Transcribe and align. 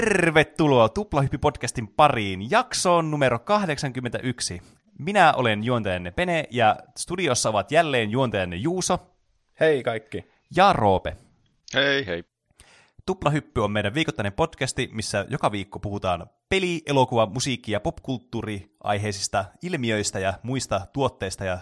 Tervetuloa 0.00 0.88
Tuplahyppi-podcastin 0.88 1.88
pariin, 1.96 2.50
jaksoon 2.50 3.10
numero 3.10 3.38
81. 3.38 4.62
Minä 4.98 5.32
olen 5.32 5.64
juontajanne 5.64 6.10
Pene, 6.10 6.44
ja 6.50 6.76
studiossa 6.96 7.48
ovat 7.48 7.72
jälleen 7.72 8.10
juontajanne 8.10 8.56
Juuso. 8.56 8.98
Hei 9.60 9.82
kaikki. 9.82 10.24
Ja 10.56 10.72
Roope. 10.72 11.16
Hei, 11.74 12.06
hei. 12.06 12.24
Tuplahyppy 13.06 13.60
on 13.60 13.70
meidän 13.70 13.94
viikoittainen 13.94 14.32
podcasti, 14.32 14.88
missä 14.92 15.26
joka 15.28 15.52
viikko 15.52 15.78
puhutaan 15.78 16.26
peli, 16.48 16.82
elokuva, 16.86 17.26
musiikki 17.26 17.72
ja 17.72 17.80
popkulttuuri 17.80 18.76
aiheisista 18.84 19.44
ilmiöistä 19.62 20.18
ja 20.18 20.34
muista 20.42 20.80
tuotteista 20.92 21.44
ja 21.44 21.58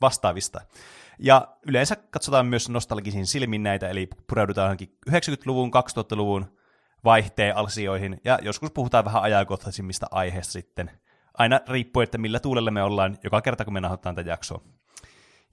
vastaavista. 0.00 0.60
Ja 1.18 1.48
yleensä 1.66 1.96
katsotaan 1.96 2.46
myös 2.46 2.68
nostalgisin 2.68 3.26
silmin 3.26 3.62
näitä, 3.62 3.88
eli 3.88 4.08
pureudutaan 4.26 4.64
johonkin 4.64 4.98
90-luvun, 5.10 5.70
2000-luvun 5.70 6.59
vaihteen 7.04 7.56
asioihin, 7.56 8.20
ja 8.24 8.38
joskus 8.42 8.70
puhutaan 8.70 9.04
vähän 9.04 9.22
ajankohtaisimmista 9.22 10.06
aiheista 10.10 10.52
sitten, 10.52 10.90
aina 11.34 11.60
riippuen, 11.68 12.04
että 12.04 12.18
millä 12.18 12.40
tuulella 12.40 12.70
me 12.70 12.82
ollaan 12.82 13.18
joka 13.24 13.40
kerta, 13.40 13.64
kun 13.64 13.74
me 13.74 13.80
nahoitetaan 13.80 14.14
tätä 14.14 14.30
jaksoa. 14.30 14.60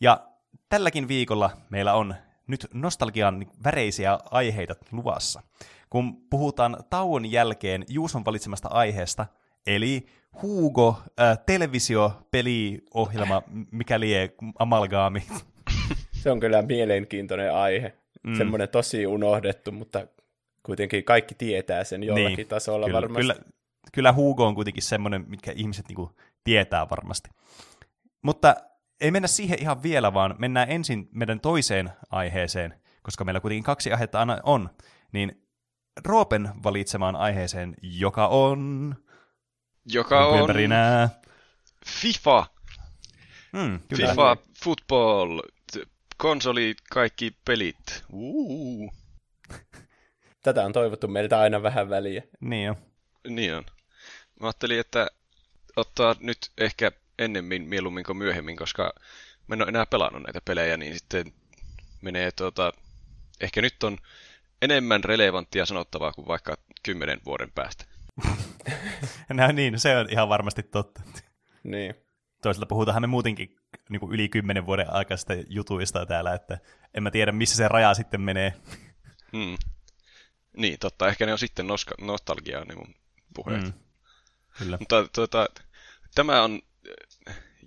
Ja 0.01 0.27
tälläkin 0.69 1.07
viikolla 1.07 1.49
meillä 1.69 1.93
on 1.93 2.15
nyt 2.47 2.67
nostalgian 2.73 3.45
väreisiä 3.63 4.19
aiheita 4.31 4.75
luvassa, 4.91 5.41
kun 5.89 6.27
puhutaan 6.29 6.77
tauon 6.89 7.31
jälkeen 7.31 7.85
Juuson 7.89 8.25
valitsemasta 8.25 8.67
aiheesta, 8.67 9.25
eli 9.67 10.05
Hugo, 10.41 11.01
äh, 11.19 11.39
televisiopeliohjelma, 11.45 13.41
mikä 13.71 13.99
lie 13.99 14.33
amalgaami. 14.59 15.23
Se 16.21 16.31
on 16.31 16.39
kyllä 16.39 16.61
mielenkiintoinen 16.61 17.53
aihe. 17.53 17.93
Mm. 18.23 18.35
Semmoinen 18.35 18.69
tosi 18.69 19.07
unohdettu, 19.07 19.71
mutta 19.71 20.07
kuitenkin 20.67 21.03
kaikki 21.03 21.35
tietää 21.35 21.83
sen 21.83 22.03
jollakin 22.03 22.37
niin, 22.37 22.47
tasolla 22.47 22.85
kyllä, 22.85 23.01
varmasti. 23.01 23.21
Kyllä, 23.21 23.35
kyllä 23.93 24.13
Hugo 24.13 24.47
on 24.47 24.55
kuitenkin 24.55 24.83
semmoinen, 24.83 25.25
mitkä 25.27 25.51
ihmiset 25.55 25.87
niinku 25.87 26.11
tietää 26.43 26.89
varmasti. 26.89 27.29
Mutta 28.21 28.55
ei 29.01 29.11
mennä 29.11 29.27
siihen 29.27 29.61
ihan 29.61 29.83
vielä, 29.83 30.13
vaan 30.13 30.35
mennään 30.37 30.71
ensin 30.71 31.09
meidän 31.11 31.39
toiseen 31.39 31.89
aiheeseen, 32.09 32.73
koska 33.01 33.23
meillä 33.23 33.39
kuitenkin 33.39 33.63
kaksi 33.63 33.91
aihetta 33.91 34.19
aina 34.19 34.39
on, 34.43 34.69
niin 35.11 35.47
Roopen 36.05 36.49
valitsemaan 36.63 37.15
aiheeseen, 37.15 37.75
joka 37.81 38.27
on... 38.27 38.95
Joka 39.85 40.25
on... 40.25 40.49
FIFA. 41.85 42.45
Hmm, 43.57 43.79
kyllä. 43.89 44.09
FIFA, 44.09 44.37
football, 44.63 45.41
konsoli, 46.17 46.75
kaikki 46.89 47.31
pelit. 47.45 48.03
Uh. 48.13 48.93
Tätä 50.47 50.65
on 50.65 50.73
toivottu 50.73 51.07
meiltä 51.07 51.39
aina 51.39 51.63
vähän 51.63 51.89
väliä. 51.89 52.23
Niin 52.39 52.69
on. 52.69 52.75
Niin 53.27 53.55
on. 53.55 53.65
Mä 54.39 54.47
ajattelin, 54.47 54.79
että 54.79 55.07
ottaa 55.75 56.15
nyt 56.19 56.37
ehkä 56.57 56.91
ennemmin 57.19 57.61
mieluummin 57.61 58.03
kuin 58.03 58.17
myöhemmin, 58.17 58.57
koska 58.57 58.93
mä 59.47 59.55
en 59.55 59.61
ole 59.61 59.69
enää 59.69 59.85
pelannut 59.85 60.23
näitä 60.23 60.41
pelejä, 60.45 60.77
niin 60.77 60.93
sitten 60.93 61.33
menee 62.01 62.31
tuota, 62.31 62.73
ehkä 63.41 63.61
nyt 63.61 63.83
on 63.83 63.97
enemmän 64.61 65.03
relevanttia 65.03 65.65
sanottavaa 65.65 66.13
kuin 66.13 66.27
vaikka 66.27 66.57
kymmenen 66.83 67.19
vuoden 67.25 67.51
päästä. 67.55 67.85
no 69.33 69.51
niin, 69.51 69.79
se 69.79 69.97
on 69.97 70.07
ihan 70.11 70.29
varmasti 70.29 70.63
totta. 70.63 71.01
Niin. 71.63 71.95
Toisaalta 72.41 72.65
puhutaan 72.65 73.01
me 73.01 73.07
muutenkin 73.07 73.55
niin 73.89 73.99
kuin 73.99 74.11
yli 74.11 74.29
kymmenen 74.29 74.65
vuoden 74.65 74.93
aikaisista 74.93 75.33
jutuista 75.47 76.05
täällä, 76.05 76.33
että 76.33 76.57
en 76.93 77.03
mä 77.03 77.11
tiedä, 77.11 77.31
missä 77.31 77.55
se 77.55 77.67
raja 77.67 77.93
sitten 77.93 78.21
menee. 78.21 78.53
Mm. 79.33 79.57
Niin, 80.57 80.79
totta. 80.79 81.07
Ehkä 81.07 81.25
ne 81.25 81.31
on 81.31 81.39
sitten 81.39 81.67
noska- 81.67 82.05
nostalgiaa, 82.05 82.65
ne 82.65 82.75
mun 82.75 82.95
puheet. 83.33 83.63
Mm. 83.63 83.73
Kyllä. 84.57 84.77
Mutta 84.79 85.07
tuota, 85.15 85.47
tämä 86.15 86.43
on, 86.43 86.61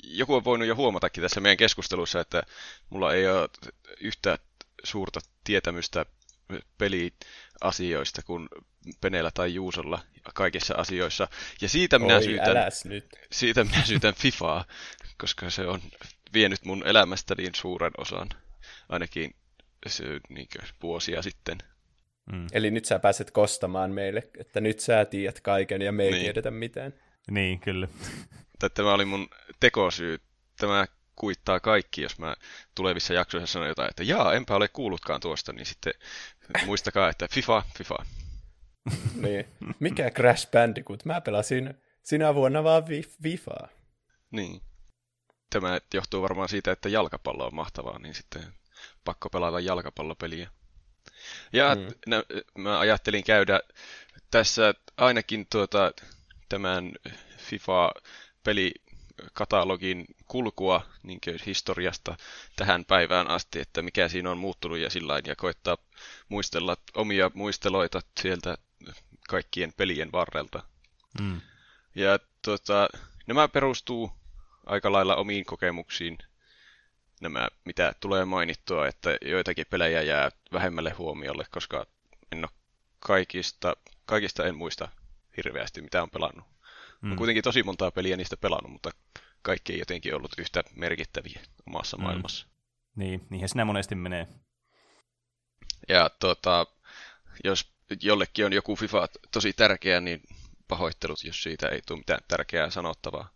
joku 0.02 0.34
on 0.34 0.44
voinut 0.44 0.68
jo 0.68 0.74
huomatakin 0.76 1.22
tässä 1.22 1.40
meidän 1.40 1.56
keskustelussa, 1.56 2.20
että 2.20 2.42
mulla 2.90 3.14
ei 3.14 3.28
ole 3.28 3.48
yhtä 4.00 4.38
suurta 4.84 5.20
tietämystä 5.44 6.06
peliasioista 6.78 8.22
kuin 8.22 8.48
Peneellä 9.00 9.30
tai 9.34 9.54
Juusolla 9.54 10.02
kaikissa 10.34 10.74
asioissa. 10.74 11.28
Ja 11.60 11.68
siitä 11.68 11.98
minä 11.98 12.16
Oi, 12.16 12.22
syytän, 12.24 12.56
nyt. 12.84 13.08
siitä 13.32 13.64
minä 13.64 13.84
syytän 13.84 14.14
FIFAa, 14.14 14.64
koska 15.18 15.50
se 15.50 15.66
on 15.66 15.80
vienyt 16.32 16.64
mun 16.64 16.86
elämästä 16.86 17.34
niin 17.34 17.54
suuren 17.54 17.92
osan, 17.98 18.28
ainakin 18.88 19.34
se, 19.86 20.04
niin 20.28 20.48
vuosia 20.82 21.22
sitten. 21.22 21.58
Mm. 22.32 22.46
Eli 22.52 22.70
nyt 22.70 22.84
sä 22.84 22.98
pääset 22.98 23.30
kostamaan 23.30 23.90
meille, 23.90 24.28
että 24.38 24.60
nyt 24.60 24.80
sä 24.80 25.04
tiedät 25.04 25.40
kaiken 25.40 25.82
ja 25.82 25.92
me 25.92 26.04
ei 26.04 26.10
niin. 26.10 26.22
tiedetä 26.22 26.50
mitään. 26.50 26.94
Niin, 27.30 27.60
kyllä. 27.60 27.88
Tämä 28.74 28.94
oli 28.94 29.04
mun 29.04 29.28
tekosyy. 29.60 30.18
Tämä 30.58 30.86
kuittaa 31.16 31.60
kaikki, 31.60 32.02
jos 32.02 32.18
mä 32.18 32.36
tulevissa 32.74 33.14
jaksoissa 33.14 33.52
sanon 33.52 33.68
jotain, 33.68 33.90
että 33.90 34.02
jaa, 34.02 34.34
enpä 34.34 34.54
ole 34.54 34.68
kuullutkaan 34.68 35.20
tuosta, 35.20 35.52
niin 35.52 35.66
sitten 35.66 35.92
muistakaa, 36.66 37.08
että 37.08 37.28
FIFA, 37.30 37.62
FIFA. 37.78 37.96
niin. 39.26 39.46
Mikä 39.80 40.10
Crash 40.10 40.50
Bandicoot? 40.50 41.04
Mä 41.04 41.20
pelasin 41.20 41.74
sinä 42.02 42.34
vuonna 42.34 42.64
vaan 42.64 42.84
FIFAa. 43.22 43.68
Niin. 44.30 44.60
Tämä 45.50 45.80
johtuu 45.94 46.22
varmaan 46.22 46.48
siitä, 46.48 46.72
että 46.72 46.88
jalkapallo 46.88 47.46
on 47.46 47.54
mahtavaa, 47.54 47.98
niin 47.98 48.14
sitten 48.14 48.42
pakko 49.04 49.30
pelata 49.30 49.60
jalkapallopeliä. 49.60 50.50
Ja 51.52 51.74
mm. 51.74 51.86
nä, 52.06 52.22
mä 52.58 52.78
ajattelin 52.78 53.24
käydä 53.24 53.60
tässä 54.30 54.74
ainakin 54.96 55.46
tuota, 55.50 55.92
tämän 56.48 56.92
FIFA-pelikatalogin 57.38 60.04
kulkua 60.28 60.86
niin 61.02 61.20
historiasta 61.46 62.16
tähän 62.56 62.84
päivään 62.84 63.28
asti, 63.28 63.60
että 63.60 63.82
mikä 63.82 64.08
siinä 64.08 64.30
on 64.30 64.38
muuttunut 64.38 64.78
ja 64.78 64.90
sillä 64.90 65.20
ja 65.26 65.36
koittaa 65.36 65.76
muistella 66.28 66.76
omia 66.94 67.30
muisteloita 67.34 68.00
sieltä 68.20 68.58
kaikkien 69.28 69.72
pelien 69.76 70.12
varrelta. 70.12 70.62
Mm. 71.20 71.40
Ja 71.94 72.18
tuota, 72.44 72.88
nämä 73.26 73.48
perustuu 73.48 74.12
aika 74.66 74.92
lailla 74.92 75.16
omiin 75.16 75.44
kokemuksiin 75.44 76.18
nämä, 77.20 77.48
mitä 77.64 77.94
tulee 78.00 78.24
mainittua, 78.24 78.88
että 78.88 79.16
joitakin 79.22 79.66
pelejä 79.70 80.02
jää 80.02 80.30
vähemmälle 80.52 80.90
huomiolle, 80.90 81.44
koska 81.50 81.86
en 82.32 82.38
ole 82.38 82.60
kaikista, 82.98 83.76
kaikista 84.06 84.46
en 84.46 84.54
muista 84.54 84.88
hirveästi, 85.36 85.82
mitä 85.82 86.02
on 86.02 86.10
pelannut. 86.10 86.44
Mm. 87.00 87.10
On 87.10 87.16
kuitenkin 87.16 87.44
tosi 87.44 87.62
montaa 87.62 87.90
peliä 87.90 88.16
niistä 88.16 88.36
pelannut, 88.36 88.72
mutta 88.72 88.90
kaikki 89.42 89.72
ei 89.72 89.78
jotenkin 89.78 90.14
ollut 90.14 90.32
yhtä 90.38 90.64
merkittäviä 90.76 91.40
omassa 91.66 91.96
mm. 91.96 92.02
maailmassa. 92.02 92.46
Niin, 92.96 93.26
niinhän 93.30 93.48
sinä 93.48 93.64
monesti 93.64 93.94
menee. 93.94 94.26
Ja 95.88 96.10
tota, 96.18 96.66
jos 97.44 97.72
jollekin 98.02 98.46
on 98.46 98.52
joku 98.52 98.76
FIFA 98.76 99.08
tosi 99.30 99.52
tärkeä, 99.52 100.00
niin 100.00 100.22
pahoittelut, 100.68 101.24
jos 101.24 101.42
siitä 101.42 101.68
ei 101.68 101.80
tule 101.86 101.98
mitään 101.98 102.20
tärkeää 102.28 102.70
sanottavaa. 102.70 103.30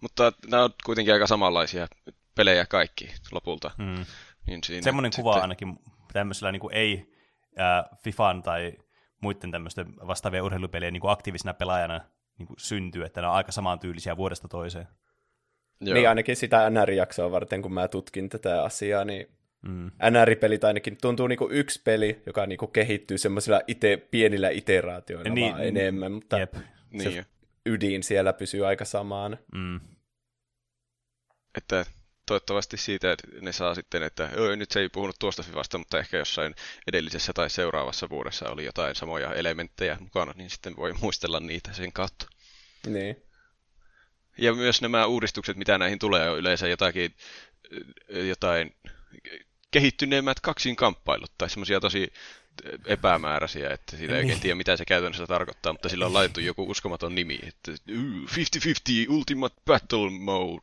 Mutta 0.00 0.32
nämä 0.50 0.64
on 0.64 0.70
kuitenkin 0.84 1.14
aika 1.14 1.26
samanlaisia 1.26 1.88
pelejä 2.34 2.66
kaikki 2.66 3.14
lopulta. 3.32 3.70
Mm. 3.78 4.04
Niin 4.46 4.64
siinä 4.64 4.82
Semmoinen 4.82 5.12
kuva 5.16 5.32
sitten... 5.32 5.42
ainakin 5.42 5.78
tämmöisellä 6.12 6.52
niin 6.52 6.60
kuin 6.60 6.74
ei 6.74 7.12
äh, 7.60 7.98
FIFAn 8.02 8.42
tai 8.42 8.72
muiden 9.20 9.50
tämmöisten 9.50 9.96
vastaavia 10.06 10.44
urheilupelejä 10.44 10.90
niin 10.90 11.00
kuin 11.00 11.10
aktiivisena 11.10 11.54
pelaajana 11.54 12.00
niin 12.38 12.46
kuin 12.46 12.56
syntyy, 12.60 13.04
että 13.04 13.20
ne 13.20 13.26
on 13.26 13.34
aika 13.34 13.52
samantyylisiä 13.52 14.16
vuodesta 14.16 14.48
toiseen. 14.48 14.88
Joo. 15.80 15.94
Niin 15.94 16.08
ainakin 16.08 16.36
sitä 16.36 16.70
NR-jaksoa 16.70 17.30
varten, 17.30 17.62
kun 17.62 17.72
mä 17.72 17.88
tutkin 17.88 18.28
tätä 18.28 18.62
asiaa, 18.62 19.04
niin 19.04 19.26
mm. 19.62 19.90
NR-pelit 20.10 20.64
ainakin 20.64 20.98
tuntuu 21.00 21.26
niin 21.26 21.38
kuin 21.38 21.52
yksi 21.52 21.82
peli, 21.84 22.22
joka 22.26 22.46
niin 22.46 22.58
kuin 22.58 22.72
kehittyy 22.72 23.18
semmoisilla 23.18 23.60
ite, 23.66 23.96
pienillä 23.96 24.48
iteraatioilla 24.50 25.34
niin, 25.34 25.52
vaan 25.52 25.64
enemmän, 25.64 26.12
mutta 26.12 26.38
jep. 26.38 26.54
se 27.02 27.08
niin. 27.08 27.24
ydin 27.66 28.02
siellä 28.02 28.32
pysyy 28.32 28.66
aika 28.66 28.84
samaan. 28.84 29.38
Mm. 29.54 29.80
Että 31.56 31.84
toivottavasti 32.30 32.76
siitä 32.76 33.12
että 33.12 33.28
ne 33.40 33.52
saa 33.52 33.74
sitten, 33.74 34.02
että 34.02 34.30
nyt 34.56 34.70
se 34.70 34.80
ei 34.80 34.88
puhunut 34.88 35.16
tuosta 35.18 35.42
Fivasta, 35.42 35.78
mutta 35.78 35.98
ehkä 35.98 36.18
jossain 36.18 36.54
edellisessä 36.86 37.32
tai 37.32 37.50
seuraavassa 37.50 38.08
vuodessa 38.08 38.50
oli 38.50 38.64
jotain 38.64 38.94
samoja 38.94 39.34
elementtejä 39.34 39.96
mukana, 40.00 40.32
niin 40.36 40.50
sitten 40.50 40.76
voi 40.76 40.92
muistella 40.92 41.40
niitä 41.40 41.72
sen 41.72 41.92
kautta. 41.92 42.26
Niin. 42.86 43.22
Ja 44.38 44.54
myös 44.54 44.82
nämä 44.82 45.06
uudistukset, 45.06 45.56
mitä 45.56 45.78
näihin 45.78 45.98
tulee, 45.98 46.30
on 46.30 46.38
yleensä 46.38 46.68
jotakin, 46.68 47.14
jotain 48.08 48.74
kehittyneemmät 49.70 50.40
kaksinkamppailut 50.40 51.32
tai 51.38 51.50
semmoisia 51.50 51.80
tosi 51.80 52.12
epämääräisiä, 52.86 53.70
että 53.70 53.96
siitä 53.96 54.16
ei 54.16 54.24
niin. 54.24 54.40
tiedä, 54.40 54.54
mitä 54.54 54.76
se 54.76 54.84
käytännössä 54.84 55.26
tarkoittaa, 55.26 55.72
mutta 55.72 55.88
sillä 55.88 56.06
on 56.06 56.14
laitettu 56.14 56.40
joku 56.40 56.70
uskomaton 56.70 57.14
nimi, 57.14 57.38
että 57.42 57.72
50-50 57.72 57.74
Ultimate 59.08 59.56
Battle 59.64 60.10
Mode, 60.10 60.62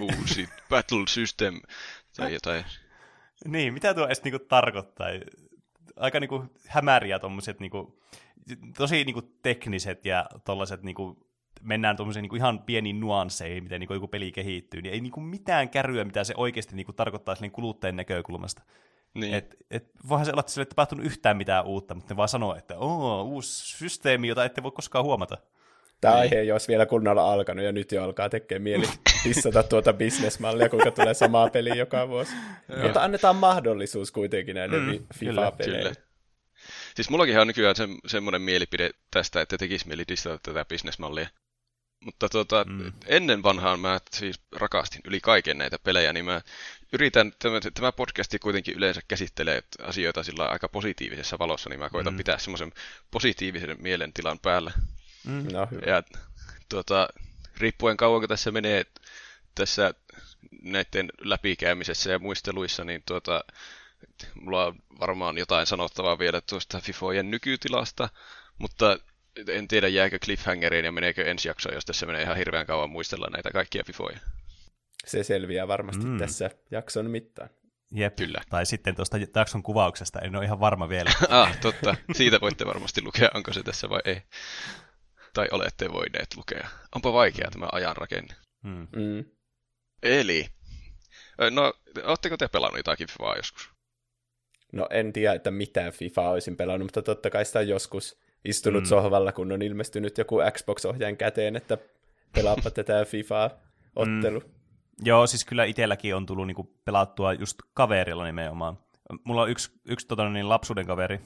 uusi 0.00 0.48
Battle 0.70 1.06
System, 1.08 1.60
tai 2.16 2.34
jotain. 2.34 2.64
Niin, 3.44 3.74
mitä 3.74 3.94
tuo 3.94 4.06
edes 4.06 4.24
niinku 4.24 4.38
tarkoittaa? 4.38 5.08
aika 5.96 6.20
niinku 6.20 6.44
hämäriä 6.66 7.18
tommoset 7.18 7.60
niinku, 7.60 8.00
tosi 8.76 9.04
niinku 9.04 9.22
tekniset 9.22 10.04
ja 10.04 10.26
tollaset 10.44 10.82
niinku, 10.82 11.29
mennään 11.62 11.96
tuommoisiin 11.96 12.22
niinku 12.22 12.36
ihan 12.36 12.58
pieniin 12.58 13.00
nuansseihin, 13.00 13.62
miten 13.62 13.80
niinku 13.80 13.94
joku 13.94 14.08
peli 14.08 14.32
kehittyy, 14.32 14.82
niin 14.82 14.94
ei 14.94 15.00
niinku 15.00 15.20
mitään 15.20 15.68
käryä, 15.68 16.04
mitä 16.04 16.24
se 16.24 16.34
oikeasti 16.36 16.76
niinku 16.76 16.92
tarkoittaa 16.92 17.36
kuluttajan 17.52 17.96
näkökulmasta. 17.96 18.62
Niin. 19.14 19.34
Et, 19.34 19.56
et, 19.70 19.90
voihan 20.08 20.26
se 20.26 20.32
olla, 20.32 20.40
että 20.40 20.52
sille 20.52 20.62
ei 20.62 20.68
tapahtunut 20.68 21.06
yhtään 21.06 21.36
mitään 21.36 21.66
uutta, 21.66 21.94
mutta 21.94 22.14
ne 22.14 22.16
vaan 22.16 22.28
sanoo, 22.28 22.54
että 22.54 22.78
oo, 22.78 23.22
uusi 23.22 23.76
systeemi, 23.78 24.28
jota 24.28 24.44
ette 24.44 24.62
voi 24.62 24.72
koskaan 24.72 25.04
huomata. 25.04 25.38
Tämä 26.00 26.14
niin. 26.14 26.20
aihe 26.20 26.38
ei 26.38 26.52
olisi 26.52 26.68
vielä 26.68 26.86
kunnolla 26.86 27.32
alkanut 27.32 27.64
ja 27.64 27.72
nyt 27.72 27.92
jo 27.92 28.04
alkaa 28.04 28.28
tekemään 28.28 28.62
mieli 28.62 28.86
pissata 29.24 29.62
tuota 29.62 29.92
bisnesmallia, 29.92 30.68
kuinka 30.68 30.90
tulee 30.90 31.14
samaa 31.14 31.50
peliä 31.50 31.74
joka 31.74 32.08
vuosi. 32.08 32.32
Mutta 32.82 33.02
annetaan 33.02 33.36
mahdollisuus 33.36 34.12
kuitenkin 34.12 34.54
näille 34.54 34.78
mm, 34.78 34.98
FIFA-peleille. 35.14 36.09
Siis 36.94 37.10
mullakin 37.10 37.40
on 37.40 37.46
nykyään 37.46 37.76
se, 37.76 37.88
semmoinen 38.06 38.42
mielipide 38.42 38.90
tästä, 39.10 39.40
että 39.40 39.58
tekisi 39.58 39.88
mieli 39.88 40.04
distata 40.08 40.38
tätä 40.38 40.64
bisnesmallia. 40.64 41.28
Mutta 42.04 42.28
tuota, 42.28 42.64
mm. 42.64 42.92
ennen 43.06 43.42
vanhaan 43.42 43.80
mä 43.80 44.00
siis 44.10 44.40
rakastin 44.52 45.00
yli 45.04 45.20
kaiken 45.20 45.58
näitä 45.58 45.78
pelejä, 45.78 46.12
niin 46.12 46.24
mä 46.24 46.40
yritän, 46.92 47.32
tämä, 47.38 47.60
tämä 47.74 47.92
podcasti 47.92 48.38
kuitenkin 48.38 48.74
yleensä 48.76 49.00
käsittelee 49.08 49.62
asioita 49.82 50.22
sillä 50.22 50.46
aika 50.46 50.68
positiivisessa 50.68 51.38
valossa, 51.38 51.70
niin 51.70 51.80
mä 51.80 51.90
koitan 51.90 52.14
mm. 52.14 52.16
pitää 52.16 52.38
semmoisen 52.38 52.72
positiivisen 53.10 53.76
mielentilan 53.80 54.38
päällä. 54.38 54.72
Mm. 55.26 55.52
No, 55.52 55.68
hyvä. 55.70 55.82
Ja 55.86 56.02
tuota, 56.68 57.08
riippuen 57.56 57.96
kauanko 57.96 58.28
tässä 58.28 58.50
menee 58.50 58.84
tässä 59.54 59.94
näiden 60.62 61.10
läpikäymisessä 61.20 62.10
ja 62.10 62.18
muisteluissa, 62.18 62.84
niin 62.84 63.02
tuota, 63.06 63.44
mulla 64.34 64.66
on 64.66 64.78
varmaan 65.00 65.38
jotain 65.38 65.66
sanottavaa 65.66 66.18
vielä 66.18 66.40
tuosta 66.40 66.80
FIFOjen 66.80 67.30
nykytilasta, 67.30 68.08
mutta 68.58 68.98
en 69.48 69.68
tiedä 69.68 69.88
jääkö 69.88 70.18
cliffhangeriin 70.18 70.84
ja 70.84 70.92
meneekö 70.92 71.30
ensi 71.30 71.48
jaksoon, 71.48 71.74
jos 71.74 71.84
tässä 71.84 72.06
menee 72.06 72.22
ihan 72.22 72.36
hirveän 72.36 72.66
kauan 72.66 72.90
muistella 72.90 73.28
näitä 73.32 73.50
kaikkia 73.50 73.82
FIFOja. 73.86 74.18
Se 75.06 75.24
selviää 75.24 75.68
varmasti 75.68 76.04
mm. 76.04 76.18
tässä 76.18 76.50
jakson 76.70 77.10
mittaan. 77.10 77.50
Jep. 77.92 78.16
Kyllä. 78.16 78.40
Tai 78.50 78.66
sitten 78.66 78.96
tuosta 78.96 79.16
jakson 79.34 79.62
kuvauksesta, 79.62 80.20
en 80.20 80.36
ole 80.36 80.44
ihan 80.44 80.60
varma 80.60 80.88
vielä. 80.88 81.10
ah, 81.28 81.60
totta. 81.60 81.96
Siitä 82.12 82.40
voitte 82.40 82.66
varmasti 82.66 83.02
lukea, 83.02 83.30
onko 83.34 83.52
se 83.52 83.62
tässä 83.62 83.88
vai 83.88 84.00
ei. 84.04 84.22
Tai 85.34 85.48
olette 85.50 85.92
voineet 85.92 86.36
lukea. 86.36 86.68
Onpa 86.94 87.12
vaikea 87.12 87.50
tämä 87.50 87.68
ajan 87.72 87.96
rakenne. 87.96 88.34
Mm. 88.62 88.88
Mm. 88.96 89.24
Eli, 90.02 90.46
no, 91.50 91.72
oletteko 92.04 92.36
te 92.36 92.48
pelannut 92.48 92.78
jotakin 92.78 93.08
FIFAa 93.08 93.36
joskus? 93.36 93.70
No 94.72 94.86
en 94.90 95.12
tiedä, 95.12 95.34
että 95.34 95.50
mitä 95.50 95.90
FIFA 95.90 96.30
olisin 96.30 96.56
pelannut, 96.56 96.86
mutta 96.86 97.02
totta 97.02 97.30
kai 97.30 97.44
sitä 97.44 97.58
on 97.58 97.68
joskus 97.68 98.20
istunut 98.44 98.82
mm. 98.82 98.86
sohvalla, 98.86 99.32
kun 99.32 99.52
on 99.52 99.62
ilmestynyt 99.62 100.18
joku 100.18 100.38
Xbox-ohjaajan 100.52 101.16
käteen, 101.16 101.56
että 101.56 101.78
pelaappa 102.34 102.70
tätä 102.80 103.04
FIFA-ottelu. 103.04 104.40
Mm. 104.40 104.50
Joo, 105.04 105.26
siis 105.26 105.44
kyllä 105.44 105.64
itselläkin 105.64 106.14
on 106.14 106.26
tullut 106.26 106.46
niinku 106.46 106.74
pelattua 106.84 107.32
just 107.32 107.58
kaverilla 107.74 108.24
nimenomaan. 108.24 108.78
Mulla 109.24 109.42
on 109.42 109.50
yksi, 109.50 109.70
yksi 109.84 110.06
tota, 110.06 110.28
niin 110.28 110.48
lapsuuden 110.48 110.86
kaveri, 110.86 111.20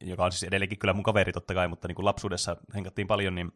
joka 0.00 0.24
on 0.24 0.32
siis 0.32 0.42
edelleenkin 0.42 0.78
kyllä 0.78 0.92
mun 0.92 1.02
kaveri 1.02 1.32
totta 1.32 1.54
kai, 1.54 1.68
mutta 1.68 1.88
niin 1.88 1.96
kuin 1.96 2.04
lapsuudessa 2.04 2.56
henkattiin 2.74 3.06
paljon, 3.06 3.34
niin 3.34 3.52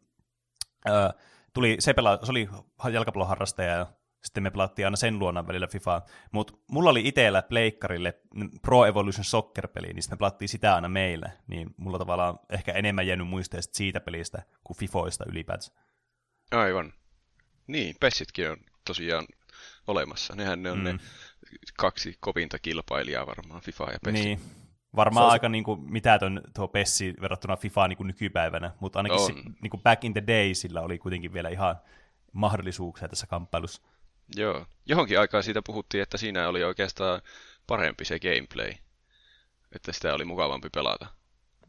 öö, 0.89 1.09
tuli, 1.53 1.75
se, 1.79 1.93
pela, 1.93 2.19
se 2.23 2.31
oli 2.31 2.49
jalkapalloharrastaja 2.91 3.71
ja 3.71 3.87
sitten 4.23 4.43
me 4.43 4.51
pelattiin 4.51 4.85
aina 4.85 4.97
sen 4.97 5.19
luona 5.19 5.47
välillä 5.47 5.67
FIFAa. 5.67 6.01
Mutta 6.31 6.53
mulla 6.67 6.89
oli 6.89 7.07
itsellä 7.07 7.41
pleikkarille 7.41 8.19
Pro 8.61 8.85
Evolution 8.85 9.25
Soccer-peli, 9.25 9.93
niin 9.93 10.03
sitten 10.03 10.15
me 10.15 10.19
pelattiin 10.19 10.49
sitä 10.49 10.75
aina 10.75 10.89
meille. 10.89 11.31
Niin 11.47 11.69
mulla 11.77 11.97
tavallaan 11.97 12.39
ehkä 12.49 12.71
enemmän 12.71 13.07
jäänyt 13.07 13.27
muisteista 13.27 13.77
siitä 13.77 13.99
pelistä 13.99 14.43
kuin 14.63 14.77
FIFOista 14.77 15.25
ylipäätään. 15.27 15.77
Aivan. 16.51 16.93
Niin, 17.67 17.95
Pessitkin 17.99 18.49
on 18.49 18.57
tosiaan 18.87 19.25
olemassa. 19.87 20.35
Nehän 20.35 20.63
ne 20.63 20.71
on 20.71 20.77
mm. 20.77 20.83
ne 20.83 20.97
kaksi 21.77 22.17
kovinta 22.19 22.59
kilpailijaa 22.59 23.27
varmaan, 23.27 23.61
FIFA 23.61 23.83
ja 23.91 23.99
PES. 24.03 24.13
Niin. 24.13 24.39
Varmaan 24.95 25.25
on... 25.25 25.31
aika 25.31 25.49
niin 25.49 25.63
kuin, 25.63 25.91
mitätön 25.91 26.41
tuo 26.55 26.67
Pessi 26.67 27.13
verrattuna 27.21 27.57
FIFAan 27.57 27.89
niin 27.89 27.97
kuin 27.97 28.07
nykypäivänä, 28.07 28.71
mutta 28.79 28.99
ainakin 28.99 29.25
se, 29.25 29.33
niin 29.33 29.69
kuin 29.69 29.83
back 29.83 30.03
in 30.03 30.13
the 30.13 30.23
day 30.27 30.53
sillä 30.53 30.81
oli 30.81 30.97
kuitenkin 30.97 31.33
vielä 31.33 31.49
ihan 31.49 31.75
mahdollisuuksia 32.33 33.07
tässä 33.07 33.27
kamppailussa. 33.27 33.81
Joo, 34.35 34.65
johonkin 34.85 35.19
aikaan 35.19 35.43
siitä 35.43 35.61
puhuttiin, 35.65 36.03
että 36.03 36.17
siinä 36.17 36.47
oli 36.47 36.63
oikeastaan 36.63 37.21
parempi 37.67 38.05
se 38.05 38.19
gameplay, 38.19 38.73
että 39.75 39.91
sitä 39.91 40.13
oli 40.13 40.25
mukavampi 40.25 40.69
pelata. 40.69 41.05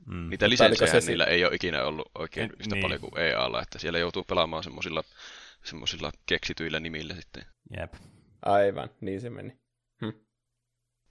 Mm. 0.06 0.30
Niitä 0.30 0.50
lisenssejä 0.50 1.00
niillä 1.06 1.24
ei 1.24 1.44
ole 1.44 1.54
ikinä 1.54 1.84
ollut 1.84 2.10
oikein 2.14 2.52
yhtä 2.60 2.74
niin. 2.74 2.82
paljon 2.82 3.00
kuin 3.00 3.18
EAlla, 3.18 3.62
että 3.62 3.78
siellä 3.78 3.98
joutuu 3.98 4.24
pelaamaan 4.24 4.64
semmoisilla 4.64 5.04
semmoisilla 5.64 6.12
keksityillä 6.26 6.80
nimillä 6.80 7.14
sitten. 7.14 7.46
Jep. 7.80 7.94
Aivan, 8.42 8.90
niin 9.00 9.20
se 9.20 9.30
meni. 9.30 9.60
Hm. 10.00 10.18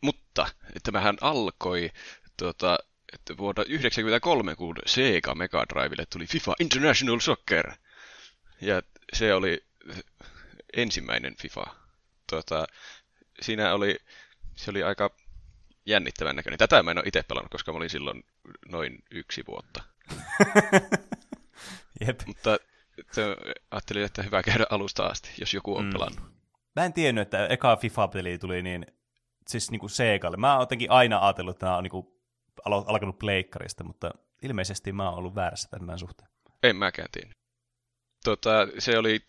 Mutta 0.02 0.48
tämähän 0.84 1.18
alkoi 1.22 1.92
tuota, 2.38 2.80
että 3.14 3.38
vuonna 3.38 3.64
1993, 3.64 4.56
kun 4.56 4.76
Sega 4.86 5.36
Mega 5.36 5.66
Drivelle 5.74 6.06
tuli 6.06 6.28
FIFA 6.28 6.54
International 6.60 7.20
Soccer. 7.20 7.72
Ja 8.62 8.82
se 9.14 9.34
oli 9.34 9.64
ensimmäinen 10.78 11.36
FIFA. 11.36 11.64
Tuota, 12.30 12.68
siinä 13.42 13.74
oli, 13.74 13.98
se 14.56 14.72
oli 14.72 14.84
aika 14.84 15.16
jännittävän 15.86 16.36
näköinen. 16.36 16.58
Tätä 16.58 16.84
mä 16.84 16.92
en 16.92 16.98
ole 16.98 17.08
itse 17.08 17.24
pelannut, 17.24 17.52
koska 17.52 17.72
mä 17.72 17.78
olin 17.78 17.90
silloin 17.90 18.24
noin 18.68 19.04
yksi 19.12 19.44
vuotta. 19.48 19.84
Jep. 22.08 22.22
Mutta 22.26 22.58
ajattelin, 23.72 24.04
että 24.04 24.24
hyvä 24.24 24.44
käydä 24.44 24.66
alusta 24.70 25.06
asti, 25.06 25.30
jos 25.40 25.54
joku 25.54 25.76
on 25.76 25.86
mm. 25.86 25.92
pelannut. 25.92 26.24
Mä 26.76 26.86
en 26.86 26.94
tiennyt, 26.94 27.22
että 27.22 27.48
eka 27.48 27.76
FIFA-peli 27.76 28.38
tuli 28.38 28.62
niin, 28.62 28.86
siis 29.48 29.72
niinku 29.72 29.88
Segalle. 29.88 30.38
Mä 30.38 30.54
oon 30.54 30.62
jotenkin 30.62 30.92
aina 30.92 31.26
ajatellut, 31.26 31.56
että 31.56 31.66
nämä 31.66 31.78
on 31.78 31.84
niinku 31.84 32.22
alkanut 32.66 33.20
pleikkarista, 33.20 33.84
mutta 33.84 34.12
ilmeisesti 34.42 34.92
mä 34.92 35.10
oon 35.10 35.18
ollut 35.18 35.36
väärässä 35.36 35.70
tämän 35.70 36.00
suhteen. 36.00 36.30
En 36.64 36.76
mäkään 36.76 37.10
tiennyt. 37.12 37.38
Tota, 38.24 38.68
se 38.80 38.98
oli 38.98 39.20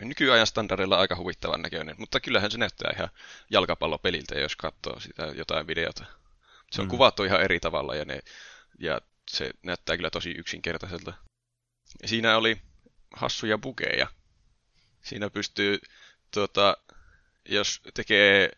nykyajan 0.00 0.46
standardilla 0.46 0.98
aika 0.98 1.16
huvittavan 1.16 1.62
näköinen, 1.62 1.94
mutta 1.98 2.20
kyllähän 2.20 2.50
se 2.50 2.58
näyttää 2.58 2.92
ihan 2.94 3.08
jalkapallopeliltä, 3.50 4.38
jos 4.38 4.56
katsoo 4.56 5.00
sitä 5.00 5.22
jotain 5.22 5.66
videota. 5.66 6.04
Se 6.70 6.80
on 6.80 6.86
mm. 6.86 6.90
kuvattu 6.90 7.24
ihan 7.24 7.42
eri 7.42 7.60
tavalla 7.60 7.94
ja, 7.94 8.04
ne, 8.04 8.20
ja 8.78 9.00
se 9.30 9.50
näyttää 9.62 9.96
kyllä 9.96 10.10
tosi 10.10 10.30
yksinkertaiselta. 10.30 11.12
Siinä 12.04 12.36
oli 12.36 12.58
hassuja 13.16 13.58
bugeja. 13.58 14.06
Siinä 15.02 15.30
pystyy, 15.30 15.80
tuota, 16.30 16.76
jos 17.48 17.80
tekee 17.94 18.50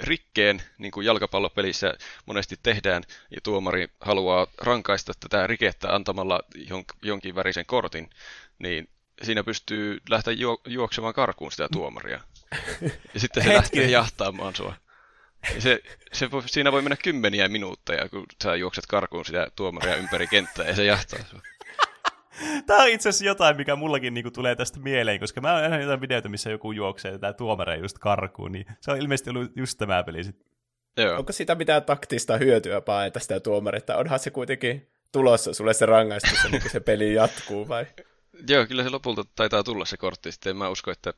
rikkeen, 0.00 0.62
niin 0.78 0.92
kuin 0.92 1.06
jalkapallopelissä 1.06 1.94
monesti 2.26 2.56
tehdään, 2.62 3.02
ja 3.30 3.40
tuomari 3.42 3.88
haluaa 4.00 4.46
rankaista 4.58 5.12
tätä 5.20 5.46
rikettä 5.46 5.94
antamalla 5.94 6.40
jonkin 7.02 7.34
värisen 7.34 7.66
kortin, 7.66 8.10
niin 8.58 8.88
siinä 9.22 9.44
pystyy 9.44 9.98
lähteä 10.10 10.34
juoksemaan 10.66 11.14
karkuun 11.14 11.52
sitä 11.52 11.68
tuomaria. 11.72 12.20
Ja 13.14 13.20
sitten 13.20 13.42
se 13.42 13.54
lähtee 13.54 13.90
jahtaamaan 13.90 14.56
sua. 14.56 14.74
Ja 15.54 15.60
se, 15.60 15.80
se 16.12 16.30
voi, 16.30 16.42
siinä 16.46 16.72
voi 16.72 16.82
mennä 16.82 16.96
kymmeniä 16.96 17.48
minuutteja, 17.48 18.08
kun 18.08 18.26
sä 18.42 18.56
juokset 18.56 18.86
karkuun 18.86 19.24
sitä 19.24 19.46
tuomaria 19.56 19.96
ympäri 19.96 20.26
kenttää 20.26 20.66
ja 20.66 20.74
se 20.74 20.84
jahtaa 20.84 21.24
sua. 21.30 21.40
Tämä 22.66 22.82
on 22.82 22.88
itse 22.88 23.08
asiassa 23.08 23.24
jotain, 23.24 23.56
mikä 23.56 23.76
mullakin 23.76 24.14
niinku 24.14 24.30
tulee 24.30 24.56
tästä 24.56 24.80
mieleen, 24.80 25.20
koska 25.20 25.40
mä 25.40 25.54
oon 25.54 25.80
jotain 25.80 26.00
videoita, 26.00 26.28
missä 26.28 26.50
joku 26.50 26.72
juoksee 26.72 27.18
tämä 27.18 27.32
tuomare 27.32 27.76
just 27.76 27.98
karkuun, 27.98 28.52
niin 28.52 28.66
se 28.80 28.90
on 28.90 28.98
ilmeisesti 28.98 29.30
ollut 29.30 29.52
just 29.56 29.78
tämä 29.78 30.02
peli 30.02 30.24
sitten. 30.24 30.46
Joo. 30.96 31.18
Onko 31.18 31.32
sitä 31.32 31.54
mitään 31.54 31.84
taktista 31.84 32.36
hyötyä 32.36 32.80
paeta 32.80 33.20
sitä 33.20 33.40
tuomaria, 33.40 33.96
onhan 33.96 34.18
se 34.18 34.30
kuitenkin 34.30 34.88
tulossa 35.12 35.54
sulle 35.54 35.74
se 35.74 35.86
rangaistus, 35.86 36.50
niin 36.50 36.62
kun 36.62 36.70
se 36.70 36.80
peli 36.80 37.14
jatkuu 37.14 37.68
vai? 37.68 37.86
Joo, 38.48 38.66
kyllä 38.66 38.82
se 38.82 38.90
lopulta 38.90 39.24
taitaa 39.24 39.62
tulla 39.62 39.84
se 39.84 39.96
kortti 39.96 40.32
sitten. 40.32 40.56
Mä 40.56 40.68
uskon, 40.68 40.92
että 40.92 41.14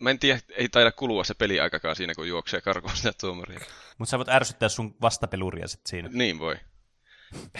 Mä 0.00 0.10
en 0.10 0.18
tiedä, 0.18 0.40
ei 0.56 0.68
taida 0.68 0.92
kulua 0.92 1.24
se 1.24 1.34
peliaikakaan 1.34 1.96
siinä, 1.96 2.14
kun 2.14 2.28
juoksee 2.28 2.60
karkuun 2.60 2.96
sitä 2.96 3.12
tuomaria. 3.20 3.60
Mutta 3.98 4.10
sä 4.10 4.18
voit 4.18 4.28
ärsyttää 4.28 4.68
sun 4.68 4.96
vastapeluria 5.00 5.68
sitten 5.68 5.90
siinä. 5.90 6.08
Niin 6.12 6.38
voi. 6.38 6.56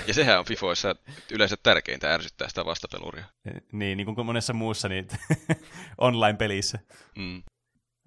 Ja 0.06 0.14
sehän 0.14 0.38
on 0.38 0.44
FIFOissa 0.44 0.96
yleensä 1.30 1.56
tärkeintä 1.62 2.14
ärsyttää 2.14 2.48
sitä 2.48 2.64
vastapeluria. 2.64 3.24
Niin, 3.72 3.96
niin 3.96 4.14
kuin 4.14 4.26
monessa 4.26 4.52
muussa 4.52 4.88
niin 4.88 5.08
online-pelissä. 5.98 6.78
Mm. 7.16 7.42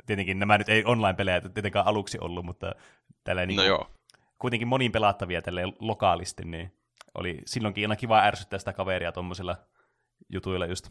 Tietenkin 0.05 0.39
nämä 0.39 0.58
nyt 0.58 0.70
ei 0.70 0.86
online-pelejä 0.86 1.41
tietenkään 1.41 1.88
aluksi 1.88 2.17
ollut, 2.22 2.46
mutta 2.46 2.75
tällä 3.24 3.46
niin 3.46 3.58
no 3.58 3.63
joo. 3.63 3.91
kuitenkin 4.39 4.67
monin 4.67 4.91
pelattavia 4.91 5.41
tälle 5.41 5.62
lokaalisti, 5.79 6.46
niin 6.46 6.74
oli 7.17 7.39
silloinkin 7.46 7.84
aina 7.84 7.96
kiva 7.96 8.24
ärsyttää 8.24 8.60
sitä 8.60 8.74
kaveria 8.74 9.12
tuommoisilla 9.12 9.58
jutuilla 10.29 10.65
just. 10.65 10.89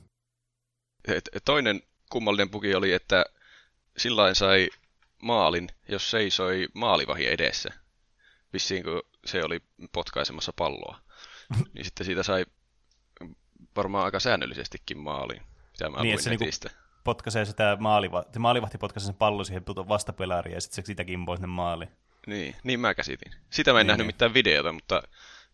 Toinen 1.44 1.82
kummallinen 2.10 2.50
puki 2.50 2.74
oli, 2.74 2.92
että 2.92 3.24
sillä 3.96 4.34
sai 4.34 4.68
maalin, 5.22 5.68
jos 5.88 6.10
seisoi 6.10 6.68
maalivahi 6.74 7.26
edessä. 7.26 7.70
vissiin 8.52 8.84
kun 8.84 9.02
se 9.24 9.44
oli 9.44 9.60
potkaisemassa 9.92 10.52
palloa. 10.56 11.00
niin 11.74 11.84
sitten 11.84 12.06
siitä 12.06 12.22
sai 12.22 12.46
varmaan 13.76 14.04
aika 14.04 14.20
säännöllisestikin 14.20 14.98
maaliin, 14.98 15.42
mitä 15.72 15.90
mä 15.90 16.02
niin, 16.02 16.14
luin 16.14 16.24
niinku 16.24 16.44
netistä. 16.44 16.68
Niinku 16.68 16.82
potkaisee 17.04 17.44
sitä 17.44 17.76
maalivahti, 17.80 18.38
maalivahti 18.38 18.78
potkaisee 18.78 19.06
sen 19.06 19.14
pallon 19.14 19.44
siihen 19.44 19.64
vastapelariin 19.66 20.54
ja 20.54 20.60
sitten 20.60 20.84
se 20.84 20.86
sitäkin 20.86 21.12
kimpoo 21.12 21.36
sinne 21.36 21.46
maaliin. 21.46 21.90
Niin, 22.26 22.56
niin 22.64 22.80
mä 22.80 22.94
käsitin. 22.94 23.32
Sitä 23.50 23.72
mä 23.72 23.80
en 23.80 23.84
niin, 23.84 23.86
nähnyt 23.86 24.06
niin. 24.06 24.14
mitään 24.14 24.34
videota, 24.34 24.72
mutta 24.72 25.02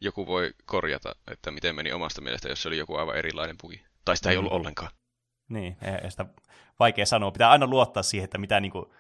joku 0.01 0.27
voi 0.27 0.55
korjata, 0.65 1.15
että 1.31 1.51
miten 1.51 1.75
meni 1.75 1.93
omasta 1.93 2.21
mielestä, 2.21 2.49
jos 2.49 2.63
se 2.63 2.69
oli 2.69 2.79
joku 2.79 2.95
aivan 2.95 3.17
erilainen 3.17 3.57
puki. 3.61 3.85
Tai 4.05 4.17
sitä 4.17 4.31
ei 4.31 4.37
mm. 4.37 4.39
ollut 4.39 4.53
ollenkaan. 4.53 4.91
Niin, 5.49 5.77
ei 6.03 6.11
sitä 6.11 6.27
vaikea 6.79 7.07
sanoa. 7.07 7.31
Pitää 7.31 7.51
aina 7.51 7.67
luottaa 7.67 8.03
siihen, 8.03 8.25
että 8.25 8.39
mitä 8.39 8.61
niinku, 8.61 8.95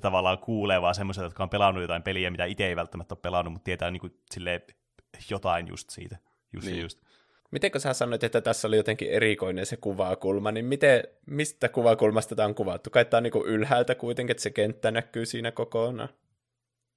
tavallaan 0.00 0.38
kuulee 0.38 0.82
vaan 0.82 0.94
semmoiset, 0.94 1.24
jotka 1.24 1.42
on 1.42 1.50
pelannut 1.50 1.82
jotain 1.82 2.02
peliä, 2.02 2.30
mitä 2.30 2.44
itse 2.44 2.66
ei 2.66 2.76
välttämättä 2.76 3.14
ole 3.14 3.20
pelannut, 3.22 3.52
mutta 3.52 3.64
tietää 3.64 3.90
niinku, 3.90 4.10
silleen, 4.30 4.60
jotain 5.30 5.68
just 5.68 5.90
siitä. 5.90 6.18
Just 6.52 6.66
niin. 6.66 6.82
just. 6.82 7.04
Miten 7.50 7.70
sä 7.78 7.92
sanoit, 7.92 8.24
että 8.24 8.40
tässä 8.40 8.68
oli 8.68 8.76
jotenkin 8.76 9.10
erikoinen 9.10 9.66
se 9.66 9.76
kuvakulma, 9.76 10.52
niin 10.52 10.64
miten, 10.64 11.04
mistä 11.26 11.68
kuvakulmasta 11.68 12.36
tämä 12.36 12.46
on 12.46 12.54
kuvattu? 12.54 12.90
Kai 12.90 13.04
tämä 13.04 13.18
on 13.18 13.22
niin 13.22 13.46
ylhäältä 13.46 13.94
kuitenkin, 13.94 14.30
että 14.30 14.42
se 14.42 14.50
kenttä 14.50 14.90
näkyy 14.90 15.26
siinä 15.26 15.50
kokonaan. 15.50 16.08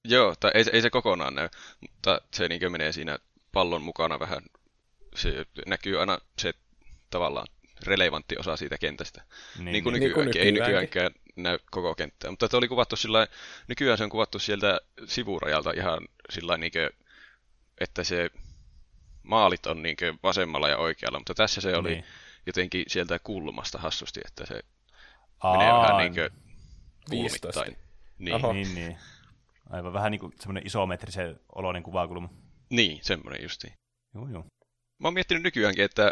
Joo, 0.06 0.36
tai 0.40 0.52
ei, 0.54 0.64
ei 0.74 0.82
se 0.82 0.90
kokonaan 0.90 1.36
näy, 1.36 1.50
mutta 1.82 2.22
se 2.34 2.48
niin 2.48 2.72
menee 2.72 2.92
siinä 2.92 3.20
pallon 3.52 3.82
mukana 3.82 4.20
vähän. 4.20 4.42
Se 5.16 5.46
näkyy 5.66 6.00
aina 6.00 6.20
se 6.40 6.54
tavallaan 7.10 7.48
relevantti 7.86 8.36
osa 8.40 8.58
siitä 8.58 8.78
kentästä. 8.78 9.24
Niin, 9.58 9.66
niin 9.66 9.84
kuin 9.84 9.94
niin, 9.94 10.04
nykyäänkin. 10.04 10.42
Niin 10.42 10.54
kuin 10.54 10.64
Ei 10.64 10.68
nykyäänkään 10.68 11.12
näy 11.36 11.60
koko 11.72 11.96
kenttää. 11.96 12.32
Mutta 12.32 12.48
se 12.48 12.58
oli 12.58 12.68
kuvattu 12.68 12.96
sillä 12.96 13.28
nykyään 13.68 13.98
se 13.98 14.04
on 14.04 14.10
kuvattu 14.10 14.40
sieltä 14.40 14.80
sivurajalta 15.06 15.72
ihan 15.72 16.00
sillä 16.30 16.58
niin 16.58 16.72
kuin, 16.72 16.90
että 17.80 18.04
se 18.04 18.30
maalit 19.24 19.66
on 19.66 19.84
niin 19.84 19.98
vasemmalla 20.24 20.70
ja 20.70 20.78
oikealla, 20.78 21.20
mutta 21.20 21.34
tässä 21.34 21.62
se 21.62 21.76
oli 21.76 21.90
niin. 21.90 22.04
jotenkin 22.46 22.84
sieltä 22.88 23.20
kulmasta 23.20 23.78
hassusti, 23.78 24.20
että 24.26 24.46
se 24.46 24.60
Aa, 25.40 25.58
menee 25.58 25.74
vähän 25.74 25.98
niin 25.98 26.14
kuin 26.14 26.30
kulmittain. 27.10 27.78
Niin. 28.20 28.42
niin, 28.54 28.76
niin. 28.76 28.98
Aivan 29.70 29.94
vähän 29.94 30.12
niin 30.12 30.20
kuin 30.20 30.34
semmoinen 30.40 30.68
isometrisen 30.68 31.40
oloinen 31.56 31.84
kuvakulma. 31.84 32.30
Niin, 32.70 33.00
semmoinen 33.02 33.44
justiin. 33.44 33.74
Joo, 34.16 34.28
joo. 34.32 34.44
Mä 35.00 35.08
oon 35.08 35.14
miettinyt 35.14 35.44
nykyäänkin, 35.44 35.86
että 35.86 36.12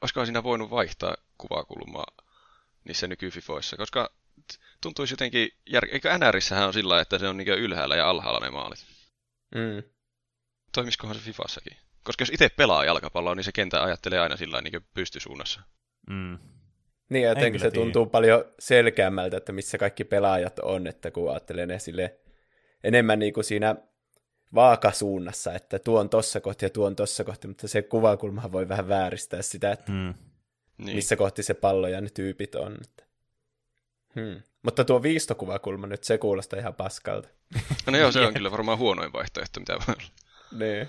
olisikohan 0.00 0.26
siinä 0.26 0.42
voinut 0.42 0.70
vaihtaa 0.70 1.16
kuvakulmaa 1.38 2.06
niissä 2.84 3.06
nykyfifoissa, 3.06 3.76
koska 3.76 4.10
tuntuisi 4.82 5.12
jotenkin, 5.12 5.48
jär... 5.70 5.84
eikö 5.92 6.18
NRissähän 6.18 6.66
on 6.66 6.72
sillä 6.72 7.00
että 7.00 7.18
se 7.18 7.28
on 7.28 7.36
niin 7.36 7.48
ylhäällä 7.48 7.96
ja 7.96 8.10
alhaalla 8.10 8.40
ne 8.40 8.50
maalit? 8.50 8.86
Mm. 9.54 9.82
Toimisikohan 10.72 11.16
se 11.16 11.22
Fifassakin? 11.22 11.76
Koska 12.04 12.22
jos 12.22 12.30
itse 12.30 12.48
pelaa 12.48 12.84
jalkapalloa, 12.84 13.34
niin 13.34 13.44
se 13.44 13.52
kentä 13.52 13.82
ajattelee 13.82 14.20
aina 14.20 14.36
sillä 14.36 14.60
niin 14.60 14.86
pystysuunnassa. 14.94 15.60
Mm. 16.10 16.38
Niin, 17.08 17.24
jotenkin 17.24 17.60
se 17.60 17.70
tuntuu 17.70 18.04
tiedä. 18.04 18.10
paljon 18.10 18.44
selkeämmältä, 18.58 19.36
että 19.36 19.52
missä 19.52 19.78
kaikki 19.78 20.04
pelaajat 20.04 20.58
on, 20.58 20.86
että 20.86 21.10
kun 21.10 21.30
ajattelee 21.30 21.66
ne 21.66 21.78
sille 21.78 22.18
enemmän 22.84 23.18
niin 23.18 23.32
kuin 23.32 23.44
siinä 23.44 23.76
vaakasuunnassa, 24.54 25.54
että 25.54 25.78
tuon 25.78 26.08
tossa 26.08 26.40
kohti 26.40 26.64
ja 26.64 26.70
tuon 26.70 26.96
tossa 26.96 27.24
kohti, 27.24 27.48
mutta 27.48 27.68
se 27.68 27.82
kuvakulmahan 27.82 28.52
voi 28.52 28.68
vähän 28.68 28.88
vääristää 28.88 29.42
sitä, 29.42 29.72
että 29.72 29.92
mm. 29.92 30.14
Niin. 30.78 30.96
missä 30.96 31.16
kohti 31.16 31.42
se 31.42 31.54
pallo 31.54 31.88
ja 31.88 32.00
ne 32.00 32.10
tyypit 32.10 32.54
on. 32.54 32.78
Hmm. 34.14 34.42
Mutta 34.62 34.84
tuo 34.84 35.02
viistokuvakulma 35.02 35.86
nyt, 35.86 36.04
se 36.04 36.18
kuulostaa 36.18 36.58
ihan 36.58 36.74
paskalta. 36.74 37.28
No 37.86 37.98
joo, 37.98 38.12
se 38.12 38.20
on 38.20 38.34
kyllä 38.34 38.50
varmaan 38.50 38.78
huonoin 38.78 39.12
vaihtoehto, 39.12 39.60
mitä 39.60 39.72
voi 39.72 39.94
olla. 40.00 40.10
Niin. 40.52 40.88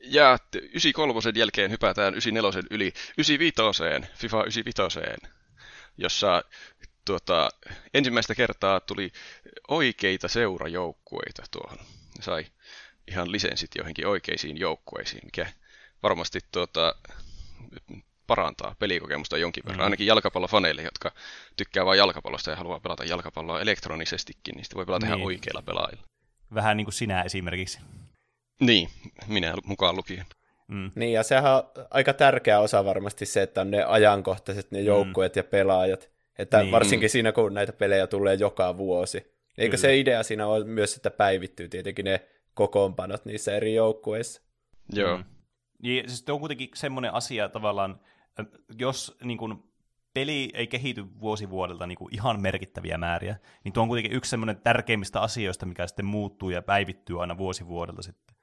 Ja 0.00 0.38
93 0.54 1.20
jälkeen 1.34 1.70
hypätään 1.70 2.14
94 2.14 2.62
yli 2.70 2.92
95 3.18 3.82
FIFA 4.14 4.42
95 4.44 5.28
jossa 5.98 6.44
tuota, 7.04 7.48
ensimmäistä 7.94 8.34
kertaa 8.34 8.80
tuli 8.80 9.12
oikeita 9.68 10.28
seurajoukkueita 10.28 11.42
tuohon. 11.50 11.78
Ne 12.22 12.24
sai 12.24 12.46
ihan 13.08 13.32
lisenssit 13.32 13.70
joihinkin 13.76 14.06
oikeisiin 14.06 14.58
joukkueisiin, 14.58 15.24
mikä 15.24 15.46
varmasti 16.02 16.40
tuota, 16.52 16.94
parantaa 18.26 18.76
pelikokemusta 18.78 19.38
jonkin 19.38 19.64
verran. 19.64 19.80
Mm. 19.80 19.84
Ainakin 19.84 20.06
jalkapallofaneille, 20.06 20.82
jotka 20.82 21.12
tykkää 21.56 21.86
vain 21.86 21.98
jalkapallosta 21.98 22.50
ja 22.50 22.56
haluaa 22.56 22.80
pelata 22.80 23.04
jalkapalloa 23.04 23.60
elektronisestikin, 23.60 24.54
niin 24.54 24.64
sitä 24.64 24.76
voi 24.76 24.86
pelata 24.86 25.06
niin. 25.06 25.14
ihan 25.14 25.26
oikeilla 25.26 25.62
pelaajilla. 25.62 26.02
Vähän 26.54 26.76
niin 26.76 26.84
kuin 26.84 26.94
sinä 26.94 27.22
esimerkiksi. 27.22 27.78
Niin, 28.60 28.88
minä 29.26 29.54
mukaan 29.64 29.96
lukien. 29.96 30.26
Mm. 30.68 30.90
Niin, 30.94 31.12
ja 31.12 31.22
sehän 31.22 31.54
on 31.54 31.62
aika 31.90 32.12
tärkeä 32.12 32.60
osa 32.60 32.84
varmasti 32.84 33.26
se, 33.26 33.42
että 33.42 33.60
on 33.60 33.70
ne 33.70 33.84
ajankohtaiset, 33.84 34.70
ne 34.70 34.80
joukkueet 34.80 35.34
mm. 35.34 35.38
ja 35.38 35.44
pelaajat. 35.44 36.10
Että 36.38 36.62
niin. 36.62 36.72
varsinkin 36.72 37.10
siinä, 37.10 37.32
kun 37.32 37.54
näitä 37.54 37.72
pelejä 37.72 38.06
tulee 38.06 38.34
joka 38.34 38.76
vuosi. 38.76 39.32
Eikö 39.58 39.76
Kyllä. 39.76 39.80
se 39.80 39.98
idea 39.98 40.22
siinä 40.22 40.46
ole 40.46 40.64
myös, 40.64 40.96
että 40.96 41.10
päivittyy 41.10 41.68
tietenkin 41.68 42.04
ne 42.04 42.28
kokoonpanot 42.54 43.24
niissä 43.24 43.56
eri 43.56 43.74
joukkueissa? 43.74 44.42
Joo. 44.92 45.16
Mm. 45.16 45.24
Ja 45.82 46.02
siis 46.06 46.24
on 46.28 46.40
kuitenkin 46.40 46.68
semmoinen 46.74 47.14
asia 47.14 47.48
tavallaan, 47.48 48.00
jos 48.78 49.16
niin 49.24 49.38
kun, 49.38 49.72
peli 50.14 50.50
ei 50.54 50.66
kehity 50.66 51.20
vuosi 51.20 51.50
vuodelta 51.50 51.86
niin 51.86 51.98
ihan 52.10 52.42
merkittäviä 52.42 52.98
määriä, 52.98 53.36
niin 53.64 53.72
tuo 53.72 53.82
on 53.82 53.88
kuitenkin 53.88 54.16
yksi 54.16 54.30
semmoinen 54.30 54.60
tärkeimmistä 54.60 55.20
asioista, 55.20 55.66
mikä 55.66 55.86
sitten 55.86 56.06
muuttuu 56.06 56.50
ja 56.50 56.62
päivittyy 56.62 57.20
aina 57.20 57.38
vuosi 57.38 57.66
vuodelta 57.66 58.02
sitten. 58.02 58.36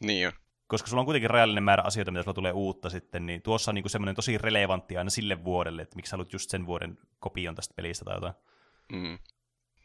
Niin 0.00 0.22
jo. 0.22 0.32
Koska 0.66 0.88
sulla 0.88 1.00
on 1.00 1.06
kuitenkin 1.06 1.30
rajallinen 1.30 1.64
määrä 1.64 1.82
asioita, 1.82 2.10
mitä 2.10 2.22
sulla 2.22 2.34
tulee 2.34 2.52
uutta 2.52 2.90
sitten, 2.90 3.26
niin 3.26 3.42
tuossa 3.42 3.70
on 3.70 3.74
niin 3.74 3.90
semmoinen 3.90 4.14
tosi 4.14 4.38
relevantti 4.38 4.96
aina 4.96 5.10
sille 5.10 5.44
vuodelle, 5.44 5.82
että 5.82 5.96
miksi 5.96 6.10
sä 6.10 6.16
haluat 6.16 6.32
just 6.32 6.50
sen 6.50 6.66
vuoden 6.66 6.98
kopion 7.18 7.54
tästä 7.54 7.74
pelistä 7.74 8.04
tai 8.04 8.16
jotain. 8.16 8.34
Mm. 8.92 9.18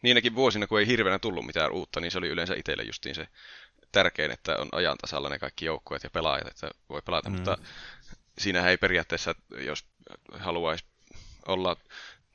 Niinäkin 0.03 0.35
vuosina, 0.35 0.67
kun 0.67 0.79
ei 0.79 0.87
hirveänä 0.87 1.19
tullut 1.19 1.45
mitään 1.45 1.71
uutta, 1.71 1.99
niin 1.99 2.11
se 2.11 2.17
oli 2.17 2.27
yleensä 2.27 2.55
itselle 2.55 2.83
justiin 2.83 3.15
se 3.15 3.27
tärkein, 3.91 4.31
että 4.31 4.55
on 4.57 4.69
ajan 4.71 4.97
tasalla 4.97 5.29
ne 5.29 5.39
kaikki 5.39 5.65
joukkueet 5.65 6.03
ja 6.03 6.09
pelaajat, 6.09 6.47
että 6.47 6.71
voi 6.89 7.01
pelata, 7.05 7.29
mm. 7.29 7.35
mutta 7.35 7.57
siinähän 8.37 8.71
ei 8.71 8.77
periaatteessa, 8.77 9.35
jos 9.57 9.85
haluaisi 10.31 10.85
olla 11.47 11.77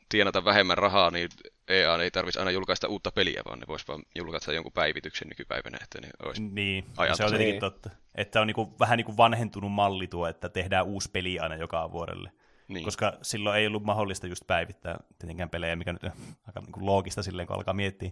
tienata 0.08 0.44
vähemmän 0.44 0.78
rahaa, 0.78 1.10
niin 1.10 1.28
EA 1.68 2.02
ei 2.02 2.10
tarvitsisi 2.10 2.38
aina 2.38 2.50
julkaista 2.50 2.88
uutta 2.88 3.10
peliä, 3.12 3.42
vaan 3.48 3.58
ne 3.58 3.66
voisi 3.68 3.88
vaan 3.88 4.02
julkaista 4.14 4.52
jonkun 4.52 4.72
päivityksen 4.72 5.28
nykypäivänä, 5.28 5.78
että 5.82 6.00
ne 6.00 6.08
olisi 6.22 6.42
Niin, 6.42 6.84
se 7.14 7.24
on 7.24 7.30
tietenkin 7.30 7.60
totta. 7.60 7.90
Että 8.14 8.40
on 8.40 8.46
niinku, 8.46 8.74
vähän 8.80 8.96
niin 8.96 9.04
kuin 9.04 9.16
vanhentunut 9.16 9.72
malli 9.72 10.06
tuo, 10.06 10.26
että 10.26 10.48
tehdään 10.48 10.86
uusi 10.86 11.10
peli 11.10 11.38
aina 11.38 11.56
joka 11.56 11.92
vuodelle. 11.92 12.32
Niin. 12.68 12.84
Koska 12.84 13.18
silloin 13.22 13.58
ei 13.58 13.66
ollut 13.66 13.84
mahdollista 13.84 14.26
just 14.26 14.46
päivittää 14.46 15.00
tietenkään 15.18 15.50
pelejä, 15.50 15.76
mikä 15.76 15.92
nyt 15.92 16.04
on 16.04 16.10
aika 16.46 16.60
niin 16.60 16.72
kuin 16.72 16.86
loogista 16.86 17.22
silleen, 17.22 17.46
kun 17.46 17.56
alkaa 17.56 17.74
miettiä. 17.74 18.10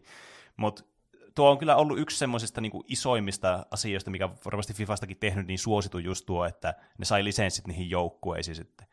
Mutta 0.56 0.84
tuo 1.34 1.50
on 1.50 1.58
kyllä 1.58 1.76
ollut 1.76 1.98
yksi 1.98 2.18
semmoisista 2.18 2.60
niin 2.60 2.72
isoimmista 2.88 3.66
asioista, 3.70 4.10
mikä 4.10 4.28
varmasti 4.44 4.74
Fifastakin 4.74 5.16
tehnyt 5.16 5.46
niin 5.46 5.58
suositu 5.58 5.98
just 5.98 6.26
tuo, 6.26 6.44
että 6.44 6.74
ne 6.98 7.04
sai 7.04 7.24
lisenssit 7.24 7.66
niihin 7.66 7.90
joukkueisiin 7.90 8.54
sitten. 8.56 8.86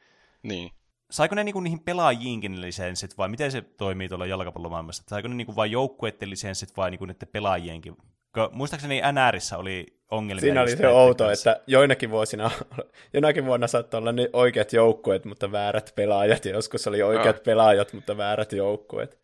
Niin 0.43 0.72
saiko 1.12 1.36
ne 1.36 1.43
niinku 1.43 1.60
niihin 1.60 1.79
pelaajiinkin 1.79 2.62
lisenssit 2.62 3.17
vai 3.17 3.29
miten 3.29 3.51
se 3.51 3.62
toimii 3.62 4.10
tuolla 4.10 4.25
jalkapallomaailmassa? 4.25 5.03
Saiko 5.08 5.27
ne 5.27 5.36
niinku 5.36 5.55
vain 5.55 5.72
joukkueiden 5.72 6.29
lisenssit 6.29 6.77
vai 6.77 6.91
niinku 6.91 7.05
niiden 7.05 7.27
pelaajienkin? 7.27 7.98
Muistaakseni 8.52 9.02
NRissä 9.12 9.58
oli 9.58 9.86
ongelmia. 10.12 10.42
Siinä 10.42 10.62
oli 10.62 10.78
se 10.78 10.88
outo, 10.88 11.32
että 11.32 11.62
joinakin 11.68 12.10
vuosina, 12.10 12.52
jonakin 13.13 13.46
vuonna 13.46 13.68
saattoi 13.68 13.98
olla 13.98 14.12
ne 14.12 14.30
oikeat 14.34 14.74
joukkueet, 14.74 15.25
mutta 15.25 15.52
väärät 15.52 15.94
pelaajat, 15.96 16.46
ja 16.46 16.52
joskus 16.52 16.88
oli 16.88 17.04
oikeat 17.04 17.36
no. 17.36 17.42
pelaajat, 17.46 17.94
mutta 17.94 18.18
väärät 18.18 18.52
joukkueet. 18.52 19.24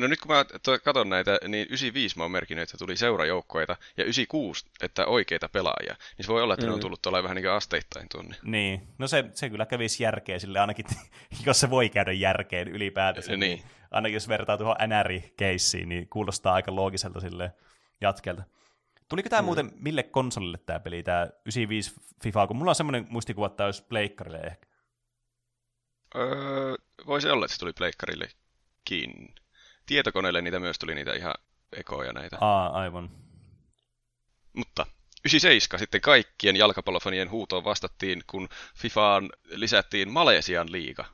No 0.00 0.06
nyt 0.06 0.20
kun 0.20 0.36
mä 0.36 0.44
katson 0.84 1.08
näitä, 1.08 1.38
niin 1.48 1.66
95 1.66 2.16
mä 2.16 2.24
oon 2.24 2.30
merkinnyt, 2.30 2.62
että 2.62 2.78
tuli 2.78 2.96
seurajoukkoita, 2.96 3.76
ja 3.96 4.04
96, 4.04 4.66
että 4.82 5.06
oikeita 5.06 5.48
pelaajia. 5.48 5.96
Niin 6.18 6.26
se 6.26 6.32
voi 6.32 6.42
olla, 6.42 6.54
että 6.54 6.66
mm. 6.66 6.68
ne 6.68 6.72
on 6.72 6.78
mm. 6.78 6.82
tullut 6.82 7.02
tuolla 7.02 7.22
vähän 7.22 7.34
niin 7.34 7.44
kuin 7.44 7.52
asteittain 7.52 8.06
tuonne. 8.12 8.36
Niin, 8.42 8.82
no 8.98 9.08
se, 9.08 9.24
se 9.34 9.50
kyllä 9.50 9.66
kävisi 9.66 10.02
järkeä 10.02 10.38
sille 10.38 10.60
ainakin, 10.60 10.84
jos 11.46 11.60
se 11.60 11.70
voi 11.70 11.88
käydä 11.88 12.12
järkeen 12.12 12.68
ylipäätänsä. 12.68 13.30
Niin. 13.30 13.40
niin. 13.40 13.62
Ainakin 13.90 14.14
jos 14.14 14.28
vertaa 14.28 14.58
tuohon 14.58 14.76
NR-keissiin, 14.76 15.88
niin 15.88 16.08
kuulostaa 16.08 16.54
aika 16.54 16.74
loogiselta 16.74 17.20
sille 17.20 17.52
jatkelta. 18.02 18.42
Tuliko 19.08 19.28
tämä 19.28 19.42
mm. 19.42 19.46
muuten 19.46 19.72
mille 19.74 20.02
konsolille 20.02 20.58
tämä 20.58 20.80
peli, 20.80 21.02
tämä 21.02 21.24
95 21.24 21.94
FIFA, 22.22 22.46
kun 22.46 22.56
mulla 22.56 22.70
on 22.70 22.74
semmoinen 22.74 23.06
muistikuva, 23.08 23.46
että 23.46 23.56
tämä 23.56 23.66
olisi 23.66 23.84
pleikkarille 23.88 24.38
ehkä. 24.38 24.66
Öö, 26.14 26.74
voisi 27.06 27.30
olla, 27.30 27.44
että 27.44 27.54
se 27.54 27.60
tuli 27.60 27.72
pleikkarillekin 27.72 29.34
tietokoneelle 29.86 30.42
niitä 30.42 30.60
myös 30.60 30.78
tuli 30.78 30.94
niitä 30.94 31.12
ihan 31.12 31.34
ekoja 31.76 32.12
näitä. 32.12 32.36
Aa, 32.40 32.80
aivan. 32.80 33.10
Mutta 34.52 34.86
97 35.24 35.78
sitten 35.78 36.00
kaikkien 36.00 36.56
jalkapallofanien 36.56 37.30
huutoon 37.30 37.64
vastattiin, 37.64 38.22
kun 38.26 38.48
FIFAan 38.76 39.30
lisättiin 39.44 40.10
Malesian 40.10 40.72
liiga. 40.72 41.04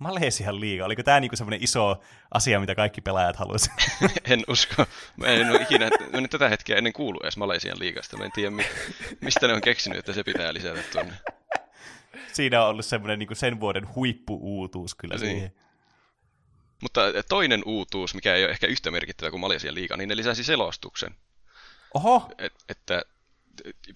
Malesian 0.00 0.60
liiga, 0.60 0.84
oliko 0.84 1.02
tämä 1.02 1.20
niinku 1.20 1.36
semmoinen 1.36 1.62
iso 1.62 2.00
asia, 2.34 2.60
mitä 2.60 2.74
kaikki 2.74 3.00
pelaajat 3.00 3.36
haluaisivat? 3.36 3.78
en 4.30 4.42
usko. 4.48 4.86
Mä 5.16 5.26
en 5.26 5.50
ole 5.50 5.62
ikinä, 5.62 5.90
mä 6.12 6.18
en 6.18 6.28
tätä 6.28 6.48
hetkeä 6.48 6.76
ennen 6.76 6.92
kuulu 6.92 7.20
edes 7.22 7.36
Malesian 7.36 7.78
liigasta. 7.78 8.16
Mä 8.16 8.24
en 8.24 8.32
tiedä, 8.32 8.50
mistä 9.20 9.46
ne 9.46 9.54
on 9.54 9.60
keksinyt, 9.60 9.98
että 9.98 10.12
se 10.12 10.24
pitää 10.24 10.54
lisätä 10.54 10.82
tuonne. 10.92 11.14
Siinä 12.32 12.62
on 12.62 12.68
ollut 12.68 12.84
semmoinen 12.84 13.18
niin 13.18 13.36
sen 13.36 13.60
vuoden 13.60 13.94
huippuuutuus 13.94 14.94
kyllä 14.94 15.14
niin. 15.14 15.30
siihen. 15.30 15.52
Mutta 16.82 17.00
toinen 17.28 17.62
uutuus, 17.66 18.14
mikä 18.14 18.34
ei 18.34 18.44
ole 18.44 18.50
ehkä 18.50 18.66
yhtä 18.66 18.90
merkittävä 18.90 19.30
kuin 19.30 19.40
Malesian 19.40 19.74
liiga, 19.74 19.96
niin 19.96 20.08
ne 20.08 20.16
lisäsi 20.16 20.44
selostuksen. 20.44 21.14
Oho! 21.94 22.30
Et, 22.38 22.54
että 22.68 23.02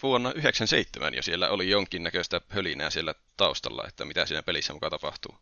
vuonna 0.02 0.28
1997 0.28 1.14
jo 1.14 1.22
siellä 1.22 1.50
oli 1.50 1.70
jonkinnäköistä 1.70 2.40
hölinää 2.48 2.90
siellä 2.90 3.14
taustalla, 3.36 3.84
että 3.88 4.04
mitä 4.04 4.26
siinä 4.26 4.42
pelissä 4.42 4.72
mukaan 4.72 4.90
tapahtuu. 4.90 5.38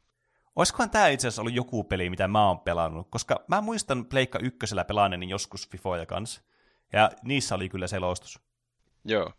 Olisikohan 0.57 0.91
tämä 0.91 1.09
itse 1.09 1.29
asiassa 1.29 1.43
ollut 1.43 1.55
joku 1.55 1.85
peli, 1.85 2.11
mitä 2.11 2.29
mä 2.29 2.49
oon 2.49 2.61
pelannut, 2.61 3.07
koska 3.11 3.45
mä 3.49 3.61
muistan 3.61 4.07
Pleikka 4.07 4.39
ykkösellä 4.39 4.85
pelaaneeni 4.85 5.29
joskus 5.29 5.69
Fifoja 5.69 6.07
kanssa, 6.07 6.43
ja 6.93 7.11
niissä 7.23 7.55
oli 7.55 7.69
kyllä 7.69 7.87
selostus. 7.87 8.39
Joo. 9.05 9.33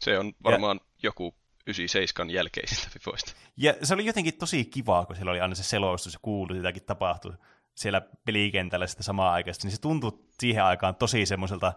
Se 0.00 0.18
on 0.18 0.32
varmaan 0.42 0.80
ja... 0.82 0.90
joku 1.02 1.34
97 1.66 2.30
jälkeisistä 2.30 2.90
Fifoista. 2.90 3.32
Ja 3.56 3.74
se 3.82 3.94
oli 3.94 4.06
jotenkin 4.06 4.38
tosi 4.38 4.64
kivaa, 4.64 5.06
kun 5.06 5.16
siellä 5.16 5.30
oli 5.30 5.40
aina 5.40 5.54
se 5.54 5.62
selostus 5.62 6.12
ja 6.12 6.18
kuului, 6.22 6.56
jotakin 6.56 6.84
tapahtui 6.84 7.32
siellä 7.74 8.00
pelikentällä 8.24 8.86
sitä 8.86 9.02
samaa 9.02 9.32
aikaista, 9.32 9.66
niin 9.66 9.72
se 9.72 9.80
tuntui 9.80 10.18
siihen 10.40 10.64
aikaan 10.64 10.94
tosi 10.94 11.26
semmoiselta 11.26 11.72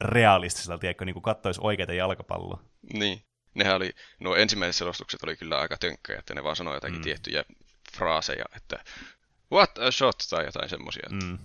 realistiselta, 0.00 0.78
tiedätkö, 0.78 1.04
niin 1.04 1.14
kuin 1.14 1.22
kattoisi 1.22 1.60
oikeita 1.64 1.92
jalkapalloa. 1.92 2.62
Niin. 2.92 3.22
Nehän 3.54 3.76
oli, 3.76 3.90
nuo 4.20 4.36
ensimmäiset 4.36 4.78
selostukset 4.78 5.22
oli 5.22 5.36
kyllä 5.36 5.58
aika 5.58 5.76
tönkköjä, 5.76 6.18
että 6.18 6.34
ne 6.34 6.44
vaan 6.44 6.56
sanoi 6.56 6.76
jotakin 6.76 6.96
mm. 6.96 7.02
tiettyjä 7.02 7.44
fraaseja, 7.96 8.44
että 8.56 8.84
what 9.52 9.78
a 9.78 9.90
shot 9.90 10.16
tai 10.30 10.44
jotain 10.44 10.68
semmoisia. 10.68 11.08
Mm. 11.10 11.38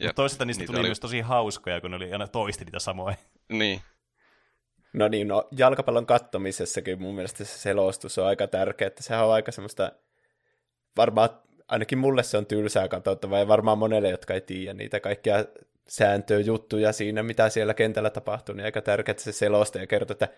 Ja 0.00 0.12
toisaalta 0.12 0.44
niistä 0.44 0.64
tuli 0.66 0.78
oli... 0.78 0.88
myös 0.88 1.00
tosi 1.00 1.20
hauskoja, 1.20 1.80
kun 1.80 1.90
ne 1.90 1.96
oli 1.96 2.12
aina 2.12 2.28
toisti 2.28 2.64
niitä 2.64 2.78
samoja. 2.78 3.16
Niin. 3.48 3.82
No 4.92 5.08
niin, 5.08 5.28
no 5.28 5.48
jalkapallon 5.56 6.06
kattomisessakin 6.06 7.02
mun 7.02 7.14
mielestä 7.14 7.44
se 7.44 7.58
selostus 7.58 8.18
on 8.18 8.26
aika 8.26 8.46
tärkeä, 8.46 8.86
että 8.86 9.02
sehän 9.02 9.26
on 9.26 9.32
aika 9.32 9.52
semmoista, 9.52 9.92
varmaan 10.96 11.30
ainakin 11.68 11.98
mulle 11.98 12.22
se 12.22 12.38
on 12.38 12.46
tylsää 12.46 12.88
katsottavaa 12.88 13.38
ja 13.38 13.48
varmaan 13.48 13.78
monelle, 13.78 14.10
jotka 14.10 14.34
ei 14.34 14.40
tiedä 14.40 14.74
niitä 14.74 15.00
kaikkia 15.00 15.44
sääntöjä, 15.88 16.40
juttuja 16.40 16.92
siinä, 16.92 17.22
mitä 17.22 17.48
siellä 17.48 17.74
kentällä 17.74 18.10
tapahtuu, 18.10 18.54
niin 18.54 18.64
aika 18.64 18.82
tärkeää, 18.82 19.12
että 19.12 19.22
se 19.22 19.32
selosta 19.32 19.78
ja 19.78 19.86
kertoo, 19.86 20.12
että 20.12 20.28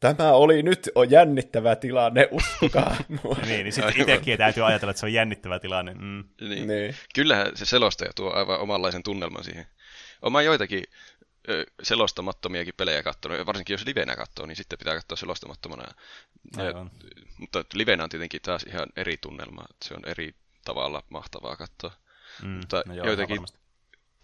tämä 0.00 0.32
oli 0.32 0.62
nyt 0.62 0.90
on 0.94 1.10
jännittävä 1.10 1.76
tilanne, 1.76 2.28
uskokaa 2.30 2.96
mua. 3.22 3.36
niin, 3.46 3.64
niin 3.64 3.72
sitten 3.72 4.00
itsekin 4.00 4.38
täytyy 4.38 4.66
ajatella, 4.66 4.90
että 4.90 5.00
se 5.00 5.06
on 5.06 5.12
jännittävä 5.12 5.58
tilanne. 5.58 5.94
Mm. 5.94 6.24
Niin. 6.40 6.68
niin. 6.68 6.96
Kyllähän 7.14 7.56
se 7.56 7.66
selostaja 7.66 8.10
tuo 8.16 8.32
aivan 8.32 8.60
omanlaisen 8.60 9.02
tunnelman 9.02 9.44
siihen. 9.44 9.66
Oma 10.22 10.42
joitakin 10.42 10.84
selostamattomiakin 11.82 12.74
pelejä 12.76 13.02
katsonut, 13.02 13.46
varsinkin 13.46 13.74
jos 13.74 13.86
livenä 13.86 14.16
katsoo, 14.16 14.46
niin 14.46 14.56
sitten 14.56 14.78
pitää 14.78 14.94
katsoa 14.94 15.16
selostamattomana. 15.16 15.94
Ja, 16.56 16.86
mutta 17.38 17.64
livenä 17.74 18.04
on 18.04 18.10
tietenkin 18.10 18.42
taas 18.42 18.62
ihan 18.62 18.86
eri 18.96 19.16
tunnelma, 19.16 19.64
se 19.84 19.94
on 19.94 20.02
eri 20.06 20.34
tavalla 20.64 21.02
mahtavaa 21.08 21.56
katsoa. 21.56 21.92
Mm, 22.42 22.48
mutta 22.48 22.82
no 22.86 22.94
joo, 22.94 23.06
joitakin 23.06 23.44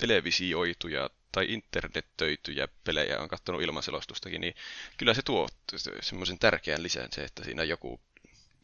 televisioituja 0.03 1.11
tai 1.33 1.53
internettöityjä 1.53 2.69
pelejä 2.85 3.21
on 3.21 3.29
katsonut 3.29 3.63
ilman 3.63 3.83
selostustakin, 3.83 4.41
niin 4.41 4.55
kyllä 4.97 5.15
se 5.15 5.23
tuo 5.23 5.49
semmoisen 6.01 6.39
tärkeän 6.39 6.83
lisän 6.83 7.09
se, 7.13 7.25
että 7.25 7.45
siinä 7.45 7.65
joku 7.65 8.01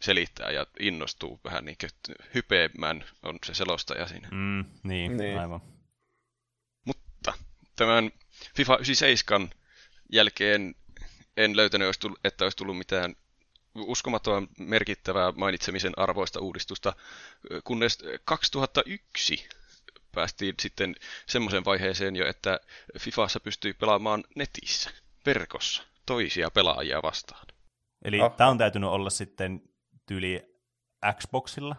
selittää 0.00 0.50
ja 0.50 0.66
innostuu 0.80 1.40
vähän 1.44 1.64
niin 1.64 1.76
kuin 1.80 2.16
hypeämään 2.34 3.04
on 3.22 3.38
se 3.44 3.54
selostaja 3.54 4.08
siinä. 4.08 4.28
Mm, 4.30 4.64
niin, 4.82 5.16
niin, 5.16 5.38
aivan. 5.38 5.60
Mutta 6.84 7.32
tämän 7.76 8.10
FIFA 8.56 8.74
97 8.74 9.50
jälkeen 10.12 10.74
en 11.36 11.56
löytänyt, 11.56 11.88
että 12.24 12.44
olisi 12.44 12.56
tullut 12.56 12.78
mitään 12.78 13.16
uskomattoman 13.74 14.48
merkittävää 14.58 15.32
mainitsemisen 15.32 15.92
arvoista 15.96 16.40
uudistusta, 16.40 16.92
kunnes 17.64 17.98
2001 18.24 19.48
päästiin 20.18 20.54
sitten 20.60 20.94
semmoiseen 21.26 21.64
vaiheeseen 21.64 22.16
jo, 22.16 22.26
että 22.26 22.60
Fifassa 22.98 23.40
pystyy 23.40 23.74
pelaamaan 23.74 24.24
netissä, 24.36 24.90
verkossa, 25.26 25.82
toisia 26.06 26.50
pelaajia 26.50 27.02
vastaan. 27.02 27.46
Eli 28.04 28.20
oh. 28.20 28.36
tämä 28.36 28.50
on 28.50 28.58
täytynyt 28.58 28.90
olla 28.90 29.10
sitten 29.10 29.62
tyyli 30.06 30.58
Xboxilla? 31.12 31.76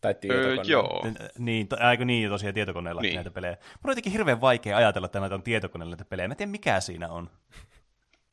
Tai 0.00 0.14
tietokoneella. 0.14 0.62
Öö, 0.62 0.68
joo. 0.68 1.06
Niin, 1.38 1.68
to, 1.68 1.76
aiko 1.80 2.04
niin 2.04 2.30
tosiaan 2.30 2.54
tietokoneella 2.54 3.02
niin. 3.02 3.14
näitä 3.14 3.30
pelejä. 3.30 3.52
Mun 3.52 3.80
on 3.84 3.90
jotenkin 3.90 4.12
hirveän 4.12 4.40
vaikea 4.40 4.76
ajatella, 4.76 5.06
että 5.06 5.20
näitä 5.20 5.34
on 5.34 5.42
tietokoneella 5.42 5.90
näitä 5.90 6.04
pelejä. 6.04 6.28
Mä 6.28 6.32
en 6.32 6.36
tiedä, 6.36 6.50
mikä 6.50 6.80
siinä 6.80 7.08
on. 7.08 7.30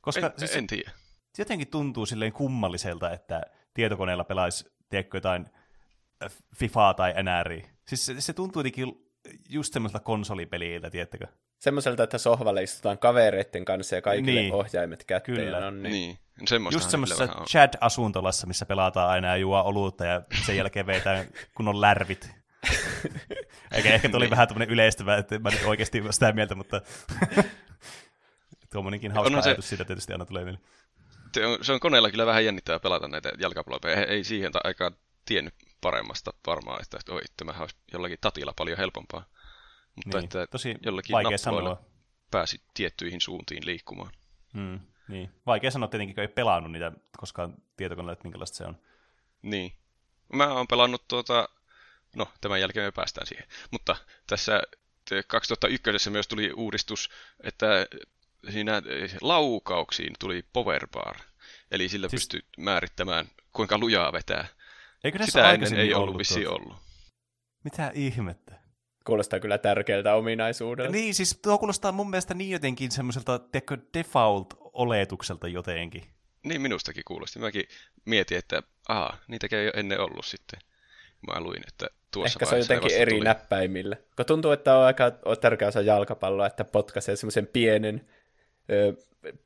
Koska 0.01 0.25
en, 0.25 0.33
siis, 0.37 0.55
en 0.55 0.67
tiedä. 0.67 0.91
Jotenkin 1.37 1.67
tuntuu 1.67 2.05
silleen 2.05 2.33
kummalliselta, 2.33 3.11
että 3.11 3.41
tietokoneella 3.73 4.23
pelaisi, 4.23 4.71
tiedätkö, 4.89 5.17
jotain 5.17 5.45
FIFAa 6.55 6.93
tai 6.93 7.13
NRI. 7.23 7.74
Siis 7.87 8.05
se, 8.05 8.21
se 8.21 8.33
tuntuu 8.33 8.59
jotenkin 8.59 9.05
just 9.49 9.73
semmoiselta 9.73 10.03
konsolipeliltä, 10.03 10.89
tiettäkö? 10.89 11.27
Semmoiselta, 11.59 12.03
että 12.03 12.17
sohvalle 12.17 12.63
istutaan 12.63 12.97
kavereiden 12.97 13.65
kanssa 13.65 13.95
ja 13.95 14.01
kaikille 14.01 14.41
niin. 14.41 14.53
ohjaimet 14.53 15.03
kätteen 15.05 15.37
Kyllä. 15.37 15.67
on. 15.67 15.83
Niin. 15.83 15.91
niin. 15.91 16.17
Just 16.71 16.89
semmoisessa 16.89 17.25
Chad-asuntolassa, 17.25 18.47
missä 18.47 18.65
pelataan 18.65 19.09
aina 19.09 19.27
ja 19.27 19.37
juo 19.37 19.61
olutta 19.61 20.05
ja 20.05 20.21
sen 20.45 20.57
jälkeen 20.57 20.87
vetään 20.87 21.25
kunnon 21.55 21.81
lärvit. 21.81 22.31
Eikä 23.71 23.93
ehkä 23.93 24.09
tuli 24.09 24.23
niin. 24.23 24.31
vähän 24.31 24.47
tämmöinen 24.47 24.69
yleistävä, 24.69 25.17
että 25.17 25.39
mä 25.39 25.49
nyt 25.49 25.63
oikeasti 25.65 26.03
sitä 26.09 26.31
mieltä, 26.31 26.55
mutta 26.55 26.81
tuommoinenkin 28.73 29.11
hauska 29.11 29.41
se... 29.41 29.49
ajatus 29.49 29.69
siitä 29.69 29.85
tietysti 29.85 30.13
aina 30.13 30.25
tulee 30.25 30.43
mieleen. 30.43 30.63
Se 31.61 31.73
on 31.73 31.79
koneella 31.79 32.11
kyllä 32.11 32.25
vähän 32.25 32.45
jännittävää 32.45 32.79
pelata 32.79 33.07
näitä 33.07 33.31
jalkapalloja. 33.37 34.05
Ei 34.05 34.23
siihen 34.23 34.51
aikaan 34.63 34.95
tiennyt 35.25 35.53
paremmasta 35.81 36.33
varmaan, 36.47 36.81
että 36.81 37.13
oi, 37.13 37.21
tämähän 37.37 37.61
olisi 37.61 37.75
jollakin 37.93 38.17
tatilla 38.21 38.53
paljon 38.55 38.77
helpompaa. 38.77 39.25
Mutta 39.95 40.17
niin, 40.17 40.23
että 40.23 40.47
tosi 40.47 40.75
jollakin 40.81 41.13
vaikea 41.13 41.37
sanoa. 41.37 41.81
pääsi 42.31 42.61
tiettyihin 42.73 43.21
suuntiin 43.21 43.65
liikkumaan. 43.65 44.11
Hmm, 44.53 44.79
niin. 45.07 45.31
Vaikea 45.45 45.71
sanoa 45.71 45.87
tietenkin, 45.87 46.15
kun 46.15 46.21
ei 46.21 46.27
pelannut 46.27 46.71
niitä 46.71 46.91
koskaan 47.17 47.53
tietokoneella, 47.77 48.13
että 48.13 48.23
minkälaista 48.23 48.57
se 48.57 48.65
on. 48.65 48.77
Niin. 49.41 49.73
Mä 50.33 50.53
oon 50.53 50.67
pelannut 50.67 51.07
tuota, 51.07 51.49
no 52.15 52.27
tämän 52.41 52.61
jälkeen 52.61 52.87
me 52.87 52.91
päästään 52.91 53.27
siihen. 53.27 53.47
Mutta 53.71 53.95
tässä 54.27 54.61
2001 55.27 56.09
myös 56.09 56.27
tuli 56.27 56.53
uudistus, 56.53 57.09
että 57.43 57.87
siinä 58.49 58.81
laukauksiin 59.21 60.13
tuli 60.19 60.45
power 60.53 60.87
bar. 60.87 61.15
Eli 61.71 61.89
sillä 61.89 62.09
siis... 62.09 62.21
pystyy 62.21 62.45
määrittämään, 62.57 63.27
kuinka 63.53 63.77
lujaa 63.77 64.13
vetää. 64.13 64.47
Eikö 65.05 65.17
tässä 65.17 65.31
Sitä 65.31 65.51
ennen 65.51 65.79
ei 65.79 65.93
ollut 65.93 66.17
vissi 66.17 66.47
ollut. 66.47 66.77
Mitä 67.63 67.91
ihmettä? 67.93 68.59
Kuulostaa 69.05 69.39
kyllä 69.39 69.57
tärkeältä 69.57 70.13
ominaisuudelta. 70.13 70.91
Niin, 70.91 71.15
siis 71.15 71.39
tuo 71.41 71.57
kuulostaa 71.57 71.91
mun 71.91 72.09
mielestä 72.09 72.33
niin 72.33 72.51
jotenkin 72.51 72.91
semmoiselta 72.91 73.39
default-oletukselta 73.97 75.47
jotenkin. 75.47 76.03
Niin 76.45 76.61
minustakin 76.61 77.03
kuulosti. 77.07 77.39
Mäkin 77.39 77.63
mietin, 78.05 78.37
että 78.37 78.63
aha, 78.87 79.17
niitäkään 79.27 79.61
ei 79.61 79.67
ole 79.67 79.79
ennen 79.79 79.99
ollut 79.99 80.25
sitten. 80.25 80.59
Mä 81.27 81.41
luin, 81.41 81.61
että 81.67 81.87
tuossa 82.13 82.37
Ehkä 82.37 82.45
se 82.45 82.55
on 82.55 82.61
jotenkin 82.61 82.97
eri 82.97 83.13
tuli. 83.13 83.23
näppäimillä. 83.23 83.95
Kun 84.15 84.25
tuntuu, 84.25 84.51
että 84.51 84.77
on 84.77 84.85
aika 84.85 85.11
tärkeä 85.41 85.67
osa 85.67 85.81
jalkapalloa, 85.81 86.47
että 86.47 86.63
potkaisee 86.65 87.15
semmoisen 87.15 87.47
pienen 87.47 88.09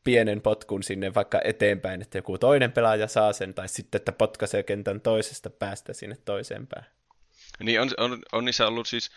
pienen 0.04 0.42
potkun 0.42 0.84
sinne 0.84 1.14
vaikka 1.14 1.42
eteenpäin, 1.44 2.02
että 2.02 2.18
joku 2.18 2.38
toinen 2.38 2.72
pelaaja 2.72 3.08
saa 3.08 3.34
sen, 3.34 3.54
tai 3.54 3.70
sitten, 3.70 4.00
että 4.00 4.12
potkaisee 4.12 4.64
kentän 4.64 5.02
toisesta 5.02 5.50
päästä 5.50 5.94
sinne 5.94 6.18
toiseen 6.26 6.68
päähän. 6.68 6.92
Niin, 7.64 7.82
on, 7.82 7.90
on, 7.98 8.20
on 8.32 8.46
niissä 8.46 8.68
ollut 8.68 8.88
siis 8.88 9.12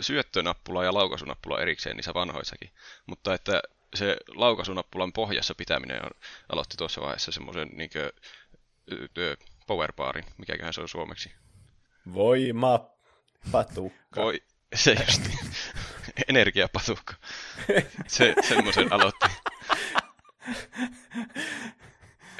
syöttönappula 0.00 0.84
ja 0.84 0.94
laukasunappula 0.94 1.60
erikseen 1.60 1.96
niissä 1.96 2.14
vanhoissakin, 2.14 2.70
mutta 3.06 3.34
että 3.34 3.62
se 3.94 4.16
laukasunnappulan 4.34 5.12
pohjassa 5.12 5.54
pitäminen 5.54 6.04
on, 6.04 6.10
aloitti 6.52 6.76
tuossa 6.76 7.00
vaiheessa 7.00 7.32
semmoisen 7.32 7.68
niin 7.72 7.90
powerbaarin, 9.66 10.24
mikäköhän 10.38 10.72
se 10.72 10.80
on 10.80 10.88
suomeksi. 10.88 11.32
Voima 12.14 12.90
patukka. 13.52 14.22
Voi, 14.22 14.42
se 14.74 14.96
just. 15.06 15.22
Energiapatukka. 16.28 17.14
Se, 18.06 18.34
semmoisen 18.48 18.92
aloitti. 18.92 19.26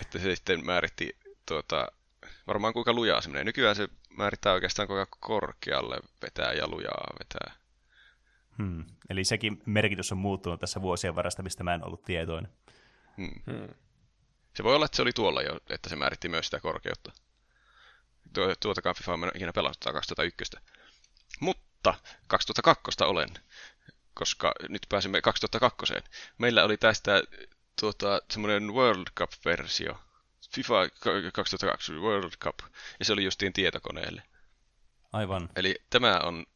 että 0.01 0.19
se 0.19 0.37
sitten 0.37 0.67
määritti 0.67 1.17
tuota, 1.47 1.89
varmaan 2.47 2.73
kuinka 2.73 2.93
lujaa 2.93 3.21
se 3.21 3.29
menee. 3.29 3.45
Nykyään 3.45 3.77
se 3.77 3.89
määrittää 4.11 4.53
oikeastaan 4.53 4.89
kuinka 4.89 5.17
korkealle 5.21 5.99
vetää 6.23 6.53
ja 6.53 6.69
lujaa 6.69 7.07
vetää. 7.19 7.55
Hmm. 8.59 8.85
Eli 9.11 9.25
sekin 9.25 9.63
merkitys 9.67 10.13
on 10.13 10.19
muuttunut 10.19 10.61
tässä 10.61 10.83
vuosien 10.83 11.15
varasta, 11.15 11.43
mistä 11.43 11.65
mä 11.65 11.75
en 11.75 11.85
ollut 11.85 12.03
tietoinen. 12.03 12.53
Hmm. 13.17 13.43
Hmm. 13.47 13.69
Se 14.55 14.65
voi 14.65 14.75
olla, 14.75 14.85
että 14.85 14.97
se 14.97 15.03
oli 15.03 15.13
tuolla 15.13 15.43
jo, 15.43 15.59
että 15.71 15.89
se 15.89 15.97
määritti 15.97 16.29
myös 16.29 16.47
sitä 16.47 16.61
korkeutta. 16.61 17.13
tuotakaan 18.61 18.95
FIFA 18.95 19.15
en 19.15 19.31
ikinä 19.35 19.53
pelannut 19.53 19.85
2001. 19.93 20.57
Mutta 21.41 21.95
2002 22.27 23.05
olen, 23.05 23.29
koska 24.19 24.53
nyt 24.69 24.87
pääsemme 24.89 25.21
2002. 25.21 25.95
Meillä 26.39 26.65
oli 26.65 26.77
tästä 26.77 27.23
tuota, 27.81 28.21
semmoinen 28.31 28.75
World 28.75 29.07
Cup-versio, 29.19 29.99
FIFA 30.51 30.75
2002 31.33 31.93
World 31.93 32.33
Cup, 32.41 32.59
ja 32.99 33.05
se 33.05 33.13
oli 33.13 33.25
justiin 33.25 33.53
tietokoneelle. 33.53 34.23
Aivan. 35.13 35.49
Eli 35.57 35.77
tämä 35.91 36.21
on, 36.21 36.47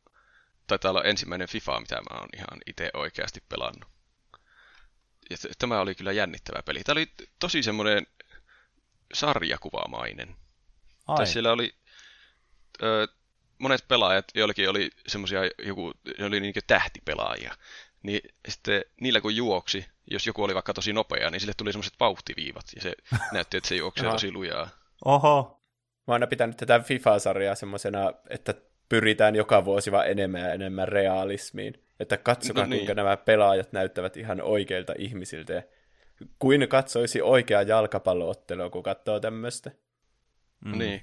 taitaa 0.67 0.91
olla 0.91 1.03
ensimmäinen 1.05 1.49
FIFA, 1.49 1.81
mitä 1.81 1.97
mä 1.97 2.19
oon 2.19 2.29
ihan 2.37 2.61
itse 2.67 2.91
oikeasti 2.95 3.43
pelannut. 3.49 3.89
Ja 5.31 5.37
tämä 5.59 5.81
oli 5.81 5.95
kyllä 5.95 6.13
jännittävä 6.13 6.63
peli. 6.63 6.85
Tämä 6.85 6.95
oli 6.95 7.13
tosi 7.39 7.63
semmoinen 7.63 8.07
sarjakuvaamainen. 9.15 10.37
Ai. 11.07 11.17
Tai 11.17 11.27
siellä 11.27 11.53
oli 11.53 11.75
ö, 12.83 13.09
monet 13.63 13.89
pelaajat, 13.89 14.25
joillakin 14.35 14.71
oli 14.71 14.91
semmoisia 15.07 15.41
joku, 15.65 15.93
ne 16.19 16.25
oli 16.25 16.41
niin 16.41 16.55
tähtipelaajia. 16.67 17.55
Niin 18.03 18.21
sitten 18.49 18.85
niillä 19.01 19.21
kun 19.21 19.37
juoksi, 19.37 19.87
jos 20.11 20.27
joku 20.27 20.43
oli 20.43 20.55
vaikka 20.55 20.75
tosi 20.75 20.93
nopea, 20.93 21.31
niin 21.31 21.41
sille 21.41 21.55
tuli 21.57 21.73
semmoiset 21.73 21.95
vauhtiviivat, 22.01 22.65
ja 22.77 22.83
se 22.83 22.93
näytti, 23.33 23.57
että 23.57 23.69
se 23.69 23.77
juoksee 23.77 24.11
tosi 24.11 24.33
lujaa. 24.33 24.69
Oho. 25.05 25.63
Mä 26.07 26.13
oon 26.13 26.15
aina 26.15 26.27
pitänyt 26.27 26.57
tätä 26.57 26.81
FIFA-sarjaa 26.81 27.55
semmoisena, 27.55 28.13
että 28.31 28.55
pyritään 28.89 29.37
joka 29.37 29.65
vuosi 29.65 29.93
vaan 29.93 30.11
enemmän 30.11 30.41
ja 30.41 30.53
enemmän 30.53 30.89
realismiin. 30.89 31.85
Että 32.01 32.17
katsokaa, 32.17 32.65
no 32.65 32.71
niin. 32.71 32.79
kuinka 32.79 32.95
nämä 32.95 33.17
pelaajat 33.17 33.73
näyttävät 33.73 34.17
ihan 34.17 34.41
oikeilta 34.41 34.93
ihmisiltä. 34.99 35.63
kuin 36.39 36.69
katsoisi 36.69 37.23
oikea 37.23 37.63
jalkapalloottelua, 37.63 38.71
kun 38.71 38.83
katsoo 38.83 39.21
tämmöistä. 39.21 39.71
Mm. 40.65 40.79
Niin. 40.79 41.03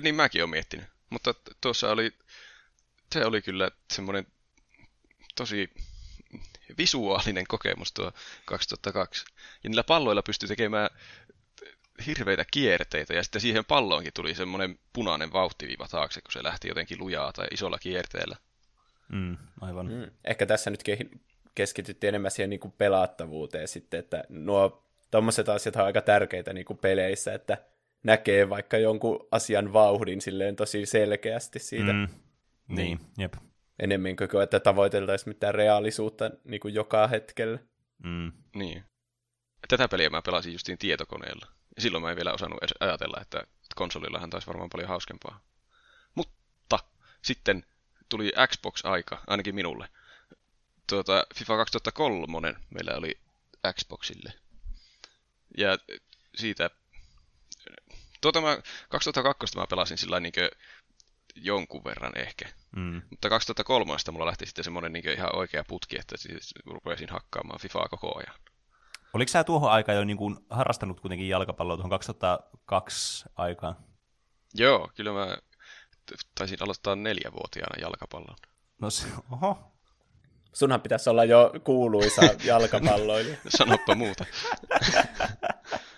Niin 0.00 0.14
mäkin 0.14 0.42
olen 0.42 0.50
miettinyt. 0.50 0.86
Mutta 1.10 1.34
tuossa 1.60 1.90
oli, 1.90 2.12
se 3.12 3.24
oli 3.24 3.42
kyllä 3.42 3.70
semmoinen 3.92 4.26
tosi 5.34 5.70
visuaalinen 6.78 7.46
kokemus 7.48 7.92
tuo 7.92 8.12
2002. 8.44 9.24
Ja 9.64 9.70
niillä 9.70 9.84
palloilla 9.84 10.22
pystyi 10.22 10.48
tekemään 10.48 10.90
hirveitä 12.06 12.44
kierteitä, 12.50 13.14
ja 13.14 13.22
sitten 13.22 13.40
siihen 13.40 13.64
palloonkin 13.64 14.12
tuli 14.12 14.34
semmoinen 14.34 14.78
punainen 14.92 15.32
vauhtiviiva 15.32 15.88
taakse, 15.88 16.20
kun 16.20 16.32
se 16.32 16.42
lähti 16.42 16.68
jotenkin 16.68 16.98
lujaa 16.98 17.32
tai 17.32 17.46
isolla 17.50 17.78
kierteellä. 17.78 18.36
Mm, 19.12 19.36
aivan. 19.60 19.86
Mm. 19.86 20.10
Ehkä 20.24 20.46
tässä 20.46 20.70
nyt 20.70 20.82
keskityttiin 21.54 22.08
enemmän 22.08 22.30
siihen 22.30 22.50
niin 22.50 22.60
kuin 22.60 22.72
pelattavuuteen 22.72 23.68
sitten, 23.68 24.00
että 24.00 24.24
nuo 24.28 24.84
tuommoiset 25.10 25.48
asiat 25.48 25.76
on 25.76 25.84
aika 25.84 26.00
tärkeitä 26.00 26.52
niin 26.52 26.64
kuin 26.64 26.78
peleissä, 26.78 27.34
että 27.34 27.58
näkee 28.02 28.48
vaikka 28.48 28.78
jonkun 28.78 29.28
asian 29.30 29.72
vauhdin 29.72 30.20
silleen 30.20 30.56
tosi 30.56 30.86
selkeästi 30.86 31.58
siitä. 31.58 31.92
Mm. 31.92 32.08
Niin, 32.68 32.76
niin, 32.76 33.00
jep. 33.18 33.34
Enemmän 33.78 34.16
kuin 34.16 34.42
että 34.42 34.60
tavoiteltaisiin 34.60 35.30
mitään 35.30 35.54
reaalisuutta 35.54 36.30
niin 36.44 36.60
kuin 36.60 36.74
joka 36.74 37.06
hetkellä. 37.06 37.58
Mm. 38.04 38.32
Niin. 38.54 38.84
Tätä 39.68 39.88
peliä 39.88 40.10
mä 40.10 40.22
pelasin 40.22 40.52
justiin 40.52 40.78
tietokoneella. 40.78 41.46
Ja 41.76 41.82
silloin 41.82 42.02
mä 42.02 42.10
en 42.10 42.16
vielä 42.16 42.32
osannut 42.32 42.58
edes 42.62 42.74
ajatella, 42.80 43.20
että 43.20 43.46
konsolillahan 43.74 44.30
taisi 44.30 44.46
varmaan 44.46 44.70
paljon 44.70 44.88
hauskempaa. 44.88 45.40
Mutta 46.14 46.78
sitten 47.22 47.64
tuli 48.08 48.32
Xbox-aika, 48.46 49.22
ainakin 49.26 49.54
minulle. 49.54 49.88
Tuota, 50.88 51.26
FIFA 51.34 51.56
2003 51.56 52.54
meillä 52.70 52.92
oli 52.96 53.18
Xboxille. 53.72 54.32
Ja 55.58 55.78
siitä... 56.34 56.70
Tuota 58.20 58.40
mä, 58.40 58.58
2002 58.88 59.58
mä 59.58 59.66
pelasin 59.70 59.98
sillä 59.98 60.20
niin 60.20 60.32
jonkun 61.34 61.84
verran 61.84 62.18
ehkä. 62.18 62.48
Mm. 62.76 63.02
Mutta 63.10 63.28
2003 63.28 63.96
mulla 64.12 64.26
lähti 64.26 64.46
sitten 64.46 64.64
semmoinen 64.64 64.92
niin 64.92 65.08
ihan 65.08 65.36
oikea 65.36 65.64
putki, 65.68 65.98
että 65.98 66.16
siis 66.16 66.54
rupesin 66.66 67.08
hakkaamaan 67.10 67.60
FIFAa 67.60 67.88
koko 67.88 68.18
ajan. 68.18 68.40
Oliko 69.12 69.28
sä 69.28 69.44
tuohon 69.44 69.70
aikaan 69.70 69.98
jo 69.98 70.04
niin 70.04 70.16
kuin 70.16 70.36
harrastanut 70.50 71.00
kuitenkin 71.00 71.28
jalkapalloa 71.28 71.76
tuohon 71.76 71.90
2002 71.90 73.24
aikaan? 73.36 73.76
Joo, 74.54 74.90
kyllä 74.94 75.12
mä 75.12 75.36
taisin 76.34 76.62
aloittaa 76.62 76.96
neljävuotiaana 76.96 77.80
jalkapallon. 77.80 78.36
No 78.80 78.90
se, 78.90 79.06
oho. 79.30 79.72
Sunhan 80.52 80.80
pitäisi 80.80 81.10
olla 81.10 81.24
jo 81.24 81.52
kuuluisa 81.64 82.22
jalkapalloilija. 82.44 83.36
Sanoppa 83.48 83.94
muuta. 83.94 84.24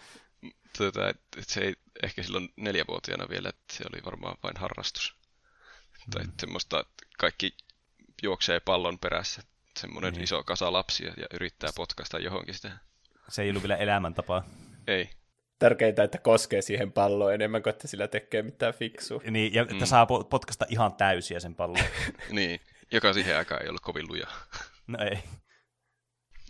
Tuota, 0.79 1.15
se 1.41 1.61
ei 1.61 1.75
ehkä 2.03 2.23
silloin 2.23 2.49
neljävuotiaana 2.57 3.29
vielä, 3.29 3.49
että 3.49 3.75
se 3.75 3.85
oli 3.93 4.03
varmaan 4.05 4.37
vain 4.43 4.57
harrastus. 4.57 5.15
Mm. 6.07 6.11
Tai 6.11 6.25
semmoista, 6.41 6.81
että 6.81 7.07
kaikki 7.19 7.57
juoksee 8.23 8.61
pallon 8.61 8.99
perässä. 8.99 9.43
Semmoinen 9.81 10.13
niin. 10.13 10.23
iso 10.23 10.45
kasa 10.45 10.73
lapsia 10.73 11.13
ja 11.17 11.27
yrittää 11.35 11.71
potkaista 11.77 12.19
johonkin 12.19 12.55
sitä. 12.55 12.79
Se 13.29 13.43
ei 13.43 13.51
ollut 13.51 13.63
vielä 13.63 13.77
elämäntapa. 13.77 14.45
Ei. 14.87 15.11
Tärkeintä, 15.59 16.03
että 16.03 16.19
koskee 16.19 16.63
siihen 16.63 16.93
palloon 16.93 17.35
enemmän 17.35 17.63
kuin 17.63 17.71
että 17.71 17.89
sillä 17.89 18.09
tekee 18.09 18.43
mitään 18.43 18.75
fiksua. 18.75 19.21
Niin, 19.31 19.55
ja 19.55 19.63
että 19.63 19.75
mm. 19.75 19.85
saa 19.85 20.07
potkasta 20.07 20.67
ihan 20.69 20.95
täysiä 20.95 21.41
sen 21.41 21.55
pallon. 21.55 21.85
niin, 22.31 22.61
joka 22.93 23.13
siihen 23.13 23.37
aikaan 23.37 23.63
ei 23.63 23.69
ollut 23.69 23.83
kovin 23.83 24.09
luja. 24.09 24.27
no 24.87 24.99
ei. 25.05 25.19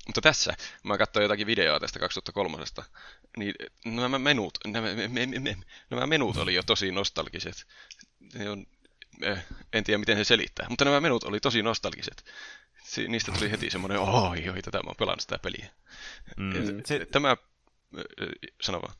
Mutta 0.07 0.21
tässä, 0.21 0.55
mä 0.85 0.99
katsoin 0.99 1.23
jotakin 1.23 1.47
videoa 1.47 1.81
tästä 1.81 1.99
2003, 1.99 2.59
niin 3.37 3.55
nämä 3.85 4.19
menut, 4.19 4.59
nämä, 4.67 4.95
me, 4.95 5.09
me, 5.09 5.27
me, 5.27 5.57
nämä 5.91 6.07
menut 6.07 6.37
oli 6.37 6.55
jo 6.55 6.63
tosi 6.63 6.93
nostalgiset. 6.93 7.67
Ne 8.35 8.51
on, 8.51 8.67
eh, 9.23 9.45
en 9.73 9.85
tiedä 9.85 9.99
miten 9.99 10.17
se 10.17 10.25
selittää, 10.25 10.67
mutta 10.69 10.85
nämä 10.85 11.01
menut 11.01 11.25
oli 11.25 11.41
tosi 11.41 11.63
nostalgiset 11.63 12.25
si- 12.93 13.09
niistä 13.09 13.33
tuli 13.33 13.51
heti 13.51 13.71
semmoinen, 13.71 13.99
oi, 13.99 14.49
oi, 14.49 14.63
tätä 14.63 14.79
mä 14.79 14.89
oon 14.89 14.97
pelannut 14.99 15.21
sitä 15.21 15.39
peliä. 15.39 15.71
Mm. 16.37 16.53
Se, 16.85 17.07
tämä, 17.07 17.37
sano 18.61 18.83
vaan. 18.83 18.95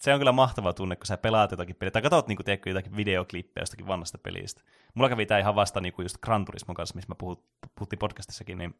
Se 0.00 0.12
on 0.12 0.20
kyllä 0.20 0.32
mahtava 0.32 0.72
tunne, 0.72 0.96
kun 0.96 1.06
sä 1.06 1.16
pelaat 1.16 1.50
jotakin 1.50 1.76
peliä, 1.76 1.90
tai 1.90 2.02
katsot 2.02 2.28
niin 2.28 2.36
kuin, 2.36 2.58
jotakin 2.66 2.96
videoklippejä 2.96 3.62
jostakin 3.62 3.86
vanhasta 3.86 4.18
pelistä. 4.18 4.62
Mulla 4.94 5.08
kävi 5.08 5.26
tämä 5.26 5.40
ihan 5.40 5.54
vasta 5.54 5.80
niin 5.80 5.92
kuin 5.92 6.04
just 6.04 6.18
Gran 6.18 6.44
Turismon 6.44 6.74
kanssa, 6.74 6.94
missä 6.94 7.08
mä 7.08 7.14
puhut, 7.14 7.44
puhuttiin 7.74 7.98
podcastissakin, 7.98 8.58
niin 8.58 8.74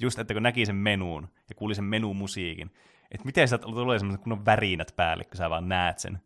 just, 0.00 0.18
että 0.18 0.34
kun 0.34 0.42
näki 0.42 0.66
sen 0.66 0.76
menuun 0.76 1.28
ja 1.48 1.54
kuuli 1.54 1.74
sen 1.74 1.84
menumusiikin, 1.84 2.70
että 3.10 3.26
miten 3.26 3.48
sieltä 3.48 3.64
tulee 3.64 3.98
semmoiset 3.98 4.22
kunnon 4.22 4.44
värinät 4.44 4.92
päälle, 4.96 5.24
kun 5.24 5.36
sä 5.36 5.50
vaan 5.50 5.68
näet 5.68 5.98
sen. 5.98 6.18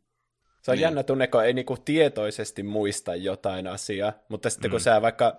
Se 0.62 0.70
on 0.70 0.74
niin. 0.74 0.82
jännä 0.82 1.02
tunne, 1.02 1.26
kun 1.26 1.44
ei 1.44 1.52
niinku 1.52 1.76
tietoisesti 1.84 2.62
muista 2.62 3.14
jotain 3.14 3.66
asiaa, 3.66 4.12
mutta 4.28 4.50
sitten 4.50 4.70
mm. 4.70 4.72
kun 4.72 4.80
sä 4.80 5.02
vaikka 5.02 5.36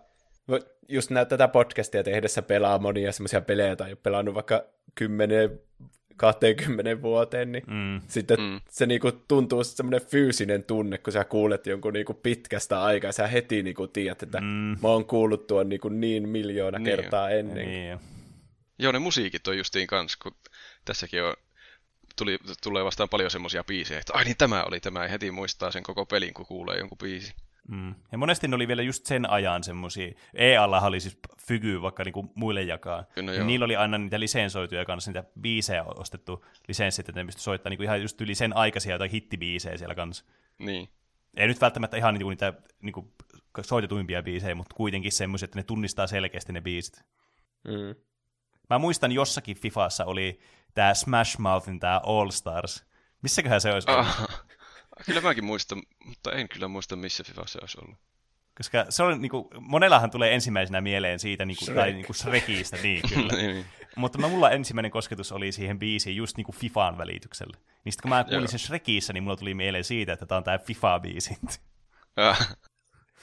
just 0.90 1.12
näet 1.12 1.28
tätä 1.28 1.48
podcastia 1.48 2.04
tehdessä 2.04 2.42
pelaa 2.42 2.80
monia 2.80 3.12
semmoisia 3.12 3.42
pelejä 3.42 3.76
tai 3.76 3.96
pelannut 3.96 4.36
vaikka 4.36 4.64
10 4.96 5.60
20 6.18 7.02
vuoteen, 7.02 7.52
niin 7.52 7.64
mm. 7.68 8.02
sitten 8.08 8.40
mm. 8.40 8.62
se 8.70 8.86
niinku 8.86 9.12
tuntuu 9.12 9.64
semmoinen 9.64 10.08
fyysinen 10.08 10.64
tunne, 10.64 10.98
kun 10.98 11.14
sä 11.14 11.24
kuulet 11.24 11.68
jonkun 11.68 11.94
niinku 11.94 12.14
pitkästä 12.14 12.84
aikaa, 12.84 13.12
sä 13.12 13.28
heti 13.28 13.64
niinku 13.64 13.88
tiedät, 13.88 14.24
että 14.24 14.42
mm. 14.42 14.48
mä 14.82 14.88
oon 14.88 15.06
kuullut 15.06 15.48
tuon 15.48 15.70
niinku 15.70 15.90
niin 15.90 16.30
miljoona 16.30 16.78
niin 16.78 16.86
kertaa 16.86 17.32
jo. 17.32 17.40
ennen. 17.40 17.68
Niin 17.68 18.00
Joo, 18.80 18.92
ne 18.92 19.00
musiikit 19.00 19.48
on 19.48 19.58
justiin 19.58 19.88
kans, 19.88 20.18
kun 20.18 20.36
tässäkin 20.86 21.24
on, 21.24 21.34
tuli, 22.16 22.38
tulee 22.64 22.86
vastaan 22.86 23.10
paljon 23.10 23.32
semmoisia 23.32 23.64
biisejä, 23.64 24.00
että 24.00 24.14
ai 24.14 24.24
niin 24.24 24.38
tämä 24.38 24.64
oli 24.64 24.80
tämä, 24.80 25.04
ja 25.04 25.10
heti 25.10 25.32
muistaa 25.32 25.72
sen 25.72 25.84
koko 25.84 26.06
pelin, 26.06 26.34
kun 26.34 26.46
kuulee 26.46 26.78
jonkun 26.78 26.98
biisin. 26.98 27.36
Mm. 27.68 27.96
Ja 28.12 28.18
monesti 28.18 28.48
ne 28.48 28.56
oli 28.56 28.68
vielä 28.68 28.82
just 28.82 29.06
sen 29.06 29.30
ajan 29.30 29.64
semmosia, 29.64 30.14
EA 30.34 30.64
oli 30.64 31.00
siis 31.00 31.20
fygy 31.48 31.82
vaikka 31.82 32.04
niinku 32.04 32.32
muille 32.36 32.62
jakaa, 32.62 33.06
no 33.22 33.34
ja 33.34 33.44
niillä 33.44 33.66
oli 33.66 33.76
aina 33.76 33.98
niitä 33.98 34.20
lisensoituja 34.20 34.86
kanssa, 34.86 35.12
niitä 35.12 35.24
biisejä 35.42 35.84
ostettu 35.84 36.46
lisenssit, 36.68 37.10
että 37.10 37.22
ne 37.22 37.26
pystyi 37.26 37.44
soittamaan 37.44 37.72
niinku 37.72 37.84
ihan 37.84 38.02
just 38.02 38.22
yli 38.22 38.36
sen 38.36 38.56
aikaisia 38.56 38.92
jotain 38.96 39.12
hittibiisejä 39.12 39.78
siellä 39.78 39.96
kanssa. 39.96 40.26
Niin. 40.58 40.90
Ei 41.38 41.48
nyt 41.48 41.62
välttämättä 41.62 41.98
ihan 41.98 42.14
niinku 42.14 42.30
niitä 42.30 42.54
niinku 42.82 43.14
soitetuimpia 43.62 44.24
biisejä, 44.24 44.56
mutta 44.56 44.76
kuitenkin 44.76 45.12
semmoisia, 45.12 45.46
että 45.46 45.60
ne 45.60 45.64
tunnistaa 45.64 46.08
selkeästi 46.08 46.54
ne 46.54 46.62
biisit. 46.62 47.04
Mm. 47.64 47.96
Mä 48.70 48.80
muistan 48.80 49.12
jossakin 49.12 49.58
Fifassa 49.58 50.06
oli 50.06 50.40
tämä 50.74 50.94
Smash 50.94 51.40
Mouthin 51.40 51.80
tämä 51.80 52.02
All 52.04 52.30
Stars. 52.30 52.86
Missäköhän 53.22 53.62
se 53.62 53.74
olisi 53.74 53.92
ollut? 53.92 54.08
Ah. 54.08 54.46
Kyllä 55.06 55.22
mäkin 55.22 55.46
muistan, 55.46 55.84
mutta 56.06 56.32
en 56.32 56.50
kyllä 56.50 56.68
muista, 56.68 56.96
missä 56.96 57.24
FIFA 57.24 57.48
se 57.48 57.60
olisi 57.62 57.78
ollut. 57.82 57.98
Koska 58.58 58.86
se 58.90 59.04
on, 59.04 59.22
niin 59.22 59.30
kuin, 59.30 59.48
monellahan 59.60 60.12
tulee 60.12 60.34
ensimmäisenä 60.36 60.82
mieleen 60.82 61.20
siitä, 61.20 61.46
niin 61.46 61.58
kuin, 61.58 61.66
Shrek. 61.66 61.78
tai 61.78 61.94
niin 61.94 62.06
kuin 62.06 62.16
Shrekistä, 62.16 62.78
niin 62.84 63.02
kyllä. 63.10 63.34
niin, 63.34 63.52
niin. 63.52 63.66
Mutta 63.96 64.18
mä, 64.18 64.28
mulla 64.28 64.52
ensimmäinen 64.52 64.92
kosketus 64.92 65.32
oli 65.32 65.52
siihen 65.52 65.80
biisiin 65.80 66.16
just 66.16 66.38
niin 66.38 66.46
kuin 66.46 66.56
Fifaan 66.56 66.98
välityksellä. 66.98 67.58
Niin 67.86 67.94
kun 68.02 68.10
mä 68.10 68.24
kuulin 68.24 68.48
sen 68.48 68.60
Shrekissä, 68.60 69.14
niin 69.14 69.24
mulla 69.24 69.38
tuli 69.38 69.54
mieleen 69.54 69.84
siitä, 69.84 70.14
että 70.14 70.26
tämä 70.26 70.38
on 70.38 70.44
tämä 70.44 70.58
FIFA-biisi. 70.58 71.38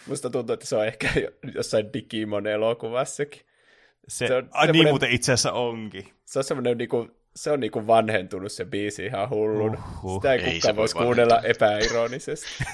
Musta 0.07 0.31
tuntuu, 0.31 0.55
että 0.55 0.67
se 0.67 0.77
on 0.77 0.87
ehkä 0.87 1.09
jossain 1.55 1.93
Digimon 1.93 2.47
elokuvassakin. 2.47 3.41
Se, 4.09 4.27
se 4.27 4.35
on 4.35 4.49
ai 4.53 4.73
niin 4.73 4.89
muuten 4.89 5.11
itse 5.11 5.33
asiassa 5.33 5.53
onkin. 5.53 6.15
Se 6.25 6.39
on 6.39 6.45
semmoinen 6.45 6.79
niinku 6.79 7.23
se 7.37 7.51
on 7.51 7.61
niinku 7.61 7.87
vanhentunut 7.87 8.53
se 8.53 8.65
biisi 8.65 9.07
ihan 9.07 9.31
hullun. 9.31 9.79
Uhuh. 10.03 10.23
Sitä 10.23 10.33
ei, 10.33 10.41
ei 10.41 10.55
kukaan 10.55 10.77
voisi 10.77 10.95
kuunnella 10.95 11.41
epäironisesti. 11.41 12.49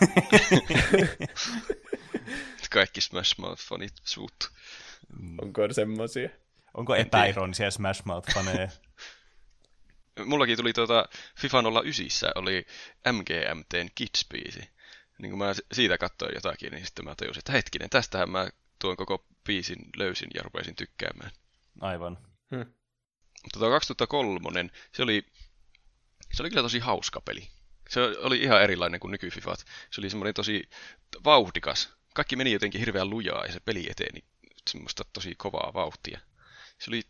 Kaikki 2.71 3.01
Smash 3.01 3.41
Mouth-fanit 3.41 3.95
suuttu. 4.05 4.47
Onko 5.43 5.73
semmosia? 5.73 6.31
Onko 6.75 6.95
epäironisia 6.95 7.71
Smash 7.71 8.03
Mouth-faneja? 8.03 8.71
Mullakin 10.25 10.57
tuli 10.57 10.73
tuota 10.73 11.09
FIFA 11.37 11.63
09 11.85 12.31
oli 12.35 12.67
MGMTn 13.13 13.89
Kids-biisi. 14.01 14.65
Niin 15.19 15.31
kun 15.31 15.39
mä 15.39 15.55
siitä 15.73 15.99
katsoin 15.99 16.35
jotakin, 16.35 16.73
niin 16.73 16.87
sitten 16.87 17.05
mä 17.05 17.15
tajusin, 17.15 17.41
että 17.41 17.53
hetkinen, 17.53 17.91
tästähän 17.91 18.31
mä 18.31 18.49
tuon 18.79 18.97
koko 18.97 19.25
biisin 19.49 19.79
löysin 19.97 20.29
ja 20.35 20.43
rupesin 20.43 20.77
tykkäämään. 20.77 21.31
Aivan. 21.81 22.19
Hmm. 22.51 22.67
Mutta 23.43 23.59
tuo 23.59 23.71
2003, 23.71 24.71
se 24.95 25.03
oli, 25.03 25.27
se 26.33 26.43
oli 26.43 26.51
kyllä 26.51 26.63
tosi 26.63 26.79
hauska 26.79 27.21
peli. 27.21 27.49
Se 27.89 28.01
oli 28.01 28.43
ihan 28.43 28.63
erilainen 28.63 29.01
kuin 29.01 29.11
nykyfifat. 29.11 29.59
Se 29.91 30.01
oli 30.01 30.11
semmoinen 30.11 30.35
tosi 30.35 30.69
vauhdikas. 31.25 31.93
Kaikki 32.15 32.37
meni 32.37 32.53
jotenkin 32.53 32.81
hirveän 32.81 33.11
lujaa 33.11 33.47
ja 33.47 33.53
se 33.53 33.61
peli 33.61 33.87
eteni 33.91 34.25
semmoista 34.71 35.05
tosi 35.13 35.35
kovaa 35.35 35.71
vauhtia. 35.75 36.21
Se 36.79 36.91
oli 36.91 37.03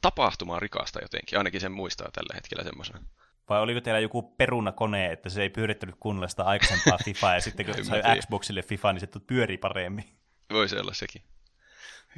tapahtumaan 0.00 0.62
rikasta 0.62 1.02
jotenkin, 1.02 1.38
ainakin 1.38 1.60
sen 1.60 1.72
muistaa 1.72 2.10
tällä 2.12 2.34
hetkellä 2.34 2.64
semmoisena. 2.64 3.00
Vai 3.48 3.60
oliko 3.60 3.80
teillä 3.80 4.00
joku 4.00 4.22
perunakone, 4.22 5.12
että 5.12 5.28
se 5.28 5.42
ei 5.42 5.50
pyörittänyt 5.50 5.94
kunnolla 6.00 6.28
sitä 6.28 6.44
aikaisempaa 6.44 6.98
FIFAa, 7.04 7.34
ja 7.34 7.40
sitten 7.40 7.66
kun 7.66 7.84
sai 7.84 8.02
Xboxille 8.20 8.62
FIFA, 8.62 8.92
niin 8.92 9.00
se 9.00 9.08
pyörii 9.26 9.58
paremmin? 9.58 10.04
Voisi 10.52 10.78
olla 10.78 10.94
sekin. 10.94 11.22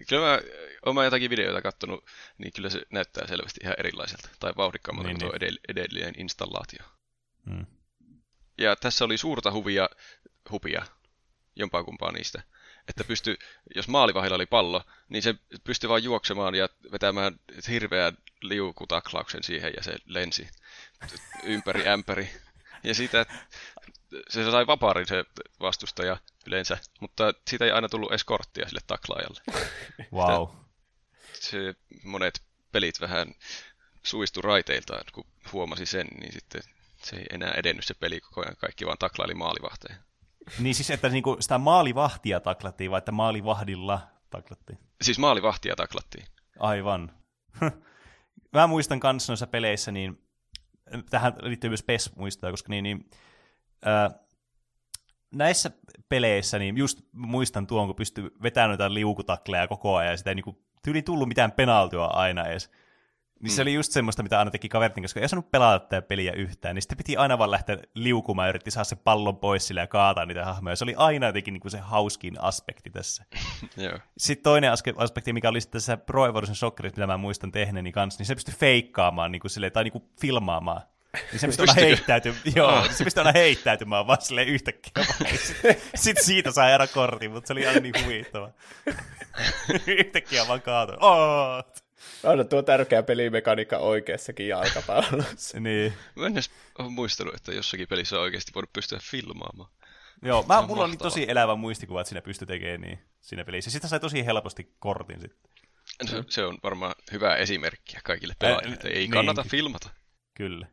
Kyllä 0.09 0.27
mä 0.27 0.41
olen 0.87 1.05
jotakin 1.05 1.31
videoita 1.31 1.63
katsonut, 1.63 2.05
niin 2.39 2.53
kyllä 2.53 2.71
se 2.71 2.83
näyttää 2.91 3.27
selvästi 3.27 3.61
ihan 3.63 3.77
erilaiselta. 3.79 4.29
Tai 4.41 4.53
vauhdikkaammalta 4.57 5.09
niin, 5.09 5.21
kuin 5.21 5.33
niin. 5.41 5.59
edellinen 5.69 6.15
installaatio. 6.19 6.83
Hmm. 7.51 7.67
Ja 8.59 8.77
tässä 8.77 9.05
oli 9.05 9.19
suurta 9.19 9.53
huvia, 9.53 9.89
hupia, 10.51 10.87
jompaa 11.57 11.85
kumpaa 11.85 12.13
niistä. 12.13 12.43
Että 12.89 13.05
pysty, 13.05 13.37
jos 13.75 13.89
maalivahilla 13.89 14.37
oli 14.37 14.47
pallo, 14.47 14.85
niin 15.09 15.23
se 15.23 15.35
pystyi 15.65 15.89
vain 15.89 16.05
juoksemaan 16.05 16.55
ja 16.55 16.69
vetämään 16.93 17.41
hirveän 17.69 18.17
liukutaklauksen 18.43 19.43
siihen 19.43 19.73
ja 19.77 19.83
se 19.83 19.97
lensi 20.07 20.49
ympäri 21.43 21.89
ämpäri. 21.89 22.31
Ja 22.85 22.95
siitä 22.95 23.27
se 24.29 24.51
sai 24.51 24.67
vapaarin 24.67 25.07
se 25.07 25.25
vastustaja 25.61 26.17
yleensä, 26.47 26.79
mutta 27.01 27.35
siitä 27.49 27.65
ei 27.65 27.71
aina 27.71 27.89
tullut 27.89 28.13
eskorttia 28.13 28.69
sille 28.69 28.81
taklaajalle. 28.87 29.41
Wow. 30.13 30.49
Se, 31.33 31.75
monet 32.05 32.43
pelit 32.73 33.01
vähän 33.01 33.35
suistu 34.03 34.43
raiteiltaan, 34.43 35.05
kun 35.13 35.25
huomasi 35.53 35.87
sen, 35.87 36.07
niin 36.21 36.33
sitten 36.33 36.63
se 37.03 37.17
ei 37.17 37.27
enää 37.31 37.53
edennyt 37.57 37.85
se 37.85 37.95
peli 37.95 38.21
koko 38.21 38.41
ajan, 38.41 38.57
kaikki 38.57 38.87
vaan 38.87 38.99
taklaili 38.99 39.35
maalivahteja. 39.35 39.97
Niin 40.59 40.75
siis, 40.75 40.91
että 40.91 41.09
niinku 41.09 41.37
sitä 41.41 41.59
maalivahtia 41.59 42.41
taklattiin, 42.41 42.91
vai 42.91 42.99
että 42.99 43.13
maalivahdilla 43.13 44.09
taklattiin? 44.31 44.79
Siis 45.03 45.19
maalivahtia 45.19 45.77
taklattiin. 45.77 46.27
Aivan. 46.59 47.13
Mä 48.53 48.67
muistan 48.67 49.01
kanssa 49.01 49.33
noissa 49.33 49.47
peleissä, 49.47 49.93
niin 49.93 50.23
tähän 51.11 51.35
liittyy 51.41 51.71
myös 51.71 51.83
PES-muistoja, 51.83 52.51
koska 52.51 52.69
niin, 52.69 52.83
niin 52.83 53.11
näissä 55.35 55.71
peleissä, 56.09 56.59
niin 56.59 56.77
just 56.77 57.01
muistan 57.13 57.67
tuon, 57.67 57.87
kun 57.87 57.97
pystyy 57.97 58.31
vetämään 58.43 58.71
noita 58.71 58.95
liukutakleja 58.95 59.69
koko 59.69 59.97
ajan, 59.97 60.13
ja 60.13 60.17
sitä 60.17 60.31
ei 60.31 60.35
niinku, 60.35 60.63
tyyli 60.83 61.03
tullut 61.03 61.29
mitään 61.29 61.53
penaltua 61.53 62.07
aina 62.07 62.47
edes. 62.47 62.71
Niin 63.41 63.53
mm. 63.53 63.55
se 63.55 63.63
oli 63.63 63.75
just 63.75 63.93
semmoista, 63.93 64.23
mitä 64.23 64.39
aina 64.39 64.51
teki 64.51 64.69
kaverin 64.69 65.03
koska 65.03 65.21
ei 65.21 65.25
osannut 65.25 65.51
pelata 65.51 65.87
tätä 65.87 66.07
peliä 66.07 66.33
yhtään, 66.33 66.75
niin 66.75 66.83
sitten 66.83 66.99
piti 66.99 67.17
aina 67.17 67.39
vaan 67.39 67.51
lähteä 67.51 67.79
liukumaan 67.95 68.47
ja 68.47 68.51
yritti 68.51 68.71
saada 68.71 68.85
se 68.85 68.97
pallon 68.97 69.37
pois 69.37 69.67
sille 69.67 69.81
ja 69.81 69.87
kaataa 69.87 70.27
niitä 70.27 70.45
hahmoja. 70.45 70.77
Se 70.77 70.85
oli 70.85 70.95
aina 70.97 71.27
jotenkin 71.27 71.55
niin 71.55 71.61
kuin 71.61 71.73
se 71.73 71.79
hauskin 71.79 72.41
aspekti 72.41 72.91
tässä. 72.91 73.25
sitten 74.19 74.43
toinen 74.43 74.73
aspekti, 74.97 75.33
mikä 75.33 75.49
oli 75.49 75.61
tässä 75.61 75.97
Pro 75.97 76.27
Evolution 76.27 76.57
Soccerissa, 76.57 76.97
mitä 76.97 77.07
mä 77.07 77.17
muistan 77.17 77.53
tehneeni 77.53 77.93
kanssa, 77.93 78.21
niin 78.21 78.27
se 78.27 78.35
pystyi 78.35 78.55
feikkaamaan 78.55 79.33
niin 79.33 79.41
kuin 79.41 79.51
sille, 79.51 79.71
tai 79.71 79.85
niin 79.85 79.93
kuin 79.93 80.05
filmaamaan 80.21 80.83
niin 81.13 81.41
se 81.41 81.47
pystyy 81.47 81.67
aina 81.69 81.81
heittäytymään, 81.81 82.43
joo, 82.57 82.79
oh. 82.79 82.93
se 82.93 83.05
pystyy 83.05 83.21
aina 83.21 83.33
heittäytymään 83.39 84.07
vaan 84.07 84.23
silleen 84.23 84.49
yhtäkkiä. 84.49 85.05
Sitten 85.45 85.77
sit 85.95 86.19
siitä 86.21 86.53
sai 86.53 86.73
aina 86.73 86.87
kortin, 86.87 87.31
mutta 87.31 87.47
se 87.47 87.53
oli 87.53 87.67
aina 87.67 87.81
niin 87.81 88.05
huvittava. 88.05 88.51
yhtäkkiä 89.87 90.49
vaan 90.49 90.63
kaatui. 90.63 90.97
Oh. 91.01 91.65
On 92.23 92.49
tuo 92.49 92.63
tärkeä 92.63 93.03
pelimekaniikka 93.03 93.79
oikeassakin 93.79 94.49
jalkapallossa. 94.49 95.61
niin. 95.61 95.93
Mä 96.15 96.27
en 96.27 96.33
edes 96.33 96.51
ole 96.79 96.91
muistanut, 96.91 97.35
että 97.35 97.53
jossakin 97.53 97.89
pelissä 97.89 98.17
on 98.17 98.23
oikeasti 98.23 98.53
voinut 98.55 98.73
pystyä 98.73 98.99
filmaamaan. 99.03 99.71
Joo, 100.23 100.45
mä, 100.49 100.63
mulla 100.63 100.85
oli 100.85 100.97
tosi 100.97 101.27
elävä 101.29 101.55
muistikuva, 101.55 102.01
että 102.01 102.09
siinä 102.09 102.23
pystyi 102.23 102.47
tekemään 102.47 102.81
niin 102.81 102.99
siinä 103.21 103.45
pelissä. 103.45 103.71
Sitä 103.71 103.89
sai 103.89 104.01
tosi 104.01 104.27
helposti 104.27 104.75
kortin 104.79 105.21
sitten. 105.21 105.51
Se, 106.05 106.25
se 106.29 106.45
on 106.45 106.59
varmaan 106.63 106.95
hyvä 107.13 107.37
esimerkki 107.37 107.97
kaikille 108.05 108.35
pelaajille, 108.39 108.75
että 108.75 108.89
ei 108.89 108.95
niin. 108.95 109.11
kannata 109.11 109.45
filmata. 109.51 109.91
Kyllä. 110.35 110.67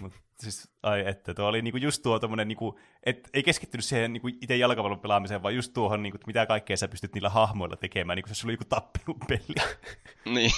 Mut 0.00 0.12
siis, 0.40 0.70
ai 0.82 1.04
että, 1.06 1.34
tuo 1.34 1.46
oli 1.46 1.62
niinku 1.62 1.78
just 1.78 2.02
tuo 2.02 2.18
tommonen, 2.18 2.48
niinku, 2.48 2.78
et 3.02 3.30
ei 3.34 3.42
keskittynyt 3.42 3.84
siihen 3.84 4.12
niinku 4.12 4.28
itse 4.28 4.56
jalkapallon 4.56 5.00
pelaamiseen, 5.00 5.42
vaan 5.42 5.54
just 5.54 5.72
tuohon, 5.74 6.02
niinku, 6.02 6.18
mitä 6.26 6.46
kaikkea 6.46 6.76
sä 6.76 6.88
pystyt 6.88 7.14
niillä 7.14 7.28
hahmoilla 7.28 7.76
tekemään, 7.76 8.16
niinku 8.16 8.34
se 8.34 8.46
oli 8.46 8.52
joku 8.52 8.64
tappelupeli. 8.68 9.54
niin. 10.34 10.50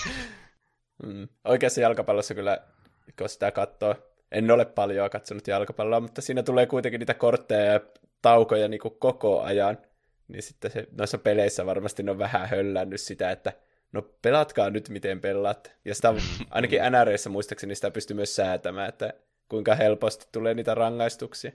Mm. 1.03 1.29
Oikeassa 1.45 1.81
jalkapallossa 1.81 2.35
kyllä, 2.35 2.59
kun 3.19 3.29
sitä 3.29 3.51
katsoo, 3.51 3.95
en 4.33 4.51
ole 4.51 4.65
paljon 4.65 5.11
katsonut 5.11 5.47
jalkapalloa, 5.47 6.01
mutta 6.01 6.23
siinä 6.23 6.43
tulee 6.43 6.67
kuitenkin 6.67 6.99
niitä 6.99 7.15
kortteja 7.15 7.73
ja 7.73 7.81
taukoja 8.23 8.69
niinku 8.69 8.91
koko 8.91 9.43
ajan. 9.43 9.79
Niin 10.29 10.43
sitten 10.43 10.71
se, 10.71 10.89
noissa 10.99 11.19
peleissä 11.19 11.67
varmasti 11.67 12.03
ne 12.03 12.11
on 12.11 12.19
vähän 12.19 12.49
höllännyt 12.49 13.01
sitä, 13.01 13.31
että 13.31 13.53
no 13.93 14.03
pelatkaa 14.03 14.71
nyt 14.71 14.89
miten 14.89 15.21
pelaat. 15.21 15.73
Ja 15.85 15.95
sitä 15.95 16.15
ainakin 16.51 16.81
NRissä 16.91 17.31
muistaakseni 17.31 17.75
sitä 17.75 17.91
pystyy 17.91 18.17
myös 18.17 18.37
säätämään, 18.37 18.89
että 18.89 19.15
kuinka 19.49 19.75
helposti 19.75 20.27
tulee 20.33 20.55
niitä 20.55 20.75
rangaistuksia. 20.75 21.53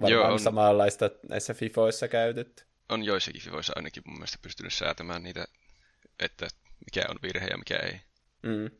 Varmaan 0.00 0.12
Joo, 0.12 0.32
on... 0.32 0.40
samanlaista 0.40 1.10
näissä 1.28 1.54
FIFOissa 1.54 2.08
käytetty. 2.08 2.64
On 2.88 3.04
joissakin 3.04 3.42
FIFOissa 3.42 3.72
ainakin 3.76 4.02
mun 4.06 4.16
mielestä 4.16 4.38
pystynyt 4.42 4.72
säätämään 4.72 5.22
niitä, 5.22 5.44
että 6.20 6.48
mikä 6.84 7.04
on 7.08 7.16
virhe 7.22 7.46
ja 7.46 7.58
mikä 7.58 7.76
ei. 7.76 8.00
Mm. 8.42 8.70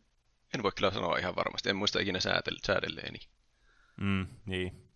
En 0.55 0.63
voi 0.63 0.73
kyllä 0.73 0.91
sanoa 0.91 1.19
ihan 1.19 1.37
varmasti, 1.37 1.71
en 1.71 1.77
muista 1.77 2.01
ikinä 2.01 2.19
säädelleeni. 2.67 3.19
Mm, 4.01 4.27
niin. 4.47 4.89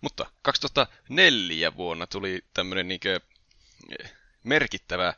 Mutta 0.00 0.26
2004 0.42 1.76
vuonna 1.76 2.06
tuli 2.06 2.44
tämmöinen 2.54 2.88
niinkö 2.88 3.20
merkittävä 4.44 5.14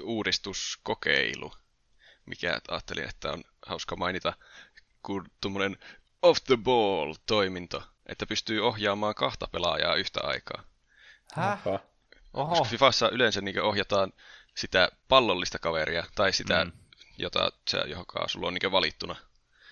uudistuskokeilu, 0.00 1.52
mikä 2.26 2.60
ajattelin, 2.68 3.08
että 3.08 3.32
on 3.32 3.44
hauska 3.66 3.96
mainita, 3.96 4.32
kun 5.02 5.30
tuommoinen 5.40 5.78
off 6.22 6.44
the 6.46 6.56
ball 6.56 7.14
toiminto, 7.26 7.82
että 8.06 8.26
pystyy 8.26 8.66
ohjaamaan 8.66 9.14
kahta 9.14 9.46
pelaajaa 9.52 9.94
yhtä 9.94 10.20
aikaa. 10.22 10.62
Häh? 11.34 11.60
Oho. 12.34 12.48
Koska 12.48 12.64
Fifassa 12.64 13.08
yleensä 13.10 13.40
niin 13.40 13.62
ohjataan 13.62 14.12
sitä 14.56 14.88
pallollista 15.08 15.58
kaveria, 15.58 16.04
tai 16.14 16.32
sitä, 16.32 16.64
mm. 16.64 16.72
jota 17.18 17.52
se, 17.68 17.78
joka 17.78 18.28
sulla 18.28 18.48
on 18.48 18.54
niin 18.54 18.72
valittuna, 18.72 19.16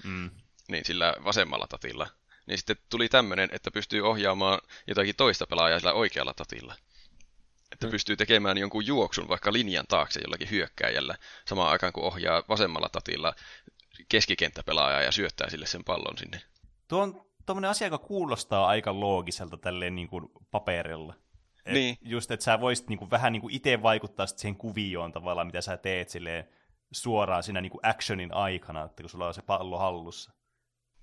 mm. 0.04 0.30
niin 0.68 0.84
sillä 0.84 1.14
vasemmalla 1.24 1.66
tatilla. 1.66 2.06
Niin 2.46 2.58
sitten 2.58 2.76
tuli 2.90 3.08
tämmöinen, 3.08 3.48
että 3.52 3.70
pystyy 3.70 4.08
ohjaamaan 4.08 4.60
jotakin 4.86 5.16
toista 5.16 5.46
pelaajaa 5.46 5.78
sillä 5.78 5.92
oikealla 5.92 6.34
tatilla. 6.34 6.74
Että 7.72 7.86
mm. 7.86 7.90
pystyy 7.90 8.16
tekemään 8.16 8.58
jonkun 8.58 8.86
juoksun 8.86 9.28
vaikka 9.28 9.52
linjan 9.52 9.84
taakse 9.88 10.20
jollakin 10.20 10.50
hyökkääjällä, 10.50 11.14
samaan 11.46 11.70
aikaan 11.70 11.92
kun 11.92 12.04
ohjaa 12.04 12.42
vasemmalla 12.48 12.88
tatilla 12.88 13.34
keskikenttäpelaajaa 14.08 15.02
ja 15.02 15.12
syöttää 15.12 15.50
sille 15.50 15.66
sen 15.66 15.84
pallon 15.84 16.18
sinne. 16.18 16.40
Tuo 16.88 17.02
on 17.02 17.26
tuommoinen 17.46 17.70
asia, 17.70 17.86
joka 17.86 17.98
kuulostaa 17.98 18.66
aika 18.66 19.00
loogiselta 19.00 19.56
tälleen 19.56 19.94
niin 19.94 20.08
kuin 20.08 20.28
paperilla. 20.50 21.14
Et 21.66 21.72
niin. 21.72 21.96
Just, 22.00 22.30
että 22.30 22.44
sä 22.44 22.60
voisit 22.60 22.88
niin 22.88 22.98
kuin, 22.98 23.10
vähän 23.10 23.32
niin 23.32 23.40
kuin 23.40 23.54
itse 23.54 23.82
vaikuttaa 23.82 24.26
siihen 24.26 24.56
kuvioon 24.56 25.12
tavallaan, 25.12 25.46
mitä 25.46 25.60
sä 25.60 25.76
teet 25.76 26.08
silleen 26.08 26.48
suoraan 26.92 27.42
siinä 27.42 27.60
niin 27.60 27.70
kuin 27.70 27.86
actionin 27.86 28.34
aikana, 28.34 28.84
että 28.84 29.02
kun 29.02 29.10
sulla 29.10 29.26
on 29.26 29.34
se 29.34 29.42
pallo 29.42 29.78
hallussa. 29.78 30.32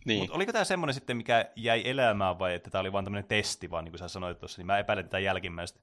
Niin. 0.05 0.19
Mutta 0.19 0.35
oliko 0.35 0.51
tämä 0.51 0.63
semmoinen 0.63 0.93
sitten, 0.93 1.17
mikä 1.17 1.51
jäi 1.55 1.89
elämään 1.89 2.39
vai 2.39 2.53
että 2.53 2.69
tämä 2.69 2.79
oli 2.79 2.93
vain 2.93 3.05
tämmöinen 3.05 3.27
testi, 3.27 3.71
vaan 3.71 3.85
niin 3.85 3.91
kuin 3.91 3.99
sä 3.99 4.07
sanoit 4.07 4.39
tuossa, 4.39 4.59
niin 4.59 4.67
mä 4.67 4.79
epäilen 4.79 5.05
tätä 5.05 5.19
jälkimmäistä. 5.19 5.79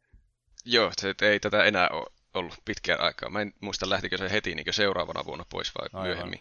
Joo, 0.64 0.92
se 1.01 1.14
ei 1.22 1.40
tätä 1.40 1.64
enää 1.64 1.88
ole 1.88 2.07
ollut 2.35 2.55
pitkään 2.64 3.01
aikaa. 3.01 3.31
Mä 3.31 3.40
en 3.40 3.53
muista, 3.61 3.90
lähtikö 3.90 4.18
se 4.18 4.31
heti 4.31 4.55
niin 4.55 4.75
seuraavana 4.75 5.25
vuonna 5.25 5.44
pois 5.48 5.72
vai 5.75 5.88
Aivan. 5.92 6.07
myöhemmin. 6.07 6.40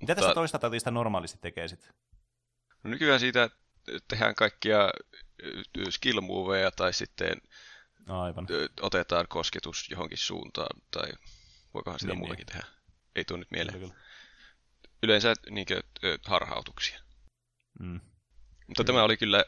Mitä 0.00 0.14
tästä 0.14 0.34
toista 0.34 0.58
tatista 0.58 0.90
normaalisti 0.90 1.38
tekee 1.40 1.68
sitten? 1.68 1.94
No 2.84 2.90
nykyään 2.90 3.20
siitä 3.20 3.50
tehdään 4.08 4.34
kaikkia 4.34 4.90
skill 5.90 6.20
moveja 6.20 6.70
tai 6.70 6.92
sitten 6.92 7.36
Aivan. 8.08 8.46
otetaan 8.80 9.26
kosketus 9.28 9.90
johonkin 9.90 10.18
suuntaan 10.18 10.80
tai 10.90 11.12
voikohan 11.74 12.00
sitä 12.00 12.12
niin, 12.12 12.18
muutakin 12.18 12.46
niin. 12.46 12.52
tehdä. 12.52 12.66
Ei 13.16 13.24
tule 13.24 13.38
nyt 13.38 13.50
mieleen. 13.50 13.78
Kyllä, 13.78 13.92
kyllä. 13.92 14.04
yleensä 15.02 15.34
niin 15.50 15.66
kuin, 15.66 15.80
harhautuksia. 16.26 17.00
Mm. 17.80 18.00
Mutta 18.66 18.82
mm. 18.82 18.86
tämä 18.86 19.02
oli 19.02 19.16
kyllä, 19.16 19.44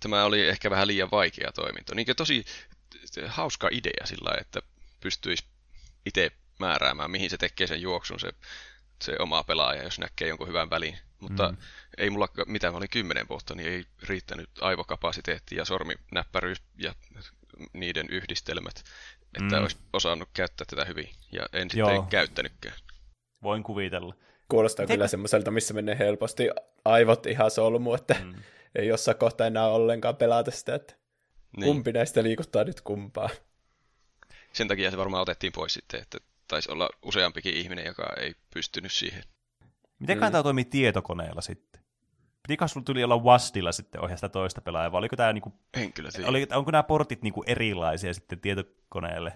tämä 0.00 0.24
oli 0.24 0.48
ehkä 0.48 0.70
vähän 0.70 0.86
liian 0.86 1.10
vaikea 1.10 1.52
toiminto. 1.52 1.94
Niin 1.94 2.06
tosi 2.16 2.44
hauska 3.26 3.68
idea 3.70 4.06
sillä 4.06 4.36
että 4.40 4.62
pystyisi 5.00 5.44
itse 6.06 6.30
määräämään, 6.58 7.10
mihin 7.10 7.30
se 7.30 7.36
tekee 7.36 7.66
sen 7.66 7.82
juoksun 7.82 8.20
se, 8.20 8.32
se 9.02 9.16
oma 9.18 9.44
pelaaja, 9.44 9.82
jos 9.82 9.98
näkee 9.98 10.28
jonkun 10.28 10.48
hyvän 10.48 10.70
välin. 10.70 10.98
Mutta 11.20 11.48
mm. 11.48 11.56
ei 11.98 12.10
mulla, 12.10 12.28
mitä 12.46 12.70
mä 12.70 12.76
olin 12.76 12.90
kymmenen 12.90 13.28
vuotta, 13.28 13.54
niin 13.54 13.68
ei 13.68 13.84
riittänyt 14.02 14.50
aivokapasiteetti 14.60 15.56
ja 15.56 15.64
sorminäppäryys 15.64 16.62
ja 16.78 16.94
niiden 17.72 18.06
yhdistelmät, 18.10 18.84
että 19.38 19.56
mm. 19.56 19.62
olisi 19.62 19.76
osannut 19.92 20.28
käyttää 20.32 20.64
tätä 20.70 20.84
hyvin. 20.84 21.08
Ja 21.32 21.46
en 21.52 21.70
sitten 21.70 21.94
Joo. 21.94 22.06
käyttänytkään. 22.10 22.76
Voin 23.42 23.62
kuvitella. 23.62 24.14
Kuulostaa 24.48 24.82
Miten... 24.82 24.94
kyllä 24.94 25.08
semmoiselta, 25.08 25.50
missä 25.50 25.74
menee 25.74 25.98
helposti 25.98 26.48
aivot 26.84 27.26
ihan 27.26 27.50
solmu, 27.50 27.94
että 27.94 28.16
mm. 28.24 28.34
ei 28.74 28.86
jossain 28.86 29.18
kohtaa 29.18 29.46
enää 29.46 29.66
ollenkaan 29.66 30.16
pelata 30.16 30.50
sitä, 30.50 30.74
että 30.74 30.94
niin. 31.56 31.66
kumpi 31.66 31.92
näistä 31.92 32.22
liikuttaa 32.22 32.64
nyt 32.64 32.80
kumpaa. 32.80 33.28
Sen 34.52 34.68
takia 34.68 34.90
se 34.90 34.96
varmaan 34.96 35.22
otettiin 35.22 35.52
pois 35.52 35.74
sitten, 35.74 36.02
että 36.02 36.18
taisi 36.48 36.72
olla 36.72 36.90
useampikin 37.02 37.54
ihminen, 37.54 37.86
joka 37.86 38.06
ei 38.16 38.34
pystynyt 38.54 38.92
siihen. 38.92 39.22
Miten 39.98 40.18
mm. 40.18 40.20
tämä 40.20 40.42
toimii 40.42 40.64
tietokoneella 40.64 41.40
sitten? 41.40 41.80
Pitikö 42.42 42.68
sulla 42.68 42.84
tuli 42.84 43.04
olla 43.04 43.16
WASDilla 43.16 43.72
sitten 43.72 44.00
ohjaa 44.00 44.16
sitä 44.16 44.28
toista 44.28 44.60
pelaajaa, 44.60 44.92
vai 44.92 44.98
oliko 44.98 45.16
tämä 45.16 45.32
niinku, 45.32 45.52
en 45.74 45.92
kyllä 45.92 46.10
oli, 46.26 46.46
onko 46.54 46.70
nämä 46.70 46.82
portit 46.82 47.22
niinku 47.22 47.44
erilaisia 47.46 48.14
sitten 48.14 48.40
tietokoneelle? 48.40 49.32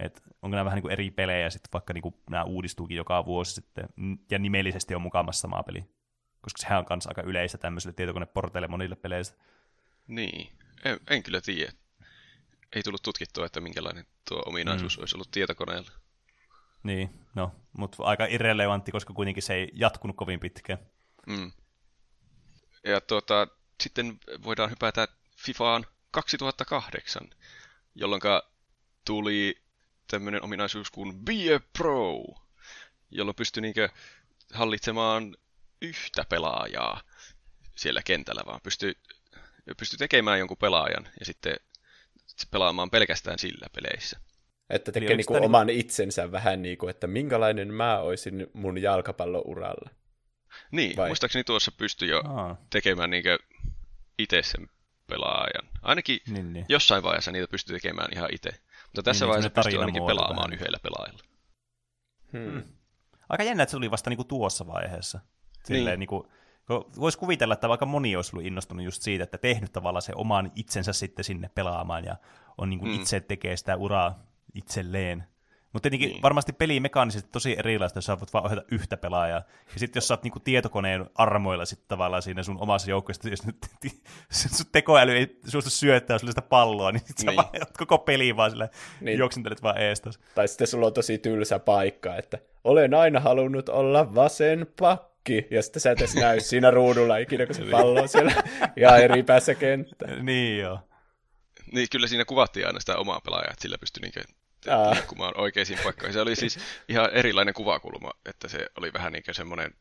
Et 0.00 0.22
onko 0.42 0.54
nämä 0.54 0.64
vähän 0.64 0.76
niinku 0.76 0.88
eri 0.88 1.10
pelejä 1.10 1.50
sitten, 1.50 1.72
vaikka 1.72 1.92
niinku 1.92 2.14
nämä 2.30 2.44
uudistuukin 2.44 2.96
joka 2.96 3.24
vuosi 3.24 3.52
sitten, 3.52 3.88
ja 4.30 4.38
nimellisesti 4.38 4.94
on 4.94 5.02
mukamassa 5.02 5.40
samaa 5.40 5.62
peli? 5.62 5.84
Koska 6.40 6.60
sehän 6.60 6.78
on 6.78 6.84
myös 6.90 7.06
aika 7.06 7.22
yleistä 7.22 7.58
tämmöisille 7.58 7.92
tietokoneporteille 7.92 8.68
monille 8.68 8.96
peleistä. 8.96 9.36
Niin, 10.06 10.48
en, 10.84 11.00
en 11.10 11.22
kyllä 11.22 11.40
tiedä. 11.40 11.72
Ei 12.72 12.82
tullut 12.82 13.02
tutkittua, 13.02 13.46
että 13.46 13.60
minkälainen 13.60 14.06
tuo 14.28 14.42
ominaisuus 14.46 14.96
mm. 14.96 15.00
olisi 15.00 15.16
ollut 15.16 15.30
tietokoneella. 15.30 15.90
Niin, 16.82 17.10
no, 17.34 17.54
mutta 17.72 18.02
aika 18.02 18.26
irrelevantti, 18.26 18.92
koska 18.92 19.12
kuitenkin 19.12 19.42
se 19.42 19.54
ei 19.54 19.70
jatkunut 19.72 20.16
kovin 20.16 20.40
pitkään. 20.40 20.78
Mm. 21.26 21.52
Ja 22.84 23.00
tuota, 23.00 23.48
sitten 23.82 24.20
voidaan 24.42 24.70
hypätä 24.70 25.08
FIFAan 25.36 25.86
2008, 26.10 27.30
jolloin 27.94 28.20
tuli 29.04 29.62
tämmöinen 30.10 30.42
ominaisuus 30.42 30.90
kuin 30.90 31.24
Be 31.24 31.54
a 31.54 31.60
Pro, 31.78 32.24
jolloin 33.10 33.34
pystyi 33.34 33.60
niinkö 33.60 33.88
hallitsemaan 34.54 35.36
yhtä 35.82 36.24
pelaajaa 36.28 37.00
siellä 37.76 38.02
kentällä, 38.02 38.42
vaan 38.46 38.60
pystyi, 38.62 38.94
pystyi 39.76 39.98
tekemään 39.98 40.38
jonkun 40.38 40.56
pelaajan 40.56 41.08
ja 41.20 41.26
sitten 41.26 41.56
pelaamaan 42.50 42.90
pelkästään 42.90 43.38
sillä 43.38 43.66
peleissä. 43.74 44.20
Että 44.70 44.92
tekee 44.92 45.16
niinku 45.16 45.32
niin 45.32 45.44
oman 45.44 45.70
itsensä 45.70 46.32
vähän 46.32 46.62
niin 46.62 46.78
kuin, 46.78 46.90
että 46.90 47.06
minkälainen 47.06 47.74
mä 47.74 47.98
olisin 47.98 48.46
mun 48.52 48.82
jalkapallouralla. 48.82 49.90
Niin, 50.70 50.96
Vai? 50.96 51.08
muistaakseni 51.08 51.44
tuossa 51.44 51.72
pystyy 51.72 52.08
jo 52.08 52.22
Aa. 52.24 52.56
tekemään 52.70 53.10
niin 53.10 53.24
itse 54.18 54.42
sen 54.42 54.68
pelaajan. 55.06 55.68
Ainakin 55.82 56.20
niin, 56.28 56.52
niin. 56.52 56.66
jossain 56.68 57.02
vaiheessa 57.02 57.32
niitä 57.32 57.48
pystyy 57.50 57.76
tekemään 57.76 58.08
ihan 58.12 58.28
itse. 58.34 58.50
Mutta 58.86 59.02
tässä 59.02 59.24
niin, 59.24 59.28
vaiheessa 59.28 59.50
pystyy 59.50 59.80
ainakin 59.80 60.06
pelaamaan 60.06 60.50
vähän. 60.50 60.52
yhdellä 60.52 60.78
pelaajalla. 60.82 61.22
Hmm. 62.32 62.50
hmm. 62.50 62.62
Aika 63.28 63.44
jännä, 63.44 63.62
että 63.62 63.70
se 63.70 63.76
oli 63.76 63.90
vasta 63.90 64.10
niinku 64.10 64.24
tuossa 64.24 64.66
vaiheessa. 64.66 65.20
Silleen, 65.64 65.84
niin. 65.84 65.98
niinku, 65.98 66.32
Voisi 67.00 67.18
kuvitella, 67.18 67.54
että 67.54 67.68
vaikka 67.68 67.86
moni 67.86 68.16
olisi 68.16 68.30
ollut 68.34 68.46
innostunut 68.46 68.84
just 68.84 69.02
siitä, 69.02 69.24
että 69.24 69.38
tehnyt 69.38 69.72
tavallaan 69.72 70.02
se 70.02 70.12
oman 70.16 70.52
itsensä 70.56 70.92
sitten 70.92 71.24
sinne 71.24 71.50
pelaamaan 71.54 72.04
ja 72.04 72.16
on 72.58 72.70
niinku 72.70 72.86
hmm. 72.86 72.94
itse 72.94 73.20
tekee 73.20 73.56
sitä 73.56 73.76
uraa 73.76 74.18
itselleen. 74.54 75.24
Mutta 75.72 75.82
tietenkin 75.82 76.08
niin. 76.10 76.22
varmasti 76.22 76.52
peli 76.52 76.80
mekaanisesti 76.80 77.30
tosi 77.32 77.56
erilaista, 77.58 77.98
jos 77.98 78.04
sä 78.04 78.20
voit 78.20 78.32
vaan 78.32 78.44
ohjata 78.44 78.62
yhtä 78.70 78.96
pelaajaa. 78.96 79.42
Ja 79.74 79.78
sitten 79.80 80.00
jos 80.00 80.08
sä 80.08 80.14
oot 80.14 80.22
niinku 80.22 80.40
tietokoneen 80.40 81.10
armoilla 81.14 81.64
sitten 81.64 81.88
tavallaan 81.88 82.22
siinä 82.22 82.42
sun 82.42 82.60
omassa 82.60 82.90
joukkueessa, 82.90 83.28
jos 83.28 83.46
nyt 83.46 83.56
sun 84.30 84.66
tekoäly 84.72 85.12
ei 85.12 85.38
suostu 85.46 85.70
syöttää 85.70 86.18
sulle 86.18 86.32
sitä 86.32 86.42
palloa, 86.42 86.92
niin 86.92 87.02
sit 87.06 87.18
niin. 87.18 87.30
sä 87.30 87.36
vaan 87.36 87.48
koko 87.78 87.98
peli 87.98 88.36
vaan 88.36 88.50
sille 88.50 88.70
niin. 89.00 89.18
juoksentelet 89.18 89.62
vaan 89.62 89.78
eestas. 89.78 90.18
Tai 90.34 90.48
sitten 90.48 90.66
sulla 90.66 90.86
on 90.86 90.92
tosi 90.92 91.18
tylsä 91.18 91.58
paikka, 91.58 92.16
että 92.16 92.38
olen 92.64 92.94
aina 92.94 93.20
halunnut 93.20 93.68
olla 93.68 94.14
vasen 94.14 94.66
pakki, 95.18 95.54
ja 95.54 95.62
sitten 95.62 95.80
sä 95.80 95.90
et 95.90 95.98
edes 95.98 96.14
näy 96.14 96.40
siinä 96.50 96.70
ruudulla 96.70 97.16
ikinä, 97.16 97.46
kun 97.46 97.54
se 97.54 97.64
pallo 97.70 98.02
on 98.02 98.08
siellä 98.08 98.32
ihan 98.76 99.00
eri 99.00 99.22
päässä 99.22 99.54
kenttää. 99.54 100.16
Niin 100.22 100.58
joo. 100.58 100.80
Niin, 101.72 101.88
kyllä 101.90 102.06
siinä 102.06 102.24
kuvattiin 102.24 102.66
aina 102.66 102.80
sitä 102.80 102.96
omaa 102.96 103.20
pelaajaa, 103.20 103.50
että 103.50 103.62
sillä 103.62 103.78
pystyi 103.78 104.00
niinkö 104.00 104.22
liikkumaan 104.94 105.40
oikeisiin 105.40 105.78
paikkoihin. 105.84 106.12
Se 106.12 106.20
oli 106.20 106.36
siis 106.36 106.58
ihan 106.88 107.10
erilainen 107.12 107.54
kuvakulma, 107.54 108.10
että 108.26 108.48
se 108.48 108.66
oli 108.78 108.92
vähän 108.92 109.12
niin 109.12 109.24
kuin 109.24 109.34
semmoinen 109.34 109.74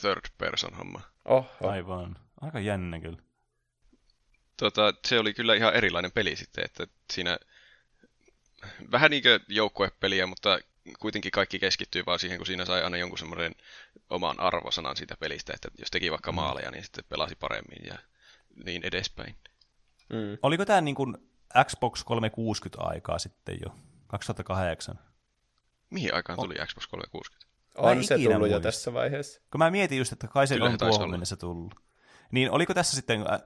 third 0.00 0.24
person 0.38 0.74
homma. 0.74 1.00
Oho. 1.24 1.68
Aivan. 1.68 2.16
Aika 2.40 2.60
jännä 2.60 3.00
kyllä. 3.00 3.18
Tota, 4.56 4.94
se 5.06 5.18
oli 5.18 5.34
kyllä 5.34 5.54
ihan 5.54 5.74
erilainen 5.74 6.12
peli 6.12 6.36
sitten, 6.36 6.64
että 6.64 6.86
siinä 7.12 7.38
vähän 8.92 9.10
niin 9.10 9.22
kuin 9.22 9.40
joukkuepeliä, 9.48 10.26
mutta 10.26 10.58
kuitenkin 10.98 11.30
kaikki 11.30 11.58
keskittyy 11.58 12.06
vaan 12.06 12.18
siihen, 12.18 12.38
kun 12.38 12.46
siinä 12.46 12.64
sai 12.64 12.82
aina 12.82 12.96
jonkun 12.96 13.18
semmoinen 13.18 13.54
oman 14.10 14.40
arvosanan 14.40 14.96
siitä 14.96 15.16
pelistä, 15.20 15.52
että 15.54 15.68
jos 15.78 15.90
teki 15.90 16.10
vaikka 16.10 16.32
mm. 16.32 16.36
maaleja, 16.36 16.70
niin 16.70 16.84
sitten 16.84 17.04
pelasi 17.08 17.36
paremmin 17.36 17.86
ja 17.86 17.98
niin 18.64 18.82
edespäin. 18.84 19.36
Mm. 20.08 20.38
Oliko 20.42 20.64
tämä 20.64 20.80
niin 20.80 20.94
kuin 20.94 21.16
Xbox 21.64 22.04
360 22.04 22.82
aikaa 22.82 23.18
sitten 23.18 23.58
jo, 23.64 23.74
2008. 24.06 24.98
Mihin 25.90 26.14
aikaan 26.14 26.38
tuli 26.38 26.54
on. 26.60 26.66
Xbox 26.66 26.86
360? 26.86 27.46
On 27.76 28.04
se 28.04 28.18
tullut 28.18 28.38
muista. 28.38 28.56
jo 28.56 28.60
tässä 28.60 28.92
vaiheessa. 28.92 29.40
Kun 29.50 29.58
mä 29.58 29.70
mietin 29.70 29.98
just, 29.98 30.12
että 30.12 30.28
kai 30.28 30.46
se 30.46 30.54
Kyllä 30.54 30.70
on 30.70 30.78
tuohon 30.78 31.10
mennessä 31.10 31.36
tullut. 31.36 31.74
Niin 32.32 32.50
oliko 32.50 32.74
tässä 32.74 32.96
sitten, 32.96 33.20
äh, 33.32 33.40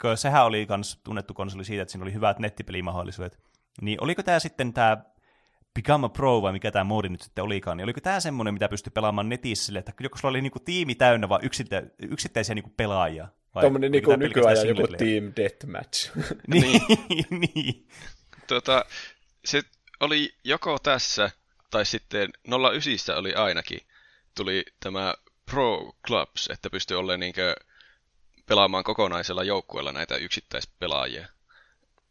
kun 0.00 0.16
sehän 0.16 0.44
oli 0.44 0.66
myös 0.68 1.00
tunnettu 1.04 1.34
konsoli 1.34 1.64
siitä, 1.64 1.82
että 1.82 1.92
siinä 1.92 2.02
oli 2.02 2.12
hyvät 2.12 2.38
nettipelimahdollisuudet, 2.38 3.38
niin 3.80 4.02
oliko 4.02 4.22
tämä 4.22 4.38
sitten 4.38 4.72
tämä 4.72 4.96
Become 5.74 6.06
a 6.06 6.08
Pro 6.08 6.42
vai 6.42 6.52
mikä 6.52 6.70
tämä 6.70 6.84
moodi 6.84 7.08
nyt 7.08 7.20
sitten 7.22 7.44
olikaan, 7.44 7.76
niin 7.76 7.84
oliko 7.84 8.00
tämä 8.00 8.20
semmoinen, 8.20 8.54
mitä 8.54 8.68
pystyi 8.68 8.90
pelaamaan 8.90 9.28
netissä 9.28 9.66
sille, 9.66 9.78
että 9.78 9.92
joko 10.00 10.18
sulla 10.18 10.30
oli 10.30 10.42
niinku 10.42 10.60
tiimi 10.60 10.94
täynnä 10.94 11.28
vaan 11.28 11.44
yksittä, 11.44 11.82
yksittäisiä 11.98 12.54
niinku 12.54 12.72
pelaajia? 12.76 13.28
Tuommoinen 13.60 13.92
niinku 13.92 14.16
nykyajan 14.16 14.68
joku 14.68 14.86
Team 14.86 15.32
Deathmatch. 15.36 16.10
niin, 16.54 16.82
niin. 17.54 17.88
Tota, 18.46 18.84
se 19.44 19.62
oli 20.00 20.34
joko 20.44 20.78
tässä, 20.78 21.30
tai 21.70 21.86
sitten 21.86 22.30
09 22.72 23.16
oli 23.16 23.34
ainakin, 23.34 23.80
tuli 24.34 24.64
tämä 24.80 25.14
Pro 25.46 25.92
Clubs, 26.06 26.48
että 26.50 26.70
pystyi 26.70 26.96
olemaan 26.96 27.20
niinkö 27.20 27.54
pelaamaan 28.46 28.84
kokonaisella 28.84 29.44
joukkueella 29.44 29.92
näitä 29.92 30.16
yksittäispelaajia. 30.16 31.28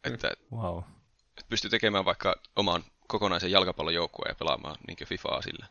Että 0.04 0.30
wow. 0.52 0.82
pystyi 1.48 1.70
tekemään 1.70 2.04
vaikka 2.04 2.34
oman 2.56 2.84
kokonaisen 3.10 3.50
jalkapallojoukkueen 3.50 4.30
ja 4.30 4.34
pelaamaan 4.34 4.76
niin 4.86 5.08
FIFAa 5.08 5.42
sillä. 5.42 5.66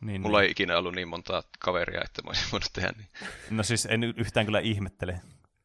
Niin, 0.00 0.20
Mulla 0.20 0.38
niin. 0.38 0.44
ei 0.44 0.50
ikinä 0.50 0.78
ollut 0.78 0.94
niin 0.94 1.08
monta 1.08 1.42
kaveria, 1.58 2.00
että 2.04 2.22
mä 2.22 2.28
olisin 2.28 2.46
voinut 2.52 2.72
tehdä 2.72 2.92
niin. 2.96 3.08
No 3.50 3.62
siis 3.62 3.86
en 3.86 4.04
yhtään 4.04 4.46
kyllä 4.46 4.60
ihmettele. 4.60 5.20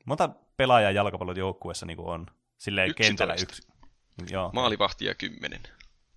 Monta 0.06 0.30
pelaajaa 0.58 0.92
jalkapallon 0.92 1.38
joukkueessa 1.38 1.86
niin 1.86 2.00
on? 2.00 2.28
Silleen 2.58 2.90
Yksitoista. 2.90 3.10
kentällä 3.10 3.36
yksi. 3.42 3.68
Joo. 4.30 4.50
Maalivahtia 4.54 5.16
kymmenen. 5.16 5.62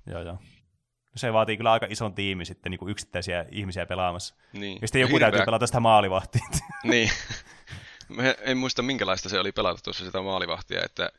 Joo, 0.06 0.22
joo. 0.22 0.34
No 0.34 1.18
se 1.18 1.32
vaatii 1.32 1.56
kyllä 1.56 1.72
aika 1.72 1.86
ison 1.90 2.14
tiimi 2.14 2.44
sitten 2.44 2.70
niin 2.70 2.78
kuin 2.78 2.90
yksittäisiä 2.90 3.44
ihmisiä 3.50 3.86
pelaamassa. 3.86 4.34
Niin. 4.52 4.78
Ja 4.82 4.88
sitten 4.88 5.00
joku 5.00 5.14
Hirveä... 5.14 5.30
täytyy 5.30 5.44
pelata 5.44 5.66
sitä 5.66 5.80
maalivahtia. 5.80 6.46
niin. 6.84 7.10
Mä 8.08 8.22
en 8.40 8.58
muista 8.58 8.82
minkälaista 8.82 9.28
se 9.28 9.38
oli 9.38 9.52
pelata 9.52 9.82
tuossa 9.82 10.04
sitä 10.04 10.22
maalivahtia, 10.22 10.84
että 10.84 11.10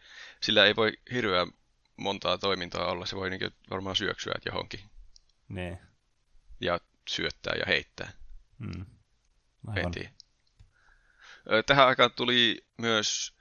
sillä 0.41 0.65
ei 0.65 0.75
voi 0.75 0.93
hirveän 1.11 1.51
montaa 1.97 2.37
toimintaa 2.37 2.91
olla. 2.91 3.05
Se 3.05 3.15
voi 3.15 3.29
niin 3.29 3.51
varmaan 3.69 3.95
syöksyä 3.95 4.33
johonkin. 4.45 4.79
Niin 5.49 5.79
ja 6.61 6.79
syöttää 7.09 7.53
ja 7.59 7.65
heittää. 7.67 8.11
Mm. 8.59 8.85
En 9.75 9.91
tiedä. 9.91 10.09
Tähän 11.65 11.87
aikaan 11.87 12.11
tuli 12.11 12.65
myös 12.77 13.33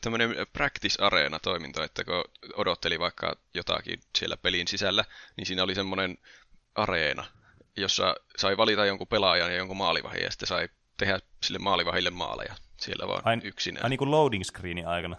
tämmöinen 0.00 0.34
practice-areena-toiminto, 0.52 1.82
että 1.82 2.04
kun 2.04 2.24
odotteli 2.54 2.98
vaikka 2.98 3.36
jotakin 3.54 4.00
siellä 4.18 4.36
pelin 4.36 4.68
sisällä, 4.68 5.04
niin 5.36 5.46
siinä 5.46 5.62
oli 5.62 5.74
semmoinen 5.74 6.18
areena, 6.74 7.24
jossa 7.76 8.14
sai 8.36 8.56
valita 8.56 8.86
jonkun 8.86 9.06
pelaajan 9.06 9.50
ja 9.52 9.58
jonkun 9.58 9.76
maalivahin, 9.76 10.22
ja 10.22 10.30
sitten 10.30 10.46
sai 10.46 10.68
tehdä 10.96 11.20
sille 11.42 11.58
maalivahille 11.58 12.10
maaleja 12.10 12.54
siellä 12.80 13.08
vaan 13.08 13.22
Ain, 13.24 13.40
yksinään. 13.44 13.84
Ai 13.84 13.90
niin 13.90 13.98
kuin 13.98 14.10
loading 14.10 14.44
screenin 14.44 14.88
aikana? 14.88 15.16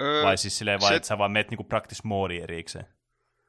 Öö, 0.00 0.24
vai 0.24 0.38
siis 0.38 0.58
silleen 0.58 0.80
vai, 0.80 0.88
se... 0.88 0.96
että 0.96 1.06
sä 1.06 1.18
vaan 1.18 1.30
meet 1.30 1.50
niinku 1.50 1.64
practice 1.64 2.00
moodi 2.04 2.38
erikseen? 2.38 2.86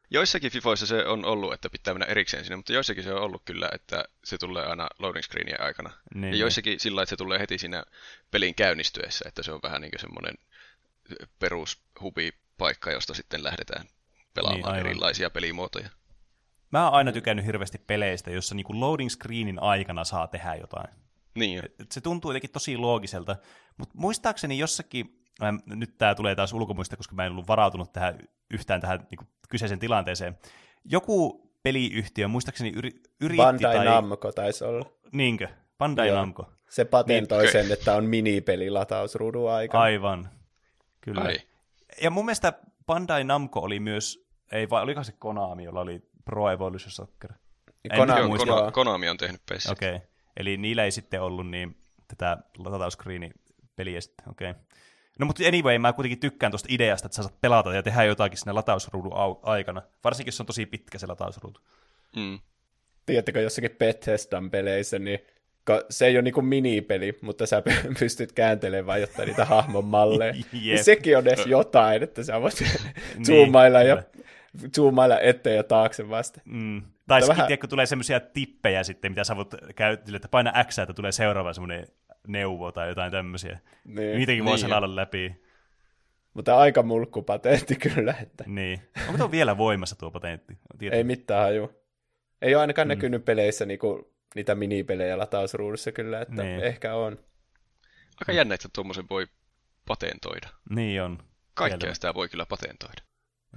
Joissakin 0.10 0.52
FIFOissa 0.52 0.86
se 0.86 1.06
on 1.06 1.26
ollut, 1.26 1.54
että 1.54 1.70
pitää 1.70 1.94
mennä 1.94 2.06
erikseen 2.06 2.46
sinne, 2.46 2.56
mutta 2.56 2.74
joissakin 2.74 3.04
se 3.04 3.14
on 3.14 3.22
ollut 3.22 3.42
kyllä, 3.46 3.70
että 3.74 4.06
se 4.24 4.38
tulee 4.38 4.66
aina 4.66 4.88
loading 5.00 5.24
screenien 5.24 5.62
aikana. 5.62 5.90
Niin, 5.90 6.24
ja 6.24 6.32
niin. 6.32 6.40
joissakin 6.40 6.80
sillä 6.80 7.02
että 7.02 7.10
se 7.10 7.18
tulee 7.18 7.40
heti 7.40 7.58
siinä 7.58 7.84
pelin 8.32 8.56
käynnistyessä, 8.56 9.26
että 9.28 9.44
se 9.44 9.52
on 9.52 9.60
vähän 9.64 9.82
niin 9.82 9.92
kuin 9.92 10.00
semmoinen 10.00 10.36
perushubi-paikka, 11.40 12.92
josta 12.92 13.14
sitten 13.14 13.44
lähdetään 13.44 13.88
pelaamaan 14.34 14.76
niin, 14.76 14.86
erilaisia 14.86 15.30
pelimuotoja. 15.30 15.90
Mä 16.72 16.86
oon 16.86 16.94
aina 16.94 17.12
tykännyt 17.12 17.46
hirveästi 17.46 17.78
peleistä, 17.78 18.32
jossa 18.32 18.56
niinku 18.56 18.80
loading 18.80 19.10
screenin 19.10 19.60
aikana 19.60 20.04
saa 20.04 20.28
tehdä 20.28 20.56
jotain. 20.56 20.90
Niin. 21.36 21.64
Et 21.80 21.92
se 21.92 22.02
tuntuu 22.02 22.32
jotenkin 22.32 22.52
tosi 22.52 22.78
loogiselta, 22.78 23.36
mutta 23.78 23.96
muistaakseni 23.98 24.58
jossakin, 24.58 25.26
nyt 25.66 25.98
tämä 25.98 26.16
tulee 26.16 26.36
taas 26.36 26.54
ulkomuista, 26.54 26.98
koska 26.98 27.16
mä 27.16 27.26
en 27.26 27.32
ollut 27.32 27.48
varautunut 27.48 27.94
tähän, 27.94 28.20
yhtään 28.52 28.82
tähän 28.82 29.08
niinku, 29.12 29.26
kyseisen 29.50 29.80
tilanteeseen. 29.80 30.38
Joku 30.86 31.48
peliyhtiö, 31.64 32.28
muistaakseni 32.28 32.72
yri, 32.76 32.92
yritti... 33.22 33.44
Bandai 33.44 33.76
tai... 33.76 33.86
Namco 33.86 34.32
taisi 34.32 34.64
olla. 34.64 34.86
Niinkö? 35.12 35.48
Bandai 35.78 36.08
Joo. 36.08 36.18
Namco. 36.18 36.54
Se 36.70 36.86
patentoi 36.86 37.44
niin. 37.44 37.52
sen, 37.52 37.72
että 37.72 37.96
on 37.96 38.06
minipeli 38.06 38.70
latausruudun 38.70 39.52
aikana. 39.52 39.84
Aivan. 39.84 40.30
Kyllä. 41.02 41.22
Ai. 41.22 41.40
Ja 42.02 42.10
mun 42.10 42.26
mielestä 42.26 42.54
Bandai 42.86 43.24
Namco 43.24 43.60
oli 43.60 43.80
myös, 43.80 44.28
ei 44.52 44.70
vai 44.70 44.84
oliko 44.84 45.04
se 45.04 45.12
Konami, 45.20 45.64
jolla 45.64 45.82
oli 45.82 46.02
Pro 46.26 46.52
Evolution 46.52 46.92
Soccer? 46.92 47.34
Konami, 47.96 48.28
muista. 48.28 48.46
Konami, 48.48 48.72
Konami 48.72 49.10
on 49.10 49.18
tehnyt 49.18 49.42
pesiä. 49.50 49.72
Okei, 49.72 49.96
okay. 49.96 50.08
eli 50.38 50.58
niillä 50.58 50.84
ei 50.84 50.92
sitten 50.92 51.22
ollut 51.22 51.50
niin 51.50 51.78
tätä 52.08 52.38
latauskriini-peliä 52.58 54.02
sitten, 54.02 54.30
okei. 54.30 54.52
Okay. 54.52 54.64
No 55.20 55.26
mutta 55.26 55.44
anyway, 55.48 55.78
mä 55.78 55.94
kuitenkin 55.94 56.20
tykkään 56.20 56.52
tuosta 56.52 56.68
ideasta, 56.72 57.06
että 57.06 57.16
sä 57.16 57.24
saat 57.24 57.42
pelata 57.42 57.74
ja 57.74 57.84
tehdä 57.84 58.04
jotakin 58.04 58.38
sinne 58.38 58.54
latausruudun 58.54 59.12
aikana. 59.44 59.82
Varsinkin 60.04 60.28
jos 60.28 60.40
on 60.40 60.46
tosi 60.46 60.66
pitkä 60.66 60.98
se 60.98 61.08
latausruutu. 61.08 61.62
Mm. 62.16 62.40
Tiedättekö, 63.06 63.42
jossakin 63.42 63.76
Bethesdan 63.80 64.52
peleissä, 64.52 65.00
niin 65.00 65.20
se 65.90 66.06
ei 66.06 66.16
ole 66.16 66.22
niinku 66.22 66.42
minipeli, 66.42 67.18
mutta 67.22 67.46
sä 67.46 67.64
pystyt 68.00 68.32
kääntelemään 68.32 69.02
jotain 69.02 69.28
niitä 69.28 69.46
hahmon 69.46 69.86
malleja. 69.86 70.34
Niin 70.52 70.84
sekin 70.84 71.18
on 71.18 71.28
edes 71.28 71.46
jotain, 71.46 72.04
että 72.04 72.24
sä 72.24 72.42
voit 72.42 72.62
niin, 72.62 73.26
zoomailla 73.28 73.84
ja 73.84 74.04
zoomailla 74.76 75.20
eteen 75.20 75.56
ja 75.56 75.64
taakse 75.64 76.10
vasta. 76.10 76.42
Mm. 76.46 76.82
Tai 77.08 77.22
sitten, 77.22 77.36
vähän... 77.38 77.48
tiedä, 77.48 77.68
tulee 77.68 77.86
semmoisia 77.86 78.20
tippejä 78.20 78.84
sitten, 78.84 79.12
mitä 79.12 79.24
sä 79.24 79.36
voit 79.36 79.56
käyttää, 79.76 80.16
että 80.16 80.28
paina 80.28 80.64
X, 80.64 80.80
että 80.80 80.94
tulee 80.94 81.12
seuraava 81.12 81.54
semmoinen 81.54 81.88
neuvo 82.28 82.72
tai 82.72 82.88
jotain 82.88 83.12
tämmöisiä. 83.12 83.60
Niin. 83.86 84.18
Niitäkin 84.18 84.46
voi 84.46 84.54
niin 84.54 84.60
selailla 84.60 84.96
läpi. 84.96 85.36
Mutta 86.34 86.58
aika 86.58 86.84
mulkku 86.84 87.22
patentti 87.22 87.76
kyllä. 87.90 88.16
Että... 88.22 88.44
Niin. 88.48 88.82
Onko 89.08 89.18
tuo 89.18 89.32
vielä 89.32 89.58
voimassa 89.58 89.96
tuo 89.96 90.12
patentti? 90.12 90.58
Ei 90.92 91.04
mitään 91.04 91.44
haju. 91.44 91.72
Ei 92.42 92.56
ole 92.56 92.62
ainakaan 92.62 92.88
mm. 92.88 92.90
näkynyt 92.90 93.26
peleissä 93.26 93.66
niinku, 93.66 94.14
niitä 94.36 94.56
minipelejä 94.56 95.18
latausruudussa 95.18 95.92
kyllä, 95.92 96.22
että 96.22 96.44
niin. 96.44 96.64
ehkä 96.64 96.96
on. 96.96 97.20
Aika 98.22 98.32
jännä, 98.32 98.56
että 98.56 98.70
tuommoisen 98.74 99.10
voi 99.10 99.28
patentoida. 99.88 100.48
Niin 100.70 101.02
on. 101.02 101.24
Kaikkea 101.54 101.94
sitä 101.94 102.14
voi 102.14 102.30
kyllä 102.30 102.46
patentoida. 102.46 103.02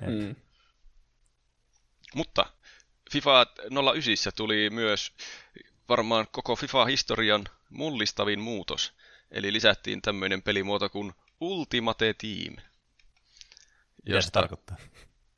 Mm. 0.06 0.36
Mutta 2.14 2.46
FIFA 3.12 3.46
09 3.94 4.32
tuli 4.36 4.70
myös 4.70 5.12
varmaan 5.90 6.26
koko 6.32 6.56
FIFA-historian 6.56 7.44
mullistavin 7.70 8.40
muutos. 8.40 8.92
Eli 9.30 9.52
lisättiin 9.52 10.02
tämmöinen 10.02 10.42
pelimuoto 10.42 10.88
kuin 10.88 11.12
Ultimate 11.40 12.14
Team. 12.14 12.56
Mitä 14.06 14.20
se 14.20 14.30
tarkoittaa? 14.30 14.76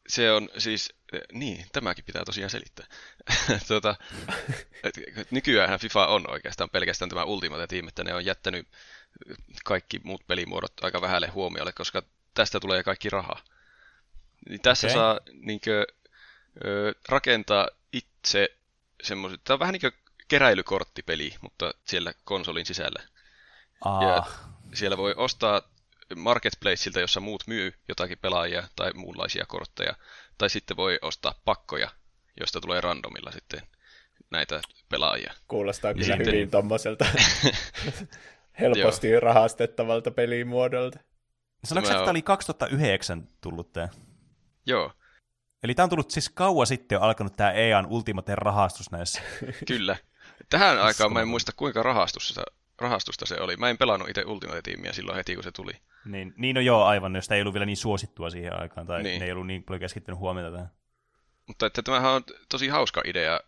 Se 0.09 0.33
on 0.33 0.49
siis, 0.59 0.95
niin, 1.33 1.67
tämäkin 1.73 2.05
pitää 2.05 2.25
tosiaan 2.25 2.51
selittää. 2.51 2.87
tuota, 3.69 3.97
nykyään 5.31 5.81
FIFA 5.81 6.07
on 6.07 6.31
oikeastaan 6.31 6.71
pelkästään 6.71 7.09
tämä 7.09 7.25
Ultimate 7.25 7.67
Team, 7.67 7.89
että 7.89 8.05
ne 8.05 8.15
on 8.15 8.25
jättänyt 8.25 8.69
kaikki 9.65 10.01
muut 10.05 10.27
pelimuodot 10.27 10.85
aika 10.85 11.01
vähälle 11.01 11.29
huomiolle, 11.29 11.73
koska 11.73 12.03
tästä 12.35 12.61
tulee 12.61 12.83
kaikki 12.83 13.11
raha. 13.11 13.43
Niin 14.49 14.61
tässä 14.61 14.87
okay. 14.87 14.95
saa 14.95 15.21
niinkö, 15.33 15.87
ö, 16.65 16.95
rakentaa 17.09 17.69
itse 17.93 18.49
semmoiset, 19.03 19.45
tämä 19.45 19.55
on 19.55 19.61
vähän 19.61 19.73
niin 19.73 19.81
kuin 19.81 20.02
keräilykorttipeli, 20.29 21.35
mutta 21.41 21.75
siellä 21.85 22.13
konsolin 22.25 22.67
sisällä. 22.67 23.03
Ah. 23.85 24.03
Ja 24.03 24.23
siellä 24.75 24.97
voi 24.97 25.15
ostaa 25.17 25.63
marketplaceilta, 26.17 27.01
jossa 27.01 27.21
muut 27.21 27.43
myy 27.47 27.75
jotakin 27.89 28.19
pelaajia 28.19 28.69
tai 28.77 28.93
muunlaisia 28.93 29.45
kortteja, 29.49 29.95
tai 30.39 30.51
sitten 30.51 30.77
voi 30.77 30.99
ostaa 31.03 31.35
pakkoja, 31.45 31.91
joista 32.41 32.61
tulee 32.61 32.81
randomilla 32.81 33.33
sitten 33.33 33.61
näitä 34.31 34.61
pelaajia. 34.89 35.33
Kuulostaa 35.49 35.95
kyllä 35.95 36.07
sitten... 36.07 36.35
hyvin 36.35 36.51
tommoselta 36.51 37.05
helposti 38.61 39.21
rahastettavalta 39.21 40.11
pelimuodolta. 40.11 40.99
Sanoitko 41.65 41.91
että 41.93 42.01
tämä 42.01 42.11
oli 42.11 42.23
2009 42.23 43.29
tullut 43.41 43.73
tämä? 43.73 43.89
Joo. 44.67 44.93
Eli 45.63 45.75
tämä 45.75 45.85
on 45.85 45.91
tullut 45.91 46.11
siis 46.11 46.29
kauan 46.29 46.67
sitten 46.67 46.97
jo 46.97 47.01
alkanut 47.01 47.37
tämä 47.37 47.53
EAN 47.53 47.87
Ultimate 47.87 48.35
rahastus 48.35 48.91
näissä. 48.91 49.23
Kyllä. 49.67 49.97
Tähän 50.51 50.83
aikaan 50.83 51.13
mä 51.13 51.21
en 51.21 51.29
muista 51.29 51.53
kuinka 51.57 51.83
rahastusta, 51.83 52.43
rahastusta 52.79 53.27
se 53.27 53.41
oli. 53.41 53.57
Mä 53.57 53.71
en 53.71 53.79
pelannut 53.79 54.09
itse 54.09 54.25
Ultimate 54.25 54.63
Teamia 54.63 54.93
silloin 54.93 55.17
heti, 55.17 55.35
kun 55.35 55.45
se 55.45 55.53
tuli. 55.53 55.73
Niin, 56.05 56.35
niin 56.37 56.55
no 56.55 56.61
joo, 56.61 56.85
aivan, 56.85 57.17
jos 57.17 57.31
ei 57.31 57.41
ollut 57.41 57.55
vielä 57.55 57.67
niin 57.67 57.77
suosittua 57.77 58.31
siihen 58.31 58.61
aikaan, 58.61 58.87
tai 58.87 59.03
niin. 59.03 59.21
ne 59.21 59.27
ei 59.27 59.33
ollut 59.33 59.47
niin 59.47 59.63
paljon 59.63 59.81
keskittynyt 59.81 60.19
huomiota 60.19 60.53
tähän. 60.53 60.71
Mutta 61.47 61.67
että 61.67 61.83
tämähän 61.83 62.13
on 62.13 62.25
tosi 62.49 62.69
hauska 62.69 63.03
idea, 63.05 63.41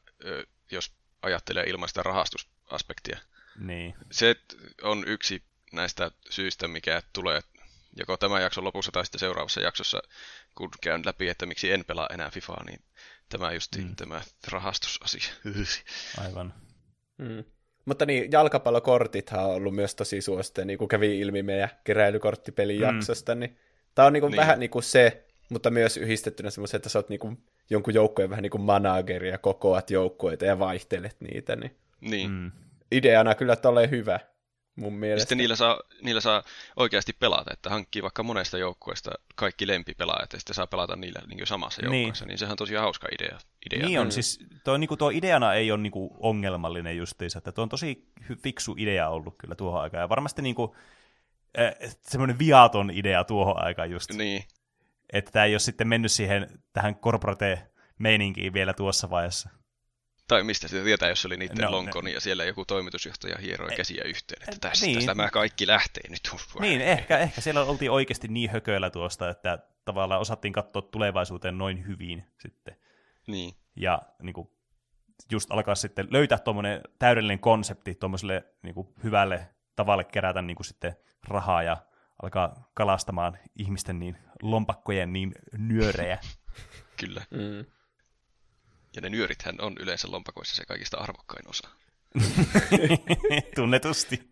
jos 0.70 0.92
ajattelee 1.22 1.64
ilman 1.64 1.88
sitä 1.88 2.02
rahastusaspektia. 2.02 3.18
Niin. 3.58 3.94
Se 4.10 4.36
on 4.82 5.04
yksi 5.06 5.42
näistä 5.72 6.10
syistä, 6.30 6.68
mikä 6.68 7.02
tulee 7.12 7.40
joko 7.96 8.16
tämän 8.16 8.42
jakson 8.42 8.64
lopussa 8.64 8.92
tai 8.92 9.04
sitten 9.04 9.18
seuraavassa 9.18 9.60
jaksossa, 9.60 10.02
kun 10.54 10.70
käyn 10.80 11.02
läpi, 11.06 11.28
että 11.28 11.46
miksi 11.46 11.72
en 11.72 11.84
pelaa 11.84 12.08
enää 12.10 12.30
FIFAa, 12.30 12.64
niin 12.64 12.84
tämä 13.28 13.52
just 13.52 13.76
mm. 13.76 13.96
tämä 13.96 14.22
rahastusasia. 14.48 15.32
Aivan. 16.24 16.54
Mm. 17.18 17.44
Mutta 17.84 18.06
niin, 18.06 18.32
jalkapallokortithan 18.32 19.44
on 19.44 19.54
ollut 19.54 19.74
myös 19.74 19.94
tosi 19.94 20.20
suosittu, 20.20 20.64
niin 20.64 20.78
kuin 20.78 20.88
kävi 20.88 21.20
ilmi 21.20 21.42
meidän 21.42 21.68
keräilykorttipelin 21.84 22.76
mm. 22.76 22.82
jaksosta, 22.82 23.34
niin 23.34 23.56
tämä 23.94 24.06
on 24.06 24.12
niin 24.12 24.20
kuin 24.20 24.30
niin. 24.30 24.40
vähän 24.40 24.60
niin 24.60 24.70
kuin 24.70 24.82
se, 24.82 25.24
mutta 25.48 25.70
myös 25.70 25.96
yhdistettynä 25.96 26.50
semmoisen, 26.50 26.78
että 26.78 26.88
sä 26.88 26.98
oot 26.98 27.08
niin 27.08 27.20
kuin 27.20 27.38
jonkun 27.70 27.94
joukkojen 27.94 28.30
vähän 28.30 28.42
niin 28.42 28.50
kuin 28.50 28.62
manageri 28.62 29.28
ja 29.28 29.38
kokoat 29.38 29.90
joukkoita 29.90 30.44
ja 30.44 30.58
vaihtelet 30.58 31.16
niitä, 31.20 31.56
niin, 31.56 31.76
niin. 32.00 32.30
Mm. 32.30 32.50
ideana 32.92 33.34
kyllä 33.34 33.56
tolleen 33.56 33.90
hyvä 33.90 34.20
mun 34.76 34.92
mielestä. 34.92 35.20
sitten 35.20 35.38
niillä 35.38 35.56
saa, 35.56 35.80
niillä 36.02 36.20
saa 36.20 36.42
oikeasti 36.76 37.12
pelata, 37.12 37.50
että 37.52 37.70
hankkii 37.70 38.02
vaikka 38.02 38.22
monesta 38.22 38.58
joukkueesta 38.58 39.10
kaikki 39.34 39.66
lempipelaajat 39.66 40.32
ja 40.32 40.38
sitten 40.38 40.54
saa 40.54 40.66
pelata 40.66 40.96
niillä 40.96 41.20
niin 41.26 41.46
samassa 41.46 41.82
niin. 41.82 42.00
joukkueessa, 42.00 42.26
niin 42.26 42.38
sehän 42.38 42.52
on 42.52 42.56
tosi 42.56 42.74
hauska 42.74 43.08
idea. 43.12 43.38
idea. 43.66 43.86
Niin 43.86 44.00
on, 44.00 44.06
mm. 44.06 44.10
siis 44.10 44.38
tuo, 44.64 44.76
niin 44.76 44.88
kuin, 44.88 44.98
tuo 44.98 45.10
ideana 45.10 45.54
ei 45.54 45.72
ole 45.72 45.80
niin 45.80 45.92
kuin, 45.92 46.10
ongelmallinen 46.18 46.96
justiinsa, 46.96 47.38
että 47.38 47.52
tuo 47.52 47.62
on 47.62 47.68
tosi 47.68 48.08
fiksu 48.42 48.74
idea 48.78 49.08
ollut 49.08 49.34
kyllä 49.38 49.54
tuohon 49.54 49.82
aikaan, 49.82 50.00
ja 50.00 50.08
varmasti 50.08 50.42
niin 50.42 50.54
kuin, 50.54 50.70
äh, 51.58 51.94
semmoinen 52.02 52.38
viaton 52.38 52.90
idea 52.90 53.24
tuohon 53.24 53.64
aikaan 53.64 53.90
just. 53.90 54.12
Niin. 54.12 54.44
Että 55.12 55.30
tämä 55.30 55.44
ei 55.44 55.52
ole 55.52 55.58
sitten 55.58 55.88
mennyt 55.88 56.12
siihen 56.12 56.62
tähän 56.72 56.96
corporate 56.96 57.62
meininkiin 57.98 58.52
vielä 58.52 58.72
tuossa 58.72 59.10
vaiheessa. 59.10 59.50
Tai 60.28 60.44
mistä 60.44 60.68
sitä 60.68 60.84
tietää, 60.84 61.08
jos 61.08 61.26
oli 61.26 61.36
niiden 61.36 61.64
no, 61.64 61.70
lonkoni 61.70 62.12
ja 62.12 62.20
siellä 62.20 62.44
joku 62.44 62.64
toimitusjohtaja 62.64 63.38
hieroi 63.38 63.72
e- 63.72 63.76
käsiä 63.76 64.04
yhteen, 64.04 64.42
että 64.42 64.68
tästä 64.68 64.86
niin. 64.86 65.06
tämä 65.06 65.30
kaikki 65.30 65.66
lähtee 65.66 66.10
nyt. 66.10 66.30
Niin, 66.60 66.80
ehkä, 66.80 67.18
ehkä 67.18 67.40
siellä 67.40 67.62
oltiin 67.62 67.90
oikeasti 67.90 68.28
niin 68.28 68.50
hököillä 68.50 68.90
tuosta, 68.90 69.30
että 69.30 69.58
tavallaan 69.84 70.20
osattiin 70.20 70.52
katsoa 70.52 70.82
tulevaisuuteen 70.82 71.58
noin 71.58 71.86
hyvin 71.86 72.24
sitten. 72.40 72.76
Niin. 73.26 73.54
Ja 73.76 74.02
niin 74.22 74.34
kuin, 74.34 74.48
just 75.32 75.50
alkaa 75.52 75.74
sitten 75.74 76.06
löytää 76.10 76.38
tuommoinen 76.38 76.80
täydellinen 76.98 77.38
konsepti 77.38 77.94
tuommoiselle 77.94 78.44
niin 78.62 78.74
kuin, 78.74 78.88
hyvälle 79.04 79.48
tavalle 79.76 80.04
kerätä 80.04 80.42
niin 80.42 80.56
kuin, 80.56 80.66
sitten 80.66 80.96
rahaa 81.28 81.62
ja 81.62 81.76
alkaa 82.22 82.70
kalastamaan 82.74 83.38
ihmisten 83.56 83.98
niin 83.98 84.16
lompakkojen 84.42 85.12
niin 85.12 85.34
nyörejä. 85.58 86.18
Kyllä. 87.00 87.22
Mm. 87.30 87.64
Ja 88.94 89.00
ne 89.00 89.08
nyörithän 89.08 89.60
on 89.60 89.76
yleensä 89.80 90.10
lompakoissa 90.10 90.56
se 90.56 90.64
kaikista 90.64 90.96
arvokkain 90.96 91.48
osa. 91.48 91.68
Tunnetusti. 93.56 94.30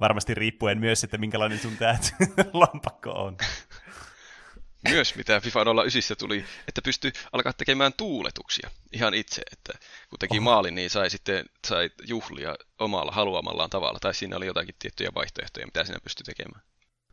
Varmasti 0.00 0.34
riippuen 0.34 0.78
myös, 0.78 1.04
että 1.04 1.18
minkälainen 1.18 1.58
sun 1.58 1.76
tämä 1.76 1.98
lompakko 2.52 3.10
on. 3.10 3.36
Myös 4.88 5.14
mitä 5.14 5.40
FIFA 5.40 5.64
09 5.84 6.16
tuli, 6.16 6.44
että 6.68 6.82
pystyi 6.82 7.12
alkaa 7.32 7.52
tekemään 7.52 7.92
tuuletuksia 7.96 8.70
ihan 8.92 9.14
itse, 9.14 9.42
että 9.52 9.72
kun 10.10 10.18
teki 10.18 10.38
oh. 10.38 10.44
maalin, 10.44 10.74
niin 10.74 10.90
sai 10.90 11.10
sitten 11.10 11.44
sai 11.66 11.90
juhlia 12.06 12.56
omalla 12.78 13.12
haluamallaan 13.12 13.70
tavalla, 13.70 13.98
tai 13.98 14.14
siinä 14.14 14.36
oli 14.36 14.46
jotakin 14.46 14.74
tiettyjä 14.78 15.10
vaihtoehtoja, 15.14 15.66
mitä 15.66 15.84
siinä 15.84 16.00
pystyi 16.02 16.24
tekemään. 16.24 16.62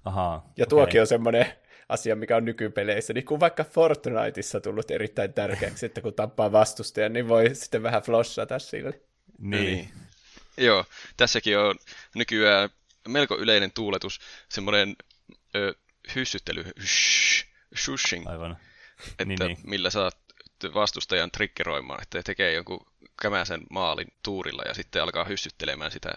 Aha, 0.06 0.44
ja 0.58 0.66
tuokin 0.66 0.92
okay. 0.92 1.02
on 1.02 1.08
semmoinen 1.08 1.54
asia, 1.90 2.16
mikä 2.16 2.38
on 2.38 2.46
nykypeleissä, 2.46 3.14
niin 3.14 3.26
kuin 3.26 3.40
vaikka 3.40 3.64
Fortniteissa 3.64 4.62
tullut 4.62 4.92
erittäin 4.92 5.34
tärkeäksi, 5.34 5.86
että 5.86 6.02
kun 6.02 6.14
tappaa 6.14 6.52
vastustajan, 6.52 7.14
niin 7.14 7.28
voi 7.28 7.56
sitten 7.56 7.84
vähän 7.84 8.02
flossata 8.02 8.60
sille. 8.60 9.02
Niin. 9.40 9.64
niin. 9.64 9.90
Joo, 10.58 10.86
tässäkin 11.18 11.58
on 11.58 11.76
nykyään 12.16 12.70
melko 13.08 13.38
yleinen 13.38 13.72
tuuletus, 13.72 14.20
semmoinen 14.50 14.96
ö, 15.56 15.76
hyssyttely, 16.16 16.66
hysh, 16.82 17.46
shushing, 17.76 18.28
Aivan. 18.28 18.58
että 19.10 19.26
niin, 19.26 19.40
niin. 19.40 19.58
millä 19.64 19.90
saat 19.90 20.18
vastustajan 20.74 21.32
triggeroimaan, 21.32 22.02
että 22.02 22.24
tekee 22.24 22.54
jonkun 22.54 22.88
kämäsen 23.22 23.62
maalin 23.70 24.08
tuurilla 24.24 24.64
ja 24.68 24.74
sitten 24.74 25.04
alkaa 25.04 25.24
hyssyttelemään 25.24 25.92
sitä. 25.92 26.14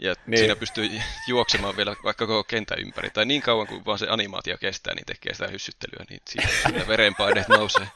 Ja 0.00 0.14
niin. 0.26 0.38
siinä 0.38 0.56
pystyy 0.56 0.90
juoksemaan 1.28 1.76
vielä 1.76 1.96
vaikka 2.04 2.26
koko 2.26 2.44
kentän 2.44 2.78
ympäri. 2.78 3.10
Tai 3.10 3.26
niin 3.26 3.42
kauan 3.42 3.66
kuin 3.66 3.84
vaan 3.84 3.98
se 3.98 4.06
animaatio 4.10 4.58
kestää, 4.58 4.94
niin 4.94 5.06
tekee 5.06 5.34
sitä 5.34 5.48
hyssyttelyä, 5.48 6.04
niin 6.10 6.20
siinä 6.28 6.86
verenpaineet 6.88 7.48
nousee. 7.48 7.88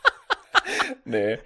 niin. 1.05 1.39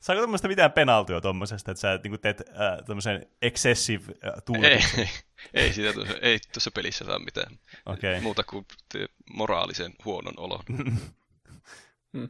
Saako 0.00 0.20
tuommoista 0.20 0.48
mitään 0.48 0.72
penaltioa 0.72 1.20
tuommoisesta, 1.20 1.70
että 1.70 1.80
sä 1.80 2.00
niin 2.04 2.20
teet 2.20 2.40
äh, 2.40 2.84
tämmöisen 2.86 3.26
excessive 3.42 4.04
äh, 4.24 4.32
tuuletuksen? 4.44 5.00
Ei, 5.00 5.08
ei, 5.64 5.72
siitä 5.72 5.92
tuossa, 5.92 6.14
ei 6.22 6.38
tuossa 6.52 6.70
pelissä 6.70 7.04
saa 7.04 7.18
mitään 7.18 7.58
okay. 7.86 8.20
muuta 8.20 8.44
kuin 8.44 8.66
moraalisen 9.32 9.94
huonon 10.04 10.34
olon. 10.36 10.64
hmm. 12.12 12.28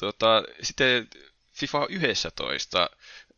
Tota, 0.00 0.42
sitten 0.62 1.08
FIFA 1.52 1.86
11 1.88 2.90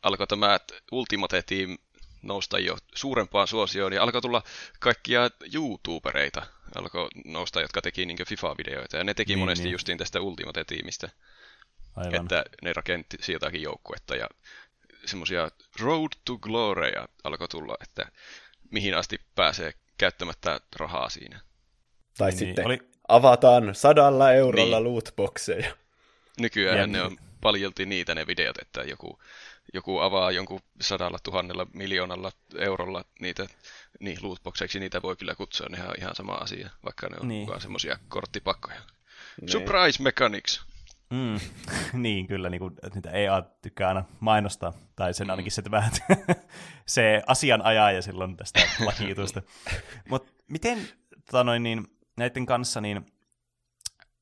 alkoi 0.02 0.26
tämä 0.26 0.58
Ultimate 0.92 1.42
Team 1.42 1.78
nousta 2.22 2.58
jo 2.58 2.76
suurempaan 2.94 3.46
suosioon 3.48 3.92
ja 3.92 4.02
alkoi 4.02 4.22
tulla 4.22 4.42
kaikkia 4.80 5.30
YouTubereita 5.54 6.42
alkoi 6.74 7.08
nousta, 7.24 7.60
jotka 7.60 7.82
teki 7.82 8.06
niin 8.06 8.26
FIFA-videoita 8.26 8.96
ja 8.96 9.04
ne 9.04 9.14
teki 9.14 9.32
niin, 9.32 9.38
monesti 9.38 9.64
niin. 9.64 9.72
justiin 9.72 9.98
tästä 9.98 10.20
Ultimate 10.20 10.64
Teamistä. 10.64 11.08
Aivan. 11.96 12.14
Että 12.14 12.44
ne 12.62 12.72
rakentti 12.72 13.32
jotakin 13.32 13.62
joukkuetta 13.62 14.16
ja 14.16 14.28
semmoisia 15.04 15.50
Road 15.80 16.12
to 16.24 16.38
Gloria 16.38 17.08
alkoi 17.24 17.48
tulla, 17.48 17.74
että 17.82 18.06
mihin 18.70 18.94
asti 18.94 19.20
pääsee 19.34 19.74
käyttämättä 19.98 20.60
rahaa 20.76 21.08
siinä. 21.08 21.40
Tai 22.18 22.30
niin, 22.30 22.38
sitten 22.38 22.66
oli... 22.66 22.78
avataan 23.08 23.74
sadalla 23.74 24.32
eurolla 24.32 24.76
niin. 24.76 24.84
lootboxeja. 24.84 25.76
Nykyään 26.40 26.78
ja 26.78 26.86
ne 26.86 26.98
niin. 26.98 27.06
on 27.06 27.18
paljolti 27.40 27.86
niitä 27.86 28.14
ne 28.14 28.26
videot, 28.26 28.58
että 28.58 28.82
joku, 28.82 29.18
joku 29.74 29.98
avaa 29.98 30.30
jonkun 30.30 30.60
sadalla 30.80 31.18
tuhannella 31.22 31.66
miljoonalla 31.74 32.32
eurolla 32.58 33.04
niitä 33.20 33.46
niin 34.00 34.18
lootboxeiksi, 34.22 34.80
niitä 34.80 35.02
voi 35.02 35.16
kyllä 35.16 35.34
kutsua, 35.34 35.66
ne 35.70 35.88
on 35.88 35.94
ihan 35.98 36.14
sama 36.14 36.32
asia, 36.32 36.70
vaikka 36.84 37.08
ne 37.08 37.16
on 37.20 37.28
niin. 37.28 37.40
mukaan 37.40 37.60
semmoisia 37.60 37.98
korttipakkoja. 38.08 38.80
Niin. 39.40 39.48
Surprise 39.48 40.02
Mechanics! 40.02 40.64
Mm, 41.10 41.40
niin, 42.02 42.26
kyllä, 42.26 42.50
niin 42.50 42.58
kuin, 42.58 42.74
niitä 42.94 43.10
EA 43.10 43.42
tykkää 43.62 43.88
aina 43.88 44.04
mainostaa, 44.20 44.72
tai 44.96 45.14
sen 45.14 45.26
mm. 45.26 45.30
ainakin 45.30 45.52
se, 45.52 45.62
vähän, 45.70 45.90
se 46.86 47.22
asianajaja 47.26 48.02
silloin 48.02 48.36
tästä 48.36 48.60
lakiitusta. 48.86 49.42
Mutta 50.08 50.32
miten 50.48 50.88
tota 51.26 51.44
noin, 51.44 51.62
niin, 51.62 51.86
näiden 52.16 52.46
kanssa, 52.46 52.80
niin 52.80 53.12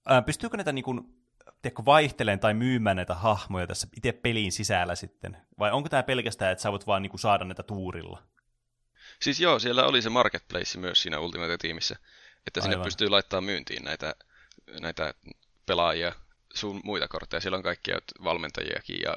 ää, 0.06 0.22
pystyykö 0.22 0.56
näitä 0.56 0.72
niin 0.72 0.84
kuin, 0.84 1.17
tiedätkö, 1.62 1.84
vaihteleen 1.84 2.40
tai 2.40 2.54
myymään 2.54 2.96
näitä 2.96 3.14
hahmoja 3.14 3.66
tässä 3.66 3.88
itse 3.96 4.12
pelin 4.12 4.52
sisällä 4.52 4.94
sitten? 4.94 5.36
Vai 5.58 5.70
onko 5.70 5.88
tämä 5.88 6.02
pelkästään, 6.02 6.52
että 6.52 6.62
sä 6.62 6.72
voit 6.72 6.86
vaan 6.86 7.02
niin 7.02 7.10
kuin, 7.10 7.20
saada 7.20 7.44
näitä 7.44 7.62
tuurilla? 7.62 8.22
Siis 9.22 9.40
joo, 9.40 9.58
siellä 9.58 9.84
oli 9.84 10.02
se 10.02 10.10
marketplace 10.10 10.78
myös 10.78 11.02
siinä 11.02 11.18
Ultimate-tiimissä, 11.18 11.96
että 12.46 12.60
sinne 12.60 12.74
Aivan. 12.74 12.84
pystyy 12.84 13.08
laittamaan 13.08 13.44
myyntiin 13.44 13.84
näitä, 13.84 14.14
näitä 14.80 15.14
pelaajia 15.66 16.12
sun 16.54 16.80
muita 16.84 17.08
kortteja. 17.08 17.40
Siellä 17.40 17.56
on 17.56 17.62
kaikkia 17.62 17.98
valmentajiakin 18.24 19.00
ja 19.02 19.16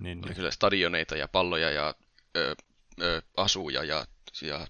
niin, 0.00 0.20
niin. 0.20 0.34
kyllä 0.34 0.50
stadioneita 0.50 1.16
ja 1.16 1.28
palloja 1.28 1.70
ja 1.70 1.94
ö, 2.36 2.54
ö, 3.02 3.22
asuja 3.36 3.84
ja, 3.84 4.06
ja 4.42 4.66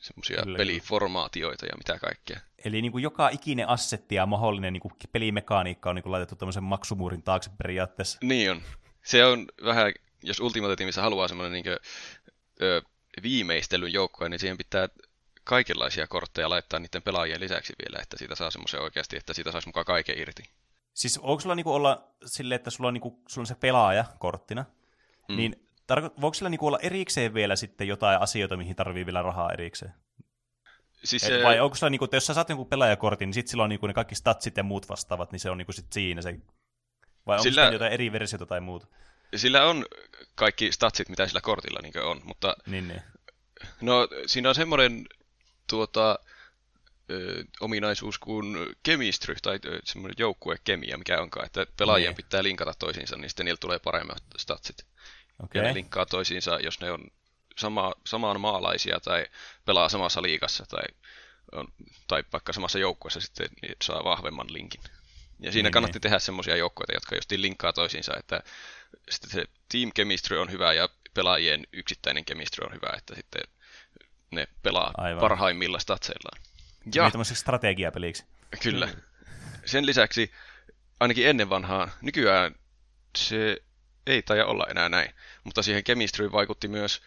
semmoisia 0.00 0.42
peliformaatioita 0.56 1.66
ja 1.66 1.72
mitä 1.76 1.98
kaikkea. 1.98 2.40
Eli 2.64 2.82
niin 2.82 2.92
kuin 2.92 3.02
joka 3.02 3.28
ikinen 3.28 3.68
assetti 3.68 4.14
ja 4.14 4.26
mahdollinen 4.26 4.72
niin 4.72 4.80
kuin 4.80 4.92
pelimekaniikka 5.12 5.90
on 5.90 5.96
niin 5.96 6.02
kuin 6.02 6.12
laitettu 6.12 6.36
tämmöisen 6.36 6.64
maksumuurin 6.64 7.22
taakse 7.22 7.50
periaatteessa. 7.58 8.18
Niin 8.22 8.50
on. 8.50 8.62
Se 9.04 9.24
on 9.24 9.46
vähän, 9.64 9.92
jos 10.22 10.40
Ultimate 10.40 10.76
Teamissa 10.76 11.02
haluaa 11.02 11.28
semmoinen 11.28 11.52
niin 11.52 11.64
kuin, 11.64 11.76
ö, 12.62 12.82
viimeistelyn 13.22 13.92
joukkoja, 13.92 14.28
niin 14.28 14.40
siihen 14.40 14.56
pitää 14.58 14.88
kaikenlaisia 15.44 16.06
kortteja 16.06 16.50
laittaa 16.50 16.80
niiden 16.80 17.02
pelaajien 17.02 17.40
lisäksi 17.40 17.72
vielä, 17.84 18.02
että 18.02 18.18
siitä 18.18 18.34
saa 18.34 18.50
semmoisen 18.50 18.80
oikeasti, 18.80 19.16
että 19.16 19.34
siitä 19.34 19.52
saisi 19.52 19.68
mukaan 19.68 19.86
kaiken 19.86 20.18
irti. 20.18 20.42
Siis 20.94 21.18
onko 21.18 21.40
sulla 21.40 21.54
niinku 21.54 21.74
olla 21.74 22.10
silleen, 22.24 22.56
että 22.56 22.70
sulla 22.70 22.88
on, 22.88 22.94
niinku, 22.94 23.22
sulla 23.28 23.42
on 23.42 23.46
se 23.46 23.54
pelaaja 23.54 24.04
korttina, 24.18 24.64
mm. 25.28 25.36
niin 25.36 25.65
tarko- 25.92 26.20
voiko 26.20 26.34
sillä 26.34 26.50
niinku 26.50 26.66
olla 26.66 26.78
erikseen 26.78 27.34
vielä 27.34 27.56
sitten 27.56 27.88
jotain 27.88 28.20
asioita, 28.20 28.56
mihin 28.56 28.76
tarvii 28.76 29.06
vielä 29.06 29.22
rahaa 29.22 29.52
erikseen? 29.52 29.94
Siis 31.04 31.22
Et, 31.22 31.28
se... 31.28 31.42
Vai 31.42 31.60
onko 31.60 31.76
sulla, 31.76 31.90
niinku, 31.90 32.04
että 32.04 32.16
jos 32.16 32.26
sä 32.26 32.34
saat 32.34 32.48
jonkun 32.48 32.66
pelaajakortin, 32.66 33.26
niin 33.26 33.34
sitten 33.34 33.50
sillä 33.50 33.64
on 33.64 33.68
niinku 33.70 33.86
ne 33.86 33.94
kaikki 33.94 34.14
statsit 34.14 34.56
ja 34.56 34.62
muut 34.62 34.88
vastaavat, 34.88 35.32
niin 35.32 35.40
se 35.40 35.50
on 35.50 35.58
niinku 35.58 35.72
sit 35.72 35.92
siinä 35.92 36.22
se... 36.22 36.40
Vai 37.26 37.34
onko 37.34 37.42
sillä... 37.42 37.64
jotain 37.72 37.92
eri 37.92 38.12
versiota 38.12 38.46
tai 38.46 38.60
muuta? 38.60 38.86
Sillä 39.36 39.66
on 39.66 39.86
kaikki 40.34 40.72
statsit, 40.72 41.08
mitä 41.08 41.26
sillä 41.26 41.40
kortilla 41.40 41.80
niin 41.82 42.02
on, 42.02 42.20
mutta... 42.24 42.56
Niin, 42.66 42.88
niin. 42.88 43.02
No, 43.80 44.08
siinä 44.26 44.48
on 44.48 44.54
semmoinen 44.54 45.06
tuota, 45.70 46.18
ö, 47.10 47.44
ominaisuus 47.60 48.18
kuin 48.18 48.56
chemistry 48.84 49.34
tai 49.42 49.58
semmoinen 49.84 50.14
joukkuekemia, 50.18 50.98
mikä 50.98 51.20
onkaan, 51.20 51.46
että 51.46 51.66
pelaajien 51.78 52.08
niin. 52.08 52.16
pitää 52.16 52.42
linkata 52.42 52.72
toisiinsa, 52.78 53.16
niin 53.16 53.30
sitten 53.30 53.46
niillä 53.46 53.58
tulee 53.60 53.78
paremmat 53.78 54.22
statsit. 54.36 54.86
Okay. 55.44 55.62
Ja 55.62 55.68
ne 55.68 55.74
linkkaa 55.74 56.06
toisiinsa, 56.06 56.58
jos 56.60 56.80
ne 56.80 56.90
on 56.90 57.10
sama, 57.56 57.92
samaan 58.06 58.40
maalaisia 58.40 59.00
tai 59.00 59.26
pelaa 59.64 59.88
samassa 59.88 60.22
liigassa 60.22 60.64
tai, 60.68 60.84
on, 61.52 61.68
tai 62.06 62.24
vaikka 62.32 62.52
samassa 62.52 62.78
joukkueessa 62.78 63.20
sitten 63.20 63.48
niin 63.62 63.76
saa 63.82 64.04
vahvemman 64.04 64.52
linkin. 64.52 64.80
Ja 65.40 65.52
siinä 65.52 65.66
niin, 65.66 65.72
kannatti 65.72 65.96
niin. 65.96 66.02
tehdä 66.02 66.18
semmoisia 66.18 66.56
joukkoja, 66.56 66.94
jotka 66.94 67.14
just 67.14 67.32
linkkaa 67.32 67.72
toisiinsa, 67.72 68.12
että 68.18 68.42
sitten 69.10 69.30
se 69.30 69.44
team 69.72 69.92
chemistry 69.92 70.38
on 70.38 70.50
hyvä 70.50 70.72
ja 70.72 70.88
pelaajien 71.14 71.66
yksittäinen 71.72 72.24
chemistry 72.24 72.64
on 72.66 72.74
hyvä, 72.74 72.96
että 72.98 73.14
sitten 73.14 73.42
ne 74.30 74.48
pelaa 74.62 74.92
Aivan. 74.96 75.20
parhaimmilla 75.20 75.78
statseillaan. 75.78 76.42
Ja, 76.94 77.02
niin 77.02 77.12
tämmöiseksi 77.12 77.40
strategiapeliksi. 77.40 78.24
Kyllä. 78.62 78.88
Sen 79.64 79.86
lisäksi, 79.86 80.32
ainakin 81.00 81.26
ennen 81.26 81.50
vanhaa, 81.50 81.88
nykyään 82.00 82.54
se 83.18 83.62
ei 84.06 84.22
taida 84.22 84.46
olla 84.46 84.66
enää 84.70 84.88
näin, 84.88 85.14
mutta 85.44 85.62
siihen 85.62 85.84
chemistryyn 85.84 86.32
vaikutti 86.32 86.68
myös 86.68 87.02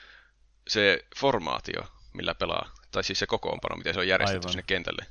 se 0.68 1.06
formaatio, 1.18 1.82
millä 2.14 2.36
pelaa, 2.36 2.72
tai 2.92 3.04
siis 3.04 3.20
se 3.20 3.28
kokoonpano, 3.28 3.76
miten 3.76 3.94
se 3.94 4.00
on 4.00 4.08
järjestetty 4.08 4.46
Aivan. 4.46 4.52
sinne 4.52 4.64
kentälle. 4.68 5.06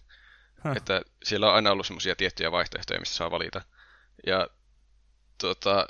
Huh. 0.64 0.76
Että 0.76 1.02
siellä 1.24 1.48
on 1.48 1.54
aina 1.54 1.70
ollut 1.70 1.86
semmoisia 1.86 2.16
tiettyjä 2.16 2.52
vaihtoehtoja, 2.52 3.00
mistä 3.00 3.14
saa 3.14 3.30
valita. 3.30 3.62
Ja 4.26 4.48
tota, 5.38 5.86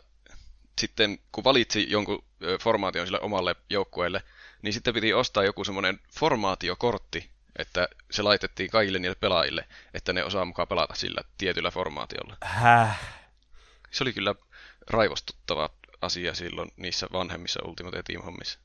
sitten 0.78 1.18
kun 1.32 1.44
valitsi 1.44 1.86
jonkun 1.90 2.24
formaation 2.61 3.07
sille 3.07 3.20
omalle 3.20 3.57
joukkueelle, 3.70 4.22
niin 4.62 4.72
sitten 4.72 4.94
piti 4.94 5.14
ostaa 5.14 5.44
joku 5.44 5.64
semmoinen 5.64 6.01
formaatiokortti, 6.18 7.30
että 7.59 7.88
se 8.11 8.22
laitettiin 8.22 8.70
kaikille 8.70 8.99
niille 8.99 9.16
pelaajille, 9.20 9.68
että 9.94 10.12
ne 10.12 10.24
osaa 10.24 10.44
mukaan 10.44 10.68
pelata 10.68 10.94
sillä 10.94 11.20
tietyllä 11.38 11.70
formaatiolla. 11.70 12.36
Häh? 12.44 13.01
Se 13.90 14.05
oli 14.05 14.12
kyllä 14.12 14.34
raivostuttava 14.90 15.70
asia 16.01 16.34
silloin 16.34 16.70
niissä 16.76 17.07
vanhemmissa 17.12 17.61
Ultimate 17.64 18.03
Team-hommissa. 18.03 18.59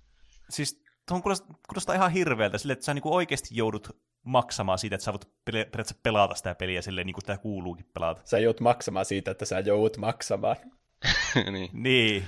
Siis 0.49 0.83
tuon 1.07 1.21
kuulostaa, 1.21 1.55
kuulostaa 1.67 1.95
ihan 1.95 2.11
hirveältä, 2.11 2.57
sille, 2.57 2.73
että 2.73 2.85
sä 2.85 2.93
niinku 2.93 3.15
oikeasti 3.15 3.49
joudut 3.51 4.03
maksamaan 4.23 4.79
siitä, 4.79 4.95
että 4.95 5.05
sä 5.05 5.13
voit 5.13 5.27
periaatteessa 5.45 5.95
pelata 6.03 6.35
sitä 6.35 6.55
peliä 6.55 6.81
silleen, 6.81 7.07
niin 7.07 7.13
kuin 7.13 7.21
sitä 7.21 7.37
kuuluukin 7.37 7.85
pelata. 7.93 8.21
Sä 8.25 8.39
joudut 8.39 8.61
maksamaan 8.61 9.05
siitä, 9.05 9.31
että 9.31 9.45
sä 9.45 9.59
joudut 9.59 9.97
maksamaan. 9.97 10.55
niin. 11.51 11.69
niin. 11.73 12.27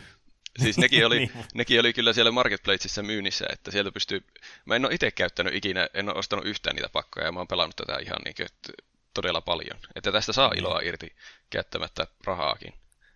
Siis 0.62 0.78
nekin 0.78 1.06
oli, 1.06 1.18
niin. 1.20 1.32
nekin 1.53 1.80
oli 1.80 1.93
kyllä 1.93 2.14
siellä 2.14 2.32
Marketplaceissa 2.32 3.03
myynnissä, 3.03 3.45
että 3.53 3.72
sieltä 3.72 3.91
pystyy... 3.91 4.24
Mä 4.66 4.76
en 4.76 4.86
ole 4.86 4.93
itse 4.93 5.12
käyttänyt 5.12 5.56
ikinä, 5.56 5.89
en 5.93 6.10
ole 6.10 6.18
ostanut 6.18 6.45
yhtään 6.45 6.76
niitä 6.76 6.89
pakkoja, 6.89 7.26
ja 7.26 7.32
mä 7.32 7.39
oon 7.39 7.47
pelannut 7.47 7.76
tätä 7.76 7.97
ihan 7.97 8.18
niin 8.26 8.36
kuin, 8.36 8.45
että 8.45 8.84
todella 9.14 9.41
paljon. 9.41 9.80
Että 9.95 10.12
tästä 10.12 10.34
saa 10.34 10.49
niin. 10.49 10.60
iloa 10.60 10.80
irti 10.80 11.16
käyttämättä 11.49 12.08
rahaakin. 12.26 12.74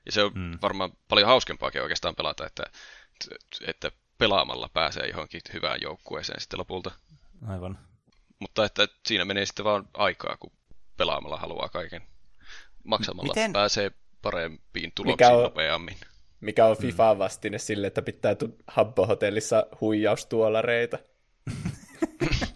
Ja 0.09 0.13
se 0.13 0.23
on 0.23 0.31
mm. 0.35 0.57
varmaan 0.61 0.91
paljon 1.07 1.27
hauskempaakin 1.27 1.81
oikeastaan 1.81 2.15
pelata, 2.15 2.45
että, 2.45 2.63
että 3.67 3.91
pelaamalla 4.17 4.69
pääsee 4.73 5.07
johonkin 5.07 5.41
hyvään 5.53 5.81
joukkueeseen 5.81 6.41
sitten 6.41 6.59
lopulta. 6.59 6.91
Aivan. 7.47 7.79
Mutta 8.39 8.65
että 8.65 8.87
siinä 9.05 9.25
menee 9.25 9.45
sitten 9.45 9.65
vaan 9.65 9.89
aikaa, 9.93 10.37
kun 10.39 10.51
pelaamalla 10.97 11.37
haluaa 11.37 11.69
kaiken. 11.69 12.01
Maksamalla 12.83 13.33
Miten? 13.33 13.53
pääsee 13.53 13.91
parempiin 14.21 14.91
tuloksiin 14.95 15.13
Mikä 15.13 15.37
on... 15.37 15.43
nopeammin 15.43 15.97
mikä 16.41 16.65
on 16.65 16.77
FIFA 16.77 17.13
mm. 17.13 17.19
vastine 17.19 17.59
sille, 17.59 17.87
että 17.87 18.01
pitää 18.01 18.35
Habbo-hotellissa 18.67 19.67
huijaustuolareita. 19.81 20.99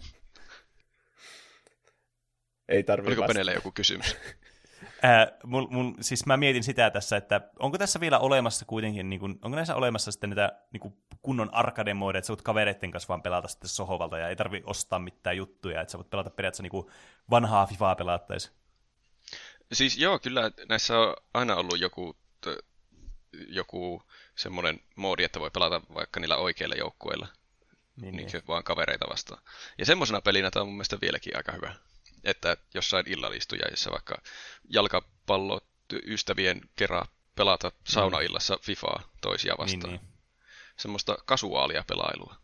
Ei 2.68 2.82
tarvitse 2.82 3.10
Oliko 3.10 3.26
Penelle 3.26 3.52
joku 3.52 3.72
kysymys? 3.72 4.16
Äh, 5.04 5.26
mun, 5.44 5.68
mun, 5.70 5.96
siis 6.00 6.26
mä 6.26 6.36
mietin 6.36 6.64
sitä 6.64 6.90
tässä, 6.90 7.16
että 7.16 7.40
onko 7.58 7.78
tässä 7.78 8.00
vielä 8.00 8.18
olemassa 8.18 8.64
kuitenkin, 8.64 9.10
niin 9.10 9.20
kun, 9.20 9.38
onko 9.42 9.56
näissä 9.56 9.74
olemassa 9.74 10.12
sitten 10.12 10.30
niitä 10.30 10.58
niin 10.72 10.80
kun 10.80 10.96
kunnon 11.22 11.54
arcade 11.54 11.94
mode, 11.94 12.18
että 12.18 12.26
sä 12.26 12.32
voit 12.32 12.42
kavereiden 12.42 12.90
kanssa 12.90 13.08
vaan 13.08 13.22
pelata 13.22 13.48
sitten 13.48 13.68
sohovalta 13.68 14.18
ja 14.18 14.28
ei 14.28 14.36
tarvi 14.36 14.62
ostaa 14.66 14.98
mitään 14.98 15.36
juttuja, 15.36 15.80
että 15.80 15.92
sä 15.92 15.98
voit 15.98 16.10
pelata 16.10 16.30
periaatteessa 16.30 16.62
niin 16.62 16.92
vanhaa 17.30 17.66
FIFAa 17.66 17.94
pelaattaisi. 17.94 18.50
Siis 19.72 19.98
joo, 19.98 20.18
kyllä 20.18 20.50
näissä 20.68 20.98
on 20.98 21.16
aina 21.34 21.56
ollut 21.56 21.80
joku, 21.80 22.16
t- 22.40 22.64
joku 23.48 24.02
semmoinen 24.34 24.80
moodi, 24.96 25.24
että 25.24 25.40
voi 25.40 25.50
pelata 25.50 25.80
vaikka 25.94 26.20
niillä 26.20 26.36
oikeilla 26.36 26.74
joukkueilla. 26.74 27.28
Niin, 28.00 28.16
niin. 28.16 28.28
vaan 28.48 28.64
kavereita 28.64 29.06
vastaan. 29.10 29.42
Ja 29.78 29.86
semmoisena 29.86 30.20
pelinä 30.20 30.50
tämä 30.50 30.62
on 30.62 30.68
mun 30.68 30.76
mielestä 30.76 30.98
vieläkin 31.00 31.36
aika 31.36 31.52
hyvä 31.52 31.74
että 32.24 32.56
jossain 32.74 33.08
illallistujaisissa 33.08 33.90
vaikka 33.90 34.22
jalkapallo 34.68 35.60
ystävien 36.06 36.60
kerran 36.76 37.06
pelata 37.34 37.72
saunaillassa 37.84 38.58
FIFAa 38.62 39.02
toisia 39.20 39.54
vastaan. 39.58 39.92
Niin, 39.92 40.00
niin. 40.00 40.14
Semmoista 40.76 41.16
kasuaalia 41.24 41.84
pelailua. 41.86 42.36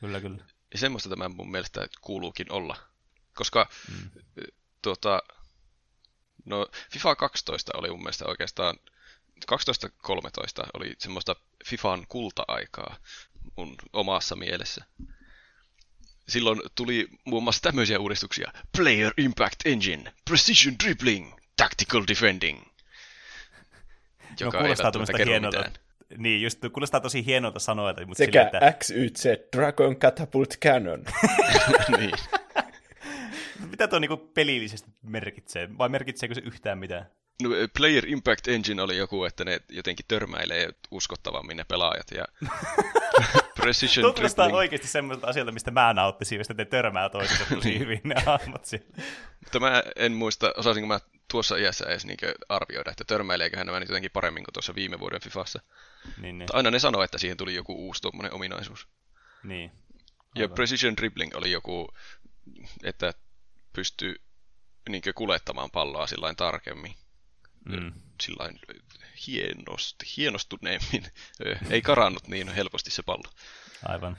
Kyllä, 0.00 0.20
kyllä. 0.20 0.44
Ja 0.72 0.78
semmoista 0.78 1.08
tämä 1.08 1.28
mun 1.28 1.50
mielestä 1.50 1.88
kuuluukin 2.00 2.52
olla. 2.52 2.76
Koska 3.34 3.68
mm. 3.90 4.10
tuota, 4.82 5.22
no, 6.44 6.66
FIFA 6.92 7.16
12 7.16 7.72
oli 7.74 7.90
mun 7.90 8.02
mielestä 8.02 8.24
oikeastaan 8.26 8.78
12-13 9.50 10.68
oli 10.74 10.94
semmoista 10.98 11.36
FIFAn 11.66 12.06
kulta-aikaa 12.08 12.96
mun 13.56 13.76
omassa 13.92 14.36
mielessä 14.36 14.84
silloin 16.28 16.60
tuli 16.74 17.08
muun 17.24 17.42
muassa 17.42 17.62
tämmöisiä 17.62 17.98
uudistuksia. 17.98 18.52
Player 18.76 19.12
Impact 19.18 19.56
Engine, 19.64 20.12
Precision 20.30 20.74
Dribbling, 20.84 21.32
Tactical 21.56 22.02
Defending. 22.08 22.62
Joka 24.40 24.58
no, 24.58 24.62
kuulostaa 24.62 24.92
ei 25.18 25.26
hienolta. 25.26 25.58
Mitään. 25.58 25.72
Niin, 26.16 26.42
just 26.42 26.58
kuulostaa 26.72 27.00
tosi 27.00 27.26
hienolta 27.26 27.58
sanoa. 27.58 27.94
Mutta 28.06 28.18
Sekä 28.18 28.50
sille, 28.50 28.68
että... 28.68 28.72
XYZ, 28.78 29.24
Dragon 29.56 29.96
Catapult 29.96 30.56
Cannon. 30.58 31.04
niin. 31.98 32.12
Mitä 33.70 33.88
tuo 33.88 33.98
niinku 33.98 34.16
pelillisesti 34.16 34.90
merkitsee? 35.02 35.68
Vai 35.78 35.88
merkitseekö 35.88 36.34
se 36.34 36.40
yhtään 36.44 36.78
mitään? 36.78 37.06
No, 37.42 37.48
Player 37.76 38.08
Impact 38.08 38.48
Engine 38.48 38.82
oli 38.82 38.96
joku, 38.96 39.24
että 39.24 39.44
ne 39.44 39.60
jotenkin 39.68 40.04
törmäilee 40.08 40.68
uskottavammin 40.90 41.56
ne 41.56 41.64
pelaajat. 41.64 42.06
Ja 42.14 42.24
Precision 43.62 44.04
Tuo 44.04 44.12
kuulostaa 44.12 44.46
oikeasti 44.46 44.88
semmoista 44.88 45.26
asioita, 45.26 45.52
mistä 45.52 45.70
mä 45.70 45.94
nauttisin, 45.94 46.38
jos 46.38 46.48
ne 46.48 46.64
törmää 46.64 47.08
toisensa 47.08 47.44
tosi 47.54 47.68
niin. 47.68 47.80
hyvin 47.80 48.00
ne 48.04 48.14
hahmot 48.26 48.64
siellä. 48.64 48.86
Mutta 49.40 49.60
mä 49.60 49.82
en 49.96 50.12
muista, 50.12 50.52
osaisinko 50.56 50.86
mä 50.86 51.00
tuossa 51.30 51.56
iässä 51.56 51.86
edes 51.86 52.06
niin 52.06 52.18
arvioida, 52.48 52.90
että 52.90 53.04
törmäileeköhän 53.04 53.66
nämä 53.66 53.80
nyt 53.80 53.88
jotenkin 53.88 54.10
paremmin 54.10 54.44
kuin 54.44 54.52
tuossa 54.52 54.74
viime 54.74 55.00
vuoden 55.00 55.20
Fifassa. 55.20 55.60
Niin, 56.18 56.38
niin. 56.38 56.48
Aina 56.52 56.70
ne 56.70 56.78
sanoo, 56.78 57.02
että 57.02 57.18
siihen 57.18 57.36
tuli 57.36 57.54
joku 57.54 57.74
uusi 57.74 58.02
tuommoinen 58.02 58.32
ominaisuus. 58.32 58.88
Niin. 59.44 59.72
Ja 60.34 60.48
Precision 60.48 60.96
Dribbling 60.96 61.34
oli 61.34 61.52
joku, 61.52 61.88
että 62.84 63.14
pystyy 63.72 64.14
niin 64.88 65.02
kuljettamaan 65.14 65.70
palloa 65.70 66.06
sillä 66.06 66.34
tarkemmin. 66.34 66.94
Mm. 67.64 67.92
Sillain 68.22 68.60
hienosti, 69.26 70.06
hienostuneemmin. 70.16 71.04
Ei 71.70 71.82
karannut 71.82 72.28
niin 72.28 72.48
helposti 72.48 72.90
se 72.90 73.02
pallo. 73.02 73.30
Aivan. 73.84 74.16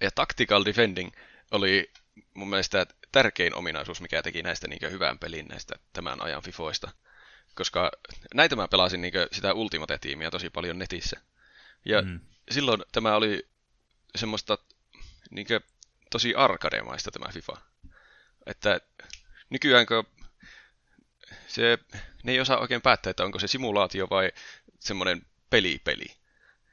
Ja 0.00 0.10
tactical 0.10 0.64
defending 0.64 1.12
oli 1.50 1.90
mun 2.34 2.50
mielestä 2.50 2.86
tärkein 3.12 3.54
ominaisuus, 3.54 4.00
mikä 4.00 4.22
teki 4.22 4.42
näistä 4.42 4.68
niin 4.68 4.90
hyvän 4.90 5.18
pelin 5.18 5.46
näistä 5.46 5.74
tämän 5.92 6.22
ajan 6.22 6.42
FIFOista. 6.42 6.90
Koska 7.54 7.90
näitä 8.34 8.56
mä 8.56 8.68
pelasin 8.68 9.00
niin 9.00 9.12
sitä 9.32 9.54
Ultimate-tiimiä 9.54 10.30
tosi 10.30 10.50
paljon 10.50 10.78
netissä. 10.78 11.20
Ja 11.84 12.02
mm. 12.02 12.20
silloin 12.50 12.82
tämä 12.92 13.16
oli 13.16 13.48
semmoista 14.16 14.58
niin 15.30 15.46
tosi 16.10 16.34
arkademaista 16.34 17.10
tämä 17.10 17.32
FIFA. 17.32 17.52
Että 18.46 18.80
nykyään 19.50 19.86
kun 19.86 20.13
se, 21.46 21.78
ne 22.22 22.32
ei 22.32 22.40
osaa 22.40 22.58
oikein 22.58 22.82
päättää, 22.82 23.10
että 23.10 23.24
onko 23.24 23.38
se 23.38 23.46
simulaatio 23.46 24.06
vai 24.10 24.32
semmoinen 24.80 25.22
peli-peli. 25.50 26.06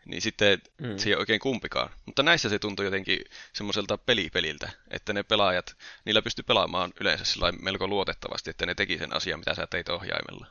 Niin 0.06 0.22
sitten 0.22 0.62
mm. 0.82 0.98
se 0.98 1.10
ei 1.10 1.14
ole 1.14 1.20
oikein 1.20 1.40
kumpikaan. 1.40 1.90
Mutta 2.06 2.24
näissä 2.24 2.50
se 2.50 2.60
tuntui 2.60 2.86
jotenkin 2.86 3.20
semmoiselta 3.54 3.98
pelipeliltä, 3.98 4.70
että 4.92 5.14
ne 5.14 5.24
pelaajat, 5.24 5.78
niillä 6.06 6.22
pysty 6.22 6.44
pelaamaan 6.44 6.94
yleensä 7.00 7.26
sillä 7.26 7.52
melko 7.52 7.88
luotettavasti, 7.88 8.50
että 8.50 8.66
ne 8.66 8.76
teki 8.76 8.98
sen 8.98 9.16
asian, 9.16 9.40
mitä 9.40 9.56
sä 9.56 9.68
teit 9.68 9.90
ohjaimella. 9.90 10.48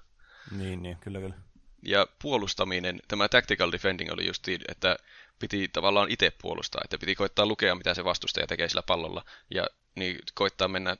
Niin, 0.50 0.82
niin, 0.82 0.96
kyllä, 0.96 1.20
kyllä. 1.20 1.34
Ja 1.82 2.06
puolustaminen, 2.22 3.00
tämä 3.08 3.28
tactical 3.28 3.72
defending 3.72 4.12
oli 4.12 4.26
just 4.26 4.48
että 4.68 4.96
piti 5.38 5.68
tavallaan 5.68 6.10
itse 6.10 6.32
puolustaa, 6.42 6.80
että 6.84 6.98
piti 6.98 7.14
koittaa 7.14 7.46
lukea, 7.46 7.74
mitä 7.74 7.94
se 7.94 8.04
vastustaja 8.04 8.46
tekee 8.46 8.68
sillä 8.68 8.82
pallolla, 8.82 9.24
ja 9.50 9.66
niin 9.94 10.18
koittaa 10.34 10.68
mennä 10.68 10.96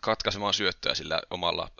katkaisemaan 0.00 0.54
syöttöä 0.54 0.94
sillä 0.94 1.22
omalla 1.30 1.70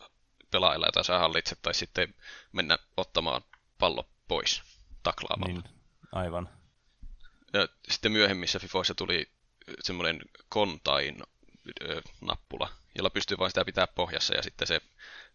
pelaajalla, 0.50 0.86
jota 0.86 1.02
sä 1.02 1.18
hallitset, 1.18 1.58
tai 1.62 1.74
sitten 1.74 2.14
mennä 2.52 2.78
ottamaan 2.96 3.42
pallo 3.78 4.08
pois 4.28 4.62
taklaamalla. 5.02 5.54
Niin, 5.54 5.64
aivan. 6.12 6.48
Ja 7.52 7.68
sitten 7.88 8.12
myöhemmissä 8.12 8.58
FIFOissa 8.58 8.94
tuli 8.94 9.30
semmoinen 9.80 10.20
kontain 10.48 11.22
nappula, 12.20 12.72
jolla 12.94 13.10
pystyy 13.10 13.38
vain 13.38 13.50
sitä 13.50 13.64
pitää 13.64 13.86
pohjassa 13.86 14.34
ja 14.34 14.42
sitten 14.42 14.66
se 14.66 14.80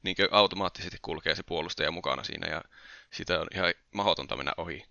niin 0.04 0.16
automaattisesti 0.32 0.98
kulkee 1.02 1.36
se 1.36 1.44
puolustaja 1.44 1.92
mukana 1.92 2.24
siinä 2.24 2.48
ja 2.48 2.62
sitä 3.12 3.40
on 3.40 3.48
ihan 3.54 3.74
mahdotonta 3.94 4.36
mennä 4.36 4.54
ohi 4.58 4.86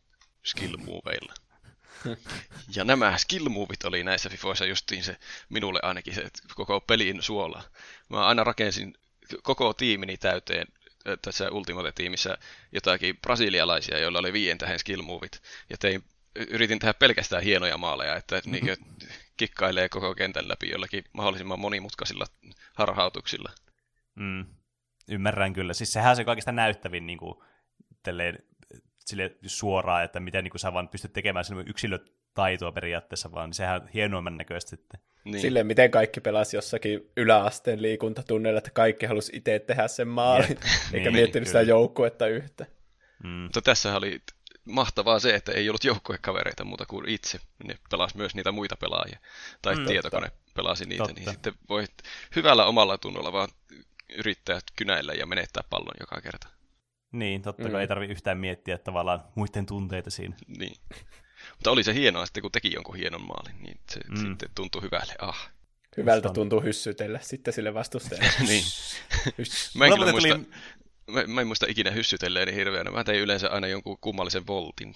skill 0.45 0.77
moveilla. 0.77 1.35
Ja 2.77 2.85
nämä 2.85 3.19
skill 3.19 3.49
movit 3.49 3.85
oli 3.85 4.05
näissä 4.05 4.29
FIFOissa 4.29 4.65
justiin 4.65 5.05
se, 5.05 5.17
minulle 5.49 5.81
ainakin 5.83 6.15
se 6.15 6.29
koko 6.55 6.81
pelin 6.81 7.23
suola. 7.23 7.63
Mä 8.09 8.27
aina 8.27 8.45
rakensin 8.45 8.95
koko 9.43 9.75
tiimini 9.75 10.17
täyteen 10.17 10.67
tässä 11.23 11.51
Ultimate-tiimissä 11.51 12.39
jotakin 12.73 13.17
brasilialaisia, 13.17 13.99
joilla 13.99 14.19
oli 14.19 14.33
viien 14.33 14.59
tähän 14.59 14.79
skill 14.79 15.03
movit. 15.03 15.43
Ja 15.71 15.77
tein, 15.79 16.05
yritin 16.37 16.79
tehdä 16.79 16.95
pelkästään 16.95 17.43
hienoja 17.43 17.79
maaleja, 17.79 18.17
että 18.17 18.41
niin 18.47 18.65
kikkailee 19.37 19.89
koko 19.89 20.15
kentän 20.15 20.49
läpi 20.49 20.69
jollakin 20.69 21.05
mahdollisimman 21.13 21.61
monimutkaisilla 21.61 22.27
harhautuksilla. 22.75 23.51
Mm, 24.15 24.47
ymmärrän 25.09 25.53
kyllä. 25.53 25.75
Siis 25.75 25.93
sehän 25.93 26.11
on 26.11 26.17
se 26.17 26.25
kaikista 26.25 26.53
näyttävin 26.53 27.07
niin 27.07 27.19
kuin, 27.19 27.35
telleen, 28.03 28.39
sille 28.99 29.37
suoraan, 29.47 30.05
että 30.05 30.21
miten 30.21 30.45
niin 30.45 30.51
kuin, 30.51 30.61
sä 30.61 30.73
vaan 30.73 30.89
pystyt 30.89 31.13
tekemään 31.13 31.45
yksilötaitoa 31.67 32.73
periaatteessa, 32.73 33.33
vaan 33.33 33.49
niin 33.49 33.55
sehän 33.55 33.83
on 33.83 33.89
hienoimman 33.89 34.37
näköistä 34.37 34.71
sitten. 34.71 35.01
Niin. 35.25 35.41
Silleen, 35.41 35.67
miten 35.67 35.91
kaikki 35.91 36.21
pelasi 36.21 36.57
jossakin 36.57 37.11
yläasteen 37.17 37.83
liikuntatunneilla, 37.83 38.59
että 38.59 38.71
kaikki 38.71 39.07
halusi 39.07 39.37
itse 39.37 39.59
tehdä 39.59 39.89
sen 39.89 40.09
maalin, 40.09 40.49
eikä 40.93 41.11
niin, 41.11 41.13
miettinyt 41.13 41.47
sitä 41.47 41.63
joukkuetta 41.63 42.27
yhtä. 42.27 42.67
Mm. 43.25 43.29
Mutta 43.31 43.63
tässä 43.63 43.97
oli 43.97 44.21
mahtavaa 44.65 45.19
se, 45.19 45.35
että 45.35 45.53
ei 45.53 45.69
ollut 45.69 45.85
joukkuekavereita 45.85 46.65
muuta 46.65 46.87
kuin 46.87 47.09
itse. 47.09 47.39
Ne 47.65 47.79
pelasi 47.91 48.17
myös 48.17 48.35
niitä 48.35 48.53
muita 48.53 48.77
pelaajia. 48.77 49.19
Tai 49.63 49.77
mm, 49.77 49.87
tietokone 49.87 50.29
totta. 50.29 50.53
pelasi 50.55 50.85
niitä, 50.85 51.05
niin 51.05 51.09
totta. 51.09 51.21
niin 51.21 51.35
sitten 51.35 51.55
voi 51.69 51.85
hyvällä 52.37 52.67
omalla 52.67 52.99
tunnolla 52.99 53.33
vaan 53.33 53.49
yrittää 54.17 54.59
kynäillä 54.77 55.13
ja 55.13 55.27
menettää 55.27 55.63
pallon 55.71 55.95
joka 56.01 56.21
kerta. 56.21 56.49
Niin, 57.13 57.43
totta 57.43 57.69
mm. 57.69 57.75
ei 57.75 57.89
tarvitse 57.89 58.13
yhtään 58.13 58.39
miettiä 58.39 58.79
tavallaan 58.79 59.25
muiden 59.35 59.67
tunteita 59.67 60.11
siinä. 60.11 60.37
Niin. 60.59 60.77
Mutta 61.51 61.71
oli 61.71 61.85
se 61.85 61.95
hienoa 61.95 62.27
sitten, 62.27 62.41
kun 62.41 62.53
teki 62.53 62.73
jonkun 62.73 62.97
hienon 62.97 63.27
maalin, 63.27 63.63
niin 63.63 63.79
se 63.91 64.01
mm. 64.09 64.17
sitten 64.17 64.49
tuntui 64.55 64.83
hyvälle. 64.83 65.15
Ah. 65.19 65.51
Hyvältä 65.97 66.29
tuntuu 66.29 66.61
hyssytellä 66.61 67.19
sitten 67.23 67.55
sille 67.55 67.75
vastustajalle. 67.75 68.31
niin. 68.49 68.65
mä, 69.75 69.87
en 69.87 69.93
kyllä 69.93 70.11
muista, 70.13 70.39
mä, 71.11 71.25
mä 71.27 71.41
en 71.41 71.47
muista 71.47 71.67
ikinä 71.69 71.91
hyssytelleeni 71.91 72.55
hirveänä. 72.55 72.91
Mä 72.91 73.05
tein 73.05 73.21
yleensä 73.21 73.51
aina 73.51 73.67
jonkun 73.67 73.99
kummallisen 74.01 74.47
voltin. 74.47 74.95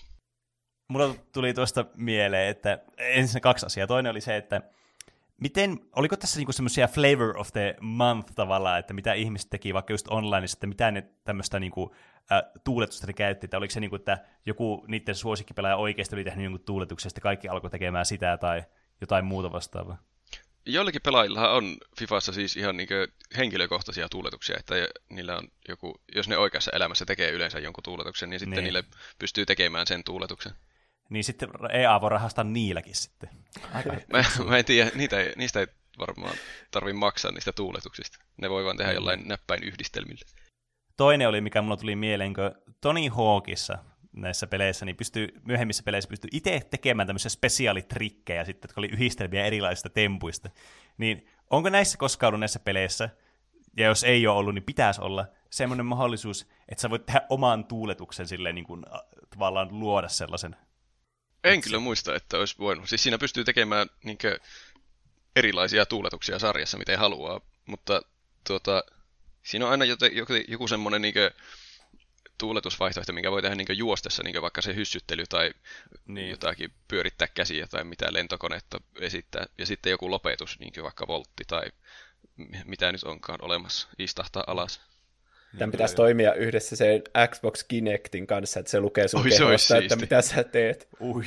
Mulla 0.89 1.15
tuli 1.33 1.55
tuosta 1.55 1.85
mieleen, 1.97 2.49
että 2.49 2.79
ensin 2.99 3.41
kaksi 3.41 3.67
asiaa. 3.67 3.87
Toinen 3.87 4.11
oli 4.11 4.21
se, 4.21 4.37
että 4.37 4.61
miten, 5.41 5.81
oliko 5.97 6.17
tässä 6.17 6.39
niinku 6.39 6.53
semmoisia 6.53 6.89
flavor 6.89 7.39
of 7.39 7.53
the 7.53 7.77
month 7.81 8.33
tavallaan, 8.35 8.79
että 8.79 8.95
mitä 8.95 9.13
ihmiset 9.13 9.51
teki 9.51 9.75
vaikka 9.75 9.93
just 9.93 10.09
online, 10.09 10.47
että 10.53 10.67
mitä 10.67 10.91
ne 10.91 11.03
tämmöistä 11.25 11.61
niinku, 11.61 11.95
äh, 12.33 12.43
tuuletusta 12.65 13.07
ne 13.07 13.13
käytti, 13.13 13.47
että 13.47 13.57
oliko 13.57 13.71
se 13.71 13.81
niinku, 13.81 13.97
että 13.97 14.19
joku 14.47 14.85
niiden 14.89 15.15
suosikkipelaaja 15.15 15.77
oikeasti 15.77 16.17
oli 16.17 16.25
tehnyt 16.25 16.45
jonkun 16.45 16.65
tuuletuksen, 16.65 17.11
kaikki 17.23 17.49
alkoi 17.49 17.71
tekemään 17.71 18.07
sitä 18.07 18.37
tai 18.37 18.63
jotain 19.01 19.25
muuta 19.25 19.53
vastaavaa? 19.53 19.99
Joillakin 20.67 21.03
pelaajilla 21.03 21.51
on 21.51 21.77
Fifassa 21.99 22.33
siis 22.33 22.57
ihan 22.57 22.77
niin 22.77 22.89
henkilökohtaisia 23.37 24.09
tuuletuksia, 24.09 24.57
että 24.59 24.75
niillä 25.09 25.37
on 25.37 25.49
joku, 25.69 26.01
jos 26.15 26.29
ne 26.29 26.37
oikeassa 26.37 26.71
elämässä 26.75 27.05
tekee 27.07 27.31
yleensä 27.31 27.59
jonkun 27.59 27.85
tuuletuksen, 27.85 28.31
niin 28.31 28.41
sitten 28.41 28.57
niin. 28.57 28.65
niille 28.65 28.85
pystyy 29.19 29.47
tekemään 29.47 29.87
sen 29.87 30.05
tuuletuksen. 30.05 30.53
Niin 31.09 31.25
sitten 31.25 31.49
EA 31.73 32.01
voi 32.01 32.11
rahastaa 32.11 32.45
niilläkin 32.45 32.95
sitten. 32.95 33.31
mä, 34.13 34.25
mä 34.49 34.59
en 34.59 34.65
tiedä, 34.65 34.91
niitä 34.95 35.21
ei, 35.21 35.33
niistä 35.37 35.61
ei 35.61 35.67
varmaan 35.99 36.35
tarvi 36.71 36.93
maksaa 36.93 37.33
niistä 37.33 37.53
tuuletuksista. 37.53 38.19
Ne 38.37 38.51
voi 38.51 38.65
vaan 38.65 38.77
tehdä 38.77 38.93
jollain 38.93 39.29
näppäin 39.29 39.65
yhdistelmillä. 39.65 40.25
Toinen 40.97 41.29
oli, 41.29 41.41
mikä 41.41 41.63
mulla 41.63 41.77
tuli 41.77 41.97
mieleen, 41.97 42.35
kun 42.35 42.75
Tony 42.81 43.09
Hawkissa 43.09 43.79
näissä 44.13 44.47
peleissä, 44.47 44.85
niin 44.85 44.97
pystyy, 44.97 45.29
myöhemmissä 45.45 45.83
peleissä 45.83 46.09
pystyy 46.09 46.29
itse 46.33 46.61
tekemään 46.71 47.07
tämmöisiä 47.07 47.29
spesiaalitrikkejä 47.29 48.45
sitten, 48.45 48.69
jotka 48.69 48.81
oli 48.81 48.89
yhdistelmiä 48.89 49.45
erilaisista 49.45 49.91
tempuista. 49.91 50.51
Niin 50.99 51.29
onko 51.51 51.69
näissä 51.69 51.99
koskaan 51.99 52.29
ollut 52.29 52.41
näissä 52.41 52.61
peleissä, 52.61 53.11
ja 53.77 53.87
jos 53.87 54.05
ei 54.05 54.27
ole 54.27 54.39
ollut, 54.39 54.55
niin 54.55 54.65
pitäisi 54.65 55.01
olla 55.01 55.27
semmoinen 55.51 55.87
mahdollisuus, 55.87 56.49
että 56.69 56.83
sä 56.83 56.91
voit 56.91 57.07
tehdä 57.07 57.21
oman 57.29 57.65
tuuletuksen 57.65 58.29
silleen 58.29 58.55
niin 58.55 58.65
kuin, 58.65 58.85
tavallaan 59.31 59.69
luoda 59.71 60.09
sellaisen. 60.09 60.57
En 61.45 61.61
kyllä 61.61 61.79
muista, 61.79 62.15
että 62.15 62.39
olisi 62.39 62.55
voinut. 62.59 62.89
Siis 62.89 63.03
siinä 63.03 63.19
pystyy 63.19 63.45
tekemään 63.45 63.91
niin 64.05 64.19
kuin, 64.19 64.39
erilaisia 65.37 65.87
tuuletuksia 65.87 66.39
sarjassa, 66.39 66.79
miten 66.79 66.99
haluaa, 66.99 67.41
mutta 67.67 68.03
tuota, 68.47 68.85
siinä 69.43 69.65
on 69.65 69.71
aina 69.71 69.85
joku, 69.85 70.33
joku 70.49 70.69
semmoinen 70.69 71.03
niin 71.03 71.15
tuuletusvaihtoehto, 72.39 73.13
minkä 73.13 73.31
voi 73.31 73.43
tehdä 73.43 73.55
niin 73.55 73.79
juostessa, 73.79 74.23
niin 74.23 74.43
vaikka 74.43 74.63
se 74.63 74.75
hyssyttely 74.75 75.27
tai 75.27 75.53
niin. 76.07 76.31
jotakin 76.31 76.73
pyörittää 76.89 77.29
käsiä 77.29 77.67
tai 77.67 77.85
mitä 77.85 78.13
lentokonetta 78.13 78.81
esittää. 79.01 79.47
Ja 79.59 79.67
sitten 79.67 79.91
joku 79.91 80.11
lopetus, 80.11 80.59
niin 80.59 80.73
vaikka 80.83 81.07
voltti 81.07 81.45
tai 81.47 81.67
mitä 82.65 82.93
nyt 82.93 83.05
onkaan 83.05 83.45
olemassa, 83.45 83.89
istahtaa 83.99 84.45
alas. 84.47 84.88
Tämän 85.59 85.71
pitäisi 85.71 85.97
toimia 85.97 86.35
yhdessä 86.35 86.77
sen 86.77 87.03
Xbox 87.31 87.65
Kinectin 87.65 88.27
kanssa, 88.27 88.61
että 88.61 88.71
se 88.71 88.81
lukee 88.81 89.09
sun 89.09 89.21
Oi, 89.21 89.31
kehosta, 89.31 89.77
että 89.77 89.97
mitä 89.97 90.23
sä 90.23 90.45
teet. 90.45 90.89
Ui. 91.01 91.25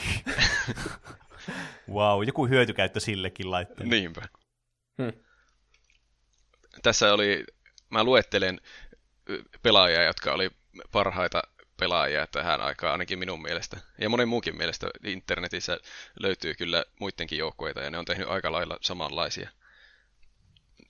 wow, 1.93 2.24
joku 2.24 2.47
hyötykäyttö 2.47 2.99
sillekin 2.99 3.51
laitteelle. 3.51 3.95
Niinpä. 3.95 4.22
Hmm. 5.01 5.13
Tässä 6.84 7.13
oli, 7.13 7.43
mä 7.89 8.03
luettelen 8.03 8.61
pelaajia, 9.63 10.03
jotka 10.03 10.34
oli 10.34 10.49
parhaita 10.91 11.41
pelaajia 11.80 12.28
tähän 12.28 12.61
aikaan, 12.61 12.91
ainakin 12.91 13.19
minun 13.19 13.41
mielestä. 13.41 13.78
Ja 13.97 14.09
monen 14.09 14.28
muukin 14.28 14.57
mielestä 14.57 14.88
internetissä 15.03 15.80
löytyy 16.19 16.53
kyllä 16.53 16.86
muidenkin 16.99 17.38
joukkueita, 17.38 17.82
ja 17.82 17.89
ne 17.89 17.97
on 17.97 18.05
tehnyt 18.05 18.28
aika 18.28 18.51
lailla 18.51 18.78
samanlaisia. 18.82 19.49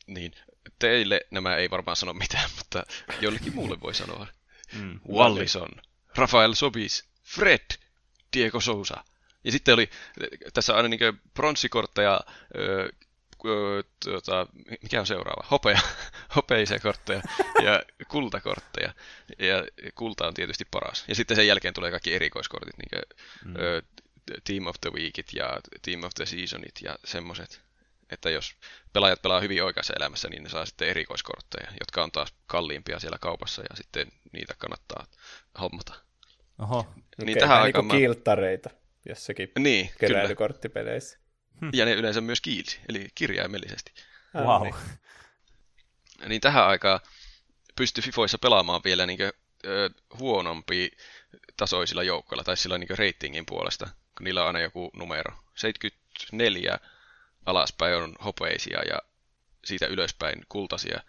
Niin, 0.08 0.32
teille 0.80 1.22
nämä 1.32 1.56
ei 1.56 1.70
varmaan 1.70 1.98
sano 1.98 2.14
mitään, 2.14 2.50
mutta 2.58 2.84
jollekin 3.22 3.56
muulle 3.56 3.82
voi 3.82 3.94
sanoa. 3.94 4.28
Mm, 4.74 5.00
Wallison, 5.12 5.70
Rafael 6.16 6.54
Sobis, 6.54 7.06
Fred, 7.24 7.66
Diego 8.34 8.60
Sousa. 8.60 9.04
Ja 9.44 9.52
sitten 9.52 9.74
oli 9.74 9.90
tässä 10.54 10.76
aina 10.76 10.90
niin 10.90 11.22
pronssikortteja, 11.34 12.22
tuota, 14.04 14.48
mikä 14.82 15.00
on 15.00 15.08
seuraava? 15.08 15.48
Hopea, 15.52 15.80
hopeisia 16.36 16.80
kortteja 16.80 17.22
ja 17.64 17.82
kultakortteja. 18.08 18.94
Ja 19.40 19.64
kulta 19.96 20.28
on 20.28 20.34
tietysti 20.34 20.66
paras. 20.72 21.04
Ja 21.08 21.16
sitten 21.16 21.38
sen 21.38 21.48
jälkeen 21.48 21.74
tulee 21.74 21.92
kaikki 21.92 22.14
erikoiskortit, 22.14 22.78
niin 22.78 22.90
kuin, 22.90 23.20
mm. 23.46 23.54
Team 24.44 24.68
of 24.68 24.76
the 24.82 24.90
Weekit 24.90 25.34
ja 25.34 25.60
Team 25.82 26.04
of 26.04 26.12
the 26.16 26.26
Seasonit 26.26 26.82
ja 26.82 26.96
semmoset. 27.06 27.62
Että 28.12 28.30
jos 28.30 28.56
pelaajat 28.94 29.22
pelaa 29.22 29.40
hyvin 29.40 29.64
oikeassa 29.64 29.94
elämässä, 30.00 30.30
niin 30.30 30.44
ne 30.44 30.50
saa 30.50 30.66
sitten 30.66 30.88
erikoiskortteja, 30.88 31.72
jotka 31.80 32.04
on 32.04 32.12
taas 32.12 32.34
kalliimpia 32.48 33.00
siellä 33.00 33.18
kaupassa 33.22 33.62
ja 33.62 33.76
sitten 33.76 34.08
niitä 34.32 34.54
kannattaa 34.58 35.08
hommata. 35.62 35.94
Oho. 36.60 36.88
Niin 37.18 37.30
okay, 37.30 37.40
tähän 37.40 37.62
aikaan 37.62 37.88
niin 37.88 37.96
mä... 37.96 38.00
kilttareita 38.00 38.70
jossakin 39.10 39.52
niin, 39.60 39.92
keräilykorttipeleissä. 40.00 41.20
Hmm. 41.62 41.70
Ja 41.74 41.86
ne 41.86 41.94
yleensä 41.94 42.22
myös 42.22 42.42
kiilsi, 42.42 42.80
eli 42.90 43.08
kirjaimellisesti. 43.16 43.92
Wow. 44.36 44.64
Niin. 44.64 44.76
niin 46.28 46.42
tähän 46.42 46.68
aikaan 46.68 47.00
pystyi 47.76 48.04
FIFOissa 48.04 48.38
pelaamaan 48.38 48.82
vielä 48.84 49.06
niin 49.06 49.18
kuin, 49.18 49.32
ö, 49.66 49.90
huonompi 50.20 50.92
tasoisilla 51.58 52.04
joukkoilla, 52.04 52.44
tai 52.44 52.58
sillä 52.58 52.78
niin 52.78 52.98
ratingin 52.98 53.46
puolesta, 53.46 53.86
kun 54.18 54.24
niillä 54.24 54.42
on 54.42 54.48
aina 54.48 54.60
joku 54.60 54.90
numero. 54.94 55.34
74 55.56 56.80
alaspäin 57.46 57.96
on 57.96 58.16
hopeisia 58.24 58.82
ja 58.84 59.02
siitä 59.66 59.86
ylöspäin 59.86 60.46
kultaisia. 60.50 61.00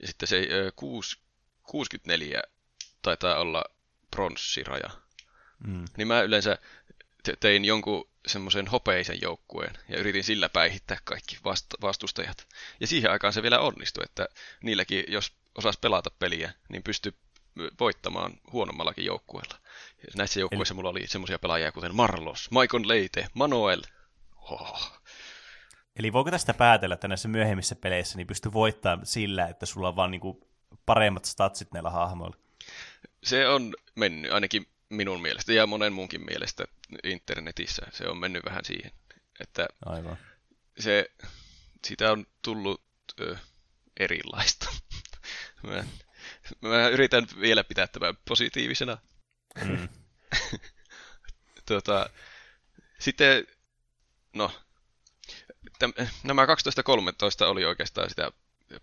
Ja 0.00 0.06
sitten 0.06 0.28
se 0.28 0.46
ö, 0.50 0.72
6, 0.76 1.18
64 1.62 2.42
taitaa 3.02 3.40
olla 3.40 3.64
pronssiraja. 4.10 4.90
Mm. 5.66 5.84
Niin 5.96 6.08
mä 6.08 6.22
yleensä 6.22 6.58
tein 7.40 7.64
jonkun 7.64 8.08
semmoisen 8.26 8.66
hopeisen 8.66 9.18
joukkueen 9.22 9.78
ja 9.88 9.98
yritin 9.98 10.24
sillä 10.24 10.48
päihittää 10.48 10.98
kaikki 11.04 11.38
vast- 11.44 11.80
vastustajat. 11.82 12.48
Ja 12.80 12.86
siihen 12.86 13.10
aikaan 13.10 13.32
se 13.32 13.42
vielä 13.42 13.60
onnistui, 13.60 14.04
että 14.04 14.28
niilläkin, 14.62 15.04
jos 15.08 15.32
osas 15.54 15.76
pelata 15.76 16.10
peliä, 16.18 16.52
niin 16.68 16.82
pystyi 16.82 17.12
voittamaan 17.80 18.32
huonommallakin 18.52 19.04
joukkueella. 19.04 19.58
Näissä 20.16 20.40
joukkueissa 20.40 20.72
Eli... 20.72 20.76
mulla 20.76 20.90
oli 20.90 21.06
semmoisia 21.06 21.38
pelaajia 21.38 21.72
kuten 21.72 21.94
Marlos, 21.94 22.50
Maikon 22.50 22.88
Leite, 22.88 23.26
Manuel. 23.34 23.82
Oh. 24.36 25.00
Eli 25.96 26.12
voiko 26.12 26.30
tästä 26.30 26.54
päätellä, 26.54 26.94
että 26.94 27.08
näissä 27.08 27.28
myöhemmissä 27.28 27.76
peleissä 27.76 28.16
niin 28.16 28.26
pystyy 28.26 28.52
voittamaan 28.52 29.06
sillä, 29.06 29.48
että 29.48 29.66
sulla 29.66 29.88
on 29.88 29.96
vaan 29.96 30.10
niinku 30.10 30.48
paremmat 30.86 31.24
statsit 31.24 31.72
näillä 31.72 31.90
hahmoilla? 31.90 32.36
Se 33.22 33.48
on 33.48 33.74
mennyt, 33.94 34.32
ainakin 34.32 34.66
minun 34.88 35.22
mielestä 35.22 35.52
ja 35.52 35.66
monen 35.66 35.92
muunkin 35.92 36.24
mielestä 36.24 36.64
internetissä. 37.04 37.86
Se 37.92 38.08
on 38.08 38.18
mennyt 38.18 38.44
vähän 38.44 38.64
siihen, 38.64 38.92
että 39.40 39.66
Aivan. 39.86 40.18
Se, 40.78 41.10
siitä 41.86 42.12
on 42.12 42.26
tullut 42.42 42.82
ö, 43.20 43.36
erilaista. 44.00 44.66
mä, 45.66 45.84
mä 46.60 46.88
yritän 46.88 47.26
vielä 47.40 47.64
pitää 47.64 47.86
tämän 47.86 48.16
positiivisena. 48.28 48.98
Mm. 49.64 49.88
tuota, 51.68 52.10
sitten, 52.98 53.46
no, 54.34 54.52
nämä 56.22 56.44
12-13 56.44 56.48
oli 57.46 57.64
oikeastaan 57.64 58.08
sitä 58.08 58.32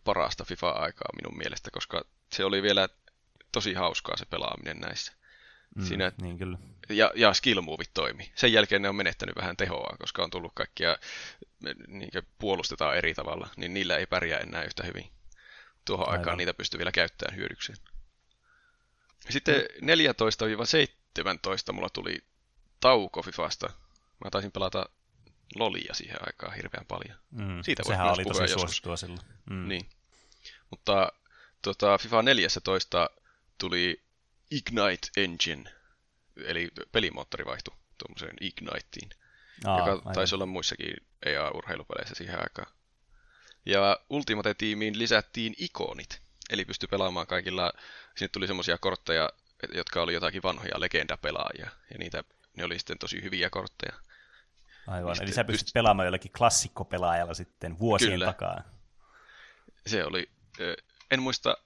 parasta 0.03 0.45
FIFA-aikaa 0.45 1.09
minun 1.15 1.37
mielestä, 1.37 1.71
koska 1.71 2.05
se 2.31 2.45
oli 2.45 2.61
vielä 2.61 2.89
tosi 3.51 3.73
hauskaa 3.73 4.17
se 4.17 4.25
pelaaminen 4.25 4.79
näissä. 4.79 5.13
Mm, 5.75 5.83
Siinä, 5.83 6.11
niin 6.21 6.37
kyllä. 6.37 6.57
Ja, 6.89 7.11
ja 7.15 7.33
skill 7.33 7.61
toimi. 7.93 8.31
Sen 8.35 8.53
jälkeen 8.53 8.81
ne 8.81 8.89
on 8.89 8.95
menettänyt 8.95 9.35
vähän 9.35 9.57
tehoa, 9.57 9.97
koska 9.99 10.23
on 10.23 10.29
tullut 10.29 10.51
kaikkia, 10.55 10.97
niin 11.87 12.09
puolustetaan 12.39 12.97
eri 12.97 13.13
tavalla, 13.13 13.49
niin 13.57 13.73
niillä 13.73 13.97
ei 13.97 14.05
pärjää 14.05 14.39
enää 14.39 14.63
yhtä 14.63 14.83
hyvin. 14.83 15.11
Tuohon 15.85 16.09
Aivan. 16.09 16.19
aikaan 16.19 16.37
niitä 16.37 16.53
pystyy 16.53 16.77
vielä 16.77 16.91
käyttämään 16.91 17.37
hyödykseen. 17.37 17.77
Sitten 19.29 19.61
14-17 21.69 21.73
mulla 21.73 21.89
tuli 21.89 22.23
tauko 22.79 23.21
Fifasta. 23.21 23.69
Mä 24.23 24.29
taisin 24.29 24.51
pelata 24.51 24.89
Lolia 25.55 25.93
siihen 25.93 26.17
aikaan 26.27 26.55
hirveän 26.55 26.85
paljon. 26.85 27.17
Mm, 27.31 27.63
Siitä 27.63 27.83
Sehän 27.85 28.11
oli 28.11 28.23
tosi 28.25 28.47
suosittua 28.53 28.97
silloin. 28.97 29.21
Mm. 29.49 29.67
Niin. 29.67 29.89
Mutta 30.69 31.11
tuota, 31.61 31.97
FIFA 31.97 32.21
14 32.21 33.09
tuli 33.57 34.03
Ignite 34.51 35.07
Engine, 35.17 35.71
eli 36.45 36.71
pelimoottori 36.91 37.45
vaihtui 37.45 37.75
tuommoiseen 37.97 38.35
Igniteen, 38.41 39.09
Aa, 39.65 39.79
joka 39.79 39.91
aivan. 39.91 40.13
taisi 40.13 40.35
olla 40.35 40.45
muissakin 40.45 40.93
EA-urheilupeleissä 41.25 42.15
siihen 42.15 42.39
aikaan. 42.39 42.71
Ja 43.65 43.99
Ultimate-tiimiin 44.09 44.99
lisättiin 44.99 45.53
ikonit, 45.57 46.21
eli 46.49 46.65
pystyi 46.65 46.87
pelaamaan 46.87 47.27
kaikilla, 47.27 47.73
sinne 48.15 48.29
tuli 48.29 48.47
semmoisia 48.47 48.77
kortteja, 48.77 49.29
jotka 49.73 50.01
oli 50.01 50.13
jotakin 50.13 50.43
vanhoja 50.43 50.79
legendapelaajia, 50.79 51.69
ja 51.91 51.97
niitä, 51.99 52.23
ne 52.57 52.63
oli 52.63 52.79
sitten 52.79 52.99
tosi 52.99 53.21
hyviä 53.23 53.49
kortteja. 53.49 53.93
Aivan, 54.87 55.15
eli 55.21 55.33
sä 55.33 55.43
pystyt 55.43 55.65
pyst... 55.65 55.73
pelaamaan 55.73 56.05
jollakin 56.05 56.31
klassikkopelaajalla 56.37 57.33
sitten 57.33 57.79
vuosien 57.79 58.11
Kyllä. 58.11 58.25
takaa. 58.25 58.63
Se 59.87 60.03
oli, 60.03 60.29
en 61.11 61.21
muista, 61.21 61.57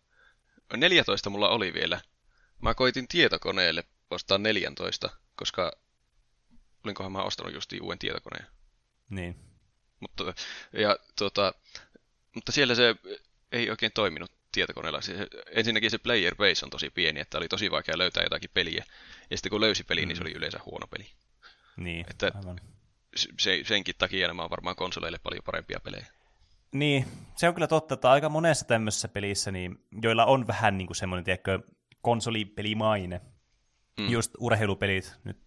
14 0.78 1.30
mulla 1.30 1.50
oli 1.50 1.74
vielä, 1.74 2.00
Mä 2.62 2.74
koitin 2.74 3.08
tietokoneelle 3.08 3.84
ostaa 4.10 4.38
14, 4.38 5.10
koska 5.36 5.72
olinkohan 6.84 7.12
mä 7.12 7.24
ostanut 7.24 7.54
justiin 7.54 7.84
uuden 7.84 8.00
tietokoneen. 8.00 8.48
Niin. 9.10 9.36
Mutta, 10.00 10.34
ja, 10.74 10.98
tuota, 11.18 11.54
mutta 12.36 12.52
siellä 12.52 12.76
se 12.76 12.96
ei 13.52 13.70
oikein 13.70 13.92
toiminut 13.92 14.32
tietokoneella. 14.52 15.02
Se, 15.02 15.28
ensinnäkin 15.52 15.92
se 15.92 15.98
player 15.98 16.36
base 16.36 16.66
on 16.66 16.70
tosi 16.70 16.90
pieni, 16.90 17.20
että 17.20 17.38
oli 17.38 17.48
tosi 17.48 17.72
vaikea 17.72 17.98
löytää 17.98 18.24
jotakin 18.24 18.50
peliä. 18.54 18.86
Ja 19.30 19.38
sitten 19.38 19.50
kun 19.50 19.62
löysi 19.62 19.84
peli, 19.84 20.02
mm. 20.02 20.08
niin 20.08 20.16
se 20.16 20.24
mm. 20.24 20.28
oli 20.28 20.38
yleensä 20.38 20.60
huono 20.66 20.88
peli. 20.88 21.12
Niin, 21.78 22.06
että 22.10 22.32
aivan. 22.36 22.62
Se, 23.16 23.60
senkin 23.64 23.96
takia 23.98 24.28
nämä 24.28 24.44
on 24.44 24.50
varmaan 24.50 24.76
konsoleille 24.76 25.20
paljon 25.24 25.44
parempia 25.44 25.80
pelejä. 25.80 26.06
Niin, 26.72 27.06
se 27.36 27.48
on 27.48 27.54
kyllä 27.54 27.68
totta, 27.68 27.94
että 27.94 28.12
aika 28.12 28.30
monessa 28.30 28.66
tämmöisessä 28.66 29.08
pelissä, 29.08 29.52
niin, 29.52 29.86
joilla 30.02 30.26
on 30.26 30.48
vähän 30.48 30.78
niin 30.78 30.88
kuin 30.88 30.98
semmoinen, 30.98 31.24
tiedätkö, 31.24 31.60
konsolipelimaine. 32.02 33.22
Mm. 34.00 34.10
Just 34.10 34.32
urheilupelit, 34.40 35.16
nyt 35.24 35.38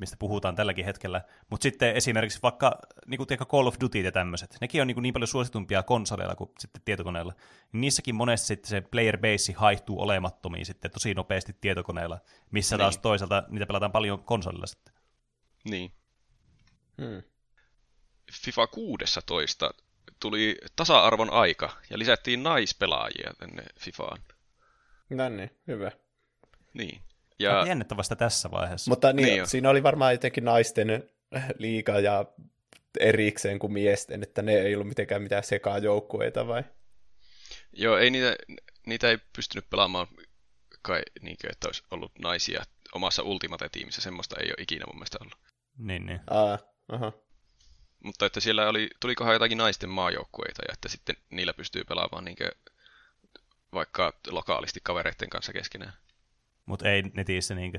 mistä 0.00 0.16
puhutaan 0.18 0.54
tälläkin 0.54 0.84
hetkellä. 0.84 1.22
Mutta 1.50 1.62
sitten 1.62 1.96
esimerkiksi 1.96 2.38
vaikka 2.42 2.78
niin 3.06 3.18
kuin 3.18 3.28
Call 3.28 3.66
of 3.66 3.76
Duty 3.80 4.00
ja 4.00 4.12
tämmöiset, 4.12 4.56
nekin 4.60 4.80
on 4.80 4.86
niin, 4.86 4.94
kuin 4.94 5.02
niin 5.02 5.12
paljon 5.12 5.28
suositumpia 5.28 5.82
konsoleilla 5.82 6.34
kuin 6.34 6.50
sitten 6.58 6.82
tietokoneella. 6.84 7.32
Niin 7.72 7.80
niissäkin 7.80 8.14
monesti 8.14 8.46
sitten 8.46 8.70
se 8.70 8.80
player 8.80 9.18
base 9.18 9.52
haihtuu 9.52 10.00
olemattomiin 10.00 10.66
sitten 10.66 10.90
tosi 10.90 11.14
nopeasti 11.14 11.56
tietokoneella, 11.60 12.18
missä 12.50 12.76
niin. 12.76 12.80
taas 12.80 12.98
toisaalta 12.98 13.42
niitä 13.48 13.66
pelataan 13.66 13.92
paljon 13.92 14.24
konsolilla 14.24 14.66
sitten. 14.66 14.94
Niin. 15.64 15.92
Hmm. 17.02 17.22
FIFA 18.32 18.66
16 18.66 19.70
tuli 20.20 20.58
tasa-arvon 20.76 21.30
aika 21.30 21.76
ja 21.90 21.98
lisättiin 21.98 22.42
naispelaajia 22.42 23.32
tänne 23.38 23.62
FIFAan. 23.80 24.22
No 25.10 25.28
niin, 25.28 25.50
hyvä. 25.66 25.92
Niin. 26.74 27.02
Ja... 27.38 27.64
Jännittävästä 27.66 28.16
tässä 28.16 28.50
vaiheessa. 28.50 28.90
Mutta 28.90 29.12
niin, 29.12 29.26
niin 29.26 29.46
siinä 29.46 29.70
oli 29.70 29.82
varmaan 29.82 30.12
jotenkin 30.12 30.44
naisten 30.44 31.10
liiga 31.58 32.00
ja 32.00 32.24
erikseen 33.00 33.58
kuin 33.58 33.72
miesten, 33.72 34.22
että 34.22 34.42
ne 34.42 34.52
ei 34.52 34.74
ollut 34.74 34.88
mitenkään 34.88 35.22
mitään 35.22 35.44
sekaa 35.44 35.78
joukkueita 35.78 36.46
vai? 36.46 36.64
Joo, 37.72 37.98
ei 37.98 38.10
niitä, 38.10 38.36
niitä 38.86 39.10
ei 39.10 39.18
pystynyt 39.36 39.70
pelaamaan 39.70 40.06
kai 40.82 41.02
niin 41.20 41.36
kuin, 41.40 41.52
että 41.52 41.68
olisi 41.68 41.82
ollut 41.90 42.18
naisia 42.18 42.62
omassa 42.92 43.22
Ultimate-tiimissä, 43.22 44.02
semmoista 44.02 44.36
ei 44.40 44.46
ole 44.46 44.62
ikinä 44.62 44.84
mun 44.86 44.96
mielestä 44.96 45.18
ollut. 45.20 45.38
Niin, 45.78 46.06
niin. 46.06 46.20
Aa, 46.30 46.58
aha. 46.88 47.12
Mutta 48.04 48.26
että 48.26 48.40
siellä 48.40 48.68
oli, 48.68 48.90
tulikohan 49.00 49.32
jotakin 49.32 49.58
naisten 49.58 49.90
maajoukkueita 49.90 50.62
ja 50.68 50.72
että 50.72 50.88
sitten 50.88 51.16
niillä 51.30 51.54
pystyy 51.54 51.84
pelaamaan 51.84 52.24
niin 52.24 52.36
kuin, 52.36 52.50
vaikka 53.72 54.12
lokaalisti 54.30 54.80
kavereiden 54.82 55.30
kanssa 55.30 55.52
keskenään. 55.52 55.92
Mutta 56.66 56.90
ei 56.90 57.02
netissä 57.02 57.54
niinkö? 57.54 57.78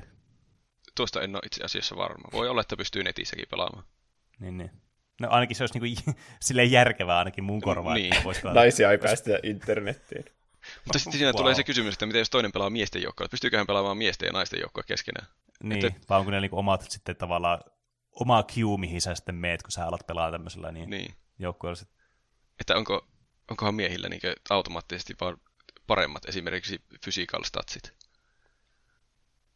Tuosta 0.94 1.22
en 1.22 1.36
ole 1.36 1.42
itse 1.46 1.64
asiassa 1.64 1.96
varma. 1.96 2.28
Voi 2.32 2.48
olla, 2.48 2.60
että 2.60 2.76
pystyy 2.76 3.02
netissäkin 3.02 3.48
pelaamaan. 3.50 3.84
Niin, 4.40 4.58
niin. 4.58 4.70
No 5.20 5.28
ainakin 5.30 5.56
se 5.56 5.62
olisi 5.62 5.78
niinku 5.78 6.12
silleen 6.40 6.70
järkevää 6.70 7.18
ainakin 7.18 7.44
mun 7.44 7.60
korvaan. 7.60 7.94
Niin. 7.94 8.14
Naisia 8.54 8.90
ei 8.90 8.98
päästä 8.98 9.30
internettiin. 9.42 10.24
Mutta 10.84 10.98
sitten 10.98 11.12
siinä 11.12 11.32
wow. 11.32 11.36
tulee 11.36 11.54
se 11.54 11.64
kysymys, 11.64 11.94
että 11.94 12.06
miten 12.06 12.18
jos 12.18 12.30
toinen 12.30 12.52
pelaa 12.52 12.70
miesten 12.70 13.02
joukkoa, 13.02 13.28
pystyykö 13.30 13.56
hän 13.56 13.66
pelaamaan 13.66 13.98
miesten 13.98 14.26
ja 14.26 14.32
naisten 14.32 14.60
joukkoa 14.60 14.82
keskenään? 14.82 15.26
Niin, 15.62 15.86
että... 15.86 16.00
vai 16.08 16.18
onko 16.18 16.30
ne 16.30 16.40
niinku 16.40 16.58
omat 16.58 16.90
sitten 16.90 17.16
tavallaan 17.16 17.60
oma 18.20 18.44
queue, 18.56 18.78
mihin 18.78 19.00
sä 19.00 19.14
sitten 19.14 19.34
meet, 19.34 19.62
kun 19.62 19.72
sä 19.72 19.86
alat 19.86 20.06
pelaa 20.06 20.30
tämmöisellä 20.30 20.72
niin, 20.72 20.90
niin. 20.90 21.14
joukkueella. 21.38 21.82
Että 22.60 22.76
onko, 22.76 23.08
onkohan 23.50 23.74
miehillä 23.74 24.08
niin 24.08 24.20
automaattisesti 24.50 25.14
vaan 25.20 25.38
paremmat 25.86 26.24
esimerkiksi 26.24 26.80
physical 27.04 27.44
statsit? 27.44 27.92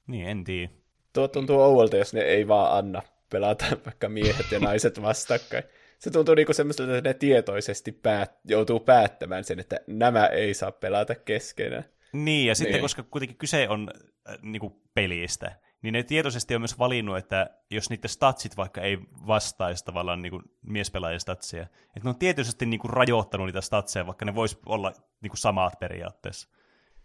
Niin, 0.07 0.29
en 0.29 0.45
tiedä. 0.45 0.73
Tuo 1.13 1.29
tuntuu 1.29 1.61
ouolta, 1.61 1.97
jos 1.97 2.15
ne 2.15 2.21
ei 2.21 2.49
vaan 2.49 2.79
anna 2.79 3.03
pelata 3.31 3.65
vaikka 3.87 4.09
miehet 4.09 4.53
ja 4.53 4.61
naiset 4.61 5.03
vastakkain. 5.03 5.65
Se 5.99 6.11
tuntuu 6.11 6.35
niinku 6.35 6.53
semmoiselta, 6.53 6.97
että 6.97 7.11
ne 7.11 7.15
tietoisesti 7.15 7.93
päät- 7.93 8.41
joutuu 8.45 8.81
päättämään 8.81 9.45
sen, 9.45 9.61
että 9.61 9.81
nämä 9.87 10.27
ei 10.27 10.55
saa 10.55 10.73
pelata 10.73 11.15
keskenään. 11.15 11.85
Niin, 12.13 12.49
ja 12.49 12.55
sitten 12.55 12.73
niin. 12.73 12.83
koska 12.83 13.03
kuitenkin 13.03 13.39
kyse 13.39 13.69
on 13.69 13.91
äh, 14.29 14.37
niinku 14.43 14.83
pelistä, 14.95 15.57
niin 15.83 15.93
ne 15.93 16.03
tietoisesti 16.03 16.55
on 16.55 16.61
myös 16.61 16.79
valinnut, 16.79 17.17
että 17.17 17.51
jos 17.71 17.91
niiden 17.91 18.11
statsit 18.11 18.57
vaikka 18.57 18.81
ei 18.81 18.99
vastaisi 19.27 19.85
tavallaan 19.85 20.23
niin 20.23 20.31
kuin 20.31 20.43
miespelaajien 20.63 21.21
statsia, 21.21 21.63
että 21.63 22.01
ne 22.05 22.09
on 22.09 22.19
tietysti 22.19 22.67
niin 22.67 22.81
kuin 22.81 22.91
rajoittanut 22.91 23.47
niitä 23.47 23.61
statseja, 23.61 24.07
vaikka 24.07 24.25
ne 24.25 24.35
vois 24.35 24.59
olla 24.67 24.93
niin 25.21 25.31
kuin 25.31 25.39
samat 25.39 25.79
periaatteessa. 25.81 26.49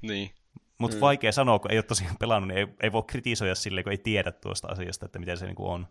Niin. 0.01 0.31
Mutta 0.77 0.97
mm. 0.97 1.01
vaikea 1.01 1.31
sanoa, 1.31 1.59
kun 1.59 1.71
ei 1.71 1.77
ole 1.77 1.83
tosiaan 1.83 2.17
pelannut, 2.19 2.47
niin 2.47 2.57
ei, 2.57 2.67
ei 2.83 2.91
voi 2.91 3.03
kritisoida 3.03 3.55
sille, 3.55 3.83
kun 3.83 3.91
ei 3.91 3.97
tiedä 3.97 4.31
tuosta 4.31 4.67
asiasta, 4.67 5.05
että 5.05 5.19
miten 5.19 5.37
se 5.37 5.45
niin 5.45 5.55
kuin 5.55 5.69
on. 5.69 5.87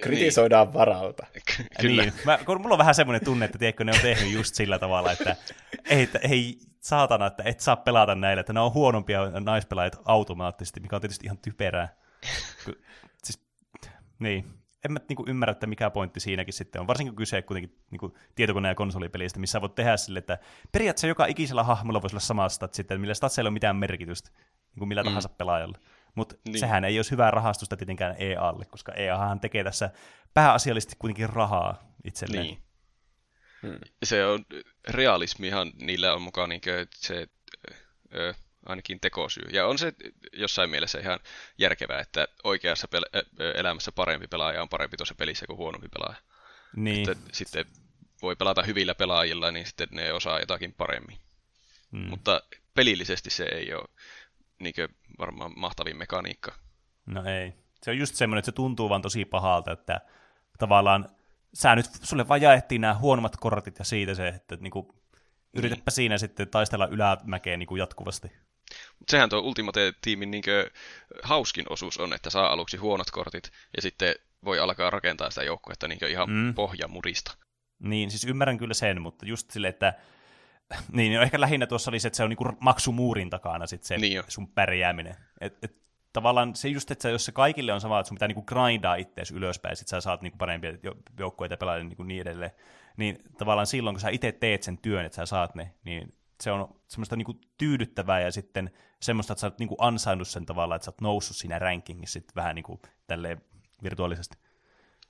Kritisoidaan 0.00 0.66
niin. 0.66 0.74
varalta. 0.74 1.26
Kyllä. 1.80 2.02
Niin. 2.02 2.12
Mä, 2.24 2.38
kun 2.46 2.60
mulla 2.60 2.74
on 2.74 2.78
vähän 2.78 2.94
semmoinen 2.94 3.24
tunne, 3.24 3.44
että 3.44 3.58
tiedätkö, 3.58 3.84
ne 3.84 3.92
on 3.92 4.00
tehnyt 4.02 4.32
just 4.32 4.54
sillä 4.54 4.78
tavalla, 4.78 5.12
että 5.12 5.36
ei, 5.90 6.02
että, 6.02 6.18
ei 6.18 6.58
saatana, 6.80 7.26
että 7.26 7.42
et 7.46 7.60
saa 7.60 7.76
pelata 7.76 8.14
näillä, 8.14 8.40
että 8.40 8.52
ne 8.52 8.60
on 8.60 8.74
huonompia 8.74 9.30
naispelaajat 9.40 10.00
automaattisesti, 10.04 10.80
mikä 10.80 10.96
on 10.96 11.02
tietysti 11.02 11.26
ihan 11.26 11.38
typerää. 11.38 12.00
Siis, 13.24 13.44
niin, 14.18 14.60
en 14.84 14.92
mä 14.92 15.00
niinku 15.08 15.24
ymmärrä, 15.28 15.50
että 15.50 15.66
mikä 15.66 15.90
pointti 15.90 16.20
siinäkin 16.20 16.54
sitten 16.54 16.80
on, 16.80 16.86
varsinkin 16.86 17.12
kun 17.12 17.16
kyse 17.16 17.42
kuitenkin 17.42 17.78
niinku 17.90 18.16
tietokone- 18.34 18.68
ja 18.68 18.74
konsolipelistä, 18.74 19.40
missä 19.40 19.60
voit 19.60 19.74
tehdä 19.74 19.96
sille, 19.96 20.18
että 20.18 20.38
periaatteessa 20.72 21.06
joka 21.06 21.26
ikisellä 21.26 21.62
hahmolla 21.62 22.02
voisi 22.02 22.14
olla 22.14 22.20
sama 22.20 22.48
stat 22.48 22.74
sitten, 22.74 23.00
millä 23.00 23.14
statseilla 23.14 23.48
ei 23.48 23.50
ole 23.50 23.54
mitään 23.54 23.76
merkitystä, 23.76 24.30
niin 24.30 24.78
kuin 24.78 24.88
millä 24.88 25.02
mm. 25.02 25.06
tahansa 25.06 25.28
pelaajalle. 25.28 25.78
Mutta 26.14 26.34
niin. 26.44 26.58
sehän 26.58 26.84
ei 26.84 26.98
olisi 26.98 27.10
hyvää 27.10 27.30
rahastusta 27.30 27.76
tietenkään 27.76 28.14
EAlle, 28.18 28.64
koska 28.64 28.92
EAhan 28.92 29.40
tekee 29.40 29.64
tässä 29.64 29.90
pääasiallisesti 30.34 30.96
kuitenkin 30.98 31.28
rahaa 31.28 31.94
itselleen. 32.04 32.44
Niin. 32.44 32.58
Hmm. 33.62 33.78
Se 34.02 34.26
on 34.26 34.44
realismihan 34.88 35.72
niillä 35.80 36.14
on 36.14 36.22
mukaan 36.22 36.48
niin 36.48 36.60
se 36.96 37.26
ö, 38.14 38.34
ainakin 38.70 39.00
tekosyy. 39.00 39.48
Ja 39.52 39.66
on 39.66 39.78
se 39.78 39.92
jossain 40.32 40.70
mielessä 40.70 40.98
ihan 40.98 41.20
järkevää, 41.58 42.00
että 42.00 42.28
oikeassa 42.44 42.88
pel- 42.96 43.20
elämässä 43.54 43.92
parempi 43.92 44.26
pelaaja 44.26 44.62
on 44.62 44.68
parempi 44.68 44.96
tuossa 44.96 45.14
pelissä 45.14 45.46
kuin 45.46 45.56
huonompi 45.56 45.88
pelaaja. 45.88 46.22
Niin. 46.76 47.10
Että 47.10 47.24
sitten 47.32 47.64
voi 48.22 48.36
pelata 48.36 48.62
hyvillä 48.62 48.94
pelaajilla, 48.94 49.50
niin 49.50 49.66
sitten 49.66 49.88
ne 49.92 50.12
osaa 50.12 50.40
jotakin 50.40 50.72
paremmin. 50.72 51.18
Hmm. 51.92 52.08
Mutta 52.08 52.42
pelillisesti 52.74 53.30
se 53.30 53.44
ei 53.44 53.74
ole 53.74 53.88
niin 54.58 54.74
varmaan 55.18 55.52
mahtavin 55.56 55.96
mekaniikka. 55.96 56.52
No 57.06 57.24
ei. 57.24 57.54
Se 57.82 57.90
on 57.90 57.98
just 57.98 58.14
semmoinen, 58.14 58.38
että 58.38 58.50
se 58.50 58.54
tuntuu 58.54 58.88
vaan 58.88 59.02
tosi 59.02 59.24
pahalta, 59.24 59.72
että 59.72 60.00
tavallaan 60.58 61.08
sä 61.54 61.76
nyt, 61.76 61.86
sulle 62.02 62.28
vaan 62.28 62.42
jaettiin 62.42 62.80
nämä 62.80 62.94
huonommat 62.94 63.36
kortit 63.36 63.78
ja 63.78 63.84
siitä 63.84 64.14
se, 64.14 64.28
että 64.28 64.56
niinku, 64.56 64.94
yritäpä 65.54 65.82
niin. 65.86 65.94
siinä 65.94 66.18
sitten 66.18 66.48
taistella 66.48 66.86
ylämäkeen 66.86 67.58
niinku 67.58 67.76
jatkuvasti. 67.76 68.32
Mutta 68.98 69.10
sehän 69.10 69.30
tuo 69.30 69.38
Ultimate-tiimin 69.38 70.30
niinkö 70.30 70.70
hauskin 71.22 71.64
osuus 71.68 71.98
on, 71.98 72.12
että 72.12 72.30
saa 72.30 72.52
aluksi 72.52 72.76
huonot 72.76 73.10
kortit 73.10 73.50
ja 73.76 73.82
sitten 73.82 74.14
voi 74.44 74.58
alkaa 74.58 74.90
rakentaa 74.90 75.30
sitä 75.30 75.42
joukkuetta 75.42 75.88
niinkö 75.88 76.08
ihan 76.08 76.30
mm. 76.30 76.54
pohjamurista. 76.54 77.36
Niin, 77.78 78.10
siis 78.10 78.24
ymmärrän 78.24 78.58
kyllä 78.58 78.74
sen, 78.74 79.02
mutta 79.02 79.26
just 79.26 79.50
sille, 79.50 79.68
että 79.68 79.94
niin, 80.92 81.14
no 81.14 81.22
ehkä 81.22 81.40
lähinnä 81.40 81.66
tuossa 81.66 81.90
oli 81.90 82.00
se, 82.00 82.08
että 82.08 82.16
se 82.16 82.22
on 82.22 82.30
niinku 82.30 82.52
maksumuurin 82.60 83.30
takana 83.30 83.66
sit 83.66 83.84
se 83.84 83.98
niin 83.98 84.22
sun 84.28 84.48
pärjääminen. 84.48 85.16
Et, 85.40 85.58
et, 85.62 85.76
tavallaan 86.12 86.56
se 86.56 86.68
just, 86.68 86.90
että 86.90 87.08
jos 87.08 87.24
se 87.24 87.32
kaikille 87.32 87.72
on 87.72 87.80
sama, 87.80 88.00
että 88.00 88.08
sun 88.08 88.14
pitää 88.14 88.28
niinku 88.28 88.42
grindaa 88.42 88.94
itseäsi 88.94 89.34
ylöspäin, 89.34 89.76
sit 89.76 89.88
sä 89.88 90.00
saat 90.00 90.22
niinku 90.22 90.38
parempia 90.38 90.72
joukkueita 91.18 91.56
pelata 91.56 91.84
niinku 91.84 92.02
niin 92.02 92.20
edelleen, 92.20 92.50
niin 92.96 93.18
tavallaan 93.38 93.66
silloin, 93.66 93.94
kun 93.94 94.00
sä 94.00 94.08
itse 94.08 94.32
teet 94.32 94.62
sen 94.62 94.78
työn, 94.78 95.04
että 95.04 95.16
sä 95.16 95.26
saat 95.26 95.54
ne, 95.54 95.74
niin 95.84 96.14
se 96.40 96.52
on 96.52 96.80
semmoista 96.88 97.16
niinku 97.16 97.40
tyydyttävää 97.58 98.20
ja 98.20 98.32
sitten 98.32 98.70
semmoista, 99.00 99.32
että 99.32 99.40
sä 99.40 99.46
oot 99.46 99.58
niinku 99.58 99.76
ansainnut 99.78 100.28
sen 100.28 100.46
tavalla, 100.46 100.76
että 100.76 100.84
sä 100.84 100.90
oot 100.90 101.00
noussut 101.00 101.36
siinä 101.36 101.58
rankingissa 101.58 102.12
sitten 102.12 102.34
vähän 102.34 102.54
niinku 102.54 102.80
tälleen 103.06 103.40
virtuaalisesti. 103.82 104.36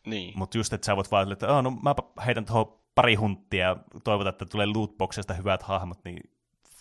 Niin. 0.07 0.33
Mutta 0.37 0.59
just, 0.59 0.73
että 0.73 0.85
sä 0.85 0.97
voit 0.97 1.11
vaan, 1.11 1.33
että 1.33 1.57
oh, 1.57 1.63
no 1.63 1.71
mä 1.71 1.95
heitän 2.27 2.45
tuohon 2.45 2.81
pari 2.95 3.15
hunttia 3.15 3.67
ja 3.67 3.77
toivotaan, 4.05 4.33
että 4.33 4.47
tulee 4.47 4.67
lootboxista 4.67 5.35
hyvät 5.35 5.63
hahmot, 5.63 6.05
niin, 6.05 6.31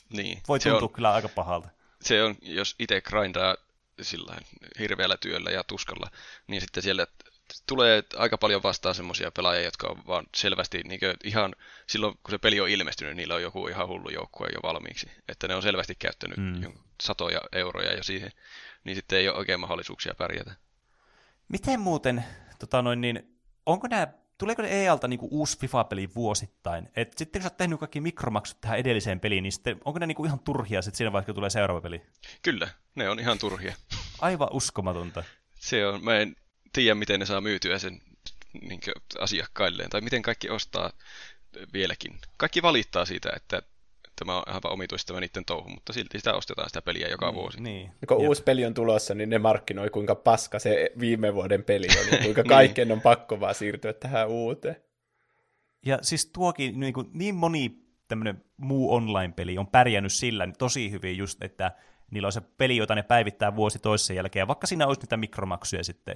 niin. 0.10 0.41
voi 0.47 0.60
tuntua 0.60 0.82
on, 0.82 0.93
kyllä 0.93 1.14
aika 1.14 1.30
pahalta. 1.30 1.70
Se 2.02 2.24
on, 2.24 2.36
jos 2.41 2.76
itse 2.80 3.02
grindaa 3.02 3.56
sillä 4.02 4.38
hirveällä 4.80 5.18
työllä 5.18 5.52
ja 5.52 5.64
tuskalla, 5.64 6.12
niin 6.47 6.62
sitten 6.62 6.84
siellä 6.84 7.08
tulee 7.68 8.04
aika 8.18 8.38
paljon 8.38 8.64
vastaan 8.64 8.95
semmoisia 8.95 9.32
pelaajia, 9.32 9.64
jotka 9.64 9.88
on 9.88 10.02
vaan 10.08 10.26
selvästi 10.36 10.82
niin 10.84 11.00
ihan 11.24 11.56
silloin, 11.88 12.14
kun 12.24 12.32
se 12.32 12.38
peli 12.38 12.60
on 12.60 12.70
ilmestynyt, 12.70 13.16
niillä 13.16 13.36
on 13.36 13.41
joku 13.41 13.68
ihan 13.68 13.88
hullu 13.88 14.10
joukkue 14.10 14.47
jo 14.54 14.60
valmiiksi. 14.64 15.12
Että 15.28 15.47
ne 15.47 15.56
on 15.56 15.62
selvästi 15.62 15.95
käyttänyt 15.95 16.38
mm. 16.38 16.74
satoja 17.02 17.41
euroja 17.52 17.95
jo 17.95 18.04
siihen, 18.04 18.32
niin 18.84 18.95
sitten 18.95 19.20
ei 19.20 19.30
ole 19.30 19.38
oikein 19.38 19.60
mahdollisuuksia 19.60 20.16
pärjätä. 20.18 20.56
Miten 21.47 21.80
muuten, 21.80 22.24
tota 22.60 22.82
noin, 22.82 23.02
niin, 23.02 23.39
onko 23.66 23.88
nämä, 23.88 24.08
tuleeko 24.38 24.62
ne 24.62 24.70
EALta 24.70 25.08
niinku 25.08 25.28
uusi 25.32 25.60
FIFA-peli 25.60 26.10
vuosittain? 26.16 26.89
Et 26.95 27.18
sitten 27.18 27.41
kun 27.41 27.43
sä 27.43 27.54
oot 27.54 27.58
tehnyt 27.58 27.80
kaikki 27.80 28.02
mikromaksut 28.02 28.62
tähän 28.62 28.80
edelliseen 28.80 29.20
peliin, 29.20 29.43
niin 29.43 29.52
sitten, 29.52 29.82
onko 29.86 30.00
ne 30.00 30.08
niinku 30.08 30.26
ihan 30.26 30.39
turhia 30.39 30.82
sitten 30.82 30.97
siinä 30.97 31.12
vaiheessa, 31.12 31.26
kun 31.26 31.36
tulee 31.36 31.50
seuraava 31.50 31.82
peli? 31.82 32.02
Kyllä, 32.41 32.68
ne 32.95 33.10
on 33.10 33.20
ihan 33.20 33.39
turhia. 33.39 33.76
Aivan 34.22 34.50
uskomatonta. 34.52 35.24
Se 35.56 35.88
on, 35.88 36.04
mä 36.04 36.18
en 36.18 36.36
tiedä, 36.74 36.95
miten 36.95 37.20
ne 37.20 37.26
saa 37.26 37.41
myytyä 37.41 37.80
sen 37.80 38.01
niin 38.61 38.80
asiakkailleen, 39.20 39.89
tai 39.89 40.01
miten 40.01 40.22
kaikki 40.22 40.49
ostaa 40.49 40.91
vieläkin. 41.74 42.20
Kaikki 42.38 42.61
valittaa 42.61 43.05
siitä, 43.05 43.30
että 43.36 43.61
tämä 44.15 44.38
on 44.38 44.43
ihan 44.49 44.61
omituista 44.65 45.20
niiden 45.20 45.45
touhu, 45.45 45.70
mutta 45.70 45.93
silti 45.93 46.17
sitä 46.17 46.34
ostetaan 46.34 46.70
sitä 46.70 46.82
peliä 46.82 47.07
joka 47.07 47.26
niin, 47.26 47.36
vuosi. 47.36 47.61
Niin. 47.61 47.91
kun 48.07 48.22
Jep. 48.22 48.28
uusi 48.28 48.43
peli 48.43 48.65
on 48.65 48.74
tulossa, 48.74 49.15
niin 49.15 49.30
ne 49.30 49.39
markkinoi 49.39 49.89
kuinka 49.89 50.15
paska 50.15 50.59
se 50.59 50.91
viime 50.99 51.34
vuoden 51.34 51.63
peli 51.63 51.88
oli, 52.01 52.17
kuinka 52.24 52.43
kaiken 52.43 52.88
niin. 52.88 52.95
on 52.95 53.01
pakko 53.01 53.39
vaan 53.39 53.55
siirtyä 53.55 53.93
tähän 53.93 54.28
uuteen. 54.28 54.76
Ja 55.86 55.99
siis 56.01 56.26
tuokin 56.26 56.80
niin, 56.80 56.93
kuin, 56.93 57.07
niin 57.13 57.36
moni 57.36 57.89
tämmöinen 58.07 58.43
muu 58.57 58.93
online-peli 58.93 59.57
on 59.57 59.67
pärjännyt 59.67 60.13
sillä 60.13 60.47
tosi 60.57 60.91
hyvin 60.91 61.17
just, 61.17 61.43
että 61.43 61.72
niillä 62.11 62.26
on 62.26 62.32
se 62.32 62.41
peli, 62.41 62.78
jota 62.78 62.95
ne 62.95 63.03
päivittää 63.03 63.55
vuosi 63.55 63.80
toisen 63.80 64.15
jälkeen, 64.15 64.41
ja 64.41 64.47
vaikka 64.47 64.67
siinä 64.67 64.88
olisi 64.88 65.01
niitä 65.01 65.17
mikromaksuja 65.17 65.84
sitten 65.84 66.15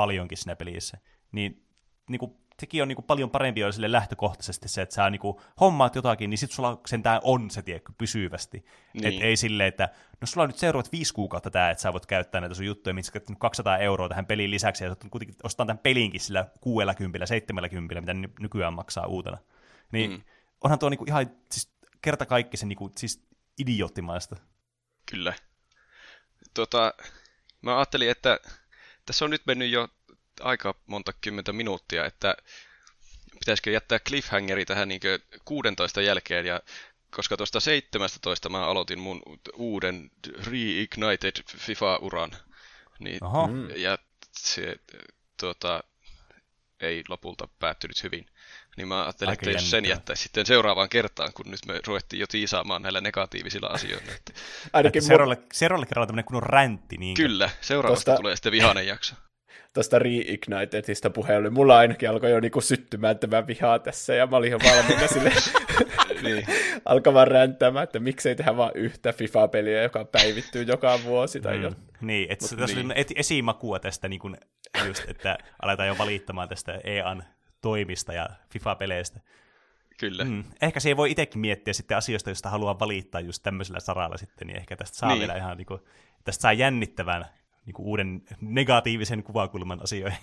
paljonkin 0.00 0.38
siinä 0.38 0.56
pelissä. 0.56 0.98
Niin, 1.32 1.66
niin 2.08 2.18
kuin, 2.18 2.32
sekin 2.60 2.82
on 2.82 2.88
niin 2.88 2.96
kuin 2.96 3.06
paljon 3.06 3.30
parempi 3.30 3.60
jo 3.60 3.72
sille 3.72 3.92
lähtökohtaisesti 3.92 4.68
se, 4.68 4.82
että 4.82 4.94
sä 4.94 5.10
niin 5.10 5.20
kuin, 5.20 5.36
hommaat 5.60 5.94
jotakin, 5.94 6.30
niin 6.30 6.38
sitten 6.38 6.56
sulla 6.56 6.80
sentään 6.86 7.20
on 7.24 7.50
se, 7.50 7.62
tiedätkö, 7.62 7.92
pysyvästi. 7.98 8.64
Niin. 8.94 9.06
Et 9.06 9.22
ei 9.22 9.36
silleen, 9.36 9.68
että 9.68 9.88
no 10.20 10.26
sulla 10.26 10.42
on 10.42 10.48
nyt 10.48 10.58
seuraavat 10.58 10.92
viisi 10.92 11.14
kuukautta 11.14 11.50
tämä, 11.50 11.70
että 11.70 11.82
sä 11.82 11.92
voit 11.92 12.06
käyttää 12.06 12.40
näitä 12.40 12.54
sun 12.54 12.66
juttuja, 12.66 12.94
missä 12.94 13.12
sä 13.28 13.34
200 13.38 13.78
euroa 13.78 14.08
tähän 14.08 14.26
peliin 14.26 14.50
lisäksi, 14.50 14.84
ja 14.84 14.90
sä 14.90 14.96
kuitenkin 15.10 15.36
ostaa 15.42 15.66
tämän 15.66 15.78
pelinkin 15.78 16.20
sillä 16.20 16.46
60, 16.60 17.26
70, 17.26 18.00
mitä 18.00 18.14
nykyään 18.40 18.72
maksaa 18.72 19.06
uutena. 19.06 19.38
Niin 19.92 20.10
mm. 20.10 20.22
onhan 20.64 20.78
tuo 20.78 20.88
niin 20.88 20.98
kuin 20.98 21.08
ihan 21.08 21.30
siis 21.52 21.72
kerta 22.02 22.26
kaikki 22.26 22.56
se 22.56 22.66
niin 22.66 22.78
kuin, 22.78 22.92
siis 22.96 23.24
idioottimaista. 23.58 24.36
Kyllä. 25.10 25.34
Tota, 26.54 26.94
mä 27.62 27.76
ajattelin, 27.76 28.10
että 28.10 28.40
tässä 29.06 29.24
on 29.24 29.30
nyt 29.30 29.46
mennyt 29.46 29.70
jo 29.70 29.88
aika 30.40 30.74
monta 30.86 31.12
kymmentä 31.12 31.52
minuuttia, 31.52 32.06
että 32.06 32.34
pitäisikö 33.40 33.70
jättää 33.70 33.98
cliffhangeri 33.98 34.66
tähän 34.66 34.88
niin 34.88 35.00
16 35.44 36.02
jälkeen, 36.02 36.46
ja 36.46 36.60
koska 37.10 37.36
tuosta 37.36 37.60
17 37.60 38.48
mä 38.48 38.66
aloitin 38.66 38.98
mun 38.98 39.22
uuden 39.54 40.10
Reignited 40.50 41.42
FIFA-uran, 41.56 42.30
niin, 42.98 43.20
ja 43.76 43.98
se 44.32 44.76
tuota, 45.40 45.84
ei 46.80 47.04
lopulta 47.08 47.48
päättynyt 47.58 48.02
hyvin. 48.02 48.26
Niin 48.80 48.88
mä 48.88 49.02
ajattelin, 49.02 49.30
Aika 49.30 49.40
että 49.40 49.50
jos 49.50 49.70
sen 49.70 49.84
jättäisi 49.84 50.22
sitten 50.22 50.46
seuraavaan 50.46 50.88
kertaan, 50.88 51.32
kun 51.34 51.50
nyt 51.50 51.60
me 51.66 51.80
ruvettiin 51.86 52.20
jo 52.20 52.26
tiisaamaan 52.26 52.82
näillä 52.82 53.00
negatiivisilla 53.00 53.66
asioilla. 53.66 54.12
Että... 54.16 54.32
Ainakin 54.72 55.02
seuraavalle, 55.02 55.42
seuraavalle 55.52 55.86
kerralla 55.86 56.06
tämmöinen 56.06 56.24
kunnon 56.24 56.42
räntti. 56.42 56.96
Niin 56.96 57.14
Kyllä, 57.14 57.50
seuraavasta 57.60 58.10
Tosta... 58.10 58.20
tulee 58.20 58.36
sitten 58.36 58.52
vihainen 58.52 58.86
jakso 58.86 59.14
tuosta 59.74 59.98
Reignitedista 59.98 61.10
puheelle. 61.10 61.50
Mulla 61.50 61.78
ainakin 61.78 62.10
alkoi 62.10 62.30
jo 62.30 62.40
niinku 62.40 62.60
syttymään 62.60 63.18
tämä 63.18 63.46
vihaa 63.46 63.78
tässä, 63.78 64.14
ja 64.14 64.26
mä 64.26 64.36
olin 64.36 64.48
ihan 64.48 64.60
valmiina 64.64 65.06
sille 65.14 65.32
niin. 66.22 66.46
alkamaan 66.84 67.28
räntämään, 67.28 67.84
että 67.84 67.98
miksei 67.98 68.36
tehdä 68.36 68.56
vain 68.56 68.72
yhtä 68.74 69.12
FIFA-peliä, 69.12 69.82
joka 69.82 70.04
päivittyy 70.04 70.62
joka 70.62 70.98
vuosi. 71.04 71.40
Tai 71.40 71.56
mm. 71.56 71.62
jo. 71.62 71.72
Niin, 72.00 72.32
että 72.32 72.56
tässä 72.56 72.76
niin. 72.76 72.92
oli 72.92 73.04
esimakua 73.16 73.78
tästä, 73.78 74.08
niin 74.08 74.20
kuin, 74.20 74.36
just, 74.86 75.04
että 75.08 75.38
aletaan 75.62 75.88
jo 75.88 75.98
valittamaan 75.98 76.48
tästä 76.48 76.80
EAN 76.84 77.24
toimista 77.60 78.12
ja 78.12 78.28
FIFA-peleistä. 78.52 79.20
Kyllä. 79.98 80.24
Mm. 80.24 80.44
Ehkä 80.62 80.80
se 80.80 80.96
voi 80.96 81.10
itsekin 81.10 81.40
miettiä 81.40 81.74
sitten 81.74 81.96
asioista, 81.96 82.30
joista 82.30 82.50
haluaa 82.50 82.78
valittaa 82.78 83.20
just 83.20 83.42
tämmöisellä 83.42 83.80
saralla 83.80 84.16
sitten, 84.16 84.46
niin 84.46 84.56
ehkä 84.56 84.76
tästä 84.76 84.96
saa 84.96 85.08
niin. 85.08 85.18
vielä 85.18 85.36
ihan 85.36 85.56
niin 85.56 85.66
kuin, 85.66 85.80
tästä 86.24 86.42
saa 86.42 86.52
jännittävän 86.52 87.24
niin 87.66 87.74
kuin 87.74 87.86
uuden 87.86 88.22
negatiivisen 88.40 89.22
kuvakulman 89.22 89.82
asioihin. 89.82 90.18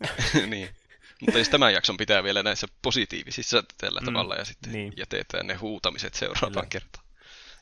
niin. 0.50 0.68
Mutta 1.20 1.38
jos 1.38 1.48
tämän 1.48 1.72
jakson 1.74 1.96
pitää 1.96 2.24
vielä 2.24 2.42
näissä 2.42 2.66
positiivisissa 2.82 3.64
tällä 3.80 4.00
mm, 4.00 4.04
tavalla 4.04 4.34
ja 4.34 4.44
sitten 4.44 4.72
niin. 4.72 4.92
jätetään 4.96 5.46
ne 5.46 5.54
huutamiset 5.54 6.14
seuraavaan 6.14 6.52
Kyllä. 6.52 6.66
kertaan. 6.70 7.04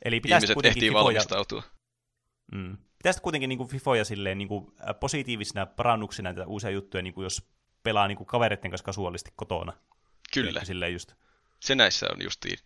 Eli 0.04 0.20
Ihmiset 0.26 0.64
ehtii 0.64 0.88
Fifoja... 0.88 1.04
valmistautua. 1.04 1.62
Mm. 2.52 2.76
Pitäisi 2.98 3.22
kuitenkin 3.22 3.48
niin 3.48 3.58
kuin 3.58 3.68
Fifoja 3.68 4.04
silleen, 4.04 4.38
niin 4.38 4.48
kuin 4.48 4.72
positiivisina 5.00 5.66
parannuksina 5.66 6.32
näitä 6.32 6.46
uusia 6.46 6.70
juttuja, 6.70 7.02
niin 7.02 7.14
kuin 7.14 7.22
jos 7.22 7.50
pelaa 7.82 8.08
niin 8.08 8.16
kuin 8.16 8.26
kavereiden 8.26 8.70
kanssa 8.70 8.84
kasuaalisti 8.84 9.32
kotona. 9.36 9.72
Kyllä. 10.34 10.64
Silleen 10.64 10.92
just. 10.92 11.12
Se 11.60 11.74
näissä 11.74 12.06
on 12.12 12.22
justiin 12.22 12.58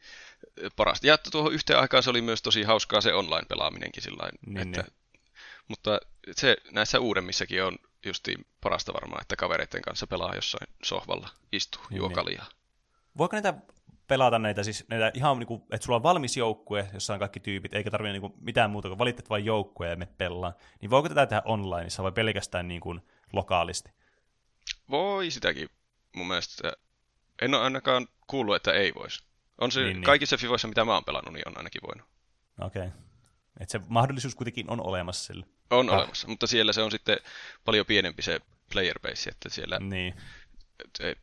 parasta. 0.76 1.06
Ja 1.06 1.18
tuohon 1.18 1.52
yhteen 1.52 1.78
aikaan 1.78 2.02
se 2.02 2.10
oli 2.10 2.22
myös 2.22 2.42
tosi 2.42 2.62
hauskaa 2.62 3.00
se 3.00 3.14
online-pelaaminenkin 3.14 4.02
sillä 4.02 4.30
niin, 4.46 4.58
että 4.58 4.82
niin. 4.82 4.92
Mutta 5.68 6.00
se 6.30 6.56
näissä 6.72 7.00
uudemmissakin 7.00 7.64
on 7.64 7.78
justi 8.06 8.34
parasta 8.60 8.92
varmaan, 8.92 9.22
että 9.22 9.36
kavereiden 9.36 9.82
kanssa 9.82 10.06
pelaa 10.06 10.34
jossain 10.34 10.74
sohvalla, 10.82 11.28
istuu, 11.52 11.82
niin, 11.90 11.96
juo 11.96 12.08
niin. 12.08 12.40
Voiko 13.18 13.36
näitä 13.36 13.54
pelata 14.08 14.38
näitä, 14.38 14.62
siis 14.62 14.84
näitä 14.88 15.10
ihan 15.14 15.38
niin 15.38 15.46
kuin, 15.46 15.62
että 15.70 15.84
sulla 15.84 15.96
on 15.96 16.02
valmis 16.02 16.36
joukkue, 16.36 16.88
jossa 16.94 17.12
on 17.12 17.18
kaikki 17.18 17.40
tyypit, 17.40 17.74
eikä 17.74 17.90
tarvitse 17.90 18.18
niin 18.18 18.34
mitään 18.40 18.70
muuta 18.70 18.88
kuin 18.88 18.98
valitset 18.98 19.30
vain 19.30 19.44
joukkueen 19.44 19.90
ja 19.90 19.96
me 19.96 20.06
pelaa. 20.06 20.52
Niin 20.80 20.90
voiko 20.90 21.08
tätä 21.08 21.26
tehdä 21.26 21.42
onlineissa 21.44 22.02
vai 22.02 22.12
pelkästään 22.12 22.68
niin 22.68 22.80
kuin 22.80 23.00
lokaalisti? 23.32 23.90
Voi 24.90 25.30
sitäkin 25.30 25.68
mun 26.16 26.28
mielestä. 26.28 26.72
En 27.42 27.54
ole 27.54 27.62
ainakaan 27.62 28.08
kuullut, 28.26 28.56
että 28.56 28.72
ei 28.72 28.92
voisi. 28.94 29.24
On 29.58 29.72
se 29.72 29.80
niin, 29.80 29.92
niin. 29.92 30.04
kaikissa 30.04 30.36
niin. 30.36 30.40
Fivoissa, 30.40 30.68
mitä 30.68 30.84
mä 30.84 30.94
oon 30.94 31.04
pelannut, 31.04 31.34
niin 31.34 31.48
on 31.48 31.56
ainakin 31.56 31.82
voinut. 31.86 32.08
Okei. 32.60 32.86
Okay. 32.86 33.00
Että 33.60 33.72
se 33.72 33.80
mahdollisuus 33.88 34.34
kuitenkin 34.34 34.70
on 34.70 34.86
olemassa 34.86 35.24
sille. 35.24 35.46
On 35.70 35.90
ah. 35.90 35.98
olemassa, 35.98 36.28
mutta 36.28 36.46
siellä 36.46 36.72
se 36.72 36.82
on 36.82 36.90
sitten 36.90 37.16
paljon 37.64 37.86
pienempi 37.86 38.22
se 38.22 38.40
player 38.72 38.98
base, 38.98 39.30
että 39.30 39.48
siellä 39.48 39.78
niin. 39.78 40.14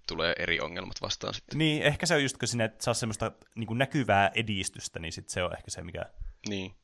tulee 0.07 0.35
eri 0.39 0.59
ongelmat 0.59 1.01
vastaan 1.01 1.33
sitten. 1.33 1.57
Niin, 1.57 1.83
ehkä 1.83 2.05
se 2.05 2.15
on 2.15 2.23
just, 2.23 2.37
kun 2.37 2.47
sinne 2.47 2.71
saa 2.79 2.93
semmoista 2.93 3.31
niin 3.55 3.77
näkyvää 3.77 4.31
edistystä, 4.35 4.99
niin 4.99 5.13
sitten 5.13 5.33
se 5.33 5.43
on 5.43 5.53
ehkä 5.53 5.71
se, 5.71 5.81
mikä... 5.81 6.05
Niin. 6.47 6.75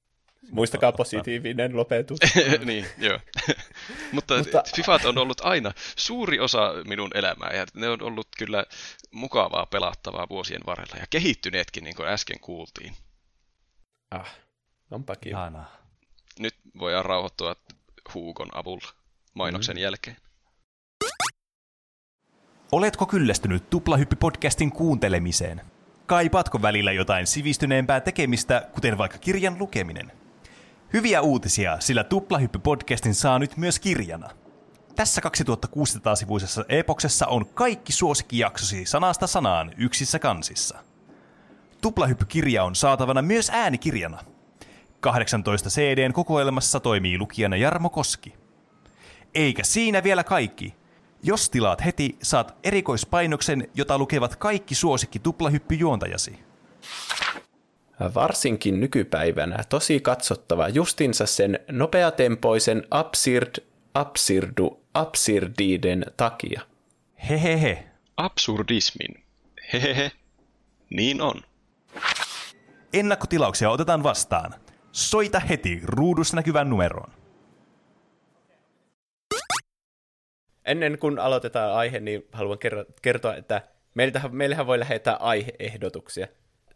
Muistakaa 0.52 0.92
positiivinen 0.92 1.78
lopetus. 1.78 2.20
niin, 2.66 2.86
joo. 2.98 3.20
Mutta, 4.12 4.38
Mutta 4.38 4.64
FIFAt 4.76 5.06
on 5.06 5.18
ollut 5.18 5.42
aina 5.44 5.72
suuri 5.96 6.40
osa 6.40 6.74
minun 6.88 7.12
elämää, 7.14 7.54
ja 7.54 7.66
ne 7.74 7.90
on 7.90 8.02
ollut 8.02 8.28
kyllä 8.38 8.66
mukavaa 9.12 9.66
pelattavaa 9.66 10.30
vuosien 10.30 10.62
varrella, 10.66 10.96
ja 11.00 11.06
kehittyneetkin, 11.10 11.84
niin 11.84 11.96
kuin 11.96 12.10
äsken 12.10 12.40
kuultiin. 12.40 12.94
Ah, 14.12 14.36
onpa 14.92 15.16
kiva. 15.16 15.52
Nyt 16.40 16.56
voidaan 16.80 17.06
rauhoittua 17.06 17.56
Huukon 18.14 18.50
avulla 18.54 18.94
mainoksen 19.34 19.76
mm. 19.76 19.82
jälkeen. 19.82 20.18
Oletko 22.72 23.06
kyllästynyt 23.06 23.64
Tuplahyppi-podcastin 23.70 24.72
kuuntelemiseen? 24.72 25.62
Kaipaatko 26.06 26.62
välillä 26.62 26.92
jotain 26.92 27.28
sivistyneempää 27.28 28.00
tekemistä, 28.00 28.68
kuten 28.74 28.98
vaikka 28.98 29.18
kirjan 29.18 29.60
lukeminen? 29.60 30.12
Hyviä 30.94 31.22
uutisia, 31.22 31.80
sillä 31.80 32.04
Tuplahyppi-podcastin 32.04 33.14
saa 33.14 33.40
nyt 33.40 33.58
myös 33.58 33.80
kirjana. 33.80 34.30
Tässä 34.96 35.22
2600-sivuisessa 35.26 36.66
epoksessa 36.70 37.28
on 37.28 37.46
kaikki 37.46 37.92
suosikkijaksosi 37.92 38.86
sanasta 38.86 39.28
sanaan 39.28 39.72
yksissä 39.78 40.20
kansissa. 40.20 40.78
Tuplahyppy-kirja 41.82 42.64
on 42.64 42.76
saatavana 42.76 43.22
myös 43.22 43.50
äänikirjana– 43.54 44.20
18 45.00 45.70
CDn 45.70 46.14
kokoelmassa 46.14 46.80
toimii 46.80 47.18
lukijana 47.18 47.56
Jarmo 47.56 47.90
Koski. 47.90 48.36
Eikä 49.36 49.64
siinä 49.64 50.04
vielä 50.04 50.24
kaikki. 50.24 50.76
Jos 51.24 51.50
tilaat 51.50 51.86
heti, 51.86 52.18
saat 52.24 52.56
erikoispainoksen, 52.64 53.68
jota 53.76 53.98
lukevat 53.98 54.36
kaikki 54.36 54.76
suosikki 54.76 55.20
tuplahyppyjuontajasi. 55.20 56.40
Varsinkin 58.00 58.80
nykypäivänä 58.80 59.64
tosi 59.70 60.00
katsottava 60.00 60.70
justinsa 60.70 61.26
sen 61.26 61.60
nopeatempoisen 61.72 62.84
absurd, 62.92 63.56
absurdu, 63.94 64.84
absurdiden 64.94 66.06
takia. 66.18 66.62
Hehehe. 67.30 67.84
Absurdismin. 68.18 69.24
Hehehe. 69.74 70.12
Niin 70.90 71.22
on. 71.22 71.42
Ennakkotilauksia 72.94 73.70
otetaan 73.70 74.04
vastaan. 74.04 74.54
Soita 74.92 75.40
heti 75.40 75.82
ruudussa 75.84 76.36
näkyvän 76.36 76.70
numeroon. 76.70 77.12
Ennen 80.66 81.00
kuin 81.00 81.20
aloitetaan 81.20 81.74
aihe, 81.74 82.00
niin 82.00 82.28
haluan 82.32 82.58
kertoa, 83.02 83.36
että 83.36 83.62
meiltähän, 83.94 84.36
meillähän 84.36 84.68
voi 84.68 84.80
lähettää 84.80 85.16
aiheehdotuksia. 85.16 86.28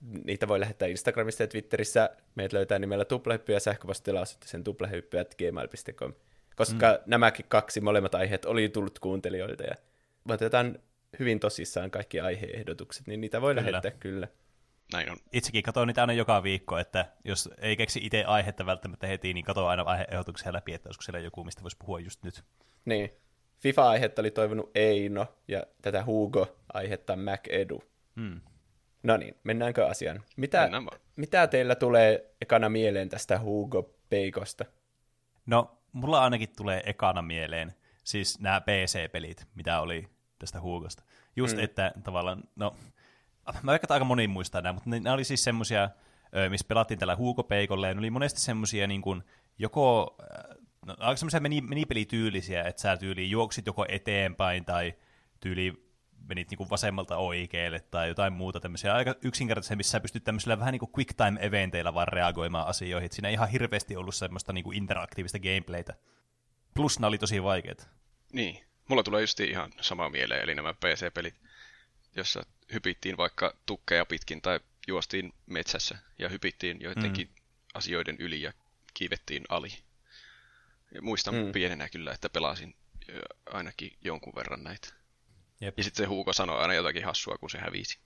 Niitä 0.02 0.48
voi 0.48 0.60
lähettää 0.60 0.88
Instagramissa 0.88 1.44
ja 1.44 1.48
Twitterissä. 1.48 2.10
Meitä 2.36 2.58
löytää 2.58 2.80
nimellä 2.80 3.06
tuplahyppy 3.06 3.54
ja 3.54 3.60
sähköpostilla 3.60 4.26
sitten 4.26 4.50
sen 4.50 4.64
tuplahyppy.gmail.com. 4.64 6.14
Koska 6.56 6.92
mm. 6.92 7.04
nämäkin 7.06 7.46
kaksi 7.50 7.82
molemmat 7.82 8.16
aiheet 8.16 8.46
oli 8.46 8.70
tullut 8.70 9.00
kuuntelijoilta 9.00 9.64
ja 9.64 9.76
otetaan 10.30 10.80
hyvin 11.20 11.40
tosissaan 11.40 11.92
kaikki 11.92 12.20
aiheehdotukset, 12.20 13.08
niin 13.08 13.22
niitä 13.22 13.42
voi 13.42 13.56
kyllä. 13.56 13.72
lähettää 13.72 13.92
kyllä. 13.92 14.28
Näin 14.94 15.12
on. 15.12 15.18
Itsekin 15.34 15.64
katson 15.64 15.88
niitä 15.88 16.02
aina 16.02 16.14
joka 16.14 16.44
viikko, 16.44 16.78
että 16.78 17.06
jos 17.26 17.50
ei 17.58 17.78
keksi 17.78 18.00
itse 18.04 18.24
aihetta 18.24 18.66
välttämättä 18.66 19.08
heti, 19.08 19.34
niin 19.34 19.46
katso 19.46 19.68
aina 19.68 19.84
aiheehdotuksia 19.84 20.54
läpi, 20.54 20.74
että 20.74 20.90
olisiko 20.90 21.02
siellä 21.02 21.20
joku, 21.20 21.44
mistä 21.44 21.64
voisi 21.64 21.78
puhua 21.78 22.00
just 22.00 22.24
nyt. 22.24 22.44
Niin. 22.86 23.10
FIFA-aihetta 23.60 24.22
oli 24.22 24.32
toivonut 24.32 24.72
Eino 24.76 25.28
ja 25.48 25.64
tätä 25.82 26.06
Hugo-aihetta 26.06 27.16
MacEdu. 27.16 27.84
Hmm. 28.16 28.42
No 29.04 29.18
niin, 29.18 29.36
mennäänkö 29.44 29.88
asiaan? 29.88 30.24
Mitä, 30.38 30.70
mitä 31.16 31.48
teillä 31.48 31.76
tulee 31.76 32.34
ekana 32.42 32.70
mieleen 32.70 33.10
tästä 33.10 33.40
Hugo-peikosta? 33.40 34.66
No, 35.46 35.78
mulla 35.92 36.24
ainakin 36.24 36.50
tulee 36.58 36.84
ekana 36.86 37.22
mieleen 37.22 37.74
siis 38.04 38.40
nämä 38.40 38.62
PC-pelit, 38.62 39.46
mitä 39.56 39.82
oli 39.82 40.08
tästä 40.40 40.62
Hugosta. 40.62 41.04
Just, 41.36 41.58
mm. 41.58 41.64
että 41.64 41.92
tavallaan, 42.04 42.44
no, 42.56 42.76
mä 43.64 43.72
vaikka 43.72 43.94
aika 43.94 44.06
moni 44.06 44.28
muistaa 44.28 44.62
nämä, 44.62 44.74
mutta 44.74 44.90
ne, 44.90 45.00
ne 45.00 45.12
oli 45.12 45.24
siis 45.24 45.44
semmosia, 45.44 45.90
missä 46.50 46.68
pelattiin 46.68 47.00
tällä 47.00 47.16
huukopeikolla, 47.16 47.88
ja 47.88 47.94
ne 47.94 48.00
oli 48.00 48.10
monesti 48.10 48.42
semmosia 48.42 48.88
niin 48.88 49.02
kuin, 49.02 49.24
joko 49.58 50.16
no, 50.86 50.96
aika 51.00 51.18
semmoisia 51.18 51.40
meni, 51.40 51.62
menipelityylisiä, 51.62 52.64
että 52.64 52.82
sä 52.82 52.98
tyyliin 52.98 53.32
juoksit 53.32 53.66
joko 53.66 53.86
eteenpäin 53.90 54.66
tai 54.66 54.94
tyyli 55.40 55.91
menit 56.28 56.50
niinku 56.50 56.70
vasemmalta 56.70 57.18
oikealle 57.18 57.80
tai 57.80 58.08
jotain 58.08 58.34
muuta 58.34 58.60
tämmöisiä 58.60 58.94
aika 58.94 59.16
yksinkertaisia, 59.22 59.78
missä 59.78 59.92
sä 59.92 60.00
pystyt 60.00 60.24
tämmöisillä 60.24 60.60
vähän 60.60 60.72
niinku 60.72 60.92
quick 60.98 61.14
time 61.18 61.40
eventeillä 61.42 61.94
vaan 61.94 62.08
reagoimaan 62.08 62.68
asioihin. 62.68 63.06
Et 63.06 63.12
siinä 63.12 63.28
ei 63.28 63.34
ihan 63.34 63.50
hirveästi 63.50 63.96
ollut 63.96 64.16
semmoista 64.16 64.54
niinku 64.54 64.72
interaktiivista 64.72 65.40
gameplaytä. 65.40 65.94
Plus 66.74 67.00
nämä 67.00 67.08
oli 67.08 67.18
tosi 67.18 67.44
vaikeita. 67.44 67.88
Niin, 68.34 68.64
mulla 68.88 69.04
tulee 69.04 69.22
just 69.22 69.40
ihan 69.40 69.72
sama 69.82 70.10
mieleen, 70.10 70.44
eli 70.44 70.56
nämä 70.56 70.74
PC-pelit, 70.74 71.36
jossa 72.16 72.44
hypittiin 72.74 73.18
vaikka 73.18 73.54
tukkeja 73.66 74.06
pitkin 74.06 74.42
tai 74.42 74.60
juostiin 74.88 75.34
metsässä 75.46 75.98
ja 76.20 76.30
hypittiin 76.30 76.82
joidenkin 76.82 77.28
mm. 77.28 77.34
asioiden 77.74 78.16
yli 78.20 78.42
ja 78.42 78.54
kiivettiin 78.94 79.44
ali. 79.50 79.70
Ja 80.96 81.02
muistan 81.02 81.36
mm. 81.36 81.52
pienenä 81.52 81.90
kyllä, 81.90 82.12
että 82.12 82.30
pelasin 82.30 82.76
ainakin 83.46 83.92
jonkun 84.02 84.34
verran 84.36 84.64
näitä. 84.64 85.01
Jep. 85.62 85.78
Ja 85.78 85.84
sitten 85.84 86.04
se 86.04 86.08
Huuko 86.08 86.34
sanoi 86.34 86.62
aina 86.62 86.74
jotakin 86.74 87.06
hassua, 87.06 87.38
kun 87.38 87.50
se 87.50 87.58
hävisi. 87.58 88.00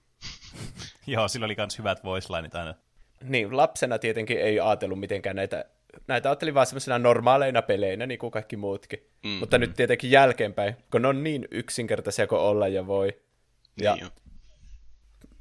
Joo, 1.07 1.27
sillä 1.27 1.45
oli 1.45 1.55
myös 1.57 1.77
hyvät 1.77 2.03
voice 2.03 2.33
lineit 2.33 2.55
aina. 2.55 2.75
Niin, 3.23 3.57
lapsena 3.57 3.99
tietenkin 3.99 4.37
ei 4.37 4.59
ajatellut 4.59 4.99
mitenkään 4.99 5.35
näitä, 5.35 5.65
näitä 6.07 6.29
ajattelin 6.29 6.53
vaan 6.53 6.65
semmoisena 6.65 6.99
normaaleina 6.99 7.61
peleinä, 7.61 8.05
niin 8.05 8.19
kuin 8.19 8.31
kaikki 8.31 8.57
muutkin. 8.57 8.99
Mm-hmm. 8.99 9.39
Mutta 9.39 9.57
nyt 9.57 9.73
tietenkin 9.73 10.11
jälkeenpäin, 10.11 10.75
kun 10.91 11.01
ne 11.01 11.07
on 11.07 11.23
niin 11.23 11.47
yksinkertaisia 11.51 12.27
kuin 12.27 12.41
olla 12.41 12.67
ja 12.67 12.87
voi. 12.87 13.21
Ja 13.81 13.95
niin 13.95 14.07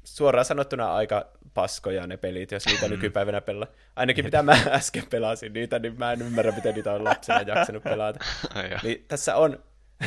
suoraan 0.05 0.45
sanottuna 0.45 0.95
aika 0.95 1.25
paskoja 1.53 2.07
ne 2.07 2.17
pelit, 2.17 2.51
jos 2.51 2.65
niitä 2.65 2.87
nykypäivänä 2.87 3.41
pelaa. 3.41 3.67
Ainakin 3.95 4.25
mitä 4.25 4.43
mä 4.43 4.51
äsken 4.69 5.03
pelasin 5.09 5.53
niitä, 5.53 5.79
niin 5.79 5.99
mä 5.99 6.11
en 6.11 6.21
ymmärrä, 6.21 6.51
miten 6.51 6.75
niitä 6.75 6.93
on 6.93 7.03
lapsena 7.03 7.41
jaksanut 7.41 7.83
pelata. 7.83 8.19
niin 8.83 9.05
tässä 9.07 9.35
on, 9.35 9.63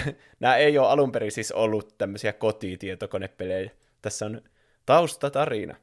nämä 0.41 0.57
ei 0.57 0.79
ole 0.79 0.89
alun 0.89 1.13
perin 1.13 1.33
siis 1.33 1.53
ollut 1.53 1.99
tämmöisiä 1.99 2.33
kotitietokonepelejä. 2.33 3.71
Tässä 4.03 4.27
on 4.27 4.43
taustatarina. 4.87 5.77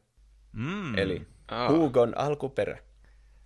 Mm. 0.53 0.97
Eli 0.97 1.28
oh. 1.51 1.78
Hugon 1.78 2.18
alkuperä. 2.18 2.78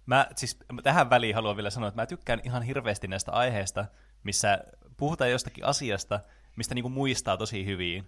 Mä 0.05 0.28
siis 0.36 0.57
tähän 0.84 1.09
väliin 1.09 1.36
haluan 1.36 1.55
vielä 1.55 1.70
sanoa, 1.70 1.89
että 1.89 2.01
mä 2.01 2.05
tykkään 2.05 2.41
ihan 2.43 2.63
hirveästi 2.63 3.07
näistä 3.07 3.32
aiheista, 3.32 3.86
missä 4.24 4.59
puhutaan 4.97 5.32
jostakin 5.32 5.65
asiasta, 5.65 6.20
mistä 6.55 6.76
niinku 6.76 6.89
muistaa 6.89 7.38
tosi 7.38 7.65
hyvin 7.65 8.07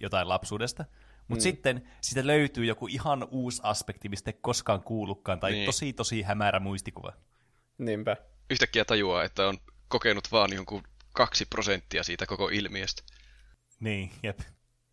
jotain 0.00 0.28
lapsuudesta. 0.28 0.84
Mutta 1.28 1.40
mm. 1.40 1.42
sitten 1.42 1.88
siitä 2.00 2.26
löytyy 2.26 2.64
joku 2.64 2.86
ihan 2.86 3.28
uusi 3.30 3.60
aspekti, 3.64 4.08
mistä 4.08 4.30
ei 4.30 4.38
koskaan 4.40 4.82
kuullutkaan, 4.82 5.40
tai 5.40 5.52
niin. 5.52 5.66
tosi 5.66 5.92
tosi 5.92 6.22
hämärä 6.22 6.60
muistikuva. 6.60 7.12
Niinpä. 7.78 8.16
Yhtäkkiä 8.50 8.84
tajuaa, 8.84 9.24
että 9.24 9.46
on 9.46 9.58
kokenut 9.88 10.32
vaan 10.32 10.52
jonkun 10.52 10.82
kaksi 11.12 11.46
prosenttia 11.46 12.02
siitä 12.02 12.26
koko 12.26 12.48
ilmiöstä. 12.48 13.02
Niin, 13.80 14.10
jep. 14.22 14.40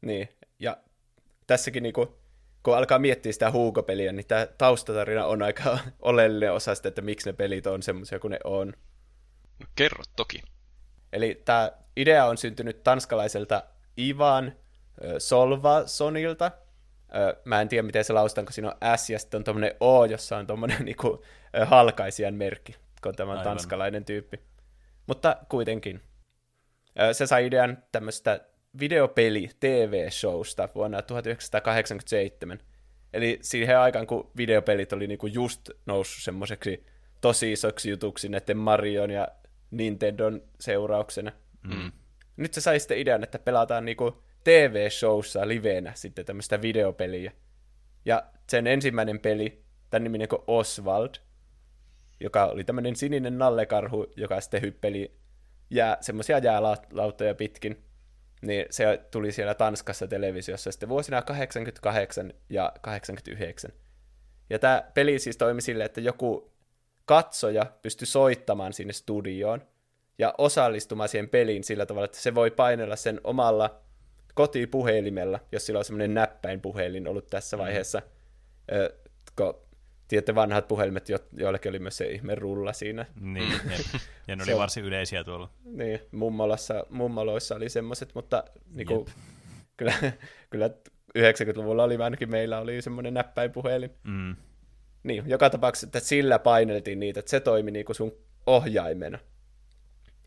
Niin, 0.01 0.29
ja 0.59 0.77
tässäkin 1.47 1.83
niinku, 1.83 2.19
kun 2.63 2.77
alkaa 2.77 2.99
miettiä 2.99 3.31
sitä 3.31 3.51
Hugo-peliä, 3.51 4.11
niin 4.11 4.27
tämä 4.27 4.47
taustatarina 4.57 5.25
on 5.25 5.41
aika 5.41 5.77
oleellinen 5.99 6.53
osa 6.53 6.75
sitä, 6.75 6.89
että 6.89 7.01
miksi 7.01 7.29
ne 7.29 7.33
pelit 7.33 7.67
on 7.67 7.83
semmoisia 7.83 8.19
kuin 8.19 8.31
ne 8.31 8.39
on. 8.43 8.67
No 9.59 9.65
kerro 9.75 10.03
toki. 10.15 10.41
Eli 11.13 11.41
tämä 11.45 11.71
idea 11.97 12.25
on 12.25 12.37
syntynyt 12.37 12.83
tanskalaiselta 12.83 13.63
Ivan 13.97 14.53
Solva-sonilta. 15.17 16.51
Mä 17.45 17.61
en 17.61 17.69
tiedä, 17.69 17.83
miten 17.83 18.03
se 18.03 18.13
laustan, 18.13 18.45
kun 18.45 18.53
siinä 18.53 18.69
on 18.69 18.97
S 18.97 19.09
ja 19.09 19.19
sitten 19.19 19.37
on 19.37 19.43
tuommoinen 19.43 19.75
O, 19.79 20.05
jossa 20.05 20.37
on 20.37 20.47
tuommoinen 20.47 20.85
niinku, 20.85 21.23
halkaisijan 21.65 22.33
merkki, 22.33 22.75
kun 23.03 23.15
tämä 23.15 23.33
on 23.33 23.43
tanskalainen 23.43 24.05
tyyppi. 24.05 24.39
Mutta 25.07 25.37
kuitenkin. 25.49 26.01
Se 27.11 27.27
sai 27.27 27.45
idean 27.45 27.83
tämmöistä 27.91 28.45
videopeli 28.79 29.49
TV-showsta 29.59 30.69
vuonna 30.75 31.01
1987. 31.01 32.59
Eli 33.13 33.39
siihen 33.41 33.79
aikaan, 33.79 34.07
kun 34.07 34.31
videopelit 34.37 34.93
oli 34.93 35.07
niinku 35.07 35.27
just 35.27 35.69
noussut 35.85 36.23
semmoiseksi 36.23 36.85
tosi 37.21 37.51
isoksi 37.51 37.89
jutuksi 37.89 38.29
näiden 38.29 38.57
Marion 38.57 39.09
ja 39.09 39.27
Nintendon 39.71 40.41
seurauksena. 40.59 41.31
Mm. 41.63 41.91
Nyt 42.37 42.53
se 42.53 42.61
sai 42.61 42.79
sitten 42.79 42.97
idean, 42.97 43.23
että 43.23 43.39
pelataan 43.39 43.85
niinku 43.85 44.23
TV-showssa 44.43 45.47
livenä 45.47 45.91
sitten 45.95 46.25
tämmöistä 46.25 46.61
videopeliä. 46.61 47.31
Ja 48.05 48.23
sen 48.49 48.67
ensimmäinen 48.67 49.19
peli, 49.19 49.63
tämän 49.89 50.03
niminen 50.03 50.27
kuin 50.27 50.41
Oswald, 50.47 51.15
joka 52.19 52.45
oli 52.45 52.63
tämmöinen 52.63 52.95
sininen 52.95 53.37
nallekarhu, 53.37 54.07
joka 54.15 54.41
sitten 54.41 54.61
hyppeli 54.61 55.18
ja 55.69 55.97
semmoisia 56.01 56.37
jäälautoja 56.37 57.35
pitkin. 57.35 57.83
Niin 58.41 58.65
se 58.69 59.01
tuli 59.11 59.31
siellä 59.31 59.53
Tanskassa 59.53 60.07
televisiossa 60.07 60.71
sitten 60.71 60.89
vuosina 60.89 61.21
88 61.21 62.33
ja 62.49 62.73
89. 62.81 63.71
Ja 64.49 64.59
tämä 64.59 64.83
peli 64.93 65.19
siis 65.19 65.37
toimi 65.37 65.61
silleen, 65.61 65.85
että 65.85 66.01
joku 66.01 66.51
katsoja 67.05 67.65
pystyi 67.81 68.07
soittamaan 68.07 68.73
sinne 68.73 68.93
studioon 68.93 69.61
ja 70.17 70.33
osallistumaan 70.37 71.09
siihen 71.09 71.29
peliin 71.29 71.63
sillä 71.63 71.85
tavalla, 71.85 72.05
että 72.05 72.19
se 72.19 72.35
voi 72.35 72.51
painella 72.51 72.95
sen 72.95 73.21
omalla 73.23 73.81
kotipuhelimella, 74.33 75.39
jos 75.51 75.65
sillä 75.65 75.77
on 75.77 75.85
semmoinen 75.85 76.13
näppäinpuhelin 76.13 77.07
ollut 77.07 77.27
tässä 77.27 77.57
mm. 77.57 77.61
vaiheessa, 77.61 78.01
mm. 78.71 78.99
kun 79.35 79.68
tiedätte 80.09 80.35
vanhat 80.35 80.67
puhelimet, 80.67 81.09
jo, 81.09 81.17
joillekin 81.33 81.69
oli 81.69 81.79
myös 81.79 81.97
se 81.97 82.05
ihme 82.11 82.35
rulla 82.35 82.73
siinä. 82.73 83.05
Niin, 83.21 83.51
ja, 83.71 83.99
ja 84.27 84.35
ne 84.35 84.43
oli 84.43 84.57
varsin 84.57 84.83
yleisiä 84.83 85.23
tuolla. 85.23 85.49
Niin, 85.65 85.99
mummolassa, 86.11 86.85
mummoloissa 86.89 87.55
oli 87.55 87.69
semmoiset, 87.69 88.09
mutta 88.15 88.43
niin 88.73 88.87
kuin, 88.87 89.05
kyllä, 89.77 89.93
kyllä 90.49 90.69
90-luvulla 91.17 91.83
oli 91.83 91.95
ainakin 91.95 92.31
meillä 92.31 92.59
oli 92.59 92.81
semmoinen 92.81 93.13
näppäinpuhelin. 93.13 93.91
Mm. 94.03 94.35
Niin, 95.03 95.23
joka 95.27 95.49
tapauksessa, 95.49 95.87
että 95.87 95.99
sillä 95.99 96.39
paineltiin 96.39 96.99
niitä, 96.99 97.19
että 97.19 97.29
se 97.29 97.39
toimi 97.39 97.71
niin 97.71 97.85
kuin 97.85 97.95
sun 97.95 98.11
ohjaimena. 98.45 99.19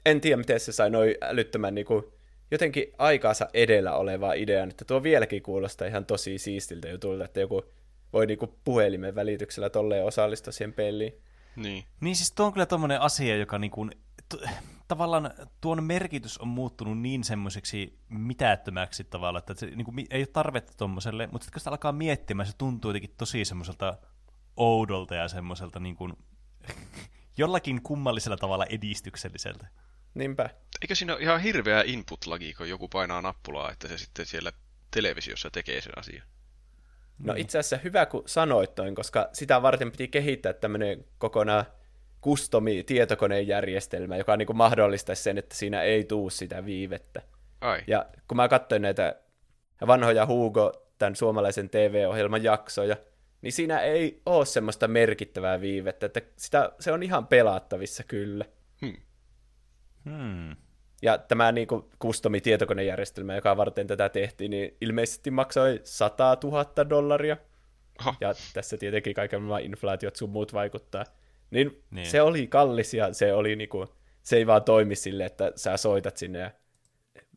En 0.06 0.20
tiedä, 0.20 0.36
miten 0.36 0.60
se 0.60 0.72
sai 0.72 0.90
noin 0.90 1.14
älyttömän 1.22 1.74
niin 1.74 1.86
kuin, 1.86 2.04
jotenkin 2.50 2.92
aikaansa 2.98 3.48
edellä 3.54 3.94
oleva 3.94 4.32
idea, 4.32 4.64
että 4.64 4.84
tuo 4.84 5.02
vieläkin 5.02 5.42
kuulostaa 5.42 5.88
ihan 5.88 6.06
tosi 6.06 6.38
siistiltä 6.38 6.88
jutulta, 6.88 7.24
että 7.24 7.40
joku 7.40 7.64
voi 8.12 8.26
niinku 8.26 8.58
puhelimen 8.64 9.14
välityksellä 9.14 9.70
tolleen 9.70 10.04
osallistua 10.04 10.52
siihen 10.52 10.72
peliin. 10.72 11.12
Niin. 11.56 11.84
Niin 12.00 12.16
siis 12.16 12.32
tuo 12.32 12.46
on 12.46 12.52
kyllä 12.52 12.66
tommonen 12.66 13.00
asia, 13.00 13.36
joka 13.36 13.58
niinku, 13.58 13.86
t- 14.28 14.48
tavallaan 14.88 15.30
tuon 15.60 15.84
merkitys 15.84 16.38
on 16.38 16.48
muuttunut 16.48 16.98
niin 16.98 17.24
semmoiseksi 17.24 17.98
mitättömäksi 18.08 19.04
tavallaan, 19.04 19.38
että 19.38 19.54
se 19.54 19.66
niinku, 19.66 19.92
ei 20.10 20.20
ole 20.20 20.26
tarvetta 20.26 20.72
tommoselle, 20.76 21.28
mutta 21.32 21.44
sitten 21.44 21.52
kun 21.52 21.60
sitä 21.60 21.70
alkaa 21.70 21.92
miettimään, 21.92 22.46
se 22.46 22.56
tuntuu 22.58 22.88
jotenkin 22.88 23.14
tosi 23.18 23.44
semmoiselta 23.44 23.98
oudolta 24.56 25.14
ja 25.14 25.28
semmoiselta 25.28 25.80
niinku, 25.80 26.10
jollakin 27.38 27.82
kummallisella 27.82 28.36
tavalla 28.36 28.66
edistykselliseltä. 28.66 29.66
Niinpä. 30.14 30.50
Eikö 30.82 30.94
siinä 30.94 31.12
ole 31.12 31.22
ihan 31.22 31.40
hirveä 31.40 31.82
input-lagi, 31.86 32.54
kun 32.54 32.68
joku 32.68 32.88
painaa 32.88 33.22
nappulaa, 33.22 33.72
että 33.72 33.88
se 33.88 33.98
sitten 33.98 34.26
siellä 34.26 34.52
televisiossa 34.90 35.50
tekee 35.50 35.80
sen 35.80 35.98
asian? 35.98 36.26
No 37.18 37.34
itse 37.36 37.58
asiassa 37.58 37.76
hyvä, 37.84 38.06
kun 38.06 38.22
sanoit 38.26 38.74
toin, 38.74 38.94
koska 38.94 39.28
sitä 39.32 39.62
varten 39.62 39.90
piti 39.90 40.08
kehittää 40.08 40.52
tämmöinen 40.52 41.04
kokonaan 41.18 41.64
kustomi 42.20 42.84
tietokonejärjestelmä, 42.84 44.16
joka 44.16 44.36
niin 44.36 44.46
kuin 44.46 44.56
mahdollistaisi 44.56 45.22
sen, 45.22 45.38
että 45.38 45.56
siinä 45.56 45.82
ei 45.82 46.04
tuu 46.04 46.30
sitä 46.30 46.64
viivettä. 46.64 47.22
Ai. 47.60 47.82
Ja 47.86 48.06
kun 48.28 48.36
mä 48.36 48.48
katsoin 48.48 48.82
näitä 48.82 49.16
vanhoja 49.86 50.26
Hugo, 50.26 50.88
tämän 50.98 51.16
suomalaisen 51.16 51.70
TV-ohjelman 51.70 52.42
jaksoja, 52.42 52.96
niin 53.42 53.52
siinä 53.52 53.80
ei 53.80 54.22
ole 54.26 54.46
semmoista 54.46 54.88
merkittävää 54.88 55.60
viivettä, 55.60 56.06
että 56.06 56.20
sitä, 56.36 56.72
se 56.80 56.92
on 56.92 57.02
ihan 57.02 57.26
pelattavissa 57.26 58.04
kyllä. 58.04 58.44
Hmm. 58.80 58.96
Hmm. 60.04 60.56
Ja 61.02 61.18
tämä 61.18 61.52
niin 61.52 61.68
kuin, 61.68 61.84
customi-tietokonejärjestelmä, 62.04 63.34
joka 63.34 63.56
varten 63.56 63.86
tätä 63.86 64.08
tehtiin, 64.08 64.50
niin 64.50 64.76
ilmeisesti 64.80 65.30
maksoi 65.30 65.80
100 65.84 66.36
000 66.44 66.88
dollaria. 66.88 67.36
Aha. 67.98 68.14
Ja 68.20 68.34
tässä 68.54 68.76
tietenkin 68.76 69.14
kaiken 69.14 69.42
maailman 69.42 69.66
inflaatiot 69.66 70.16
sun 70.16 70.30
muut 70.30 70.52
vaikuttaa. 70.52 71.04
Niin, 71.50 71.82
niin, 71.90 72.06
se 72.06 72.22
oli 72.22 72.46
kallis 72.46 72.94
ja 72.94 73.12
se, 73.12 73.32
oli 73.32 73.56
niin 73.56 73.68
kuin, 73.68 73.88
se 74.22 74.36
ei 74.36 74.46
vaan 74.46 74.62
toimi 74.62 74.94
sille, 74.94 75.24
että 75.24 75.52
sä 75.56 75.76
soitat 75.76 76.16
sinne 76.16 76.38
ja 76.38 76.50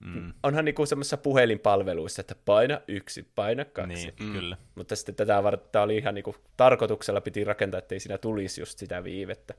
Mm. 0.05 0.33
Onhan 0.43 0.65
niinku 0.65 0.85
semmoisessa 0.85 1.17
puhelinpalveluissa, 1.17 2.21
että 2.21 2.35
paina 2.45 2.81
yksi, 2.87 3.27
paina 3.35 3.65
kaksi. 3.65 3.93
Niin, 3.93 4.13
mm. 4.19 4.33
kyllä. 4.33 4.57
Mutta 4.75 4.95
sitten 4.95 5.15
tätä 5.15 5.43
varten 5.43 5.81
oli 5.81 5.97
ihan 5.97 6.15
niinku, 6.15 6.35
tarkoituksella 6.57 7.21
piti 7.21 7.43
rakentaa, 7.43 7.77
ettei 7.77 7.99
siinä 7.99 8.17
tulisi 8.17 8.61
just 8.61 8.79
sitä 8.79 9.03
viivettä. 9.03 9.53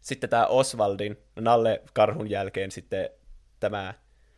Sitten 0.00 0.30
tämä 0.30 0.46
Oswaldin 0.46 1.18
Nalle 1.40 1.82
Karhun 1.92 2.30
jälkeen 2.30 2.70
sitten 2.70 3.10
tämä 3.60 3.94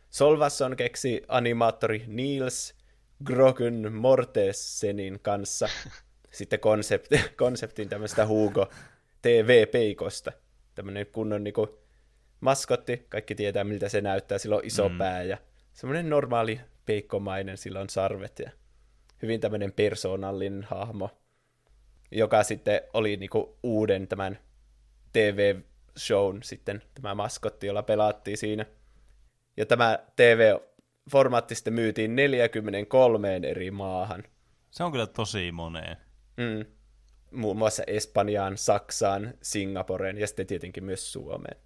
Solvasson 0.09 0.75
keksi 0.75 1.21
animaattori 1.27 2.03
Niels 2.07 2.75
Grogun 3.23 3.93
Mortesenin 3.93 5.19
kanssa 5.21 5.69
sitten 6.31 6.59
konsepti, 6.59 7.21
konseptin 7.37 7.89
tämmöistä 7.89 8.27
Hugo 8.27 8.67
TV-peikosta. 9.21 10.31
Tämmöinen 10.75 11.05
kunnon 11.05 11.43
niinku 11.43 11.79
maskotti, 12.39 13.05
kaikki 13.09 13.35
tietää 13.35 13.63
miltä 13.63 13.89
se 13.89 14.01
näyttää, 14.01 14.37
sillä 14.37 14.55
on 14.55 14.65
iso 14.65 14.89
mm. 14.89 14.97
pää 14.97 15.23
ja 15.23 15.37
semmoinen 15.73 16.09
normaali 16.09 16.61
peikkomainen, 16.85 17.57
sillä 17.57 17.79
on 17.79 17.89
sarvet 17.89 18.39
ja 18.39 18.51
hyvin 19.21 19.39
tämmöinen 19.39 19.71
persoonallinen 19.71 20.63
hahmo, 20.63 21.09
joka 22.11 22.43
sitten 22.43 22.81
oli 22.93 23.17
niinku 23.17 23.57
uuden 23.63 24.07
tämän 24.07 24.39
TV-shown 25.13 26.43
sitten, 26.43 26.81
tämä 26.93 27.15
maskotti, 27.15 27.67
jolla 27.67 27.83
pelattiin 27.83 28.37
siinä. 28.37 28.65
Ja 29.57 29.65
tämä 29.65 29.99
TV-formaatti 30.15 31.55
sitten 31.55 31.73
myytiin 31.73 32.15
43 32.15 33.35
eri 33.35 33.71
maahan. 33.71 34.23
Se 34.71 34.83
on 34.83 34.91
kyllä 34.91 35.07
tosi 35.07 35.51
moneen. 35.51 35.97
Mm. 36.37 36.65
Muun 37.31 37.57
muassa 37.57 37.83
Espanjaan, 37.87 38.57
Saksaan, 38.57 39.33
Singaporeen 39.41 40.17
ja 40.17 40.27
sitten 40.27 40.47
tietenkin 40.47 40.83
myös 40.83 41.13
Suomeen. 41.13 41.57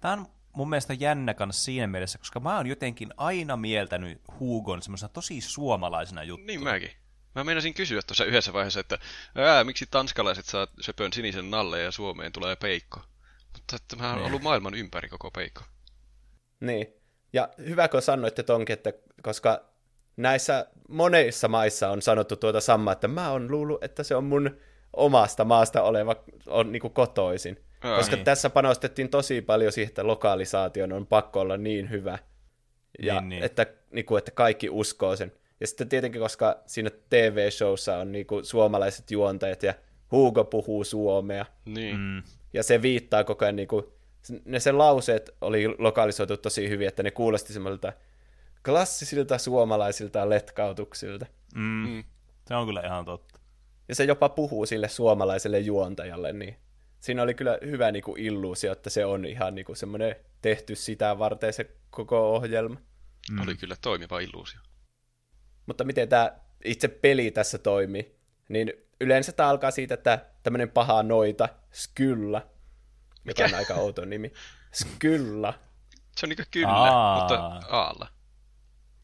Tämä 0.00 0.12
on 0.12 0.26
mun 0.52 0.70
mielestä 0.70 0.94
jännä 0.94 1.34
kanssa 1.34 1.64
siinä 1.64 1.86
mielessä, 1.86 2.18
koska 2.18 2.40
mä 2.40 2.56
oon 2.56 2.66
jotenkin 2.66 3.14
aina 3.16 3.56
mieltänyt 3.56 4.20
Hugon 4.40 4.82
semmoisena 4.82 5.08
tosi 5.08 5.40
suomalaisena 5.40 6.24
juttuna. 6.24 6.46
Niin 6.46 6.64
mäkin. 6.64 6.90
Mä 7.34 7.44
meinasin 7.44 7.74
kysyä 7.74 8.00
tuossa 8.06 8.24
yhdessä 8.24 8.52
vaiheessa, 8.52 8.80
että 8.80 8.98
ää, 9.34 9.64
miksi 9.64 9.86
tanskalaiset 9.90 10.44
saa 10.44 10.66
söpön 10.80 11.12
sinisen 11.12 11.50
nalle 11.50 11.82
ja 11.82 11.90
Suomeen 11.90 12.32
tulee 12.32 12.56
peikko. 12.56 13.00
Mutta 13.52 13.76
että 13.76 13.96
mä 13.96 14.08
oon 14.08 14.16
niin. 14.16 14.26
ollut 14.26 14.42
maailman 14.42 14.74
ympäri 14.74 15.08
koko 15.08 15.30
peikko. 15.30 15.62
Niin. 16.60 16.86
Ja 17.36 17.48
hyvä, 17.68 17.88
kun 17.88 18.02
sanoitte 18.02 18.42
tonkin, 18.42 18.74
että 18.74 18.92
koska 19.22 19.64
näissä 20.16 20.66
moneissa 20.88 21.48
maissa 21.48 21.90
on 21.90 22.02
sanottu 22.02 22.36
tuota 22.36 22.60
samaa, 22.60 22.92
että 22.92 23.08
mä 23.08 23.30
oon 23.30 23.50
luullut, 23.50 23.84
että 23.84 24.02
se 24.02 24.14
on 24.14 24.24
mun 24.24 24.56
omasta 24.92 25.44
maasta 25.44 25.82
oleva, 25.82 26.16
on 26.46 26.72
niinku 26.72 26.90
kotoisin. 26.90 27.60
Aa, 27.82 27.96
koska 27.96 28.16
niin. 28.16 28.24
tässä 28.24 28.50
panostettiin 28.50 29.08
tosi 29.08 29.42
paljon 29.42 29.72
siihen, 29.72 29.88
että 29.88 30.06
lokalisaation 30.06 30.92
on 30.92 31.06
pakko 31.06 31.40
olla 31.40 31.56
niin 31.56 31.90
hyvä, 31.90 32.18
ja 33.02 33.20
niin, 33.20 33.28
niin. 33.28 33.42
Että, 33.42 33.66
niinku, 33.90 34.16
että 34.16 34.30
kaikki 34.30 34.70
uskoo 34.70 35.16
sen. 35.16 35.32
Ja 35.60 35.66
sitten 35.66 35.88
tietenkin, 35.88 36.20
koska 36.20 36.62
siinä 36.66 36.90
TV-showssa 37.10 37.96
on 37.96 38.12
niinku 38.12 38.44
suomalaiset 38.44 39.10
juontajat 39.10 39.62
ja 39.62 39.74
Hugo 40.12 40.44
puhuu 40.44 40.84
suomea, 40.84 41.46
niin. 41.64 42.22
Ja 42.52 42.62
se 42.62 42.82
viittaa 42.82 43.24
koko 43.24 43.44
ajan, 43.44 43.56
niinku, 43.56 43.95
ne 44.44 44.60
sen 44.60 44.78
lauseet 44.78 45.30
oli 45.40 45.68
lokalisoitu 45.78 46.36
tosi 46.36 46.68
hyvin, 46.68 46.88
että 46.88 47.02
ne 47.02 47.10
kuulosti 47.10 47.52
semmoilta 47.52 47.92
klassisilta 48.64 49.38
suomalaisilta 49.38 50.28
letkautuksilta. 50.28 51.26
Mm. 51.54 51.88
Mm. 51.88 52.04
Se 52.46 52.54
on 52.54 52.66
kyllä 52.66 52.80
ihan 52.80 53.04
totta. 53.04 53.40
Ja 53.88 53.94
se 53.94 54.04
jopa 54.04 54.28
puhuu 54.28 54.66
sille 54.66 54.88
suomalaiselle 54.88 55.58
juontajalle, 55.58 56.32
niin 56.32 56.56
siinä 57.00 57.22
oli 57.22 57.34
kyllä 57.34 57.58
hyvä 57.66 57.92
niin 57.92 58.02
kuin 58.02 58.20
illuusio, 58.20 58.72
että 58.72 58.90
se 58.90 59.04
on 59.04 59.24
ihan 59.24 59.54
niin 59.54 59.64
kuin 59.64 59.76
semmoinen 59.76 60.16
tehty 60.42 60.74
sitä 60.74 61.18
varten 61.18 61.52
se 61.52 61.70
koko 61.90 62.34
ohjelma. 62.34 62.76
Mm. 63.30 63.40
Oli 63.42 63.54
kyllä 63.54 63.76
toimiva 63.80 64.20
illuusio. 64.20 64.60
Mutta 65.66 65.84
miten 65.84 66.08
tämä 66.08 66.32
itse 66.64 66.88
peli 66.88 67.30
tässä 67.30 67.58
toimii, 67.58 68.16
niin 68.48 68.72
yleensä 69.00 69.32
tämä 69.32 69.48
alkaa 69.48 69.70
siitä, 69.70 69.94
että 69.94 70.26
tämmöinen 70.42 70.70
paha 70.70 71.02
noita, 71.02 71.48
Skylla, 71.72 72.46
mikä 73.26 73.44
on 73.44 73.54
aika 73.54 73.74
outo 73.74 74.04
nimi. 74.04 74.32
Skylla. 74.72 75.54
Se 76.16 76.26
on 76.26 76.30
niin 76.30 76.46
kyllä, 76.50 76.68
Aa. 76.68 77.18
mutta 77.20 77.60
aalla. 77.70 78.08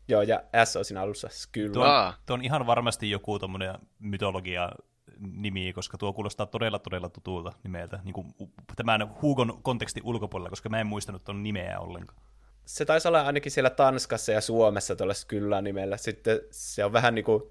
Joo, 0.09 0.23
ja 0.23 0.43
S 0.65 0.77
on 0.77 0.85
siinä 0.85 1.01
alussa 1.01 1.29
Skylla. 1.31 1.73
Tuo, 1.73 2.13
tuo 2.27 2.35
on 2.35 2.45
ihan 2.45 2.67
varmasti 2.67 3.11
joku 3.11 3.39
tuommoinen 3.39 3.75
mytologia 3.99 4.73
nimi, 5.19 5.73
koska 5.73 5.99
tuo 5.99 6.13
kuulostaa 6.13 6.47
todella 6.47 6.79
todella 6.79 7.09
tutulta 7.09 7.53
nimeltä, 7.63 8.01
niin 8.05 8.13
kuin 8.13 8.35
tämän 8.77 9.15
Hugon 9.23 9.63
konteksti 9.63 10.01
ulkopuolella, 10.05 10.51
koska 10.51 10.69
mä 10.69 10.81
en 10.81 10.87
muistanut 10.87 11.25
tuon 11.25 11.43
nimeä 11.43 11.81
ollenkaan. 11.81 12.23
Se 12.65 12.85
taisi 12.85 13.09
olla 13.09 13.23
ainakin 13.23 13.53
siellä 13.53 13.71
Tanskassa 13.71 14.33
ja 14.33 14.41
Suomessa 14.41 14.97
tuolla 14.97 15.15
kyllä 15.29 15.63
nimellä. 15.63 15.97
Sitten 15.97 16.41
se 16.51 16.85
on 16.85 16.93
vähän 16.93 17.15
niin 17.15 17.25
kuin 17.25 17.43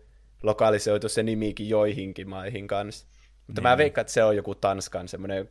lokalisoitu 0.43 1.09
se 1.09 1.23
nimikin 1.23 1.69
joihinkin 1.69 2.29
maihin 2.29 2.67
kanssa. 2.67 3.07
Mutta 3.47 3.61
niin. 3.61 3.69
mä 3.69 3.77
veikkaan, 3.77 4.01
että 4.01 4.13
se 4.13 4.23
on 4.23 4.35
joku 4.35 4.55
Tanskan 4.55 5.07
semmoinen 5.07 5.49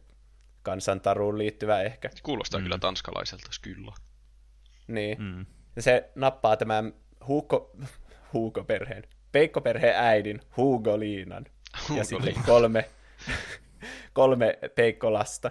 kansantaruun 0.63 1.39
liittyvä 1.39 1.83
ehkä. 1.83 2.11
Kuulostaa 2.23 2.61
mm. 2.61 2.65
kyllä 2.65 2.79
tanskalaiselta, 2.79 3.51
kyllä. 3.63 3.93
Niin. 4.89 5.23
Mm. 5.23 5.47
Ja 5.77 5.83
se 5.83 6.11
nappaa 6.15 6.57
tämän 6.57 6.95
Hugo, 7.29 7.77
Hugo-perheen, 8.33 9.05
Peikko-perheen 9.33 9.97
äidin, 9.97 10.41
Hugo 10.57 10.99
Liinan. 10.99 11.47
Hugo 11.89 11.99
ja 11.99 12.05
sitten 12.05 12.35
kolme, 12.47 12.91
kolme 14.13 14.59
peikkolasta. 14.75 15.51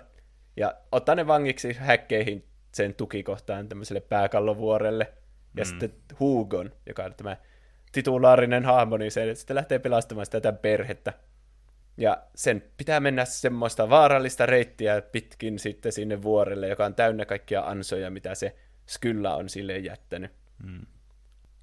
Ja 0.58 0.74
ottaa 0.92 1.16
ne 1.16 1.28
vangiksi 1.28 1.74
häkkeihin 1.74 2.48
sen 2.74 2.96
tukikohtaan 2.96 3.70
tämmöiselle 3.70 4.02
pääkallovuorelle. 4.02 5.14
Ja 5.58 5.64
mm. 5.64 5.68
sitten 5.68 5.94
Hugon, 6.20 6.72
joka 6.86 7.04
on 7.04 7.14
tämä 7.14 7.38
titulaarinen 7.92 8.66
hahmo, 8.66 8.98
niin 8.98 9.12
se 9.12 9.36
sitten 9.36 9.56
lähtee 9.56 9.80
pelastamaan 9.80 10.26
sitä 10.26 10.42
tätä 10.42 10.60
perhettä. 10.62 11.14
Ja 12.00 12.18
sen 12.36 12.64
pitää 12.78 13.00
mennä 13.00 13.26
semmoista 13.26 13.90
vaarallista 13.90 14.46
reittiä 14.46 15.02
pitkin 15.02 15.60
sitten 15.60 15.92
sinne 15.92 16.22
vuorelle, 16.22 16.68
joka 16.68 16.86
on 16.86 16.96
täynnä 16.96 17.26
kaikkia 17.26 17.62
ansoja, 17.62 18.12
mitä 18.12 18.36
se 18.36 18.56
Skylla 18.88 19.36
on 19.36 19.50
sille 19.50 19.78
jättänyt. 19.78 20.32
Mm. 20.64 20.86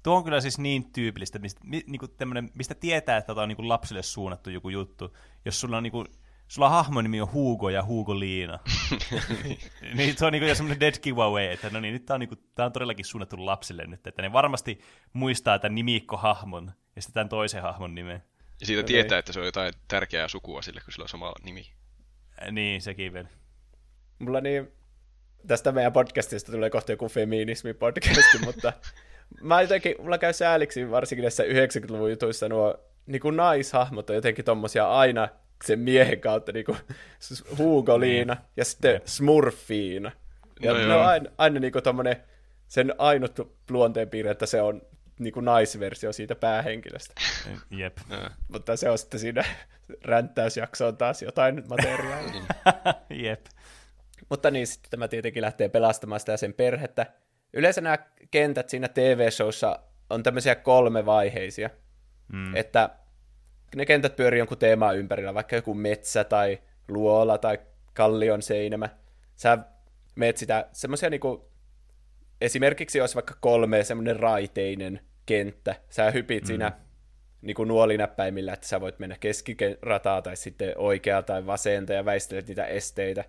Tuo 0.03 0.15
on 0.15 0.23
kyllä 0.23 0.41
siis 0.41 0.59
niin 0.59 0.91
tyypillistä, 0.91 1.39
mistä, 1.39 1.61
mi, 1.63 1.83
niinku 1.87 2.07
mistä 2.53 2.75
tietää, 2.75 3.17
että 3.17 3.33
tämä 3.33 3.43
on 3.43 3.49
niinku 3.49 3.67
lapsille 3.67 4.03
suunnattu 4.03 4.49
joku 4.49 4.69
juttu. 4.69 5.17
Jos 5.45 5.61
sulla 5.61 5.77
on 5.77 5.83
niinku, 5.83 6.05
sulla 6.47 6.69
hahmonimi 6.69 7.21
on 7.21 7.33
Hugo 7.33 7.69
ja 7.69 7.85
Hugo 7.85 8.19
Liina. 8.19 8.59
niin 9.97 10.17
se 10.17 10.25
on 10.25 10.33
niinku 10.33 10.55
semmoinen 10.55 10.79
dead 10.79 10.95
giveaway, 11.03 11.45
että 11.45 11.69
no 11.69 11.79
niin, 11.79 11.93
nyt 11.93 12.05
tämä 12.05 12.15
on, 12.15 12.19
niinku, 12.19 12.35
tää 12.55 12.65
on 12.65 12.71
todellakin 12.71 13.05
suunnattu 13.05 13.45
lapsille 13.45 13.87
nyt, 13.87 14.07
että 14.07 14.21
ne 14.21 14.33
varmasti 14.33 14.79
muistaa 15.13 15.59
tämän 15.59 15.75
nimikko-hahmon 15.75 16.71
ja 16.95 17.01
sitten 17.01 17.13
tämän 17.13 17.29
toisen 17.29 17.61
hahmon 17.61 17.95
nimen. 17.95 18.23
Ja 18.59 18.65
siitä 18.65 18.79
okay. 18.79 18.87
tietää, 18.87 19.19
että 19.19 19.33
se 19.33 19.39
on 19.39 19.45
jotain 19.45 19.73
tärkeää 19.87 20.27
sukua 20.27 20.61
sille, 20.61 20.81
kun 20.85 20.93
sillä 20.93 21.03
on 21.03 21.09
sama 21.09 21.33
nimi. 21.43 21.71
Niin, 22.51 22.81
sekin 22.81 23.13
vielä. 23.13 23.27
Mulla 24.19 24.41
niin, 24.41 24.71
tästä 25.47 25.71
meidän 25.71 25.93
podcastista 25.93 26.51
tulee 26.51 26.69
kohta 26.69 26.91
joku 26.91 27.07
feminismi-podcasti, 27.07 28.37
mutta 28.45 28.73
mä 29.41 29.61
jotenkin, 29.61 29.95
mulla 29.99 30.17
käy 30.17 30.33
sääliksi 30.33 30.91
varsinkin 30.91 31.21
näissä 31.21 31.43
90-luvun 31.43 32.09
jutuissa 32.09 32.49
nuo 32.49 32.87
niin 33.05 33.21
kuin 33.21 33.37
naishahmot 33.37 34.09
on 34.09 34.15
jotenkin 34.15 34.45
tommosia 34.45 34.89
aina 34.89 35.27
sen 35.65 35.79
miehen 35.79 36.21
kautta 36.21 36.51
niin 36.51 36.65
kuin 36.65 36.77
Huugoliina 37.57 38.33
niin. 38.33 38.43
ja 38.57 38.65
sitten 38.65 39.01
Smurfiina. 39.05 40.11
Ja 40.59 40.73
no 40.73 40.79
ne 40.79 40.93
on 40.93 41.05
aina, 41.05 41.29
aina 41.37 41.59
niin 41.59 41.73
kuin 41.73 41.83
tommonen 41.83 42.17
sen 42.67 42.95
ainut 42.97 43.55
luonteenpiirre, 43.69 44.31
että 44.31 44.45
se 44.45 44.61
on 44.61 44.81
niin 45.19 45.33
kuin 45.33 45.45
naisversio 45.45 46.13
siitä 46.13 46.35
päähenkilöstä. 46.35 47.13
Jep. 47.71 47.97
Mutta 48.47 48.77
se 48.77 48.89
on 48.89 48.97
sitten 48.97 49.19
siinä 49.19 49.43
ränttäysjaksoon 50.03 50.97
taas 50.97 51.21
jotain 51.21 51.63
materiaalia. 51.69 52.43
Jep. 53.23 53.45
Mutta 54.29 54.51
niin, 54.51 54.67
sitten 54.67 54.91
tämä 54.91 55.07
tietenkin 55.07 55.41
lähtee 55.41 55.69
pelastamaan 55.69 56.19
sitä 56.19 56.37
sen 56.37 56.53
perhettä. 56.53 57.05
Yleensä 57.53 57.81
nämä 57.81 57.97
kentät 58.31 58.69
siinä 58.69 58.87
TV-showssa 58.87 59.79
on 60.09 60.23
tämmöisiä 60.23 60.55
kolmevaiheisia. 60.55 61.69
Mm. 62.33 62.55
Että 62.55 62.89
ne 63.75 63.85
kentät 63.85 64.15
pyörii 64.15 64.39
jonkun 64.39 64.57
teemaa 64.57 64.93
ympärillä, 64.93 65.33
vaikka 65.33 65.55
joku 65.55 65.73
metsä 65.73 66.23
tai 66.23 66.59
luola 66.87 67.37
tai 67.37 67.59
kallion 67.93 68.41
seinämä. 68.41 68.89
Sä 69.35 69.57
meet 70.15 70.37
sitä 70.37 70.67
semmoisia 70.71 71.09
niinku, 71.09 71.51
esimerkiksi 72.41 72.97
jos 72.97 73.15
vaikka 73.15 73.37
kolme 73.39 73.83
semmoinen 73.83 74.19
raiteinen 74.19 74.99
kenttä, 75.25 75.75
sä 75.89 76.11
hypit 76.11 76.43
mm. 76.43 76.47
siinä 76.47 76.71
niinku 77.41 77.63
nuolinäppäimillä, 77.63 78.53
että 78.53 78.67
sä 78.67 78.81
voit 78.81 78.99
mennä 78.99 79.17
keskirataa 79.19 80.21
tai 80.21 80.37
sitten 80.37 80.73
oikea 80.77 81.21
tai 81.21 81.45
vasenta 81.45 81.93
ja 81.93 82.05
väistelet 82.05 82.47
niitä 82.47 82.65
esteitä. 82.65 83.23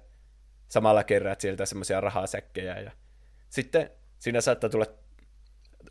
Samalla 0.68 1.04
kerran 1.04 1.36
sieltä 1.38 1.66
semmoisia 1.66 2.00
rahasäkkejä 2.00 2.80
ja 2.80 2.90
sitten 3.48 3.90
siinä 4.18 4.40
saattaa 4.40 4.70
tulla, 4.70 4.86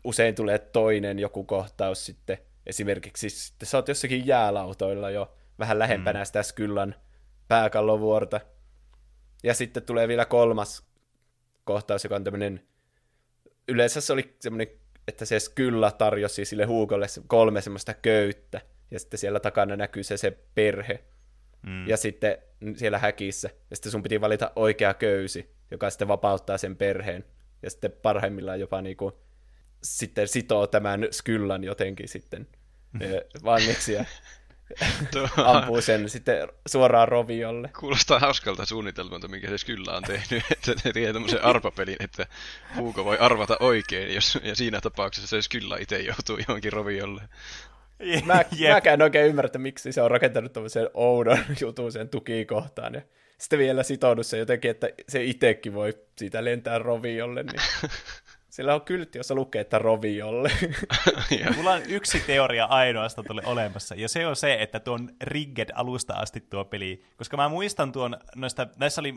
usein 0.04 0.34
tulee 0.34 0.58
toinen 0.58 1.18
joku 1.18 1.44
kohtaus 1.44 2.06
sitten, 2.06 2.38
esimerkiksi 2.66 3.30
sitten 3.30 3.66
sä 3.68 3.78
oot 3.78 3.88
jossakin 3.88 4.26
jäälautoilla 4.26 5.10
jo 5.10 5.34
vähän 5.58 5.78
lähempänä 5.78 6.18
mm. 6.18 6.24
sitä 6.24 6.42
Skyllan 6.42 6.94
pääkallovuorta. 7.48 8.40
Ja 9.44 9.54
sitten 9.54 9.82
tulee 9.82 10.08
vielä 10.08 10.24
kolmas 10.24 10.86
kohtaus, 11.64 12.04
joka 12.04 12.16
on 12.16 12.24
tämmöinen, 12.24 12.68
yleensä 13.68 14.00
se 14.00 14.12
oli 14.12 14.36
semmoinen, 14.40 14.68
että 15.08 15.24
se 15.24 15.40
Skylla 15.40 15.90
tarjosi 15.90 16.44
sille 16.44 16.64
Huukolle 16.64 17.06
kolme 17.26 17.60
semmoista 17.60 17.94
köyttä, 17.94 18.60
ja 18.90 18.98
sitten 18.98 19.18
siellä 19.18 19.40
takana 19.40 19.76
näkyy 19.76 20.02
se, 20.02 20.16
se 20.16 20.38
perhe. 20.54 21.04
Mm. 21.66 21.88
Ja 21.88 21.96
sitten 21.96 22.38
siellä 22.76 22.98
häkissä, 22.98 23.50
ja 23.70 23.76
sitten 23.76 23.92
sun 23.92 24.02
piti 24.02 24.20
valita 24.20 24.52
oikea 24.56 24.94
köysi, 24.94 25.54
joka 25.70 25.90
sitten 25.90 26.08
vapauttaa 26.08 26.58
sen 26.58 26.76
perheen 26.76 27.24
ja 27.62 27.70
sitten 27.70 27.92
parhaimmillaan 27.92 28.60
jopa 28.60 28.82
niinku, 28.82 29.20
sitten 29.82 30.28
sitoo 30.28 30.66
tämän 30.66 31.08
skyllan 31.10 31.64
jotenkin 31.64 32.08
sitten 32.08 32.46
vangiksi 33.44 33.92
ja 33.92 34.04
ampuu 35.44 35.80
sen 35.80 36.08
sitten 36.08 36.48
suoraan 36.66 37.08
roviolle. 37.08 37.70
Kuulostaa 37.80 38.18
hauskalta 38.18 38.66
suunnitelmalta, 38.66 39.28
minkä 39.28 39.58
se 39.58 39.66
kyllä 39.66 39.92
on 39.92 40.02
tehnyt, 40.02 40.44
että 40.52 40.70
ne 40.84 40.92
tekee 40.92 41.12
tämmöisen 41.12 41.44
arpapelin, 41.44 41.96
että 42.00 42.26
Huuko 42.76 43.04
voi 43.04 43.18
arvata 43.18 43.56
oikein, 43.60 44.14
jos, 44.14 44.38
ja 44.42 44.56
siinä 44.56 44.80
tapauksessa 44.80 45.42
se 45.42 45.48
kyllä 45.50 45.76
itse 45.80 45.98
joutuu 45.98 46.38
johonkin 46.48 46.72
roviolle. 46.72 47.22
Mä, 48.24 48.44
yep. 48.60 48.72
mäkään 48.72 48.94
en 48.94 49.02
oikein 49.02 49.26
ymmärrä, 49.26 49.46
että 49.46 49.58
miksi 49.58 49.92
se 49.92 50.02
on 50.02 50.10
rakentanut 50.10 50.52
tämmöisen 50.52 50.90
oudon 50.94 51.38
jutun 51.60 51.92
sen 51.92 52.08
tukikohtaan. 52.08 52.94
Ja 52.94 53.02
sitten 53.38 53.58
vielä 53.58 53.82
sitoudu 53.82 54.22
se 54.22 54.38
jotenkin, 54.38 54.70
että 54.70 54.88
se 55.08 55.24
itsekin 55.24 55.74
voi 55.74 55.98
siitä 56.16 56.44
lentää 56.44 56.78
roviolle. 56.78 57.42
Niin 57.42 57.60
sillä 58.58 58.74
on 58.74 58.82
kyltti, 58.82 59.18
jossa 59.18 59.34
lukee, 59.34 59.60
että 59.60 59.78
roviolle. 59.78 60.50
Mulla 61.56 61.72
on 61.72 61.82
yksi 61.88 62.20
teoria 62.20 62.64
ainoastaan 62.64 63.26
tuli 63.26 63.40
olemassa, 63.44 63.94
ja 63.94 64.08
se 64.08 64.26
on 64.26 64.36
se, 64.36 64.56
että 64.60 64.80
tuon 64.80 65.10
rigged 65.22 65.68
alusta 65.74 66.14
asti 66.14 66.40
tuo 66.40 66.64
peli, 66.64 67.04
koska 67.16 67.36
mä 67.36 67.48
muistan 67.48 67.92
tuon, 67.92 68.16
noista, 68.36 68.66
näissä 68.76 69.00
oli 69.00 69.14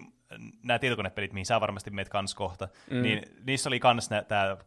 nämä 0.64 0.80
tietokonepelit, 0.80 1.34
mihin 1.34 1.46
sä 1.46 1.62
varmasti 1.62 1.92
meet 1.92 2.10
kans 2.10 2.36
kohta, 2.36 2.68
mm. 2.90 3.02
niin 3.02 3.22
niissä 3.44 3.70
oli 3.70 3.80
kans 3.80 4.10
tämä 4.28 4.58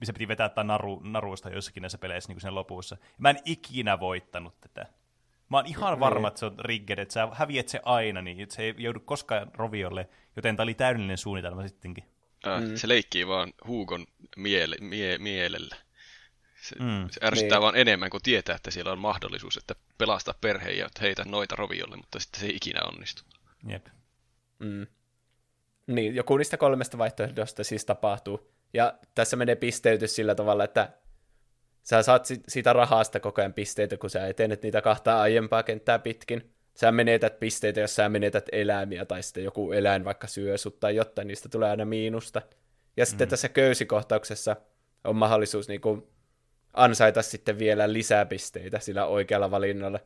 missä 0.00 0.12
piti 0.12 0.28
vetää 0.28 0.48
tämä 0.48 0.64
naru, 0.64 1.00
naruista 1.04 1.50
jossakin 1.50 1.80
näissä 1.80 1.98
peleissä 1.98 2.32
niin 2.32 2.40
sen 2.40 2.54
lopussa. 2.54 2.96
Mä 3.18 3.30
en 3.30 3.38
ikinä 3.44 4.00
voittanut 4.00 4.60
tätä. 4.60 4.86
Mä 5.48 5.56
oon 5.56 5.66
ihan 5.66 5.92
niin. 5.92 6.00
varma, 6.00 6.28
että 6.28 6.40
se 6.40 6.46
on 6.46 6.54
rigged, 6.58 6.98
että 6.98 7.14
sä 7.14 7.28
häviät 7.32 7.68
se 7.68 7.80
aina, 7.84 8.22
niin 8.22 8.40
että 8.40 8.54
se 8.54 8.62
ei 8.62 8.74
joudu 8.78 9.00
koskaan 9.00 9.50
roviolle, 9.54 10.08
joten 10.36 10.56
tämä 10.56 10.64
oli 10.64 10.74
täydellinen 10.74 11.18
suunnitelma 11.18 11.68
sittenkin. 11.68 12.04
Äh, 12.46 12.62
mm. 12.62 12.76
Se 12.76 12.88
leikkii 12.88 13.26
vaan 13.26 13.52
Huukon 13.66 14.06
miele, 14.36 14.76
mie, 14.80 15.18
mielellä. 15.18 15.76
Se, 16.62 16.76
mm. 16.80 17.08
se 17.10 17.20
ärsyttää 17.26 17.58
niin. 17.58 17.62
vaan 17.62 17.76
enemmän, 17.76 18.10
kuin 18.10 18.22
tietää, 18.22 18.56
että 18.56 18.70
siellä 18.70 18.92
on 18.92 18.98
mahdollisuus, 18.98 19.56
että 19.56 19.74
pelastaa 19.98 20.34
perheen 20.40 20.78
ja 20.78 20.88
heitä 21.00 21.24
noita 21.24 21.56
roviolle, 21.56 21.96
mutta 21.96 22.20
sitten 22.20 22.40
se 22.40 22.46
ei 22.46 22.56
ikinä 22.56 22.80
onnistu. 22.82 23.22
Jep. 23.68 23.86
Mm. 24.58 24.86
Niin, 25.86 26.14
joku 26.14 26.36
niistä 26.36 26.56
kolmesta 26.56 26.98
vaihtoehdosta 26.98 27.64
siis 27.64 27.84
tapahtuu. 27.84 28.52
Ja 28.72 28.98
tässä 29.14 29.36
menee 29.36 29.56
pisteytys 29.56 30.16
sillä 30.16 30.34
tavalla, 30.34 30.64
että 30.64 30.92
sä 31.82 32.02
saat 32.02 32.26
siitä 32.48 32.72
rahasta 32.72 33.20
koko 33.20 33.40
ajan 33.40 33.52
pisteitä, 33.52 33.96
kun 33.96 34.10
sä 34.10 34.26
etenet 34.26 34.62
niitä 34.62 34.82
kahta 34.82 35.20
aiempaa 35.20 35.62
kenttää 35.62 35.98
pitkin. 35.98 36.54
Sä 36.80 36.92
menetät 36.92 37.40
pisteitä, 37.40 37.80
jos 37.80 37.94
sä 37.94 38.08
menetät 38.08 38.46
eläimiä, 38.52 39.04
tai 39.04 39.22
sitten 39.22 39.44
joku 39.44 39.72
eläin 39.72 40.04
vaikka 40.04 40.26
syö 40.26 40.58
sut 40.58 40.80
tai 40.80 40.96
jotain, 40.96 41.28
niistä 41.28 41.48
tulee 41.48 41.70
aina 41.70 41.84
miinusta. 41.84 42.42
Ja 42.96 43.06
sitten 43.06 43.28
mm. 43.28 43.30
tässä 43.30 43.48
köysikohtauksessa 43.48 44.56
on 45.04 45.16
mahdollisuus 45.16 45.68
niin 45.68 45.80
kuin 45.80 46.06
ansaita 46.72 47.22
sitten 47.22 47.58
vielä 47.58 47.92
lisää 47.92 48.26
pisteitä 48.26 48.78
sillä 48.78 49.06
oikealla 49.06 49.50
valinnalla. 49.50 50.00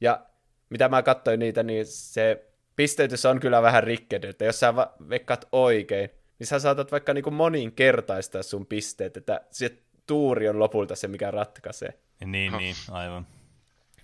Ja 0.00 0.26
mitä 0.70 0.88
mä 0.88 1.02
katsoin 1.02 1.40
niitä, 1.40 1.62
niin 1.62 1.86
se 1.86 2.46
pisteytys 2.76 3.26
on 3.26 3.40
kyllä 3.40 3.62
vähän 3.62 3.84
rikkedy, 3.84 4.28
että 4.28 4.44
jos 4.44 4.60
sä 4.60 4.74
veikkaat 5.08 5.48
oikein, 5.52 6.10
niin 6.38 6.46
sä 6.46 6.58
saatat 6.58 6.92
vaikka 6.92 7.14
niin 7.14 7.24
kuin 7.24 7.34
moninkertaistaa 7.34 8.42
sun 8.42 8.66
pisteet, 8.66 9.16
että 9.16 9.40
se 9.50 9.78
tuuri 10.06 10.48
on 10.48 10.58
lopulta 10.58 10.96
se, 10.96 11.08
mikä 11.08 11.30
ratkaisee. 11.30 11.98
Niin, 12.24 12.52
niin, 12.52 12.74
aivan. 12.90 13.26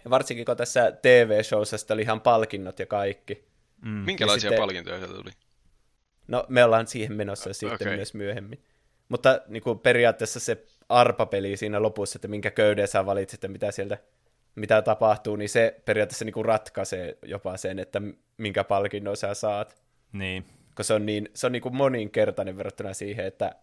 Ja 0.05 0.11
varsinkin 0.11 0.45
kun 0.45 0.57
tässä 0.57 0.93
TV-showssa 1.03 1.95
oli 1.95 2.03
ihan 2.03 2.21
palkinnot 2.21 2.79
ja 2.79 2.87
kaikki. 2.87 3.45
Mm. 3.83 3.91
Minkälaisia 3.91 4.51
sitten... 4.51 4.63
palkintoja 4.63 4.99
sieltä 4.99 5.15
tuli? 5.15 5.31
No, 6.29 6.47
me 6.49 6.65
ollaan 6.65 6.87
siihen 6.87 7.13
menossa 7.13 7.51
ah, 7.51 7.57
sitten 7.57 7.75
okay. 7.89 7.97
myös 7.97 8.15
myöhemmin. 8.15 8.65
Mutta 9.09 9.41
niin 9.49 9.63
kuin 9.63 9.79
periaatteessa 9.79 10.41
se 10.41 10.65
arpapeli 10.89 11.57
siinä 11.57 11.83
lopussa, 11.83 12.17
että 12.17 12.29
minkä 12.29 12.51
köyden 12.51 12.89
sä 12.89 13.07
valitset 13.07 13.43
ja 13.43 13.49
mitä 13.49 13.71
sieltä 13.71 13.99
mitä 14.55 14.83
tapahtuu, 14.83 15.37
niin 15.37 15.49
se 15.49 15.81
periaatteessa 15.85 16.25
niin 16.25 16.33
kuin 16.33 16.45
ratkaisee 16.45 17.19
jopa 17.23 17.57
sen, 17.57 17.79
että 17.79 18.03
minkä 18.37 18.65
palkinnon 18.65 19.17
sä 19.17 19.35
saat. 19.35 19.83
Niin. 20.13 20.45
Koska 20.67 20.83
se 20.83 20.95
on 20.95 21.07
niin, 21.07 21.29
se 21.35 21.47
on 21.47 21.53
niin 21.53 21.63
kuin 21.63 21.77
moninkertainen 21.77 22.57
verrattuna 22.57 22.95
siihen, 22.95 23.27
että 23.27 23.55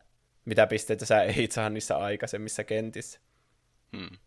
mitä 0.45 0.67
pisteitä 0.67 1.05
sä 1.05 1.21
ei 1.37 1.47
saa 1.51 1.69
niissä 1.69 1.97
aikaisemmissa 1.97 2.63
kentissä. 2.63 3.19
Hmm. 3.97 4.17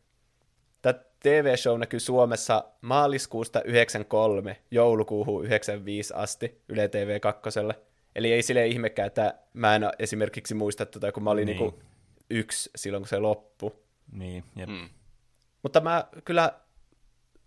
TV-show 1.24 1.80
näkyy 1.80 2.00
Suomessa 2.00 2.64
maaliskuusta 2.80 3.62
93 3.62 4.56
joulukuuhun 4.70 5.44
95 5.44 6.14
asti 6.16 6.62
Yle 6.68 6.88
TV 6.88 7.20
2. 7.20 7.40
Eli 8.14 8.32
ei 8.32 8.42
sille 8.42 8.66
ihmekään, 8.66 9.06
että 9.06 9.38
mä 9.52 9.76
en 9.76 9.82
esimerkiksi 9.98 10.54
muista 10.54 10.86
tätä, 10.86 11.12
kun 11.12 11.22
mä 11.22 11.30
olin 11.30 11.46
niin. 11.46 11.58
niin 11.58 11.74
yksi 12.30 12.70
silloin, 12.76 13.02
kun 13.02 13.08
se 13.08 13.18
loppui. 13.18 13.70
Niin, 14.12 14.44
jep. 14.56 14.68
Hmm. 14.68 14.88
Mutta 15.62 15.80
mä 15.80 16.04
kyllä, 16.24 16.52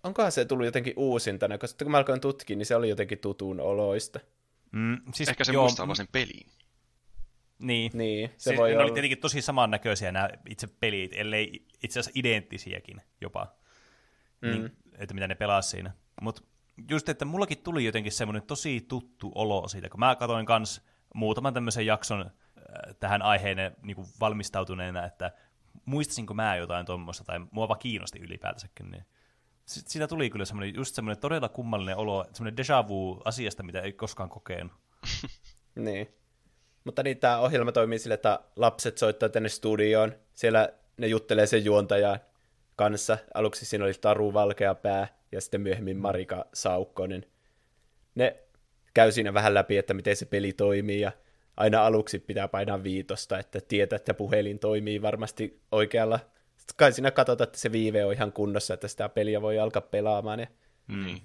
onkohan 0.04 0.32
se 0.32 0.46
tullut 0.46 0.66
jotenkin 0.66 0.94
uusintana, 0.96 1.58
koska 1.58 1.86
kun 1.86 1.92
mä 1.92 1.98
alkoin 1.98 2.22
tutkia, 2.22 2.56
niin 2.56 2.66
se 2.66 2.76
oli 2.76 2.90
jotenkin 2.90 3.20
tutun 3.20 3.60
oloista. 3.60 4.20
Mm, 4.72 4.98
siis, 5.14 5.30
Ehkä 5.30 5.44
se 5.44 5.52
joo, 5.52 5.64
muistaa 5.64 5.88
vaan 5.88 5.96
sen 5.96 6.08
peliin. 6.12 6.48
Niin. 7.60 7.92
niin 7.94 8.30
se 8.30 8.44
siis 8.44 8.58
voi 8.58 8.70
ne 8.70 8.76
olla. 8.76 8.84
oli 8.84 8.92
tietenkin 8.92 9.18
tosi 9.18 9.42
samannäköisiä 9.42 10.12
nämä 10.12 10.30
itse 10.50 10.68
pelit, 10.80 11.12
ellei 11.16 11.66
itse 11.84 12.00
asiassa 12.00 12.20
identtisiäkin 12.20 13.02
jopa, 13.22 13.56
mm. 14.42 14.50
niin, 14.50 14.78
että 14.98 15.14
mitä 15.14 15.28
ne 15.28 15.36
pelaa 15.36 15.62
siinä. 15.62 15.92
Mutta 16.22 16.42
just, 16.90 17.10
että 17.10 17.26
mullakin 17.26 17.58
tuli 17.58 17.86
jotenkin 17.86 18.12
semmoinen 18.12 18.44
tosi 18.44 18.86
tuttu 18.88 19.32
olo 19.36 19.68
siitä, 19.68 19.90
kun 19.90 20.00
mä 20.00 20.16
katsoin 20.16 20.46
kans 20.46 20.82
muutaman 21.16 21.54
tämmöisen 21.54 21.86
jakson 21.86 22.22
äh, 22.22 22.96
tähän 23.00 23.22
aiheeseen 23.22 23.76
niin 23.82 23.98
valmistautuneena, 24.20 25.06
että 25.06 25.32
muistasinko 25.86 26.34
mä 26.34 26.56
jotain 26.56 26.86
tuommoista, 26.86 27.24
tai 27.24 27.40
mua 27.52 27.68
vaan 27.68 27.80
kiinnosti 27.80 28.20
ylipäätänsäkin, 28.20 28.92
niin 28.92 29.06
siitä 29.66 30.08
tuli 30.08 30.30
kyllä 30.30 30.46
semmoinen, 30.46 30.76
just 30.76 30.96
semmoinen 30.96 31.22
todella 31.22 31.50
kummallinen 31.50 31.98
olo, 31.98 32.26
semmoinen 32.34 32.66
déjà 32.66 32.88
vu 32.88 33.22
asiasta, 33.26 33.64
mitä 33.64 33.82
ei 33.82 33.94
koskaan 33.94 34.30
kokenut. 34.30 34.74
niin. 35.76 36.08
Mutta 36.84 37.04
niin, 37.04 37.18
tämä 37.18 37.40
ohjelma 37.40 37.72
toimii 37.72 38.00
sille, 38.00 38.14
että 38.14 38.40
lapset 38.56 38.98
soittaa 38.98 39.30
tänne 39.30 39.50
studioon, 39.50 40.16
siellä 40.34 40.70
ne 40.98 41.08
juttelee 41.08 41.48
sen 41.48 41.66
juontajan 41.66 42.20
kanssa. 42.78 43.18
Aluksi 43.34 43.66
siinä 43.66 43.86
oli 43.86 43.94
Taru 43.94 44.34
Valkeapää 44.34 45.08
ja 45.32 45.42
sitten 45.42 45.62
myöhemmin 45.62 45.98
Marika 45.98 46.46
Saukkonen. 46.54 47.26
Ne 48.16 48.36
käy 48.94 49.12
siinä 49.12 49.34
vähän 49.34 49.54
läpi, 49.54 49.78
että 49.78 49.94
miten 49.94 50.16
se 50.16 50.26
peli 50.26 50.54
toimii 50.54 51.02
ja 51.02 51.12
aina 51.58 51.86
aluksi 51.86 52.20
pitää 52.20 52.48
painaa 52.48 52.84
viitosta, 52.84 53.40
että 53.40 53.62
tietää, 53.62 53.96
että 53.96 54.14
puhelin 54.14 54.60
toimii 54.60 55.02
varmasti 55.02 55.62
oikealla. 55.72 56.20
Sitten 56.58 56.76
kai 56.78 56.92
siinä 56.92 57.12
katsotaan, 57.12 57.48
että 57.48 57.60
se 57.60 57.72
viive 57.72 58.06
on 58.06 58.14
ihan 58.14 58.34
kunnossa, 58.34 58.74
että 58.74 58.88
sitä 58.88 59.10
peliä 59.10 59.42
voi 59.42 59.60
alkaa 59.60 59.82
pelaamaan. 59.82 60.40
Ja... 60.40 60.48
Mm. 60.88 61.20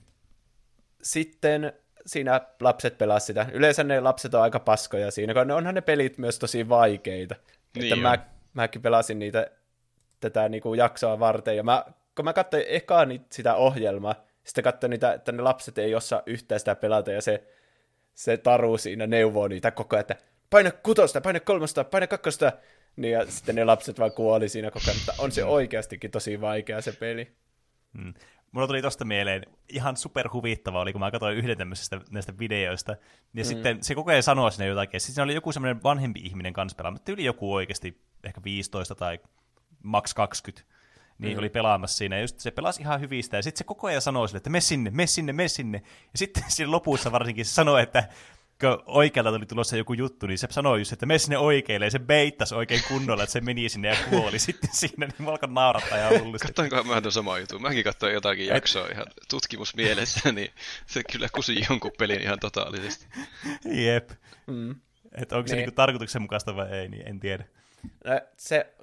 Sitten 1.02 1.72
siinä 2.06 2.40
lapset 2.60 2.98
pelaa 2.98 3.18
sitä. 3.18 3.46
Yleensä 3.52 3.84
ne 3.84 4.00
lapset 4.00 4.34
on 4.34 4.42
aika 4.42 4.60
paskoja 4.60 5.10
siinä, 5.10 5.34
kun 5.34 5.50
onhan 5.50 5.74
ne 5.74 5.80
pelit 5.80 6.18
myös 6.18 6.38
tosi 6.38 6.68
vaikeita. 6.68 7.34
Niin 7.74 7.84
että 7.84 7.96
mä, 7.96 8.18
mäkin 8.54 8.82
pelasin 8.82 9.18
niitä 9.18 9.50
tätä 10.22 10.48
niinku 10.48 10.74
jaksoa 10.74 11.18
varten, 11.18 11.56
ja 11.56 11.62
mä, 11.62 11.84
kun 12.16 12.24
mä 12.24 12.32
katsoin 12.32 12.64
ekaa 12.68 13.06
sitä 13.30 13.54
ohjelmaa, 13.54 14.14
sitten 14.44 14.64
katsoin 14.64 14.90
niitä, 14.90 15.12
että 15.12 15.32
ne 15.32 15.42
lapset 15.42 15.78
ei 15.78 15.94
osaa 15.94 16.22
yhtään 16.26 16.58
sitä 16.58 16.74
pelata, 16.74 17.12
ja 17.12 17.22
se, 17.22 17.44
se 18.14 18.36
taru 18.36 18.78
siinä 18.78 19.06
neuvoo 19.06 19.48
niitä 19.48 19.70
koko 19.70 19.96
ajan, 19.96 20.00
että 20.00 20.16
paina 20.50 20.70
kutosta, 20.70 21.20
paina 21.20 21.40
kolmosta, 21.40 21.84
paina 21.84 22.06
kakkosta, 22.06 22.52
niin 22.96 23.12
ja 23.12 23.26
sitten 23.26 23.54
ne 23.54 23.64
lapset 23.64 23.98
vaan 23.98 24.12
kuoli 24.12 24.48
siinä 24.48 24.70
koko 24.70 24.84
ajan, 24.86 24.96
mutta 24.96 25.14
on 25.18 25.32
se 25.32 25.44
oikeastikin 25.44 26.10
tosi 26.10 26.40
vaikea 26.40 26.80
se 26.80 26.92
peli. 26.92 27.32
Hmm. 27.98 28.14
Mulla 28.52 28.66
tuli 28.66 28.82
tosta 28.82 29.04
mieleen, 29.04 29.46
ihan 29.68 29.96
superhuvittava 29.96 30.80
oli, 30.80 30.92
kun 30.92 31.00
mä 31.00 31.10
katsoin 31.10 31.36
yhden 31.36 31.58
tämmöisestä 31.58 32.00
näistä 32.10 32.38
videoista, 32.38 32.96
ja 33.34 33.44
mm. 33.44 33.44
sitten 33.44 33.84
se 33.84 33.94
koko 33.94 34.10
ajan 34.10 34.22
sanoi 34.22 34.52
sinne 34.52 34.66
jotakin, 34.66 34.96
ja 34.96 35.00
sitten 35.00 35.14
siinä 35.14 35.24
oli 35.24 35.34
joku 35.34 35.52
semmoinen 35.52 35.82
vanhempi 35.82 36.20
ihminen 36.20 36.52
kanssa 36.52 36.76
pelaamassa, 36.76 37.12
yli 37.12 37.24
joku 37.24 37.54
oikeasti 37.54 38.00
ehkä 38.24 38.40
15 38.44 38.94
tai 38.94 39.18
maks 39.82 40.14
20, 40.14 40.72
niin 41.18 41.32
mm. 41.32 41.38
oli 41.38 41.48
pelaamassa 41.48 41.96
siinä, 41.96 42.16
ja 42.16 42.22
just 42.22 42.40
se 42.40 42.50
pelasi 42.50 42.82
ihan 42.82 43.00
hyvistä, 43.00 43.36
ja 43.36 43.42
sitten 43.42 43.58
se 43.58 43.64
koko 43.64 43.86
ajan 43.86 44.02
sanoi 44.02 44.28
sille, 44.28 44.36
että 44.36 44.50
me 44.50 44.60
sinne, 44.60 44.90
me 44.90 45.06
sinne, 45.06 45.32
me 45.32 45.48
sinne, 45.48 45.82
ja 45.84 46.18
sitten 46.18 46.44
siinä 46.48 46.70
lopussa 46.70 47.12
varsinkin 47.12 47.44
se 47.44 47.54
sanoi, 47.54 47.82
että 47.82 48.08
kun 48.60 48.82
oikealta 48.86 49.32
tuli 49.32 49.46
tulossa 49.46 49.76
joku 49.76 49.92
juttu, 49.92 50.26
niin 50.26 50.38
se 50.38 50.46
sanoi 50.50 50.78
just, 50.78 50.92
että 50.92 51.06
me 51.06 51.18
sinne 51.18 51.38
oikealle, 51.38 51.84
ja 51.84 51.90
se 51.90 51.98
beittasi 51.98 52.54
oikein 52.54 52.82
kunnolla, 52.88 53.22
että 53.22 53.32
se 53.32 53.40
meni 53.40 53.68
sinne 53.68 53.88
ja 53.88 53.96
kuoli 54.10 54.38
sitten 54.48 54.70
siinä, 54.72 55.06
niin 55.06 55.14
mä 55.18 55.30
alkoin 55.30 55.54
naurattaa 55.54 55.98
ihan 55.98 56.24
hullusti. 56.24 56.46
Katsoinkohan 56.46 56.86
mä 56.86 57.00
tuon 57.00 57.12
sama 57.12 57.38
jutun. 57.38 57.62
Mäkin 57.62 57.84
katsoin 57.84 58.14
jotakin 58.14 58.46
jaksoa 58.46 58.88
ihan 58.88 59.06
tutkimusmielessä, 59.30 60.32
niin 60.32 60.50
se 60.86 61.02
kyllä 61.12 61.28
kusi 61.34 61.64
jonkun 61.70 61.92
pelin 61.98 62.22
ihan 62.22 62.40
totaalisesti. 62.40 63.06
Jep. 63.64 64.10
Mm. 64.46 64.74
Että 65.12 65.36
onko 65.36 65.48
se 65.48 65.54
niin. 65.54 65.58
niinku 65.58 65.74
tarkoituksenmukaista 65.74 66.56
vai 66.56 66.72
ei, 66.72 66.88
niin 66.88 67.08
en 67.08 67.20
tiedä. 67.20 67.44
No, 68.04 68.20
se, 68.36 68.74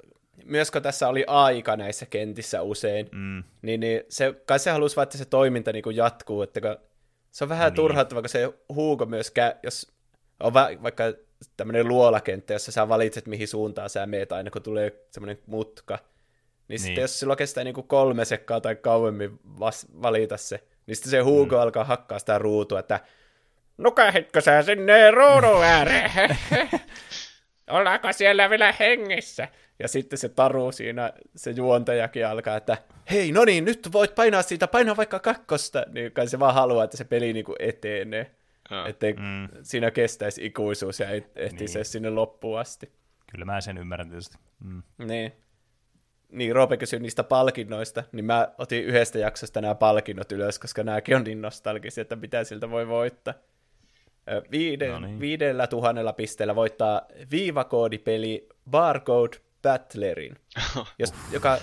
myös 0.46 0.72
kun 0.72 0.82
tässä 0.82 1.08
oli 1.08 1.24
aika 1.28 1.76
näissä 1.76 2.06
kentissä 2.06 2.62
usein, 2.62 3.10
mm. 3.12 3.44
niin, 3.62 3.80
niin 3.80 4.04
se, 4.10 4.34
kai 4.46 4.60
se 4.60 4.72
halusi 4.72 4.96
vaan, 4.96 5.04
että 5.04 5.18
se 5.18 5.26
toiminta 5.26 5.72
niin 5.72 5.96
jatkuu, 5.96 6.42
että 6.42 6.62
kun 6.62 6.78
se 7.32 7.44
on 7.44 7.50
vähän 7.50 7.68
niin. 7.68 7.76
turhauttava, 7.76 8.22
kun 8.22 8.30
se 8.30 8.54
huuko 8.74 9.06
myös, 9.06 9.34
jos 9.64 9.92
on 10.40 10.54
va- 10.54 10.70
vaikka 10.84 11.04
tämmöinen 11.58 11.88
luolakenttä, 11.88 12.54
jossa 12.54 12.72
sä 12.72 12.90
valitset, 12.90 13.28
mihin 13.28 13.48
suuntaan 13.48 13.90
sä 13.90 14.06
meet 14.06 14.32
aina, 14.32 14.52
kun 14.52 14.62
tulee 14.62 15.06
semmoinen 15.12 15.40
mutka, 15.46 16.00
niin, 16.68 16.80
sitten 16.80 17.02
jos 17.02 17.20
sulla 17.20 17.36
kestää 17.36 17.64
niin 17.64 17.74
kuin 17.74 17.88
kolme 17.88 18.26
sekkaa 18.26 18.62
tai 18.62 18.76
kauemmin 18.76 19.40
vas- 19.60 19.88
valita 20.02 20.38
se, 20.38 20.64
niin 20.86 20.96
sitten 20.96 21.12
se 21.12 21.20
Hugo 21.20 21.56
mm. 21.56 21.62
alkaa 21.62 21.84
hakkaa 21.84 22.20
sitä 22.20 22.38
ruutua, 22.38 22.80
että 22.80 23.00
nukahitko 23.78 24.42
sä 24.42 24.62
sinne 24.62 25.12
ruudun 25.12 25.64
ääreen? 25.64 26.38
Ollaanko 27.70 28.14
siellä 28.14 28.50
vielä 28.50 28.74
hengissä? 28.80 29.48
Ja 29.80 29.88
sitten 29.88 30.20
se 30.20 30.30
taru 30.30 30.72
siinä, 30.72 31.14
se 31.36 31.52
juontajakin 31.52 32.28
alkaa, 32.28 32.58
että 32.58 32.78
hei, 33.12 33.32
no 33.32 33.46
niin, 33.46 33.66
nyt 33.66 33.90
voit 33.92 34.16
painaa 34.16 34.42
siitä, 34.42 34.68
painaa 34.68 34.98
vaikka 34.98 35.20
kakkosta. 35.20 35.86
Niin 35.92 36.12
kai 36.12 36.28
se 36.28 36.40
vaan 36.40 36.54
haluaa, 36.54 36.84
että 36.84 36.98
se 36.98 37.04
peli 37.04 37.34
niinku 37.34 37.56
etenee. 37.60 38.36
Oh. 38.72 38.88
Että 38.90 39.06
mm. 39.08 39.50
siinä 39.64 39.92
kestäisi 39.92 40.46
ikuisuus 40.46 41.00
ja 41.00 41.10
ehtisi 41.36 41.56
niin. 41.60 41.70
se 41.70 41.84
sinne 41.84 42.10
loppuun 42.10 42.60
asti. 42.60 42.92
Kyllä 43.32 43.46
mä 43.46 43.62
sen 43.62 43.78
ymmärrän 43.78 44.10
tietysti. 44.10 44.38
Mm. 44.64 44.84
Niin. 44.98 45.32
Niin, 46.32 46.56
Roope 46.56 46.78
kysyi 46.78 47.00
niistä 47.00 47.24
palkinnoista, 47.24 48.04
niin 48.12 48.26
mä 48.26 48.48
otin 48.58 48.84
yhdestä 48.84 49.20
jaksosta 49.20 49.62
nämä 49.62 49.76
palkinnot 49.76 50.32
ylös, 50.32 50.60
koska 50.60 50.84
nämäkin 50.84 51.16
on 51.16 51.24
niin 51.24 51.42
nostalgisia, 51.42 52.02
että 52.02 52.16
mitä 52.16 52.44
siltä 52.44 52.70
voi 52.70 52.88
voittaa. 52.88 53.34
Viiden, 54.52 54.92
no 54.92 55.00
niin. 55.00 55.20
Viidellä 55.20 55.68
tuhannella 55.68 56.14
pisteellä 56.14 56.56
voittaa 56.56 57.02
viivakoodipeli 57.32 58.50
Barcode 58.70 59.38
Battlerin, 59.62 60.36
jos, 61.00 61.14
joka 61.32 61.58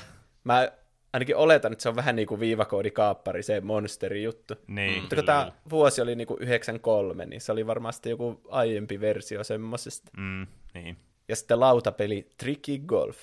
mä 0.45 0.69
ainakin 1.13 1.37
oletan, 1.37 1.73
että 1.73 1.83
se 1.83 1.89
on 1.89 1.97
vähän 1.97 2.17
niin 2.17 2.29
kuin 2.29 2.41
viivakoodikaappari, 2.41 3.43
se 3.43 3.61
monsteri 3.61 4.23
juttu. 4.23 4.55
Niin, 4.67 5.01
Mutta 5.01 5.17
kun 5.17 5.25
tämä 5.25 5.53
vuosi 5.71 6.03
oli 6.03 6.15
niin 6.15 6.27
kuin 6.27 6.43
93, 6.43 7.27
niin 7.27 7.41
se 7.41 7.53
oli 7.53 7.67
varmasti 7.67 8.11
joku 8.11 8.41
aiempi 8.49 9.01
versio 9.01 9.45
semmoisesta. 9.45 10.11
Mm, 10.17 10.47
niin. 10.75 10.97
Ja 11.29 11.37
sitten 11.37 11.61
lautapeli 11.61 12.29
Tricky 12.37 12.79
Golf. 12.79 13.19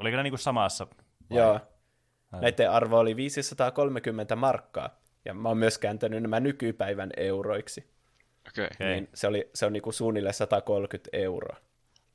Oliko 0.00 0.16
ne 0.16 0.22
niin 0.22 0.30
kuin 0.30 0.38
samassa? 0.38 0.86
Vai? 1.30 1.38
Joo. 1.38 1.60
Ai. 2.32 2.40
Näiden 2.40 2.70
arvo 2.70 2.98
oli 2.98 3.16
530 3.16 4.36
markkaa. 4.36 5.02
Ja 5.24 5.34
mä 5.34 5.48
oon 5.48 5.58
myös 5.58 5.78
kääntänyt 5.78 6.22
nämä 6.22 6.40
nykypäivän 6.40 7.10
euroiksi. 7.16 7.84
Okay. 8.48 8.68
Niin 8.78 9.08
se, 9.14 9.26
oli, 9.26 9.50
se 9.54 9.66
on 9.66 9.72
niinku 9.72 9.92
suunnilleen 9.92 10.34
130 10.34 11.10
euroa. 11.12 11.56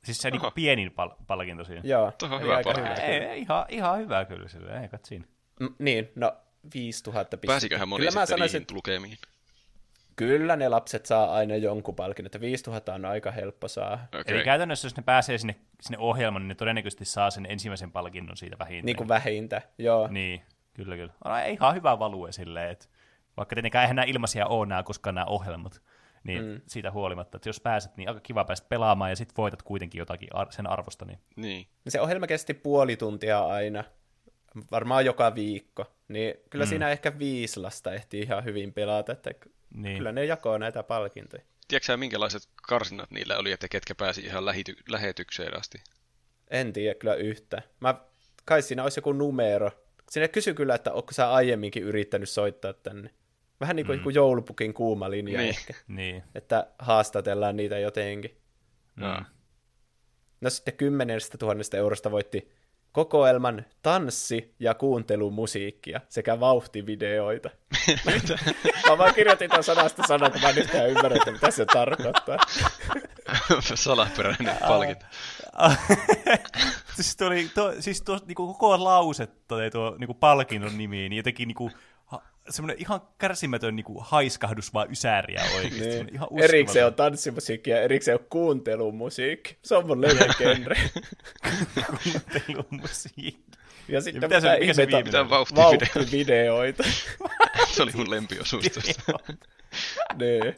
Siis 0.08 0.18
se 0.18 0.28
on 0.28 0.32
niinku 0.32 0.50
pienin 0.50 0.92
pal- 0.92 1.14
palkinto 1.26 1.64
siinä. 1.64 1.80
Joo. 1.84 2.12
Tuohon 2.18 2.40
hyvä 2.40 2.60
palkinto. 2.64 3.00
Ei, 3.00 3.12
ei, 3.12 3.40
ihan, 3.40 3.64
ihan 3.68 3.98
hyvä 3.98 4.24
kyllä 4.24 4.48
sille, 4.48 4.80
ei 4.80 4.88
kat 4.88 5.04
siinä. 5.04 5.24
Mm, 5.60 5.74
niin, 5.78 6.12
no 6.14 6.32
5000 6.74 7.36
pistettä. 7.36 7.46
Pääsiköhän 7.46 7.88
moni 7.88 8.06
kyllä 8.06 8.20
mä 8.20 8.26
sanoisin, 8.26 8.64
lukemiin? 8.72 9.18
Kyllä 10.16 10.56
ne 10.56 10.68
lapset 10.68 11.06
saa 11.06 11.32
aina 11.32 11.56
jonkun 11.56 11.94
palkinnon, 11.94 12.26
että 12.26 12.40
5000 12.40 12.94
on 12.94 13.04
aika 13.04 13.30
helppo 13.30 13.68
saa. 13.68 14.08
Okay. 14.20 14.36
Eli 14.36 14.44
käytännössä 14.44 14.86
jos 14.86 14.96
ne 14.96 15.02
pääsee 15.02 15.38
sinne, 15.38 15.56
sinne 15.80 15.98
ohjelmaan, 15.98 16.42
niin 16.42 16.48
ne 16.48 16.54
todennäköisesti 16.54 17.04
saa 17.04 17.30
sen 17.30 17.46
ensimmäisen 17.48 17.92
palkinnon 17.92 18.36
siitä 18.36 18.58
vähintään. 18.58 18.86
Niin 18.86 18.96
kuin 18.96 19.08
vähintä, 19.08 19.62
joo. 19.78 20.08
Niin, 20.10 20.42
kyllä 20.74 20.96
kyllä. 20.96 21.12
On 21.24 21.32
ihan 21.50 21.74
hyvä 21.74 21.98
value 21.98 22.32
silleen, 22.32 22.70
että 22.70 22.86
vaikka 23.36 23.54
tietenkään 23.54 23.82
eihän 23.82 23.96
nämä 23.96 24.06
ilmaisia 24.06 24.46
ole 24.46 24.66
nämä, 24.66 24.82
koska 24.82 25.12
nämä 25.12 25.24
ohjelmat, 25.24 25.82
niin 26.24 26.44
mm. 26.44 26.60
siitä 26.66 26.90
huolimatta, 26.90 27.36
että 27.36 27.48
jos 27.48 27.60
pääset, 27.60 27.96
niin 27.96 28.08
aika 28.08 28.20
kiva 28.20 28.44
päästä 28.44 28.66
pelaamaan 28.68 29.10
ja 29.10 29.16
sitten 29.16 29.36
voitat 29.36 29.62
kuitenkin 29.62 29.98
jotakin 29.98 30.28
ar- 30.32 30.52
sen 30.52 30.66
arvosta. 30.66 31.04
Niin. 31.04 31.18
niin. 31.36 31.66
Se 31.88 32.00
ohjelma 32.00 32.26
kesti 32.26 32.54
puoli 32.54 32.96
tuntia 32.96 33.46
aina, 33.46 33.84
varmaan 34.70 35.04
joka 35.04 35.34
viikko, 35.34 35.86
niin 36.08 36.34
kyllä 36.50 36.64
mm. 36.64 36.68
siinä 36.68 36.90
ehkä 36.90 37.18
viisi 37.18 37.60
lasta 37.60 37.92
ehtii 37.92 38.22
ihan 38.22 38.44
hyvin 38.44 38.72
pelata, 38.72 39.12
että 39.12 39.30
niin. 39.74 39.96
kyllä 39.96 40.12
ne 40.12 40.24
jakoo 40.24 40.58
näitä 40.58 40.82
palkintoja. 40.82 41.42
Tiedätkö 41.68 41.96
minkälaiset 41.96 42.48
karsinat 42.68 43.10
niillä 43.10 43.38
oli, 43.38 43.52
että 43.52 43.68
ketkä 43.68 43.94
pääsi 43.94 44.20
ihan 44.20 44.44
lähity- 44.44 44.82
lähetykseen 44.88 45.58
asti? 45.58 45.82
En 46.50 46.72
tiedä 46.72 46.94
kyllä 46.94 47.14
yhtä. 47.14 47.62
Mä, 47.80 47.94
kai 48.44 48.62
siinä 48.62 48.82
olisi 48.82 48.98
joku 48.98 49.12
numero. 49.12 49.70
Siinä 50.10 50.28
kysy 50.28 50.54
kyllä, 50.54 50.74
että 50.74 50.92
onko 50.92 51.12
sä 51.12 51.32
aiemminkin 51.32 51.82
yrittänyt 51.82 52.28
soittaa 52.28 52.72
tänne. 52.72 53.10
Vähän 53.60 53.76
niin 53.76 53.86
kuin 53.86 54.00
mm. 54.04 54.10
joulupukin 54.14 54.74
kuuma 54.74 55.10
linja 55.10 55.38
niin. 55.38 55.48
ehkä. 55.48 55.74
Niin. 55.88 56.22
Että 56.34 56.66
haastatellaan 56.78 57.56
niitä 57.56 57.78
jotenkin. 57.78 58.36
No. 58.96 59.22
No 60.40 60.50
sitten 60.50 60.76
kymmenestä 60.76 61.38
tuhannesta 61.38 61.76
eurosta 61.76 62.10
voitti 62.10 62.52
kokoelman 62.92 63.64
tanssi- 63.82 64.54
ja 64.60 64.74
kuuntelumusiikkia 64.74 66.00
sekä 66.08 66.40
vauhtivideoita. 66.40 67.50
mä 68.88 68.98
vaan 68.98 69.14
kirjoitin 69.14 69.50
tämän 69.50 69.64
sanasta 69.64 70.02
sanan, 70.08 70.32
kun 70.32 70.40
mä 70.40 70.52
nyt 70.52 70.68
ymmärrän, 70.88 71.18
että 71.18 71.32
mitä 71.32 71.50
se 71.50 71.64
tarkoittaa. 71.64 72.38
Salaperäinen 73.74 74.56
palkinto. 74.68 75.06
siis 76.96 77.16
tuo, 77.16 77.28
tuo, 77.54 77.74
siis 77.80 78.02
tuo 78.02 78.18
niinku 78.26 78.46
koko 78.46 78.84
lause 78.84 79.26
tuo, 79.26 79.58
tuo 79.72 79.96
niinku 79.98 80.14
palkinnon 80.14 80.78
nimi, 80.78 80.96
niin 80.96 81.16
jotenkin 81.16 81.48
niinku 81.48 81.70
semmoinen 82.50 82.80
ihan 82.80 83.00
kärsimätön 83.18 83.76
niin 83.76 83.84
kuin 83.84 83.98
haiskahdus 84.00 84.74
vaan 84.74 84.90
ysääriä 84.90 85.42
oikeasti. 85.56 85.88
Niin. 85.88 86.14
Ihan 86.14 86.28
erikseen 86.42 86.86
on 86.86 86.94
tanssimusiikki 86.94 87.70
ja 87.70 87.82
erikseen 87.82 88.18
on 88.20 88.26
kuuntelumusiikki. 88.30 89.56
Se 89.62 89.76
on 89.76 89.86
mun 89.86 90.00
lempikendre. 90.00 90.76
kuuntelumusiikki. 92.04 93.58
Ja 93.88 94.00
sitten 94.00 94.22
mitä 94.22 94.40
se, 94.40 94.56
mikä 94.60 94.74
se 94.74 94.86
viimeinen? 94.86 95.30
Vauhtivideoita. 95.30 96.84
se 97.74 97.82
oli 97.82 97.92
mun 97.94 98.10
lempiosuus 98.10 98.64
niin. 100.20 100.56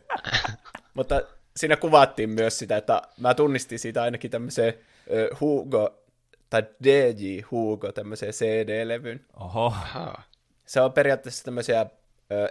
Mutta 0.95 1.23
siinä 1.57 1.77
kuvattiin 1.77 2.31
myös 2.31 2.59
sitä, 2.59 2.77
että 2.77 3.03
mä 3.21 3.35
tunnistin 3.35 3.79
siitä 3.79 4.03
ainakin 4.03 4.31
tämmöiseen 4.31 4.75
uh, 4.75 5.41
Hugo, 5.41 6.05
tai 6.51 6.62
DJ 6.85 7.41
Hugo, 7.51 7.93
tämmöiseen 7.93 8.33
CD-levyn. 8.33 9.21
Oho. 9.37 9.67
Aha 9.67 10.30
se 10.70 10.80
on 10.80 10.92
periaatteessa 10.92 11.44
tämmöisiä 11.44 11.86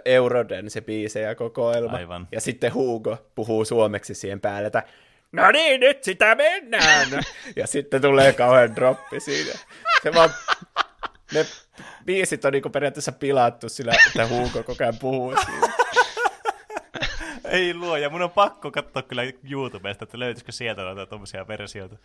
Eurodance 0.04 0.80
biisejä 0.80 1.34
kokoelma. 1.34 1.96
Aivan. 1.96 2.28
Ja 2.32 2.40
sitten 2.40 2.74
Hugo 2.74 3.16
puhuu 3.34 3.64
suomeksi 3.64 4.14
siihen 4.14 4.40
päälle, 4.40 4.66
että 4.66 4.82
no 5.32 5.50
niin, 5.50 5.80
nyt 5.80 6.04
sitä 6.04 6.34
mennään. 6.34 7.08
ja 7.56 7.66
sitten 7.66 8.02
tulee 8.02 8.32
kauhean 8.32 8.76
droppi 8.76 9.20
siinä. 9.20 9.52
Se 10.02 10.14
vaan, 10.14 10.30
ne 11.34 11.46
biisit 12.04 12.44
on 12.44 12.52
niinku 12.52 12.70
periaatteessa 12.70 13.12
pilattu 13.12 13.68
sillä, 13.68 13.92
että 14.06 14.26
Hugo 14.26 14.62
koko 14.62 14.84
ajan 14.84 14.98
puhuu 15.00 15.34
siinä. 15.44 15.72
Ei 17.50 17.74
luo, 17.74 17.96
ja 17.96 18.10
mun 18.10 18.22
on 18.22 18.30
pakko 18.30 18.70
katsoa 18.70 19.02
kyllä 19.02 19.22
YouTubesta, 19.50 20.04
että 20.04 20.18
löytyisikö 20.18 20.52
sieltä 20.52 20.82
noita 20.82 21.06
tuommoisia 21.06 21.48
versioita. 21.48 21.96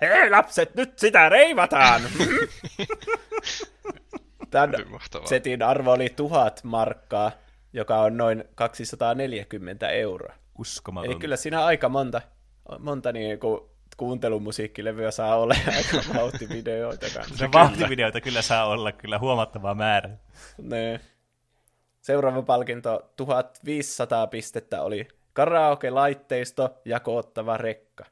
Hei 0.00 0.30
lapset, 0.30 0.74
nyt 0.74 0.98
sitä 0.98 1.28
reivataan! 1.28 2.02
Tämän 4.50 4.74
setin 5.24 5.62
arvo 5.62 5.92
oli 5.92 6.08
tuhat 6.16 6.64
markkaa, 6.64 7.32
joka 7.72 8.00
on 8.00 8.16
noin 8.16 8.44
240 8.54 9.88
euroa. 9.88 10.34
Uskomaton. 10.58 11.10
Eli 11.10 11.20
kyllä 11.20 11.36
siinä 11.36 11.64
aika 11.64 11.88
monta, 11.88 12.20
monta 12.78 13.12
niin 13.12 13.40
kuin 13.40 13.60
kuuntelumusiikkilevyä 13.96 15.10
saa 15.10 15.36
olla 15.36 15.54
aika 15.66 16.08
vauhtivideoita 16.18 17.06
kanssa. 17.14 17.36
Se 17.36 17.52
vauhtivideoita 17.52 18.20
kyllä 18.20 18.42
saa 18.42 18.66
olla 18.66 18.92
kyllä 18.92 19.18
huomattava 19.18 19.74
määrä. 19.74 20.10
Ne. 20.62 21.00
Seuraava 22.00 22.42
palkinto 22.42 23.12
1500 23.16 24.26
pistettä 24.26 24.82
oli 24.82 25.08
karaoke-laitteisto 25.32 26.80
ja 26.84 27.00
koottava 27.00 27.56
rekka. 27.56 28.04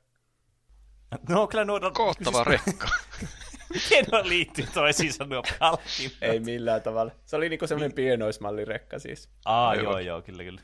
No 1.29 1.47
kyllä 1.47 1.65
nuo... 1.65 1.81
Koottava 1.95 2.45
rekka. 2.45 2.89
Miten 3.75 4.05
ne 4.13 4.29
liittyy 4.29 4.67
toisiinsa 4.75 5.25
nuo 5.25 5.43
palkinnot? 5.59 6.17
Ei 6.21 6.41
millään 6.41 6.83
tavalla. 6.83 7.13
Se 7.25 7.37
oli 7.37 7.49
niinku 7.49 7.67
semmoinen 7.67 7.95
pienoismallirekka 7.95 8.99
siis. 8.99 9.31
Aa, 9.45 9.75
joo, 9.75 9.83
joo, 9.83 9.99
joo 9.99 10.23
kyllä, 10.23 10.45
kyllä. 10.45 10.61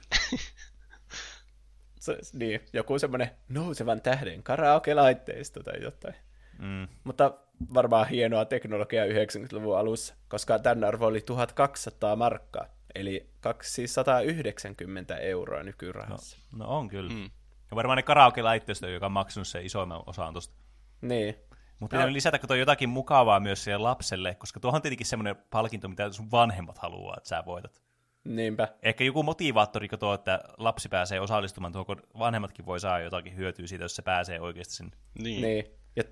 Se, 2.00 2.18
niin, 2.32 2.60
joku 2.72 2.98
semmoinen 2.98 3.30
nousevan 3.48 4.00
tähden 4.00 4.42
karaoke-laitteisto 4.42 5.62
tai 5.62 5.82
jotain. 5.82 6.14
Mm. 6.58 6.88
Mutta 7.04 7.34
varmaan 7.74 8.08
hienoa 8.08 8.44
teknologiaa 8.44 9.06
90-luvun 9.06 9.78
alussa, 9.78 10.14
koska 10.28 10.58
tämän 10.58 10.84
arvo 10.84 11.06
oli 11.06 11.20
1200 11.20 12.16
markkaa, 12.16 12.66
eli 12.94 13.30
290 13.40 15.16
euroa 15.16 15.62
nykyrahassa. 15.62 16.38
No, 16.52 16.64
no 16.64 16.70
on 16.78 16.88
kyllä. 16.88 17.12
Mm. 17.12 17.30
Ja 17.70 17.76
varmaan 17.76 17.96
ne 17.96 18.02
karaoke-laitteisto, 18.02 18.88
joka 18.88 19.06
on 19.06 19.12
maksanut 19.12 19.48
se 19.48 19.62
isoimman 19.62 20.02
osan 20.06 20.34
tuosta. 20.34 20.54
Niin. 21.00 21.34
Mutta 21.78 22.06
no. 22.06 22.12
lisätäkö 22.12 22.46
tuo 22.46 22.56
jotakin 22.56 22.88
mukavaa 22.88 23.40
myös 23.40 23.64
sille 23.64 23.78
lapselle, 23.78 24.34
koska 24.34 24.60
tuohon 24.60 24.76
on 24.76 24.82
tietenkin 24.82 25.06
semmoinen 25.06 25.36
palkinto, 25.50 25.88
mitä 25.88 26.12
sun 26.12 26.30
vanhemmat 26.30 26.78
haluaa, 26.78 27.14
että 27.16 27.28
sä 27.28 27.42
voitat. 27.46 27.82
Niinpä. 28.24 28.68
Ehkä 28.82 29.04
joku 29.04 29.22
motivaattori 29.22 29.88
tuo, 29.88 30.14
että 30.14 30.40
lapsi 30.58 30.88
pääsee 30.88 31.20
osallistumaan 31.20 31.72
tuohon, 31.72 31.86
kun 31.86 32.02
vanhemmatkin 32.18 32.66
voi 32.66 32.80
saada 32.80 33.04
jotakin 33.04 33.36
hyötyä 33.36 33.66
siitä, 33.66 33.84
jos 33.84 33.96
se 33.96 34.02
pääsee 34.02 34.40
oikeasti 34.40 34.74
sinne. 34.74 34.96
Niin. 35.18 35.42
niin. 35.42 35.64
Ja 35.96 36.02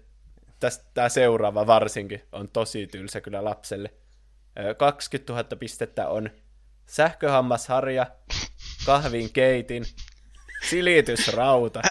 tämä 0.94 1.08
seuraava 1.08 1.66
varsinkin 1.66 2.22
on 2.32 2.48
tosi 2.48 2.86
tylsä 2.86 3.20
kyllä 3.20 3.44
lapselle. 3.44 3.94
20 4.76 5.32
000 5.32 5.44
pistettä 5.58 6.08
on 6.08 6.30
sähköhammasharja, 6.86 8.06
kahvin 8.86 9.32
keitin, 9.32 9.84
silitysrauta 10.70 11.82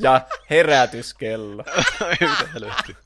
ja 0.00 0.20
herätyskello. 0.50 1.64
Mitä 2.20 2.48
helvetti. 2.54 2.96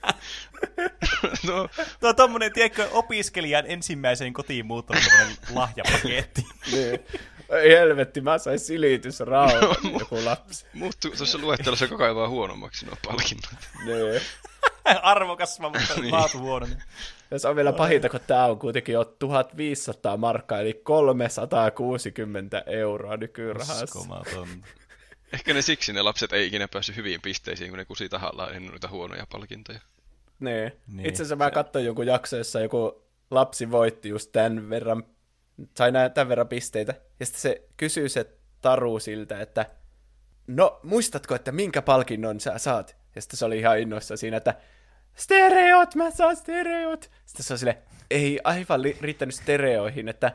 no. 1.49 1.69
Tuo 2.01 2.09
on 2.09 2.17
tommonen, 2.17 2.53
tiedätkö, 2.53 2.89
opiskelijan 2.93 3.65
ensimmäiseen 3.67 4.33
kotiin 4.33 4.67
muuttanut 4.67 5.03
lahjapaketti. 5.55 6.47
niin. 6.73 7.01
Ei 7.51 7.71
helvetti, 7.71 8.21
mä 8.21 8.39
sain 8.39 8.59
silitysrauhan, 8.59 9.61
no, 9.61 9.99
joku 9.99 10.25
lapsi. 10.25 10.67
Muuttuu 10.73 11.11
tuossa 11.17 11.39
luettelossa 11.39 11.89
koko 11.89 12.05
ajan 12.05 12.17
vaan 12.17 12.31
huonommaksi 12.31 12.87
nuo 12.87 12.97
palkinnot. 13.07 13.51
niin. 13.85 14.23
Arvokas, 15.03 15.61
mutta 15.61 15.79
niin. 16.01 16.13
laatu 16.13 16.39
huono. 16.39 16.67
Ja 17.31 17.39
se 17.39 17.49
on 17.49 17.57
vielä 17.57 17.73
pahinta, 17.73 18.09
kun 18.09 18.21
tämä 18.27 18.45
on 18.45 18.59
kuitenkin 18.59 18.93
jo 18.93 19.05
1500 19.05 20.17
markkaa, 20.17 20.61
eli 20.61 20.81
360 20.85 22.63
euroa 22.67 23.17
nykyrahassa. 23.17 23.87
Ehkä 25.33 25.55
ne 25.55 25.63
siksi 25.63 25.93
ne 25.93 26.03
lapset 26.03 26.33
ei 26.33 26.47
ikinä 26.47 26.69
päässyt 26.69 26.97
hyviin 26.97 27.21
pisteisiin, 27.21 27.71
kun 27.71 27.79
ne 27.79 27.85
kusi 27.85 28.09
tahallaan 28.09 28.55
ennen 28.55 28.71
noita 28.71 28.89
huonoja 28.89 29.27
palkintoja. 29.33 29.81
Niin. 30.41 30.73
niin. 30.87 31.09
Itse 31.09 31.23
asiassa 31.23 31.37
mä 31.37 31.51
katsoin 31.51 31.85
joku 31.85 32.03
jakso, 32.03 32.37
jossa 32.37 32.61
joku 32.61 33.05
lapsi 33.31 33.71
voitti 33.71 34.09
just 34.09 34.33
tämän 34.33 34.71
verran, 34.71 35.05
sai 35.77 35.93
näin 35.93 36.13
tämän 36.13 36.29
verran 36.29 36.49
pisteitä. 36.49 36.95
Ja 37.21 37.27
sitten 37.27 37.43
se 37.43 37.63
kysyy 37.77 38.09
se 38.09 38.27
Taru 38.61 38.99
siltä, 38.99 39.41
että 39.41 39.67
no 40.47 40.81
muistatko, 40.83 41.35
että 41.35 41.53
minkä 41.53 41.83
palkinnon 41.83 42.41
sä 42.41 42.59
saat? 42.59 42.97
Ja 43.15 43.23
sitten 43.23 43.37
se 43.37 43.45
oli 43.45 43.59
ihan 43.59 43.79
innoissa 43.79 44.17
siinä, 44.17 44.37
että 44.37 44.55
stereot, 45.15 45.95
mä 45.95 46.11
saan 46.11 46.37
stereot. 46.37 47.11
Sitten 47.27 47.45
se 47.45 47.53
on 47.53 47.59
silleen, 47.59 47.79
ei 48.11 48.41
aivan 48.45 48.83
li- 48.83 48.99
riittänyt 49.01 49.35
stereoihin, 49.35 50.09
että 50.09 50.33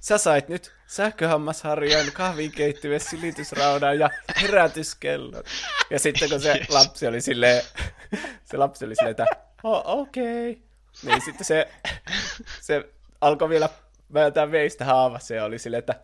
sä 0.00 0.18
sait 0.18 0.48
nyt 0.48 0.72
sähköhammasharjan, 0.86 2.06
kahvinkeittimen, 2.12 3.00
silitysraudan 3.00 3.98
ja 3.98 4.10
herätyskellon. 4.42 5.44
Ja 5.90 5.98
sitten 5.98 6.30
kun 6.30 6.40
se 6.40 6.52
yes. 6.52 6.70
lapsi 6.78 7.06
oli 7.06 7.20
silleen, 7.20 7.62
se 8.44 8.56
lapsi 8.56 8.84
oli 8.84 8.94
silleen, 8.94 9.10
että 9.10 9.26
oh, 9.62 9.82
okei. 9.86 10.50
Okay. 10.50 10.62
Niin 11.02 11.20
sitten 11.24 11.44
se, 11.44 11.68
se 12.60 12.88
alkoi 13.20 13.48
vielä 13.48 13.68
vääntää 14.14 14.50
veistä 14.50 14.84
haavassa 14.84 15.34
ja 15.34 15.44
oli 15.44 15.58
silleen, 15.58 15.78
että 15.78 16.00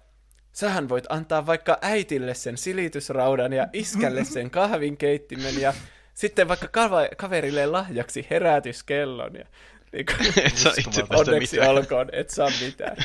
sähän 0.52 0.88
voit 0.88 1.04
antaa 1.08 1.46
vaikka 1.46 1.78
äitille 1.82 2.34
sen 2.34 2.56
silitysraudan 2.56 3.52
ja 3.52 3.68
iskälle 3.72 4.24
sen 4.24 4.50
kahvinkeittimen 4.50 5.60
ja 5.60 5.74
sitten 6.16 6.48
vaikka 6.48 6.68
kaverille 7.16 7.66
lahjaksi 7.66 8.26
herätyskellon. 8.30 9.34
Ja, 9.34 9.44
niin 9.92 10.06
kuin, 10.06 10.32
et 10.46 10.56
saa 10.56 10.72
itse 10.78 11.04
onneksi 11.10 11.56
mitään. 11.56 11.70
olkoon, 11.70 12.08
et 12.12 12.30
saa 12.30 12.50
mitään. 12.60 12.96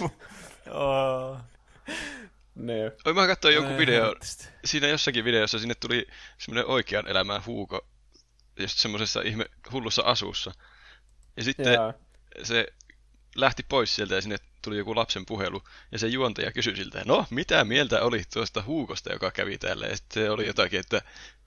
oh. 0.70 1.38
Oi, 3.04 3.14
mä 3.14 3.26
katsoin 3.26 3.54
joku 3.54 3.78
video, 3.78 4.14
siinä 4.64 4.88
jossakin 4.88 5.24
videossa 5.24 5.58
sinne 5.58 5.74
tuli 5.74 6.06
semmoinen 6.38 6.70
oikean 6.70 7.08
elämän 7.08 7.46
huuko, 7.46 7.86
just 8.58 8.78
semmoisessa 8.78 9.20
ihme 9.20 9.46
hullussa 9.72 10.02
asussa. 10.02 10.52
Ja 11.36 11.44
sitten 11.44 11.72
Jaa. 11.72 11.94
se 12.42 12.66
lähti 13.36 13.62
pois 13.62 13.96
sieltä 13.96 14.14
ja 14.14 14.20
sinne 14.20 14.36
tuli 14.62 14.78
joku 14.78 14.96
lapsen 14.96 15.26
puhelu, 15.26 15.62
ja 15.92 15.98
se 15.98 16.06
juontaja 16.06 16.52
kysyi 16.52 16.76
siltä, 16.76 17.02
no, 17.06 17.26
mitä 17.30 17.64
mieltä 17.64 18.02
oli 18.02 18.22
tuosta 18.32 18.62
huukosta, 18.62 19.12
joka 19.12 19.30
kävi 19.30 19.58
täällä, 19.58 19.86
ja 19.86 19.96
sitten 19.96 20.22
se 20.22 20.30
oli 20.30 20.46
jotakin, 20.46 20.80
että 20.80 21.02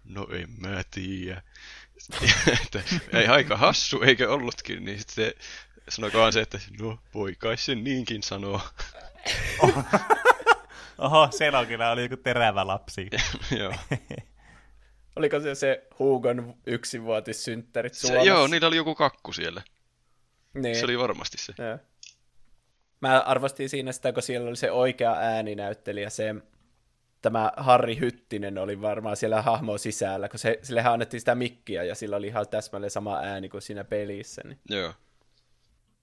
no 0.05 0.27
en 0.31 0.49
mä 0.57 0.83
tiedä. 0.91 1.41
että 2.63 2.83
ei 3.13 3.27
aika 3.27 3.57
hassu, 3.57 4.01
eikö 4.01 4.33
ollutkin, 4.33 4.85
niin 4.85 4.99
sitten 4.99 5.33
sanokaan 5.89 6.33
se, 6.33 6.41
että 6.41 6.59
no 6.79 6.99
voi 7.13 7.35
kai 7.35 7.57
sen 7.57 7.83
niinkin 7.83 8.23
sanoa. 8.23 8.61
Oho, 10.97 11.27
siellä 11.31 11.65
kyllä 11.65 11.91
oli 11.91 12.03
joku 12.03 12.17
terävä 12.17 12.67
lapsi. 12.67 13.09
joo. 13.59 13.73
Oliko 15.15 15.39
se 15.39 15.55
se 15.55 15.87
Hugon 15.99 16.55
yksivuotissynttärit 16.65 17.93
Suomessa? 17.93 18.27
Joo, 18.27 18.47
niillä 18.47 18.67
oli 18.67 18.75
joku 18.75 18.95
kakku 18.95 19.33
siellä. 19.33 19.61
Niin. 20.53 20.75
Se 20.75 20.85
oli 20.85 20.99
varmasti 20.99 21.37
se. 21.37 21.53
Ja. 21.57 21.79
Mä 23.01 23.19
arvostin 23.19 23.69
siinä 23.69 23.91
sitä, 23.91 24.13
kun 24.13 24.23
siellä 24.23 24.49
oli 24.49 24.55
se 24.55 24.71
oikea 24.71 25.13
ääninäyttelijä, 25.13 26.09
se 26.09 26.35
tämä 27.25 27.51
Harri 27.57 27.99
Hyttinen 27.99 28.57
oli 28.57 28.81
varmaan 28.81 29.17
siellä 29.17 29.41
hahmo 29.41 29.77
sisällä, 29.77 30.29
kun 30.29 30.39
se, 30.39 30.59
sillehän 30.61 30.93
annettiin 30.93 31.21
sitä 31.21 31.35
mikkiä 31.35 31.83
ja 31.83 31.95
sillä 31.95 32.15
oli 32.15 32.27
ihan 32.27 32.47
täsmälleen 32.47 32.91
sama 32.91 33.17
ääni 33.17 33.49
kuin 33.49 33.61
siinä 33.61 33.83
pelissä. 33.83 34.41
Niin. 34.45 34.59
Joo. 34.69 34.93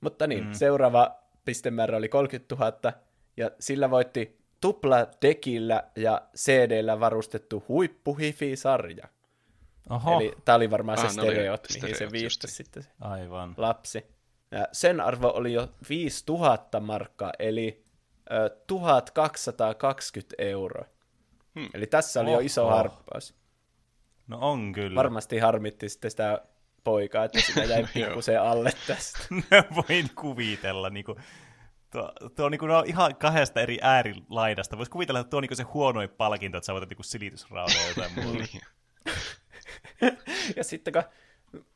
Mutta 0.01 0.27
niin, 0.27 0.47
mm. 0.47 0.53
seuraava 0.53 1.19
pistemäärä 1.45 1.97
oli 1.97 2.09
30 2.09 2.55
000 2.55 2.93
ja 3.37 3.51
sillä 3.61 3.91
voitti 3.91 4.39
tupla 4.61 4.97
dekillä 5.23 5.85
ja 5.97 6.23
CD-llä 6.37 7.01
varustettu 7.01 7.65
huippuhifi-sarja. 7.69 9.09
Oho. 9.91 10.21
Eli 10.21 10.35
tämä 10.45 10.57
oli 10.57 10.71
varmaan 10.71 10.99
ah, 10.99 11.05
se 11.05 11.13
stereot, 11.13 11.67
no, 11.71 11.81
mihin 11.83 11.97
se 11.97 12.13
viittasi 12.13 12.55
sitten 12.55 12.83
se 12.83 12.89
Aivan. 13.01 13.55
lapsi. 13.57 14.07
Ja 14.51 14.69
sen 14.73 15.01
arvo 15.01 15.29
oli 15.29 15.53
jo 15.53 15.69
5000 15.89 16.81
markkaa, 16.81 17.33
eli 17.39 17.85
ö, 18.33 18.51
1220 18.67 20.35
euroa. 20.39 20.93
Hmm. 21.55 21.69
Eli 21.75 21.87
tässä 21.87 22.21
oli 22.21 22.31
Oho. 22.31 22.41
jo 22.41 22.47
iso 22.47 22.67
harppaus. 22.67 23.35
No 24.27 24.39
on 24.41 24.73
kyllä. 24.73 24.95
Varmasti 24.95 25.39
harmitti 25.39 25.89
sitten 25.89 26.11
sitä 26.11 26.43
poikaa, 26.85 27.25
että 27.25 27.41
sitä 27.41 27.65
jäi 27.65 27.85
pikkusen 27.95 28.43
alle 28.43 28.71
tästä. 28.87 29.19
Voin 29.77 30.11
kuvitella. 30.15 30.91
Niin 30.91 31.05
kuin, 31.05 31.19
tuo, 31.93 32.13
tuo 32.37 32.49
niin 32.49 32.59
kuin, 32.59 32.69
no, 32.69 32.85
ihan 32.87 33.17
kahdesta 33.17 33.61
eri 33.61 33.79
äärilaidasta. 33.83 34.79
Voisi 34.79 34.91
kuvitella, 34.91 35.21
että 35.21 35.31
tuo 35.31 35.39
on 35.39 35.43
niin 35.43 35.57
se 35.57 35.63
huonoin 35.63 36.11
palkinto, 36.11 36.59
että 36.59 36.67
sä 36.67 36.73
voitat 36.73 36.91
niin 36.91 37.05
silitysraudaa 37.05 37.77
ja 37.77 37.89
jotain 37.89 38.25
muuta. 38.25 38.45
ja 40.57 40.65
sitten 40.65 40.93
kun 40.93 41.03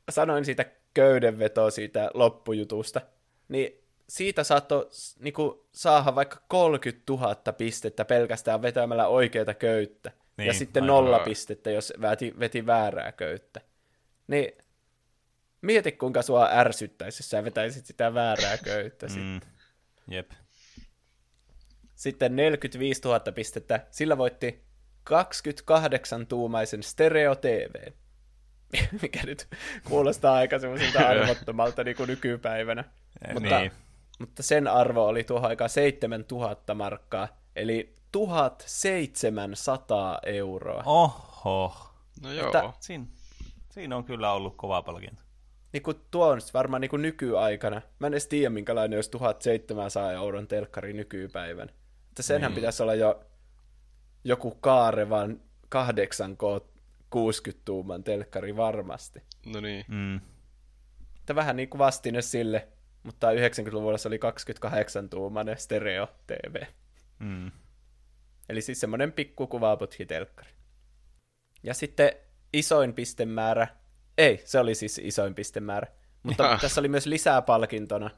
sanoin 0.09 0.44
siitä 0.44 0.65
köydenvetoa 0.94 1.70
siitä 1.70 2.11
loppujutusta, 2.15 3.01
niin 3.48 3.85
siitä 4.09 4.45
saattoi 4.45 4.91
niinku, 5.19 5.69
saada 5.73 6.15
vaikka 6.15 6.43
30 6.49 7.03
000 7.12 7.35
pistettä 7.35 8.05
pelkästään 8.05 8.62
vetämällä 8.62 9.07
oikeita 9.07 9.55
köyttä. 9.55 10.12
Niin, 10.37 10.47
ja 10.47 10.55
sitten 10.55 10.83
aivan. 10.83 10.95
nolla 10.95 11.19
pistettä, 11.19 11.70
jos 11.70 11.93
veti, 12.01 12.35
veti 12.39 12.66
väärää 12.66 13.12
köyttä. 13.12 13.61
Niin 14.27 14.53
mieti, 15.62 15.93
kuinka 15.93 16.23
sua 16.23 16.49
ärsyttäisi, 16.53 17.23
jos 17.23 17.31
sä 17.31 17.45
vetäisit 17.45 17.87
sitä 17.87 18.15
väärää 18.15 18.59
köyttä 18.59 19.07
mm. 19.07 19.12
sitten. 19.12 19.51
Jep. 20.11 20.31
Sitten 21.95 22.37
45 22.37 23.01
000 23.05 23.20
pistettä. 23.35 23.87
Sillä 23.91 24.19
voitti 24.19 24.65
28-tuumaisen 25.11 26.83
stereo 26.83 27.35
TV. 27.35 27.93
Mikä 29.03 29.20
nyt 29.27 29.49
kuulostaa 29.85 30.35
aika 30.35 30.59
semmoiselta 30.59 30.99
arvottomalta 31.09 31.85
niin 31.85 31.97
kuin 31.97 32.07
nykypäivänä. 32.07 32.85
Mutta 33.33 33.59
niin 33.61 33.73
mutta 34.18 34.43
sen 34.43 34.68
arvo 34.68 35.06
oli 35.06 35.24
tuohon 35.24 35.48
aikaan 35.48 35.70
7000 35.70 36.74
markkaa, 36.74 37.28
eli 37.56 37.94
1700 38.12 40.18
euroa. 40.26 40.82
Oho. 40.86 41.76
No 42.22 42.32
joo. 42.32 42.47
Että, 42.47 42.72
siinä, 42.80 43.06
siinä 43.70 43.97
on 43.97 44.05
kyllä 44.05 44.32
ollut 44.32 44.56
kova 44.56 44.82
palkinto. 44.82 45.22
Niin 45.72 45.82
kuin 45.82 45.97
tuo 46.10 46.28
on 46.28 46.40
varmaan 46.55 46.80
niin 46.80 46.90
kuin 46.90 47.02
nykyaikana. 47.02 47.82
Mä 47.98 48.06
en 48.06 48.12
edes 48.12 48.26
tiedä, 48.26 48.51
minkälainen 48.51 48.97
olisi 48.97 49.10
1700 49.10 50.12
euron 50.12 50.48
telkkari 50.48 50.93
nykypäivän. 50.93 51.68
Että 52.09 52.22
senhän 52.22 52.51
niin. 52.51 52.55
pitäisi 52.55 52.82
olla 52.82 52.94
jo 52.94 53.24
joku 54.24 54.51
kaarevan 54.51 55.40
8K 55.74 56.64
60-tuuman 57.16 58.05
telkkari 58.05 58.56
varmasti. 58.56 59.22
No 59.47 59.60
niin. 59.60 59.84
Mm. 59.88 60.16
Että 61.20 61.34
vähän 61.34 61.56
niin 61.56 61.68
kuin 61.68 61.78
vastine 61.78 62.22
sille, 62.22 62.68
mutta 63.07 63.31
90-luvulla 63.31 63.99
se 63.99 64.09
oli 64.09 64.16
28-tuumainen 64.16 65.59
stereo 65.59 66.09
TV. 66.27 66.62
Mm. 67.19 67.51
Eli 68.49 68.61
siis 68.62 68.81
semmoinen 68.81 69.12
pikku 69.12 69.47
kuvaputkitelkkari. 69.47 70.51
Ja 71.62 71.74
sitten 71.74 72.12
isoin 72.53 72.95
pistemäärä, 72.95 73.69
ei, 74.19 74.43
se 74.45 74.59
oli 74.59 74.74
siis 74.74 75.01
isoin 75.05 75.35
pistemäärä, 75.35 75.87
mutta 76.23 76.45
ja. 76.45 76.59
tässä 76.61 76.81
oli 76.81 76.89
myös 76.89 77.07
lisää 77.07 77.43
palkintona. 77.43 78.11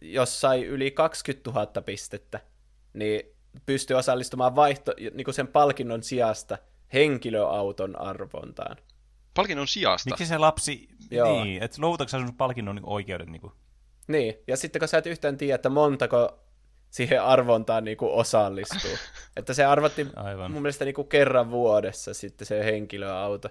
Jos 0.00 0.40
sai 0.40 0.64
yli 0.64 0.90
20 0.90 1.50
000 1.50 1.82
pistettä, 1.82 2.40
niin 2.92 3.22
pystyi 3.66 3.96
osallistumaan 3.96 4.56
vaihto, 4.56 4.94
niin 5.14 5.24
kuin 5.24 5.34
sen 5.34 5.48
palkinnon 5.48 6.02
sijasta 6.02 6.58
henkilöauton 6.92 8.00
arvontaan. 8.00 8.76
Palkinnon 9.34 9.68
sijasta? 9.68 10.10
Miksi 10.10 10.26
se 10.26 10.38
lapsi, 10.38 10.88
Joo. 11.10 11.44
niin, 11.44 11.62
että 11.62 11.76
luovutatko 11.80 12.18
sinun 12.18 12.34
palkinnon 12.34 12.80
oikeudet? 12.82 13.28
Niin 13.28 13.40
kuin? 13.40 13.52
Niin, 14.08 14.34
ja 14.46 14.56
sitten 14.56 14.80
kun 14.80 14.88
sä 14.88 14.98
et 14.98 15.06
yhtään 15.06 15.36
tiedä, 15.36 15.54
että 15.54 15.68
montako 15.68 16.40
siihen 16.90 17.22
arvontaan 17.22 17.84
niin 17.84 17.96
kuin 17.96 18.12
osallistuu. 18.12 18.90
että 19.36 19.54
se 19.54 19.64
arvotti 19.64 20.06
Aivan. 20.16 20.50
mun 20.50 20.62
mielestä 20.62 20.84
niin 20.84 20.94
kuin 20.94 21.08
kerran 21.08 21.50
vuodessa 21.50 22.14
sitten 22.14 22.46
se 22.46 22.64
henkilöauto. 22.64 23.48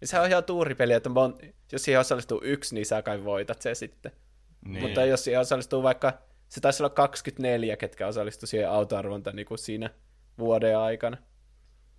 Ja 0.00 0.06
se 0.06 0.20
on 0.20 0.28
ihan 0.28 0.44
tuuripeli, 0.44 0.92
että 0.92 1.10
mon- 1.10 1.46
jos 1.72 1.84
siihen 1.84 2.00
osallistuu 2.00 2.40
yksi, 2.44 2.74
niin 2.74 2.86
sä 2.86 3.02
kai 3.02 3.24
voitat 3.24 3.62
se 3.62 3.74
sitten. 3.74 4.12
Niin. 4.64 4.82
Mutta 4.82 5.04
jos 5.04 5.24
siihen 5.24 5.40
osallistuu 5.40 5.82
vaikka, 5.82 6.12
se 6.48 6.60
taisi 6.60 6.82
olla 6.82 6.90
24, 6.90 7.76
ketkä 7.76 8.06
osallistu 8.06 8.46
siihen 8.46 8.70
autoarvontaan 8.70 9.36
niin 9.36 9.46
kuin 9.46 9.58
siinä 9.58 9.90
vuoden 10.38 10.78
aikana. 10.78 11.16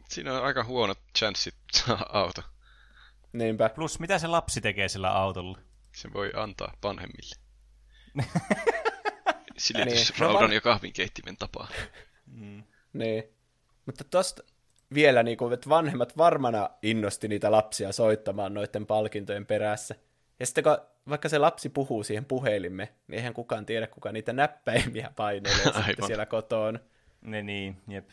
Siinä 0.10 0.34
on 0.38 0.44
aika 0.44 0.64
huonot 0.64 1.00
chanssit 1.18 1.56
auto. 2.10 2.42
Niinpä. 3.34 3.70
Plus, 3.70 4.00
mitä 4.00 4.20
se 4.20 4.28
lapsi 4.28 4.62
tekee 4.62 4.88
sillä 4.88 5.12
autolla? 5.12 5.58
Se 5.96 6.14
voi 6.14 6.32
antaa 6.36 6.74
vanhemmille. 6.84 7.43
Silitysraudan 9.58 10.50
niin. 10.50 10.56
ja 10.56 10.62
kahvinkeittimen 10.62 11.38
tapaan. 11.38 11.68
Mm. 12.26 12.64
Niin. 12.94 13.24
Mutta 13.86 14.04
tosta 14.04 14.44
vielä, 14.94 15.24
niin 15.24 15.38
kuin, 15.38 15.54
että 15.54 15.70
vanhemmat 15.70 16.18
varmana 16.18 16.70
innosti 16.82 17.28
niitä 17.28 17.52
lapsia 17.52 17.92
soittamaan 17.92 18.54
noiden 18.54 18.86
palkintojen 18.86 19.46
perässä. 19.46 19.96
Ja 20.40 20.46
sitten 20.46 20.64
kun 20.64 20.78
vaikka 21.10 21.30
se 21.30 21.38
lapsi 21.38 21.70
puhuu 21.70 22.04
siihen 22.04 22.26
puhelimme, 22.26 22.94
niin 23.08 23.18
eihän 23.18 23.34
kukaan 23.34 23.66
tiedä, 23.66 23.88
kuka 23.88 24.12
niitä 24.12 24.34
näppäimiä 24.34 25.12
painelee 25.16 25.74
sitten 25.86 26.08
siellä 26.08 26.26
kotoon. 26.26 26.80
Ne 27.22 27.42
niin, 27.42 27.82
jep. 27.88 28.10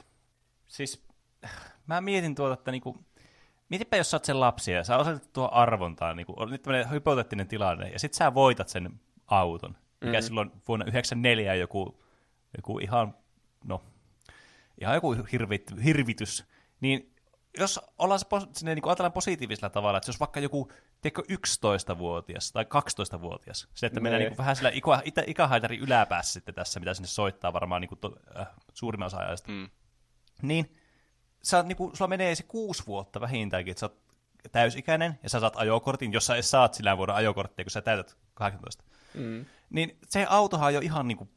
Siis 0.66 1.04
mä 1.86 2.00
mietin 2.00 2.34
tuota, 2.34 2.54
että 2.54 2.70
niinku, 2.70 3.04
mietipä 3.68 3.96
jos 3.96 4.10
sä 4.10 4.16
oot 4.16 4.24
sen 4.24 4.40
lapsi 4.40 4.72
ja 4.72 4.84
sä 4.84 4.96
osoitat 4.96 5.32
tuo 5.32 5.48
arvontaa, 5.52 6.14
niinku, 6.14 6.34
on 6.36 6.50
nyt 6.50 6.62
tämmöinen 6.62 6.90
hypoteettinen 6.90 7.48
tilanne, 7.48 7.88
ja 7.88 7.98
sit 7.98 8.14
sä 8.14 8.34
voitat 8.34 8.68
sen 8.68 9.00
auton, 9.26 9.76
mikä 10.04 10.18
mm. 10.18 10.22
silloin 10.22 10.50
vuonna 10.68 10.86
94 10.86 11.54
joku, 11.54 12.00
joku 12.56 12.78
ihan, 12.78 13.14
no, 13.64 13.82
ihan 14.80 14.94
joku 14.94 15.16
hirvit, 15.32 15.72
hirvitys, 15.84 16.44
niin 16.80 17.14
jos 17.58 17.80
ollaan 17.98 18.20
sinne, 18.52 18.74
niin 18.74 18.88
ajatellaan 18.88 19.12
positiivisella 19.12 19.70
tavalla, 19.70 19.98
että 19.98 20.08
jos 20.08 20.20
vaikka 20.20 20.40
joku 20.40 20.72
tiedätkö, 21.00 21.22
11-vuotias 21.32 22.52
tai 22.52 22.64
12-vuotias, 22.64 23.68
se, 23.74 23.86
että 23.86 24.00
mennään 24.00 24.22
niin 24.22 24.38
vähän 24.38 24.56
sillä 24.56 24.70
ikä, 24.74 25.22
ikähaitari 25.26 25.78
yläpäässä 25.78 26.32
sitten 26.32 26.54
tässä, 26.54 26.80
mitä 26.80 26.94
sinne 26.94 27.08
soittaa 27.08 27.52
varmaan 27.52 27.80
niin 27.80 27.88
kuin 27.88 27.98
to, 27.98 28.16
äh, 28.40 28.46
suurin 28.74 29.02
osa 29.02 29.16
ajasta, 29.16 29.52
mm. 29.52 29.68
niin, 30.42 30.76
sä, 31.42 31.62
niin 31.62 31.76
kuin, 31.76 31.96
sulla 31.96 32.08
menee 32.08 32.34
se 32.34 32.42
kuusi 32.42 32.86
vuotta 32.86 33.20
vähintäänkin, 33.20 33.70
että 33.72 33.80
sä 33.80 33.86
oot 33.86 34.00
täysikäinen 34.52 35.18
ja 35.22 35.30
sä 35.30 35.40
saat 35.40 35.56
ajokortin, 35.56 36.12
jos 36.12 36.26
sä 36.26 36.42
saat 36.42 36.74
sillä 36.74 36.96
vuoden 36.96 37.14
ajokorttia, 37.14 37.64
kun 37.64 37.70
sä 37.70 37.82
täytät 37.82 38.16
18. 38.34 38.84
Mm. 39.14 39.44
Niin 39.70 39.98
se 40.08 40.26
autohan 40.28 40.66
on 40.66 40.74
jo 40.74 40.80
ihan 40.80 41.08
niin 41.08 41.18
kuin 41.18 41.30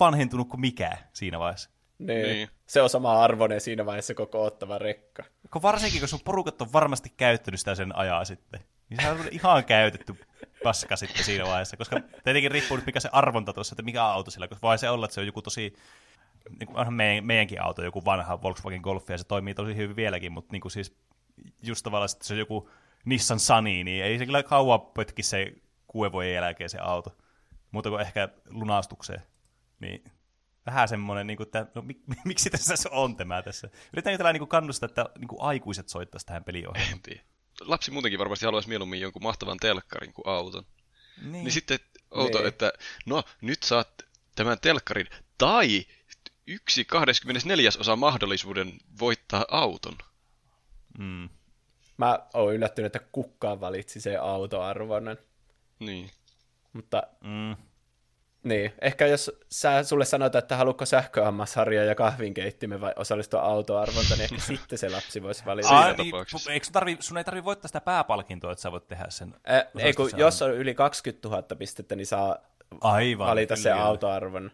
vanhentunut 0.00 0.48
kuin 0.48 0.60
mikään 0.60 0.98
siinä 1.12 1.38
vaiheessa. 1.38 1.70
Niin. 1.98 2.22
niin. 2.22 2.48
Se 2.66 2.82
on 2.82 2.90
sama 2.90 3.22
arvoinen 3.22 3.60
siinä 3.60 3.86
vaiheessa 3.86 4.14
koko 4.14 4.44
ottava 4.44 4.78
rekka. 4.78 5.22
Kun 5.52 5.62
varsinkin, 5.62 6.00
kun 6.00 6.08
sun 6.08 6.20
porukat 6.24 6.62
on 6.62 6.72
varmasti 6.72 7.12
käyttänyt 7.16 7.60
sitä 7.60 7.74
sen 7.74 7.96
ajaa 7.96 8.24
sitten. 8.24 8.60
Niin 8.90 9.02
se 9.02 9.10
on 9.10 9.18
ihan 9.30 9.64
käytetty 9.64 10.14
paska 10.64 10.96
sitten 10.96 11.24
siinä 11.24 11.44
vaiheessa, 11.44 11.76
koska 11.76 12.00
tietenkin 12.24 12.50
riippuu 12.50 12.76
nyt 12.76 12.86
mikä 12.86 13.00
se 13.00 13.08
arvonta 13.12 13.52
tuossa, 13.52 13.72
että 13.74 13.82
mikä 13.82 14.04
auto 14.04 14.30
sillä, 14.30 14.48
koska 14.48 14.68
voi 14.68 14.78
se 14.78 14.90
olla, 14.90 15.04
että 15.04 15.14
se 15.14 15.20
on 15.20 15.26
joku 15.26 15.42
tosi, 15.42 15.74
niin 16.58 16.66
kuin 16.66 16.76
onhan 16.76 16.94
meidän, 16.94 17.24
meidänkin 17.24 17.62
auto, 17.62 17.84
joku 17.84 18.04
vanha 18.04 18.42
Volkswagen 18.42 18.80
Golf, 18.80 19.10
ja 19.10 19.18
se 19.18 19.24
toimii 19.24 19.54
tosi 19.54 19.76
hyvin 19.76 19.96
vieläkin, 19.96 20.32
mutta 20.32 20.52
niin 20.52 20.60
kuin 20.60 20.72
siis 20.72 20.96
just 21.62 21.84
tavallaan, 21.84 22.10
että 22.12 22.26
se 22.26 22.34
on 22.34 22.38
joku 22.38 22.70
Nissan 23.04 23.40
Sunny, 23.40 23.84
niin 23.84 24.04
ei 24.04 24.18
se 24.18 24.26
kyllä 24.26 24.42
kauan 24.42 24.80
pötki 24.80 25.22
se 25.22 25.52
kuuden 25.86 26.12
vuoden 26.12 26.34
jälkeen 26.34 26.70
se 26.70 26.78
auto, 26.78 27.16
muuta 27.70 27.88
kuin 27.88 28.00
ehkä 28.00 28.28
lunastukseen. 28.48 29.22
Niin 29.80 30.04
vähän 30.66 30.88
semmoinen, 30.88 31.26
niin 31.26 31.36
kuin, 31.36 31.46
että 31.46 31.66
no, 31.74 31.82
mik, 31.82 31.98
miksi 32.24 32.50
tässä 32.50 32.90
on 32.90 33.16
tämä 33.16 33.42
tässä. 33.42 33.68
Yritetään 33.92 34.18
tällä 34.18 34.32
niin 34.32 34.48
kannustaa, 34.48 34.86
että 34.86 35.06
niin 35.18 35.28
kuin 35.28 35.42
aikuiset 35.42 35.88
soittaisi 35.88 36.26
tähän 36.26 36.44
peliohjelmaan. 36.44 37.00
Lapsi 37.60 37.90
muutenkin 37.90 38.18
varmasti 38.18 38.44
haluaisi 38.44 38.68
mieluummin 38.68 39.00
jonkun 39.00 39.22
mahtavan 39.22 39.56
telkkarin 39.56 40.12
kuin 40.12 40.28
auton. 40.28 40.66
Niin, 41.22 41.32
niin 41.32 41.52
sitten 41.52 41.78
outo, 42.10 42.38
niin. 42.38 42.48
että 42.48 42.72
no 43.06 43.22
nyt 43.40 43.62
saat 43.62 43.88
tämän 44.34 44.58
telkkarin 44.60 45.06
tai 45.38 45.86
yksi 46.46 46.84
24 46.84 47.70
osa 47.80 47.96
mahdollisuuden 47.96 48.78
voittaa 49.00 49.44
auton. 49.50 49.98
Mm. 50.98 51.28
Mä 51.96 52.18
oon 52.34 52.54
yllättynyt, 52.54 52.96
että 52.96 53.08
kukaan 53.12 53.60
valitsi 53.60 54.00
se 54.00 54.16
autoarvoinen. 54.16 55.18
Niin. 55.78 56.10
Mutta 56.72 57.02
mm. 57.24 57.56
Niin, 58.42 58.72
ehkä 58.80 59.06
jos 59.06 59.32
sä, 59.50 59.82
sulle 59.82 60.04
sanotaan, 60.04 60.42
että 60.42 60.56
haluatko 60.56 60.86
sähköhammasharja 60.86 61.84
ja 61.84 61.94
kahvinkeittimen 61.94 62.80
vai 62.80 62.92
osallistua 62.96 63.40
autoarvontaan, 63.40 64.18
niin 64.18 64.24
ehkä 64.32 64.46
sitten 64.46 64.78
se 64.78 64.88
lapsi 64.88 65.22
voisi 65.22 65.44
valita. 65.44 65.68
Ai, 65.68 65.94
niin, 65.94 66.14
eikö 66.50 66.64
sun, 66.66 66.72
tarvi, 66.72 66.96
sun 67.00 67.18
ei 67.18 67.24
tarvitse 67.24 67.44
voittaa 67.44 67.68
sitä 67.68 67.80
pääpalkintoa, 67.80 68.52
että 68.52 68.62
sä 68.62 68.72
voit 68.72 68.88
tehdä 68.88 69.04
sen? 69.08 69.34
Ä, 69.50 69.66
ei, 69.78 69.92
kun, 69.92 70.10
jos 70.16 70.42
on 70.42 70.54
yli 70.54 70.74
20 70.74 71.28
000 71.28 71.42
pistettä, 71.58 71.96
niin 71.96 72.06
saa 72.06 72.36
Aivan, 72.80 73.28
valita 73.28 73.56
se 73.56 73.70
autoarvon. 73.70 74.50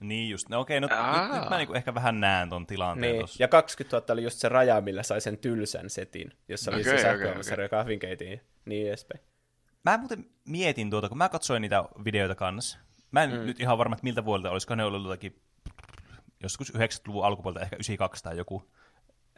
Niin 0.00 0.30
just, 0.30 0.48
no 0.48 0.60
okei, 0.60 0.80
no, 0.80 0.88
nyt, 0.88 0.98
nyt 1.40 1.50
mä 1.50 1.56
niinku 1.56 1.74
ehkä 1.74 1.94
vähän 1.94 2.20
näen 2.20 2.48
ton 2.48 2.66
tilanteen 2.66 3.12
niin. 3.12 3.20
tossa. 3.20 3.42
Ja 3.42 3.48
20 3.48 3.96
000 3.96 4.12
oli 4.12 4.22
just 4.22 4.38
se 4.38 4.48
raja, 4.48 4.80
millä 4.80 5.02
sai 5.02 5.20
sen 5.20 5.38
tylsän 5.38 5.90
setin, 5.90 6.32
jossa 6.48 6.70
okay, 6.70 6.78
oli 6.78 6.84
se 6.84 7.02
sähköhammasharja 7.02 7.38
okay, 7.38 7.54
okay. 7.54 7.64
ja 7.64 7.68
kahvinkeitin 7.68 8.40
niin 8.64 8.88
edespäin. 8.88 9.20
Mä 9.84 9.98
muuten 9.98 10.26
mietin 10.44 10.90
tuota, 10.90 11.08
kun 11.08 11.18
mä 11.18 11.28
katsoin 11.28 11.62
niitä 11.62 11.84
videoita 12.04 12.34
kanssa, 12.34 12.78
Mä 13.14 13.22
en 13.22 13.30
mm. 13.30 13.46
nyt 13.46 13.60
ihan 13.60 13.78
varma, 13.78 13.94
että 13.94 14.04
miltä 14.04 14.24
vuodelta 14.24 14.50
olisiko 14.50 14.74
ne 14.74 14.84
ollut 14.84 15.02
jotakin 15.02 15.42
joskus 16.42 16.74
90-luvun 16.74 17.24
alkupuolta, 17.24 17.60
ehkä 17.60 17.76
92 17.76 18.24
tai 18.24 18.36
joku, 18.36 18.70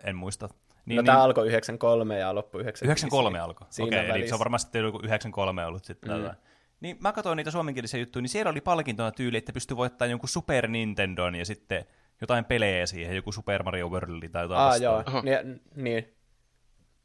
en 0.04 0.16
muista. 0.16 0.46
Niin, 0.86 0.96
no 0.96 1.02
niin, 1.02 1.06
tämä 1.06 1.22
alkoi 1.22 1.46
93 1.46 2.18
ja 2.18 2.34
loppui 2.34 2.60
95. 2.60 3.06
93 3.06 3.38
alkoi, 3.38 3.66
okei, 3.80 4.00
okay, 4.00 4.18
eli 4.18 4.28
se 4.28 4.34
on 4.34 4.38
varmasti 4.38 4.78
joku 4.78 4.98
93 4.98 5.66
ollut 5.66 5.84
sitten 5.84 6.10
mm. 6.10 6.14
tällä. 6.14 6.34
Niin 6.80 6.96
mä 7.00 7.12
katsoin 7.12 7.36
niitä 7.36 7.50
suomenkielisiä 7.50 8.00
juttuja, 8.00 8.22
niin 8.22 8.28
siellä 8.28 8.50
oli 8.50 8.60
palkintona 8.60 9.10
tyyli, 9.10 9.36
että 9.36 9.52
pystyi 9.52 9.76
voittamaan 9.76 10.10
jonkun 10.10 10.28
Super 10.28 10.68
Nintendon 10.68 11.34
ja 11.34 11.44
sitten 11.44 11.84
jotain 12.20 12.44
pelejä 12.44 12.86
siihen, 12.86 13.16
joku 13.16 13.32
Super 13.32 13.62
Mario 13.62 13.88
World 13.88 14.28
tai 14.28 14.44
jotain 14.44 14.60
Aa, 14.60 14.76
joo, 14.76 15.04
niin, 15.22 15.62
niin. 15.74 16.15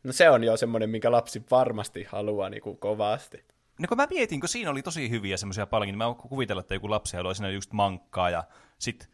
No 0.03 0.13
se 0.13 0.29
on 0.29 0.43
jo 0.43 0.57
semmoinen, 0.57 0.89
minkä 0.89 1.11
lapsi 1.11 1.43
varmasti 1.51 2.03
haluaa 2.03 2.49
niin 2.49 2.61
kuin 2.61 2.77
kovasti. 2.77 3.45
No 3.79 3.87
kun 3.87 3.97
mä 3.97 4.07
mietin, 4.09 4.39
kun 4.39 4.49
siinä 4.49 4.71
oli 4.71 4.81
tosi 4.81 5.09
hyviä 5.09 5.37
semmoisia 5.37 5.67
paljon, 5.67 5.87
niin 5.87 5.97
mä 5.97 6.15
kuvitella, 6.29 6.59
että 6.59 6.73
joku 6.73 6.89
lapsi 6.89 7.17
haluaa 7.17 7.33
siinä 7.33 7.49
just 7.49 7.73
mankkaa 7.73 8.29
ja 8.29 8.43
sitten 8.79 9.07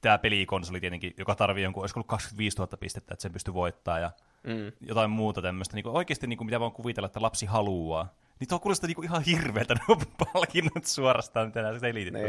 tämä 0.00 0.18
pelikonsoli 0.18 0.80
tietenkin, 0.80 1.14
joka 1.18 1.34
tarvii 1.34 1.64
jonkun, 1.64 1.82
olisiko 1.82 1.98
ollut 1.98 2.08
25 2.08 2.56
000 2.58 2.76
pistettä, 2.80 3.14
että 3.14 3.22
sen 3.22 3.32
pystyy 3.32 3.54
voittaa 3.54 3.98
ja 3.98 4.10
mm. 4.44 4.72
jotain 4.80 5.10
muuta 5.10 5.42
tämmöistä. 5.42 5.74
Niin 5.76 5.88
oikeasti 5.88 6.26
niin 6.26 6.36
kuin, 6.36 6.46
mitä 6.46 6.60
voin 6.60 6.72
kuvitella, 6.72 7.06
että 7.06 7.22
lapsi 7.22 7.46
haluaa. 7.46 8.14
Niin 8.40 8.48
tuo 8.48 8.58
kuulostaa 8.58 8.88
niin 8.88 9.04
ihan 9.04 9.22
hirveältä 9.22 9.74
nuo 9.88 9.96
palkinnot 10.32 10.84
suorastaan, 10.84 11.46
mitä 11.46 11.62
nämä 11.62 11.78
selitit 11.78 12.14
niin. 12.14 12.26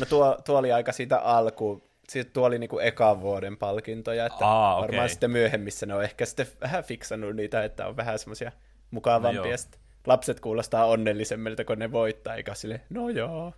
No 0.00 0.06
tuo, 0.06 0.38
tuo, 0.44 0.58
oli 0.58 0.72
aika 0.72 0.92
siitä 0.92 1.18
alku, 1.18 1.82
sitten 2.08 2.32
tuo 2.32 2.46
oli 2.46 2.58
niinku 2.58 2.78
ekan 2.78 3.20
vuoden 3.20 3.56
palkintoja, 3.56 4.26
että 4.26 4.46
Aa, 4.46 4.80
varmaan 4.80 4.98
okay. 4.98 5.08
sitten 5.08 5.30
myöhemmissä 5.30 5.86
ne 5.86 5.94
on 5.94 6.04
ehkä 6.04 6.26
sitten 6.26 6.46
vähän 6.60 6.84
fiksannut 6.84 7.36
niitä, 7.36 7.64
että 7.64 7.86
on 7.86 7.96
vähän 7.96 8.18
semmoisia 8.18 8.52
mukavampia 8.90 9.56
no 9.56 9.78
lapset 10.06 10.40
kuulostaa 10.40 10.86
onnellisemmilta, 10.86 11.64
kun 11.64 11.78
ne 11.78 11.92
voittaa, 11.92 12.34
eikä 12.34 12.54
sille, 12.54 12.80
no 12.90 13.08
joo. 13.08 13.52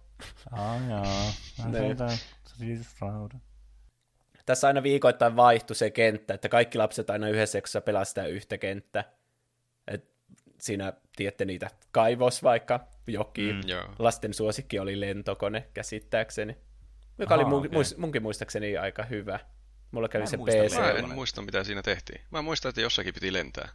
Ah, 0.51 0.89
joo. 0.91 1.05
Tässä 4.47 4.67
aina 4.67 4.83
viikoittain 4.83 5.37
vaihtui 5.37 5.77
se 5.77 5.91
kenttä, 5.91 6.35
että 6.35 6.49
kaikki 6.49 6.79
lapset 6.79 7.11
aina 7.11 7.29
yhdessä 7.29 7.59
jaksossa 7.59 7.81
pelaa 7.81 8.05
sitä 8.05 8.27
yhtä 8.27 8.59
kenttää. 8.59 9.05
Et 9.89 10.11
siinä, 10.61 10.93
tiedätte 11.17 11.45
niitä, 11.45 11.71
kaivos 11.93 12.43
vaikka, 12.43 12.89
joki. 13.07 13.53
Mm, 13.53 13.61
Lasten 13.99 14.35
suosikki 14.35 14.79
oli 14.79 15.01
lentokone, 15.01 15.69
käsittääkseni. 15.75 16.57
Joka 17.19 17.35
Aha, 17.35 17.43
oli 17.43 17.51
mun, 17.51 17.67
okay. 17.67 17.83
munkin 17.97 18.23
muistaakseni 18.23 18.77
aika 18.77 19.03
hyvä. 19.03 19.41
Mulla 19.91 20.09
kävi 20.09 20.27
se 20.27 20.37
PC. 20.37 20.77
Mä 20.79 20.91
en 20.91 21.09
muista, 21.09 21.43
mitä 21.43 21.65
siinä 21.65 21.83
tehtiin. 21.83 22.21
Mä 22.31 22.43
muistan, 22.43 22.69
että 22.69 22.81
jossakin 22.81 23.15
piti 23.15 23.33
lentää. 23.33 23.69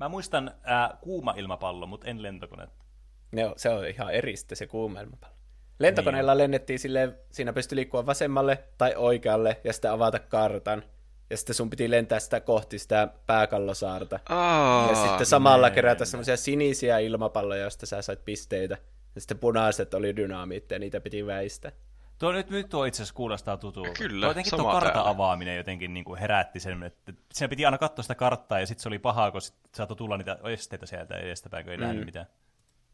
Mä 0.00 0.08
muistan 0.08 0.48
äh, 0.70 0.98
kuuma 1.00 1.34
ilmapallo, 1.36 1.86
mutta 1.86 2.06
en 2.06 2.22
lentokonetta. 2.22 2.84
No, 3.32 3.54
se 3.56 3.68
on 3.68 3.86
ihan 3.86 4.10
eri 4.10 4.36
sitten 4.36 4.56
se 4.56 4.66
kuuma 4.66 5.00
ilmapallo. 5.00 5.36
Lentokoneella 5.78 6.32
niin. 6.32 6.38
lennettiin 6.38 6.78
sille, 6.78 7.18
siinä 7.30 7.52
pystyi 7.52 7.76
liikkua 7.76 8.06
vasemmalle 8.06 8.64
tai 8.78 8.94
oikealle 8.96 9.60
ja 9.64 9.72
sitten 9.72 9.90
avata 9.90 10.18
kartan. 10.18 10.82
Ja 11.30 11.36
sitten 11.36 11.54
sun 11.54 11.70
piti 11.70 11.90
lentää 11.90 12.20
sitä 12.20 12.40
kohti 12.40 12.78
sitä 12.78 13.08
pääkallosaarta. 13.26 14.20
Oh, 14.30 14.90
ja 14.90 14.94
sitten 15.08 15.26
samalla 15.26 15.70
kerätä 15.70 16.04
semmoisia 16.04 16.36
sinisiä 16.36 16.98
ilmapalloja, 16.98 17.62
joista 17.62 17.86
sä 17.86 18.02
sait 18.02 18.24
pisteitä. 18.24 18.78
Ja 19.14 19.20
sitten 19.20 19.38
punaiset 19.38 19.94
oli 19.94 20.16
dynaamiitteja, 20.16 20.78
niitä 20.78 21.00
piti 21.00 21.26
väistää. 21.26 21.72
Tuo 22.18 22.32
nyt, 22.32 22.50
nyt 22.50 22.68
tuo 22.68 22.84
itse 22.84 22.96
asiassa 23.02 23.14
kuulostaa 23.14 23.56
tutulta. 23.56 23.90
Kyllä, 23.98 24.26
tuo 24.26 24.30
jotenkin 24.30 24.56
tuo 24.56 24.72
kartan 24.72 24.92
täällä. 24.92 25.10
avaaminen 25.10 25.56
jotenkin 25.56 25.94
niin 25.94 26.04
kuin 26.04 26.20
herätti 26.20 26.60
sen, 26.60 26.82
että 26.82 27.12
siinä 27.32 27.48
piti 27.48 27.64
aina 27.64 27.78
katsoa 27.78 28.02
sitä 28.02 28.14
karttaa 28.14 28.60
ja 28.60 28.66
sitten 28.66 28.82
se 28.82 28.88
oli 28.88 28.98
pahaa, 28.98 29.30
kun 29.30 29.40
saattoi 29.74 29.96
tulla 29.96 30.16
niitä 30.16 30.38
esteitä 30.52 30.86
sieltä 30.86 31.16
edestäpäin, 31.16 31.64
kun 31.64 31.72
ei 31.72 31.78
mm. 31.78 31.84
nähnyt 31.84 32.04
mitään. 32.04 32.26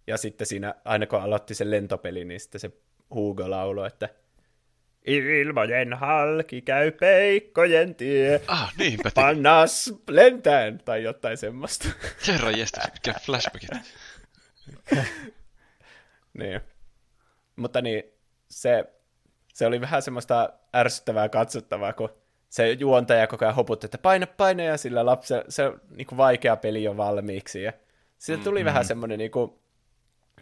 Ja 0.06 0.16
sitten 0.16 0.46
siinä, 0.46 0.74
aina 0.84 1.06
kun 1.06 1.20
aloitti 1.20 1.54
sen 1.54 1.70
lentopeli, 1.70 2.24
niin 2.24 2.40
sitten 2.40 2.60
se 2.60 2.70
Hugo 3.14 3.50
lauloi, 3.50 3.86
että 3.86 4.08
Ilmojen 5.04 5.94
halki 5.94 6.62
käy 6.62 6.90
peikkojen 6.90 7.94
tie. 7.94 8.40
Ah, 8.46 8.74
niinpä. 8.78 9.10
Pannas 9.14 9.94
lentään, 10.08 10.78
tai 10.84 11.02
jotain 11.02 11.36
semmoista. 11.36 11.88
Herran 12.28 12.58
jästä, 12.58 12.80
mikä 12.92 13.18
flashbackit. 13.20 13.70
niin. 16.38 16.60
Mutta 17.56 17.80
niin, 17.80 18.04
se 18.48 18.84
se 19.52 19.66
oli 19.66 19.80
vähän 19.80 20.02
semmoista 20.02 20.52
ärsyttävää 20.76 21.28
katsottavaa, 21.28 21.92
kun 21.92 22.08
se 22.48 22.72
juontaja 22.72 23.26
koko 23.26 23.44
ajan 23.44 23.54
hoputti, 23.54 23.86
että 23.86 23.98
paina, 23.98 24.26
paina, 24.26 24.62
ja 24.62 24.76
sillä 24.76 25.06
lapsi, 25.06 25.34
se 25.48 25.72
niin 25.96 26.06
kuin 26.06 26.16
vaikea 26.16 26.56
peli 26.56 26.88
on 26.88 26.96
valmiiksi. 26.96 27.62
Ja 27.62 27.72
siitä 28.18 28.44
tuli 28.44 28.58
mm-hmm. 28.58 28.66
vähän 28.66 28.84
semmoinen, 28.84 29.18
niin 29.18 29.30
kuin, 29.30 29.52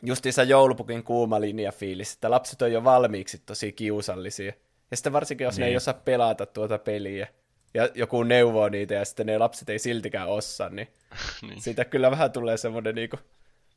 justiinsa 0.02 0.42
joulupukin 0.42 1.04
kuuma 1.04 1.40
linja 1.40 1.72
fiilis, 1.72 2.14
että 2.14 2.30
lapset 2.30 2.62
on 2.62 2.72
jo 2.72 2.84
valmiiksi 2.84 3.42
tosi 3.46 3.72
kiusallisia. 3.72 4.52
Ja 4.90 4.96
sitten 4.96 5.12
varsinkin, 5.12 5.44
jos 5.44 5.54
niin. 5.54 5.60
ne 5.60 5.66
ei 5.66 5.70
niin. 5.70 5.76
osaa 5.76 5.94
pelata 5.94 6.46
tuota 6.46 6.78
peliä, 6.78 7.28
ja 7.74 7.88
joku 7.94 8.22
neuvoo 8.22 8.68
niitä, 8.68 8.94
ja 8.94 9.04
sitten 9.04 9.26
ne 9.26 9.38
lapset 9.38 9.70
ei 9.70 9.78
siltikään 9.78 10.28
osaa, 10.28 10.68
niin, 10.68 10.88
niin. 11.48 11.60
siitä 11.60 11.84
kyllä 11.84 12.10
vähän 12.10 12.32
tulee 12.32 12.56
semmoinen, 12.56 12.94
niin 12.94 13.10
kuin, 13.10 13.20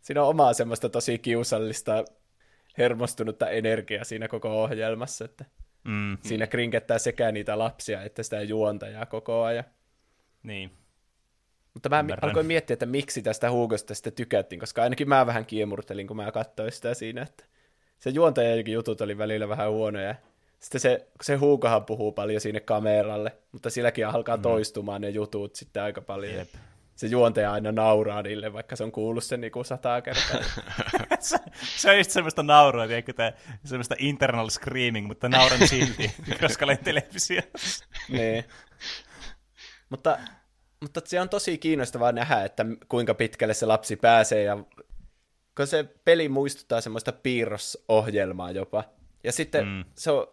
siinä 0.01 0.23
on 0.23 0.29
omaa 0.29 0.53
semmoista 0.53 0.89
tosi 0.89 1.19
kiusallista, 1.19 2.05
hermostunutta 2.77 3.49
energiaa 3.49 4.03
siinä 4.03 4.27
koko 4.27 4.63
ohjelmassa, 4.63 5.25
että 5.25 5.45
mm. 5.83 6.17
siinä 6.21 6.47
krinkettää 6.47 6.97
sekä 6.97 7.31
niitä 7.31 7.59
lapsia 7.59 8.03
että 8.03 8.23
sitä 8.23 8.41
juontajaa 8.41 9.05
koko 9.05 9.43
ajan. 9.43 9.63
Niin. 10.43 10.71
Mutta 11.73 11.89
mä 11.89 11.99
Ymmärrän. 11.99 12.29
alkoin 12.29 12.45
miettiä, 12.45 12.73
että 12.73 12.85
miksi 12.85 13.21
tästä 13.21 13.51
Hugosta 13.51 13.95
sitten 13.95 14.13
tykättiin, 14.13 14.59
koska 14.59 14.83
ainakin 14.83 15.09
mä 15.09 15.25
vähän 15.25 15.45
kiemurtelin, 15.45 16.07
kun 16.07 16.17
mä 16.17 16.31
katsoin 16.31 16.71
sitä 16.71 16.93
siinä, 16.93 17.21
että 17.21 17.45
se 17.99 18.09
juontajakin 18.09 18.73
jutut 18.73 19.01
oli 19.01 19.17
välillä 19.17 19.49
vähän 19.49 19.71
huonoja. 19.71 20.15
Sitten 20.59 20.81
se, 20.81 21.07
se 21.21 21.35
Hugohan 21.35 21.85
puhuu 21.85 22.11
paljon 22.11 22.41
sinne 22.41 22.59
kameralle, 22.59 23.37
mutta 23.51 23.69
silläkin 23.69 24.07
alkaa 24.07 24.37
mm. 24.37 24.43
toistumaan 24.43 25.01
ne 25.01 25.09
jutut 25.09 25.55
sitten 25.55 25.83
aika 25.83 26.01
paljon. 26.01 26.33
Jep. 26.33 26.49
Se 26.95 27.07
juontaja 27.07 27.51
aina 27.51 27.71
nauraa 27.71 28.21
niille, 28.21 28.53
vaikka 28.53 28.75
se 28.75 28.83
on 28.83 28.91
kuullut 28.91 29.23
sen 29.23 29.41
niinku 29.41 29.63
sataa 29.63 30.01
kertaa. 30.01 30.41
se, 31.19 31.37
se, 31.77 31.91
on 31.91 31.97
just 31.97 32.11
semmoista 32.11 32.43
nauraa, 32.43 32.87
tiedätkö, 32.87 33.13
tää, 33.13 33.33
semmoista 33.65 33.95
internal 33.99 34.49
screaming, 34.49 35.07
mutta 35.07 35.29
nauran 35.29 35.67
silti, 35.67 36.11
koska 36.41 36.65
olen 36.65 36.77
televisiossa. 36.77 37.85
niin. 38.09 38.43
Mutta 39.89 40.17
mutta 40.83 41.01
se 41.05 41.21
on 41.21 41.29
tosi 41.29 41.57
kiinnostavaa 41.57 42.11
nähdä, 42.11 42.43
että 42.43 42.65
kuinka 42.87 43.13
pitkälle 43.13 43.53
se 43.53 43.65
lapsi 43.65 43.95
pääsee, 43.95 44.43
ja 44.43 44.63
kun 45.57 45.67
se 45.67 45.83
peli 46.05 46.29
muistuttaa 46.29 46.81
semmoista 46.81 47.11
piirrosohjelmaa 47.11 48.51
jopa. 48.51 48.83
Ja 49.23 49.31
sitten 49.31 49.65
mm. 49.65 49.83
se 49.95 50.11
on 50.11 50.27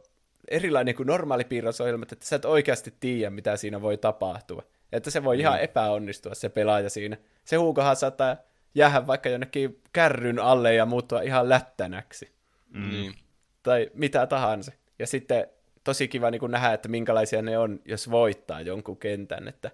erilainen 0.49 0.95
kuin 0.95 1.07
normaali 1.07 1.45
piirrosohjelma, 1.45 2.07
että 2.13 2.27
sä 2.27 2.37
et 2.37 2.45
oikeasti 2.45 2.95
tiedä, 3.01 3.31
mitä 3.31 3.57
siinä 3.57 3.83
voi 3.83 3.97
tapahtua. 3.97 4.63
Että 4.93 5.11
se 5.11 5.25
voi 5.25 5.37
mm. 5.37 5.41
ihan 5.41 5.61
epäonnistua 5.61 6.35
se 6.35 6.49
pelaaja 6.49 6.91
siinä. 6.91 7.17
Se 7.45 7.57
huukohan 7.57 7.97
saattaa 7.97 8.37
jäädä 8.75 9.07
vaikka 9.07 9.29
jonnekin 9.29 9.83
kärryn 9.93 10.39
alle 10.39 10.75
ja 10.75 10.87
muuttua 10.87 11.23
ihan 11.23 11.49
lättänäksi. 11.49 12.33
Mm. 12.69 12.91
Niin. 12.91 13.15
Tai 13.63 13.91
mitä 13.95 14.27
tahansa. 14.27 14.73
Ja 14.99 15.07
sitten 15.07 15.47
tosi 15.85 16.09
kiva 16.09 16.31
niin 16.31 16.51
nähdä, 16.51 16.73
että 16.73 16.89
minkälaisia 16.89 17.43
ne 17.43 17.59
on, 17.59 17.81
jos 17.85 18.11
voittaa 18.11 18.61
jonkun 18.61 18.97
kentän. 18.97 19.49
Että 19.49 19.71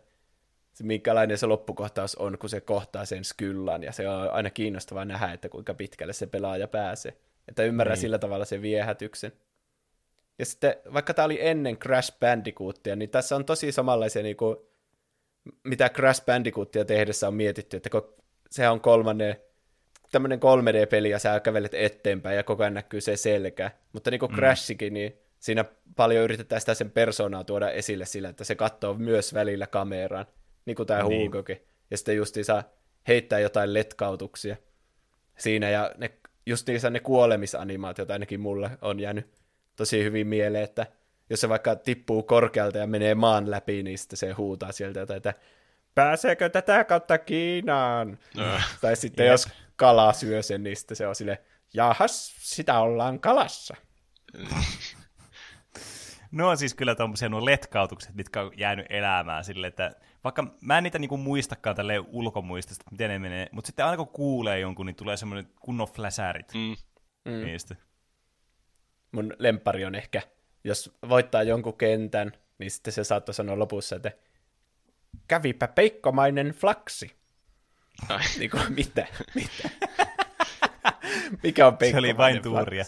se, 0.73 0.85
minkälainen 0.85 1.39
se 1.39 1.47
loppukohtaus 1.47 2.15
on, 2.15 2.39
kun 2.39 2.51
se 2.51 2.61
kohtaa 2.61 3.05
sen 3.05 3.25
skyllan, 3.25 3.83
ja 3.83 3.93
se 3.93 4.09
on 4.09 4.31
aina 4.31 4.51
kiinnostavaa 4.51 5.05
nähdä, 5.05 5.33
että 5.33 5.49
kuinka 5.49 5.75
pitkälle 5.75 6.13
se 6.13 6.27
pelaaja 6.27 6.69
pääsee. 6.69 7.17
Että 7.49 7.63
ymmärrä 7.63 7.93
niin. 7.93 8.01
sillä 8.01 8.19
tavalla 8.19 8.45
sen 8.45 8.63
viehätyksen. 8.63 9.33
Ja 10.39 10.47
sitten, 10.47 10.77
vaikka 10.93 11.15
tämä 11.15 11.27
oli 11.27 11.39
ennen 11.41 11.77
Crash 11.77 12.19
Bandicootia, 12.21 12.97
niin 12.97 13.11
tässä 13.11 13.37
on 13.37 13.45
tosi 13.45 13.73
samanlaisia, 13.73 14.23
niin 14.23 14.37
kuin, 14.37 14.57
mitä 15.65 15.89
Crash 15.89 16.25
Bandicootia 16.25 16.85
tehdessä 16.85 17.29
on 17.29 17.35
mietitty, 17.35 17.77
että 17.77 17.91
kun 17.91 18.15
se 18.51 18.69
on 18.69 18.81
kolmannen, 18.81 19.37
tämmöinen 20.13 20.39
3D-peli, 20.39 21.11
ja 21.11 21.19
sä 21.19 21.41
kävelet 21.41 21.75
eteenpäin, 21.75 22.37
ja 22.37 22.43
koko 22.43 22.63
ajan 22.63 22.75
näkyy 22.75 23.01
se 23.01 23.17
selkä. 23.17 23.71
Mutta 23.93 24.11
niin 24.11 24.21
kuin 24.21 24.33
mm. 24.33 24.37
Crashikin, 24.37 24.95
niin 24.95 25.17
siinä 25.39 25.65
paljon 25.97 26.25
yritetään 26.25 26.61
sitä 26.61 26.75
sen 26.75 26.91
persoonaa 26.91 27.45
tuoda 27.45 27.71
esille 27.71 28.07
sillä, 28.07 28.29
että 28.29 28.45
se 28.45 28.55
katsoo 28.55 28.95
myös 28.95 29.35
välillä 29.35 29.67
kameraan 29.67 30.27
niin 30.67 30.77
kuin 30.77 30.87
tämä 30.87 31.03
niin. 31.03 31.21
Huukokin. 31.21 31.63
Ja 31.91 31.97
sitten 31.97 32.17
justiinsa 32.17 32.65
heittää 33.09 33.39
jotain 33.39 33.75
letkautuksia 33.75 34.57
siinä, 35.39 35.71
ja 35.71 35.93
ne, 35.97 36.11
justiinsa 36.47 36.91
ne 36.91 37.01
kuolemisanimaatiot 37.01 38.11
ainakin 38.11 38.41
mulle 38.41 38.71
on 38.83 39.01
jäänyt 39.01 39.27
tosi 39.77 40.05
hyvin 40.05 40.27
mieleen, 40.27 40.65
että 40.65 40.87
jos 41.31 41.41
se 41.41 41.49
vaikka 41.49 41.77
tippuu 41.77 42.23
korkealta 42.23 42.79
ja 42.79 42.87
menee 42.87 43.15
maan 43.15 43.51
läpi, 43.51 43.83
niin 43.83 43.99
sitten 43.99 44.17
se 44.17 44.33
huutaa 44.33 44.73
sieltä 44.73 45.01
jotain, 45.01 45.17
että 45.17 45.35
pääseekö 45.95 46.49
tätä 46.49 46.85
kautta 46.85 47.19
Kiinaan? 47.19 48.19
Äh. 48.39 48.79
Tai 48.81 48.97
sitten 48.97 49.25
yep. 49.25 49.33
jos 49.33 49.49
kala 49.77 50.13
syö 50.13 50.43
sen, 50.43 50.63
niin 50.63 50.77
sitten 50.77 50.97
se 50.97 51.07
on 51.07 51.15
sille, 51.15 51.43
jahas, 51.75 52.35
sitä 52.39 52.81
ollaan 52.81 53.21
kalassa. 53.21 53.77
No 56.31 56.49
on 56.49 56.57
siis 56.57 56.75
kyllä 56.75 56.95
tuommoisia 56.95 57.29
nuo 57.29 57.45
letkautukset, 57.45 58.15
mitkä 58.15 58.41
on 58.41 58.53
jäänyt 58.57 58.87
elämään 58.91 59.45
sille, 59.45 59.67
että 59.67 59.93
vaikka 60.25 60.55
mä 60.61 60.79
en 60.79 60.85
niitä 60.85 60.99
niinku 60.99 61.17
muistakaan 61.17 61.77
tälle 61.77 61.99
ulkomuistista, 61.99 62.85
miten 62.91 63.11
ne 63.11 63.19
menee, 63.19 63.49
mutta 63.53 63.67
sitten 63.67 63.85
aina 63.85 63.97
kun 63.97 64.09
kuulee 64.09 64.59
jonkun, 64.59 64.87
niin 64.87 64.97
tulee 64.97 65.17
semmoinen 65.17 65.49
kunnon 65.61 65.89
fläsärit 65.89 66.55
mm. 66.55 66.77
mm. 67.33 67.45
niistä. 67.45 67.77
Mun 69.13 69.35
lempari 69.39 69.85
on 69.85 69.95
ehkä, 69.95 70.23
jos 70.67 70.97
voittaa 71.09 71.43
jonkun 71.43 71.77
kentän, 71.79 72.33
niin 72.59 72.71
sitten 72.71 72.93
se 72.93 73.05
saattoi 73.05 73.35
sanoa 73.35 73.59
lopussa, 73.59 73.97
että 73.97 74.13
kävipä 75.29 75.69
peikkomainen 75.69 76.49
flaksi. 76.49 77.17
Ai. 78.09 78.25
niin 78.39 78.51
kuin, 78.51 78.73
mitä? 78.73 79.07
mitä? 79.35 79.71
Mikä 81.43 81.67
on 81.67 81.77
peikkomainen 81.77 81.93
Se 81.93 81.99
oli 81.99 82.17
vain 82.17 82.43
tuuria. 82.43 82.85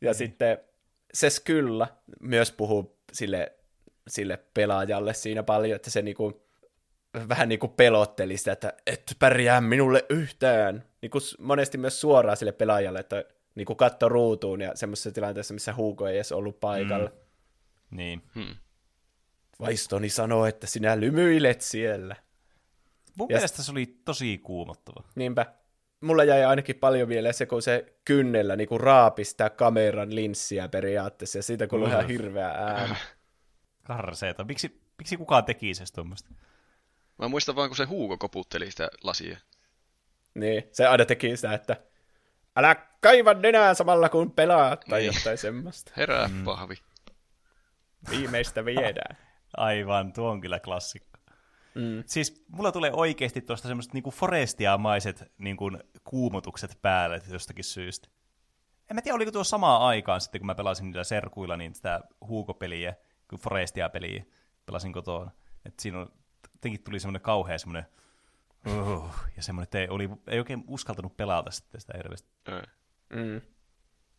Ja 0.00 0.10
mm. 0.10 0.16
sitten 0.16 0.58
se 1.14 1.28
kyllä 1.44 1.86
myös 2.20 2.52
puhuu 2.52 2.98
sille 3.12 3.52
sille 4.08 4.36
pelaajalle 4.54 5.14
siinä 5.14 5.42
paljon, 5.42 5.76
että 5.76 5.90
se 5.90 6.02
niinku, 6.02 6.46
vähän 7.28 7.48
niinku 7.48 7.68
pelotteli 7.68 8.36
sitä, 8.36 8.52
että 8.52 8.72
et 8.86 9.16
pärjää 9.18 9.60
minulle 9.60 10.04
yhtään. 10.10 10.84
Niinku 11.02 11.18
monesti 11.38 11.78
myös 11.78 12.00
suoraan 12.00 12.36
sille 12.36 12.52
pelaajalle, 12.52 12.98
että 12.98 13.24
niinku 13.54 13.74
katto 13.74 14.08
ruutuun 14.08 14.60
ja 14.60 14.76
semmoisessa 14.76 15.12
tilanteessa, 15.12 15.54
missä 15.54 15.74
Hugo 15.74 16.06
ei 16.06 16.16
edes 16.16 16.32
ollut 16.32 16.60
paikalla. 16.60 17.08
Mm. 17.08 17.96
Niin. 17.96 18.22
Hmm. 18.34 18.56
Vaistoni 19.60 20.08
sanoo, 20.08 20.46
että 20.46 20.66
sinä 20.66 21.00
lymyilet 21.00 21.60
siellä. 21.60 22.16
Mun 23.18 23.28
ja 23.30 23.36
mielestä 23.36 23.62
se 23.62 23.72
oli 23.72 23.86
tosi 24.04 24.38
kuumottava. 24.38 25.04
Niinpä. 25.14 25.46
Mulla 26.00 26.24
jäi 26.24 26.44
ainakin 26.44 26.76
paljon 26.76 27.08
vielä 27.08 27.32
se, 27.32 27.46
kun 27.46 27.62
se 27.62 27.96
kynnellä 28.04 28.56
niin 28.56 28.80
raapistaa 28.80 29.50
kameran 29.50 30.14
linssiä 30.14 30.68
periaatteessa, 30.68 31.38
ja 31.38 31.42
siitä 31.42 31.66
kuului 31.66 31.88
ihan 31.88 32.06
hirveä 32.06 32.48
ääni. 32.48 32.94
karseeta. 33.82 34.44
Miksi, 34.44 34.80
miksi 34.98 35.16
kukaan 35.16 35.44
teki 35.44 35.74
se 35.74 35.84
tuommoista? 35.94 36.28
Mä 37.18 37.28
muistan 37.28 37.56
vaan, 37.56 37.68
kun 37.68 37.76
se 37.76 37.84
Huuko 37.84 38.18
koputteli 38.18 38.70
sitä 38.70 38.88
lasia. 39.02 39.38
Niin, 40.34 40.64
se 40.72 40.86
aina 40.86 41.04
teki 41.04 41.36
sitä, 41.36 41.54
että 41.54 41.76
älä 42.56 42.76
kaiva 43.00 43.34
nenää 43.34 43.74
samalla 43.74 44.08
kun 44.08 44.30
pelaat, 44.30 44.84
tai 44.88 45.00
niin. 45.00 45.14
jotain 45.14 45.38
semmoista. 45.38 45.92
Herää, 45.96 46.28
mm. 46.28 46.44
pahvi. 46.44 46.74
Viimeistä 48.10 48.64
viedään. 48.64 49.16
Aivan, 49.56 50.12
tuo 50.12 50.30
on 50.30 50.40
kyllä 50.40 50.60
klassikko. 50.60 51.18
Mm. 51.74 52.04
Siis 52.06 52.44
mulla 52.48 52.72
tulee 52.72 52.92
oikeasti 52.92 53.40
tuosta 53.40 53.68
semmoista 53.68 53.94
niinku 53.94 54.10
forestiamaiset 54.10 55.32
niinku 55.38 55.70
kuumotukset 56.04 56.78
päälle 56.82 57.22
jostakin 57.30 57.64
syystä. 57.64 58.08
En 58.90 58.94
mä 58.94 59.02
tiedä, 59.02 59.16
oliko 59.16 59.30
tuo 59.30 59.44
samaan 59.44 59.82
aikaan 59.82 60.20
sitten, 60.20 60.40
kun 60.40 60.46
mä 60.46 60.54
pelasin 60.54 60.86
niillä 60.86 61.04
serkuilla 61.04 61.56
niin 61.56 61.74
sitä 61.74 62.00
huukopeliä, 62.26 62.94
kun 63.30 63.38
Forestia-peliä 63.38 64.24
pelasin 64.66 64.92
kotona. 64.92 65.30
Et 65.66 65.74
siinä 65.80 65.98
on, 65.98 66.12
jotenkin 66.52 66.84
tuli 66.84 67.00
semmoinen 67.00 67.22
kauhea 67.22 67.58
semmoinen, 67.58 67.84
uh, 68.66 69.10
ja 69.36 69.42
semmoinen, 69.42 69.64
että 69.64 69.78
ei, 69.78 69.88
oli, 69.88 70.10
ei 70.26 70.38
oikein 70.38 70.64
uskaltanut 70.68 71.16
pelata 71.16 71.50
sitten 71.50 71.80
sitä 71.80 71.92
hirveästi. 71.96 72.28
Mm. 73.14 73.40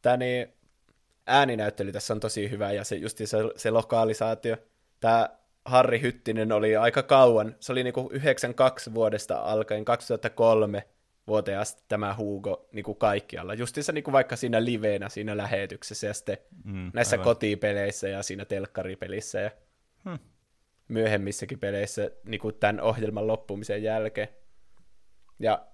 Tämä 0.01 0.17
niin, 0.17 0.47
ääninäyttely 1.27 1.91
tässä 1.91 2.13
on 2.13 2.19
tosi 2.19 2.49
hyvä, 2.49 2.72
ja 2.72 2.84
se, 2.84 2.95
just 2.95 3.17
se, 3.17 3.38
se 3.55 3.72
lokalisaatio. 3.72 4.57
Tämä 4.99 5.30
Harri 5.65 6.01
Hyttinen 6.01 6.51
oli 6.51 6.76
aika 6.76 7.03
kauan, 7.03 7.55
se 7.59 7.72
oli 7.72 7.84
niinku 7.84 8.09
92 8.13 8.93
vuodesta 8.93 9.38
alkaen, 9.38 9.85
2003 9.85 10.88
vuoteen 11.27 11.59
asti 11.59 11.84
tämä 11.88 12.15
Hugo 12.17 12.69
niin 12.72 12.85
kuin 12.85 12.97
kaikkialla. 12.97 13.53
Justiinsa 13.53 13.91
niin 13.91 14.03
kuin 14.03 14.13
vaikka 14.13 14.35
siinä 14.35 14.65
liveenä, 14.65 15.09
siinä 15.09 15.38
lähetyksessä 15.38 16.07
ja 16.07 16.13
sitten 16.13 16.38
mm, 16.63 16.91
näissä 16.93 17.15
aivan. 17.15 17.23
kotipeleissä 17.23 18.07
ja 18.07 18.23
siinä 18.23 18.45
telkkaripelissä 18.45 19.39
ja 19.39 19.51
hmm. 20.03 20.19
Myöhemmissäkin 20.88 21.60
peleissä 21.60 22.12
niin 22.26 22.40
kuin 22.40 22.56
tämän 22.56 22.82
ohjelman 22.82 23.28
loppumisen 23.28 23.84
jälkeen. 23.84 24.28
Ja 25.40 25.68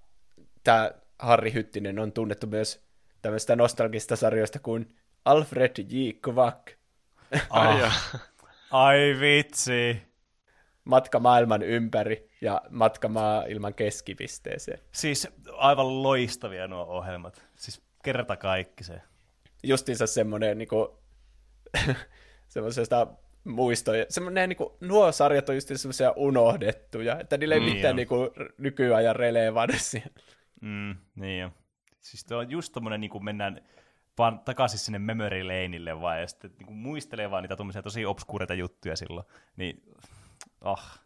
tämä 0.63 0.91
Harri 1.19 1.53
Hyttinen 1.53 1.99
on 1.99 2.11
tunnettu 2.11 2.47
myös 2.47 2.85
tämmöistä 3.21 3.55
nostalgista 3.55 4.15
sarjoista 4.15 4.59
kuin 4.59 4.95
Alfred 5.25 5.71
J. 5.89 6.09
Kvak. 6.21 6.71
Ah. 7.49 8.21
Ai 8.71 9.15
vitsi 9.19 10.01
matka 10.83 11.19
maailman 11.19 11.61
ympäri 11.61 12.29
ja 12.41 12.61
matka 12.69 13.07
maailman 13.07 13.73
keskipisteeseen. 13.73 14.79
Siis 14.91 15.27
aivan 15.53 16.03
loistavia 16.03 16.67
nuo 16.67 16.83
ohjelmat. 16.85 17.45
Siis 17.55 17.81
kerta 18.03 18.35
kaikki 18.35 18.83
se. 18.83 19.01
Justiinsa 19.63 20.07
semmoinen 20.07 20.57
niinku, 20.57 20.99
semmoisesta 22.47 23.07
muistoja. 23.43 24.05
Semmoinen, 24.09 24.49
niinku, 24.49 24.77
nuo 24.79 25.11
sarjat 25.11 25.49
on 25.49 25.55
just 25.55 25.71
semmoisia 25.75 26.13
unohdettuja, 26.15 27.19
että 27.19 27.37
niillä 27.37 27.55
ei 27.55 27.61
mm, 27.61 27.65
mitään 27.65 27.95
niinku, 27.95 28.15
nykyajan 28.57 29.15
relevanssia. 29.15 30.07
Mm, 30.61 30.95
niin 31.15 31.39
jo. 31.39 31.51
Siis 31.99 32.25
tuo 32.25 32.37
on 32.37 32.51
just 32.51 32.73
tommonen, 32.73 33.01
niin 33.01 33.11
kuin 33.11 33.25
mennään 33.25 33.61
vaan 34.17 34.39
takaisin 34.39 34.79
sinne 34.79 34.99
memory 34.99 35.43
laneille 35.43 36.01
vaan, 36.01 36.21
ja 36.21 36.27
sitten 36.27 36.51
niin 36.59 36.67
kuin 36.67 36.77
muistelee 36.77 37.31
vaan 37.31 37.43
niitä 37.43 37.55
tommosia 37.55 37.81
tosi 37.81 38.05
obskuureita 38.05 38.53
juttuja 38.53 38.95
silloin. 38.95 39.25
Niin, 39.55 39.83
ah. 40.61 40.99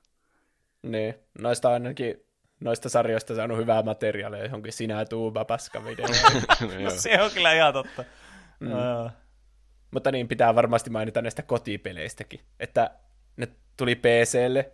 Niin, 0.83 1.15
noista 1.39 1.69
ainakin 1.69 2.25
noista 2.59 2.89
sarjoista 2.89 3.35
saanut 3.35 3.57
hyvää 3.57 3.83
materiaalia 3.83 4.43
johonkin 4.43 4.73
sinä 4.73 5.05
tuuba 5.05 5.45
paskavideo. 5.45 6.07
no, 6.83 6.89
se 6.89 7.21
on 7.21 7.31
kyllä 7.31 7.53
ihan 7.53 7.73
totta. 7.73 8.03
Mm. 8.59 8.71
Uh. 8.71 9.11
Mutta 9.95 10.11
niin 10.11 10.27
pitää 10.27 10.55
varmasti 10.55 10.89
mainita 10.89 11.21
näistä 11.21 11.43
kotipeleistäkin, 11.43 12.39
että 12.59 12.91
ne 13.37 13.47
tuli 13.77 13.95
PClle 13.95 14.71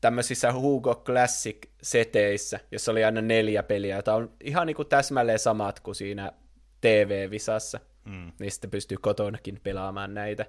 tämmöisissä 0.00 0.52
Hugo 0.52 0.94
Classic-seteissä, 0.94 2.60
jossa 2.70 2.92
oli 2.92 3.04
aina 3.04 3.20
neljä 3.20 3.62
peliä, 3.62 3.96
joita 3.96 4.14
on 4.14 4.32
ihan 4.44 4.66
niin 4.66 4.74
kuin 4.74 4.88
täsmälleen 4.88 5.38
samat 5.38 5.80
kuin 5.80 5.94
siinä 5.94 6.32
TV-visassa. 6.80 7.80
Mm. 8.04 8.32
Niin 8.40 8.52
sitten 8.52 8.70
pystyy 8.70 8.98
kotonakin 9.00 9.60
pelaamaan 9.62 10.14
näitä. 10.14 10.46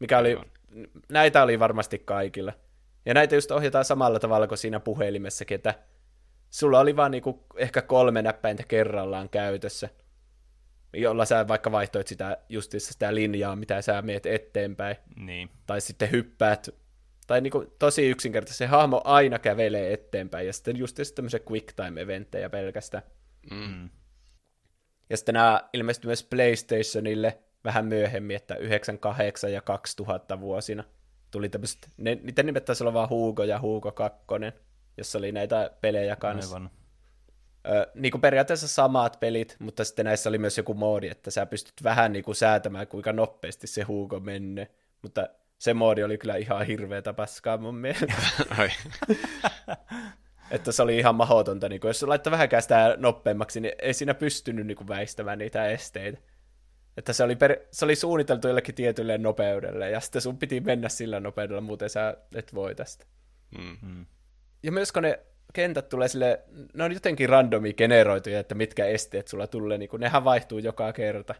Mikä 0.00 0.18
oli, 0.18 0.38
näitä 1.08 1.42
oli 1.42 1.58
varmasti 1.58 1.98
kaikilla. 1.98 2.52
Ja 3.06 3.14
näitä 3.14 3.34
just 3.34 3.50
ohjataan 3.50 3.84
samalla 3.84 4.18
tavalla 4.18 4.46
kuin 4.46 4.58
siinä 4.58 4.80
puhelimessakin, 4.80 5.54
että 5.54 5.74
sulla 6.50 6.80
oli 6.80 6.96
vaan 6.96 7.10
niinku 7.10 7.46
ehkä 7.56 7.82
kolme 7.82 8.22
näppäintä 8.22 8.62
kerrallaan 8.68 9.28
käytössä, 9.28 9.88
jolla 10.96 11.24
sä 11.24 11.48
vaikka 11.48 11.72
vaihtoit 11.72 12.06
sitä 12.06 12.36
justissa 12.48 12.92
sitä 12.92 13.14
linjaa, 13.14 13.56
mitä 13.56 13.82
sä 13.82 14.02
meet 14.02 14.26
eteenpäin. 14.26 14.96
Niin. 15.16 15.50
Tai 15.66 15.80
sitten 15.80 16.10
hyppäät. 16.10 16.68
Tai 17.26 17.40
niinku 17.40 17.74
tosi 17.78 18.08
yksinkertaisesti 18.08 18.58
se 18.58 18.66
hahmo 18.66 19.00
aina 19.04 19.38
kävelee 19.38 19.92
eteenpäin, 19.92 20.46
ja 20.46 20.52
sitten 20.52 20.76
just 20.76 20.98
tämmöisiä 21.14 21.40
quick 21.50 21.72
time 21.72 22.00
eventtejä 22.00 22.50
pelkästään. 22.50 23.02
Mm. 23.50 23.90
Ja 25.10 25.16
sitten 25.16 25.32
nämä 25.32 25.68
ilmestyi 25.72 26.08
myös 26.08 26.24
PlayStationille 26.24 27.38
vähän 27.64 27.86
myöhemmin, 27.86 28.36
että 28.36 28.54
98 28.54 29.52
ja 29.52 29.60
2000 29.60 30.40
vuosina 30.40 30.84
tuli 31.30 31.48
tämmöiset, 31.48 31.90
ne, 31.96 32.14
niiden 32.22 32.46
nimet 32.46 32.64
taisi 32.64 32.84
olla 32.84 32.92
vaan 32.92 33.08
Hugo 33.08 33.44
ja 33.44 33.60
Hugo 33.60 33.92
2 33.92 34.18
jossa 34.96 35.18
oli 35.18 35.32
näitä 35.32 35.70
pelejä 35.80 36.16
kanssa. 36.16 36.56
Aivan. 36.56 36.70
Ö, 37.68 37.90
niin 37.94 38.10
kuin 38.10 38.20
periaatteessa 38.20 38.68
samat 38.68 39.20
pelit, 39.20 39.56
mutta 39.58 39.84
sitten 39.84 40.04
näissä 40.04 40.28
oli 40.28 40.38
myös 40.38 40.58
joku 40.58 40.74
moodi, 40.74 41.08
että 41.08 41.30
sä 41.30 41.46
pystyt 41.46 41.82
vähän 41.82 42.12
niin 42.12 42.24
kuin 42.24 42.34
säätämään, 42.34 42.86
kuinka 42.86 43.12
nopeasti 43.12 43.66
se 43.66 43.82
Hugo 43.82 44.20
menee. 44.20 44.70
Mutta 45.02 45.28
se 45.58 45.74
moodi 45.74 46.02
oli 46.02 46.18
kyllä 46.18 46.36
ihan 46.36 46.66
hirveätä 46.66 47.12
paskaa 47.12 47.56
mun 47.56 47.74
mielestä. 47.74 48.14
Että 50.50 50.72
se 50.72 50.82
oli 50.82 50.98
ihan 50.98 51.14
mahdotonta. 51.14 51.68
Niin 51.68 51.80
kuin, 51.80 51.88
jos 51.88 52.02
laittoi 52.02 52.30
vähänkään 52.30 52.62
sitä 52.62 52.96
nopeammaksi, 52.98 53.60
niin 53.60 53.74
ei 53.78 53.94
siinä 53.94 54.14
pystynyt 54.14 54.66
niin 54.66 54.76
kuin 54.76 54.88
väistämään 54.88 55.38
niitä 55.38 55.66
esteitä. 55.68 56.18
Että 56.96 57.12
se 57.12 57.24
oli, 57.24 57.36
per, 57.36 57.56
se 57.70 57.84
oli 57.84 57.96
suunniteltu 57.96 58.48
jollekin 58.48 58.74
tietylle 58.74 59.18
nopeudelle, 59.18 59.90
ja 59.90 60.00
sitten 60.00 60.22
sun 60.22 60.38
piti 60.38 60.60
mennä 60.60 60.88
sillä 60.88 61.20
nopeudella, 61.20 61.60
muuten 61.60 61.90
sä 61.90 62.16
et 62.34 62.54
voi 62.54 62.74
tästä. 62.74 63.06
Mm. 63.58 63.76
hmm 63.80 64.06
ja 64.62 64.72
myös 64.72 64.92
kun 64.92 65.02
ne 65.02 65.20
kentät 65.52 65.88
tulee 65.88 66.08
sille, 66.08 66.44
ne 66.74 66.84
on 66.84 66.92
jotenkin 66.92 67.28
randomi 67.28 67.74
generoituja, 67.74 68.40
että 68.40 68.54
mitkä 68.54 68.86
esteet 68.86 69.28
sulla 69.28 69.46
tulee, 69.46 69.78
niin 69.78 69.88
kun 69.88 70.00
nehän 70.00 70.24
vaihtuu 70.24 70.58
joka 70.58 70.92
kerta. 70.92 71.34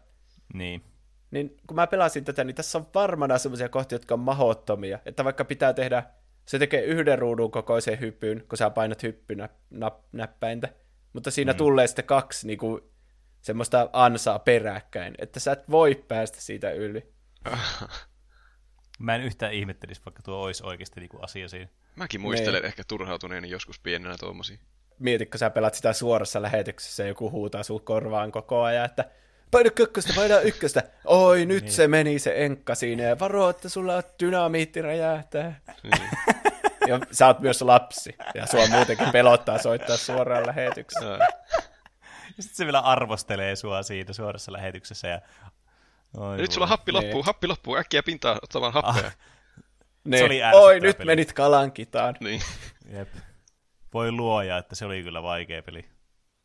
Niin. 0.53 0.83
Niin 1.31 1.57
kun 1.67 1.75
mä 1.75 1.87
pelasin 1.87 2.25
tätä, 2.25 2.43
niin 2.43 2.55
tässä 2.55 2.77
on 2.77 2.87
varmana 2.95 3.37
sellaisia 3.37 3.69
kohtia, 3.69 3.95
jotka 3.95 4.13
on 4.13 4.19
mahottomia. 4.19 4.99
Että 5.05 5.23
vaikka 5.23 5.45
pitää 5.45 5.73
tehdä, 5.73 6.03
se 6.45 6.59
tekee 6.59 6.81
yhden 6.81 7.19
ruudun 7.19 7.51
kokoisen 7.51 7.99
hyppyn, 7.99 8.43
kun 8.49 8.57
sä 8.57 8.69
painat 8.69 9.03
hyppynäppäintä. 9.03 10.69
Mutta 11.13 11.31
siinä 11.31 11.51
mm. 11.51 11.57
tulee 11.57 11.87
sitten 11.87 12.05
kaksi 12.05 12.47
niin 12.47 12.59
kuin, 12.59 12.81
semmoista 13.41 13.89
ansaa 13.93 14.39
peräkkäin, 14.39 15.15
että 15.17 15.39
sä 15.39 15.51
et 15.51 15.71
voi 15.71 16.05
päästä 16.07 16.41
siitä 16.41 16.71
yli. 16.71 17.13
Mä 18.97 19.15
en 19.15 19.21
yhtään 19.21 19.53
ihmettelisi, 19.53 20.01
vaikka 20.05 20.23
tuo 20.23 20.37
olisi 20.37 20.65
oikeasti 20.65 20.99
niin 20.99 21.09
kuin 21.09 21.23
asia 21.23 21.47
siinä. 21.47 21.67
Mäkin 21.95 22.21
muistelen 22.21 22.61
ne. 22.61 22.67
ehkä 22.67 22.83
turhautuneeni 22.87 23.49
joskus 23.49 23.79
pienenä 23.79 24.15
tuommoisia. 24.19 24.57
Mietitkö 24.99 25.37
sä 25.37 25.49
pelat 25.49 25.73
sitä 25.73 25.93
suorassa 25.93 26.41
lähetyksessä 26.41 27.03
ja 27.03 27.09
joku 27.09 27.31
huutaa 27.31 27.63
sun 27.63 27.81
korvaan 27.81 28.31
koko 28.31 28.63
ajan, 28.63 28.85
että 28.85 29.05
paina 29.51 29.69
kökköstä, 29.69 30.13
paina 30.15 30.39
ykköstä. 30.39 30.83
Oi, 31.05 31.45
nyt 31.45 31.63
niin. 31.63 31.71
se 31.71 31.87
meni 31.87 32.19
se 32.19 32.33
enkka 32.35 32.75
siinä 32.75 33.03
ja 33.03 33.19
varo, 33.19 33.49
että 33.49 33.69
sulla 33.69 34.03
dynamiitti 34.23 34.81
räjähtää. 34.81 35.59
Niin. 35.83 36.09
ja 36.87 36.99
sä 37.11 37.27
oot 37.27 37.39
myös 37.39 37.61
lapsi 37.61 38.15
ja 38.33 38.45
sua 38.45 38.67
muutenkin 38.67 39.11
pelottaa 39.11 39.57
soittaa 39.57 39.97
suoraan 39.97 40.47
lähetyksessä. 40.47 41.19
Ja 42.37 42.43
sitten 42.43 42.57
se 42.57 42.65
vielä 42.65 42.79
arvostelee 42.79 43.55
sua 43.55 43.83
siitä 43.83 44.13
suorassa 44.13 44.53
lähetyksessä 44.53 45.07
ja 45.07 45.21
Oi, 46.17 46.37
nyt 46.37 46.51
sulla 46.51 46.67
happi 46.67 46.91
loppuu, 46.91 47.11
niin. 47.13 47.25
happi 47.25 47.47
loppuu, 47.47 47.75
äkkiä 47.75 48.03
pintaa 48.03 48.39
ottamaan 48.43 48.73
happea. 48.73 49.07
Ah, 49.07 49.17
ne. 50.03 50.17
Se 50.17 50.23
oli 50.23 50.41
Oi, 50.53 50.79
nyt 50.79 50.97
peli. 50.97 51.05
menit 51.05 51.33
kalankitaan. 51.33 52.15
Niin. 52.19 52.41
Jep. 52.93 53.09
Voi 53.93 54.11
luoja, 54.11 54.57
että 54.57 54.75
se 54.75 54.85
oli 54.85 55.03
kyllä 55.03 55.23
vaikea 55.23 55.63
peli. 55.63 55.85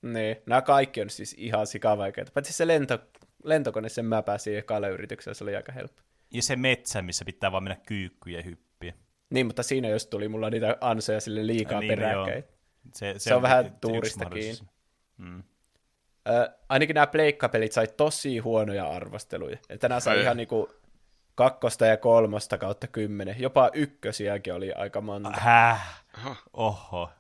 Niin, 0.03 0.37
nämä 0.47 0.63
kaikki 0.63 1.01
on 1.03 1.11
siis 1.11 1.35
ihan 1.39 1.67
sikavaikeita. 1.67 2.33
Paitsi 2.35 2.53
se 2.53 2.67
lento, 2.67 2.99
lentokone, 3.45 3.89
sen 3.89 4.05
mä 4.05 4.23
pääsin 4.23 4.59
ekalla 4.59 4.89
yrityksellä, 4.89 5.35
se 5.35 5.45
oli 5.45 5.57
aika 5.57 5.73
helppo. 5.73 6.03
Ja 6.31 6.43
se 6.43 6.57
metsä, 6.57 7.03
missä 7.03 7.25
pitää 7.25 7.53
vaan 7.53 7.63
mennä 7.63 7.77
kyykkyjä 7.87 8.39
ja 8.39 8.43
hyppiä. 8.43 8.95
Niin, 9.31 9.47
mutta 9.47 9.63
siinä 9.63 9.89
jos 9.89 10.07
tuli 10.07 10.29
mulla 10.29 10.51
niitä 10.51 10.77
ansoja 10.81 11.21
sille 11.21 11.47
liikaa 11.47 11.81
niin, 11.81 11.89
peräkkäin. 11.89 12.45
Se, 12.95 13.13
se, 13.13 13.19
se, 13.19 13.35
on, 13.35 13.37
on 13.37 13.43
vähän 13.43 13.77
tuurista 13.81 14.31
kiinni. 14.31 14.69
Mm. 15.17 15.43
Ainakin 16.69 16.95
nämä 16.95 17.07
pleikkapelit 17.07 17.73
sai 17.73 17.87
tosi 17.87 18.39
huonoja 18.39 18.89
arvosteluja. 18.89 19.59
Että 19.69 19.89
nämä 19.89 20.01
sai 20.01 20.21
ihan 20.21 20.37
niinku 20.37 20.69
kakkosta 21.35 21.87
ja 21.87 21.97
kolmosta 21.97 22.59
kautta 22.59 22.87
kymmenen. 22.87 23.37
Jopa 23.39 23.71
ykkösiäkin 23.73 24.55
oli 24.55 24.73
aika 24.73 25.01
monta. 25.01 25.31
Häh? 25.31 26.03
Oho. 26.53 27.11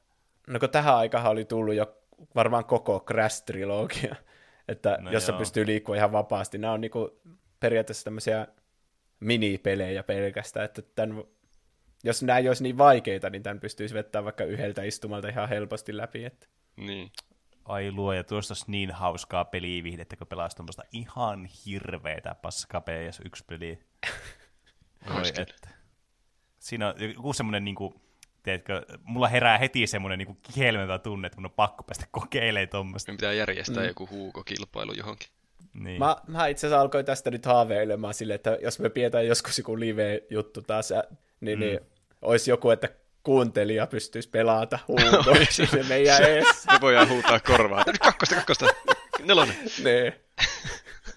No 0.47 0.59
kun 0.59 0.71
tähän 0.71 0.97
aikaan 0.97 1.27
oli 1.27 1.45
tullut 1.45 1.75
jo 1.75 1.97
varmaan 2.35 2.65
koko 2.65 3.05
Crash-trilogia, 3.11 4.17
että 4.69 4.99
no 5.01 5.11
jos 5.11 5.27
se 5.27 5.33
pystyy 5.33 5.67
liikkua 5.67 5.97
ihan 5.97 6.13
vapaasti. 6.13 6.59
Nämä 6.59 6.73
on 6.73 6.81
niinku 6.81 7.21
periaatteessa 7.61 8.05
tämmöisiä 8.05 8.47
minipelejä 9.21 10.03
pelkästään, 10.03 10.65
että 10.65 10.83
tämän, 10.95 11.25
jos 12.05 12.23
nämä 12.23 12.39
ei 12.39 12.49
olisi 12.49 12.63
niin 12.63 12.79
vaikeita, 12.79 13.31
niin 13.31 13.43
tämän 13.43 13.61
pystyisi 13.61 13.95
vettämään 13.95 14.25
vaikka 14.25 14.45
yhdeltä 14.45 14.83
istumalta 14.83 15.29
ihan 15.29 15.49
helposti 15.49 15.97
läpi. 15.97 16.25
Että... 16.25 16.47
Niin. 16.77 17.11
Ai 17.65 17.93
luoja, 17.93 18.25
tuosta 18.25 18.53
olisi 18.53 18.71
niin 18.71 18.91
hauskaa 18.91 19.45
peliviihdettä, 19.45 20.17
kun 20.17 20.27
pelaisi 20.27 20.57
tuommoista 20.57 20.83
ihan 20.93 21.49
hirveetä 21.67 22.35
paskaa 22.35 22.81
PS1 22.81 23.45
peliä. 23.47 23.77
Oi, 25.17 25.29
että. 25.29 25.69
Siinä 26.59 26.89
on 26.89 26.95
joku 27.01 27.33
semmoinen, 27.33 27.65
niin 27.65 27.75
kuin, 27.75 27.95
tiedätkö, 28.43 28.87
mulla 29.03 29.29
herää 29.29 29.59
heti 29.59 29.87
semmoinen 29.87 30.19
niin 30.19 30.39
kihelmevä 30.55 30.99
tunne, 30.99 31.27
että 31.27 31.39
mun 31.39 31.47
on 31.47 31.53
pakko 31.53 31.85
päästä 31.85 32.07
kokeilemaan 32.11 32.69
tuommoista. 32.69 33.13
Me 33.13 33.17
pitää 33.17 33.33
järjestää 33.33 33.83
mm. 33.83 33.89
joku 33.89 34.09
huukokilpailu 34.11 34.93
johonkin. 34.93 35.29
Niin. 35.75 35.99
Mä, 35.99 36.17
mä 36.27 36.47
itse 36.47 36.67
asiassa 36.67 36.81
alkoin 36.81 37.05
tästä 37.05 37.31
nyt 37.31 37.47
haaveilemaan 37.47 38.15
silleen, 38.15 38.35
että 38.35 38.59
jos 38.63 38.79
me 38.79 38.91
pidetään 38.91 39.27
joskus 39.27 39.59
joku 39.59 39.81
live-juttu 39.81 40.63
taas, 40.63 40.93
niin, 41.41 41.59
mm. 41.59 41.65
niin 41.65 41.81
olisi 42.23 42.51
joku, 42.51 42.71
että 42.71 42.89
kuuntelija 43.23 43.87
pystyisi 43.87 44.29
pelata 44.29 44.79
huutoiksi 44.89 45.67
se 45.67 45.83
meidän 45.83 46.23
ees. 46.23 46.67
Me 46.73 46.79
voidaan 46.81 47.09
huutaa 47.09 47.41
korvaa. 47.41 47.85
Nyt 47.87 47.99
kakkosta, 47.99 48.35
kakkosta, 48.35 48.67
nelonen. 49.25 49.57
Nee. 49.85 50.21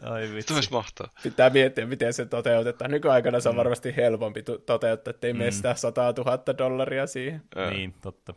Ai 0.03 0.29
vitsi. 0.35 0.53
Tuo 0.53 0.61
mahtavaa. 0.71 1.13
Pitää 1.23 1.49
miettiä, 1.49 1.85
miten 1.85 2.13
se 2.13 2.25
toteutetaan. 2.25 2.91
Nykyaikana 2.91 3.39
se 3.39 3.49
on 3.49 3.55
mm. 3.55 3.57
varmasti 3.57 3.95
helpompi 3.95 4.43
toteuttaa, 4.43 5.11
ettei 5.11 5.33
mm. 5.33 5.39
mene 5.39 5.51
sitä 5.51 5.75
100 5.75 6.13
000 6.17 6.57
dollaria 6.57 7.07
siihen. 7.07 7.41
Ää. 7.55 7.69
Niin, 7.69 7.93
totta. 8.01 8.33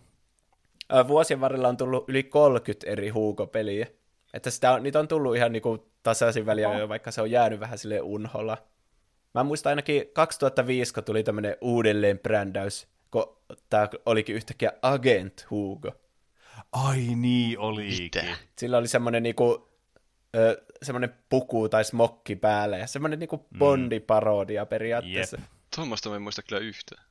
Vuosien 1.08 1.40
varrella 1.40 1.68
on 1.68 1.76
tullut 1.76 2.08
yli 2.08 2.22
30 2.22 2.90
eri 2.90 3.08
huukopeliä. 3.08 3.86
Että 4.34 4.50
sitä 4.50 4.72
on, 4.72 4.82
niitä 4.82 5.00
on 5.00 5.08
tullut 5.08 5.36
ihan 5.36 5.52
niinku 5.52 5.88
tasaisin 6.02 6.46
väliä, 6.46 6.68
oh. 6.68 6.88
vaikka 6.88 7.10
se 7.10 7.22
on 7.22 7.30
jäänyt 7.30 7.60
vähän 7.60 7.78
sille 7.78 8.00
unholla. 8.00 8.58
Mä 9.34 9.44
muistan 9.44 9.70
ainakin 9.70 10.04
2005, 10.12 10.94
kun 10.94 11.04
tuli 11.04 11.22
tämmöinen 11.22 11.56
uudelleen 11.60 12.18
brändäys, 12.18 12.88
kun 13.10 13.36
tää 13.70 13.88
olikin 14.06 14.36
yhtäkkiä 14.36 14.72
Agent 14.82 15.46
Hugo. 15.50 15.92
Ai 16.72 17.00
niin 17.16 17.58
olikin. 17.58 18.02
Mitä? 18.02 18.24
Sillä 18.56 18.78
oli 18.78 18.88
semmoinen 18.88 19.22
niinku 19.22 19.68
ö, 20.36 20.64
semmoinen 20.82 21.14
puku 21.28 21.68
tai 21.68 21.84
smokki 21.84 22.36
päälle 22.36 22.78
ja 22.78 22.86
semmoinen 22.86 23.18
niinku 23.18 23.36
mm. 23.36 23.58
Bondi-parodia 23.58 24.66
periaatteessa. 24.66 25.36
Jep. 25.36 25.46
Tuommoista 25.76 26.08
mä 26.08 26.16
en 26.16 26.22
muista 26.22 26.42
kyllä 26.42 26.60
yhtään. 26.60 27.04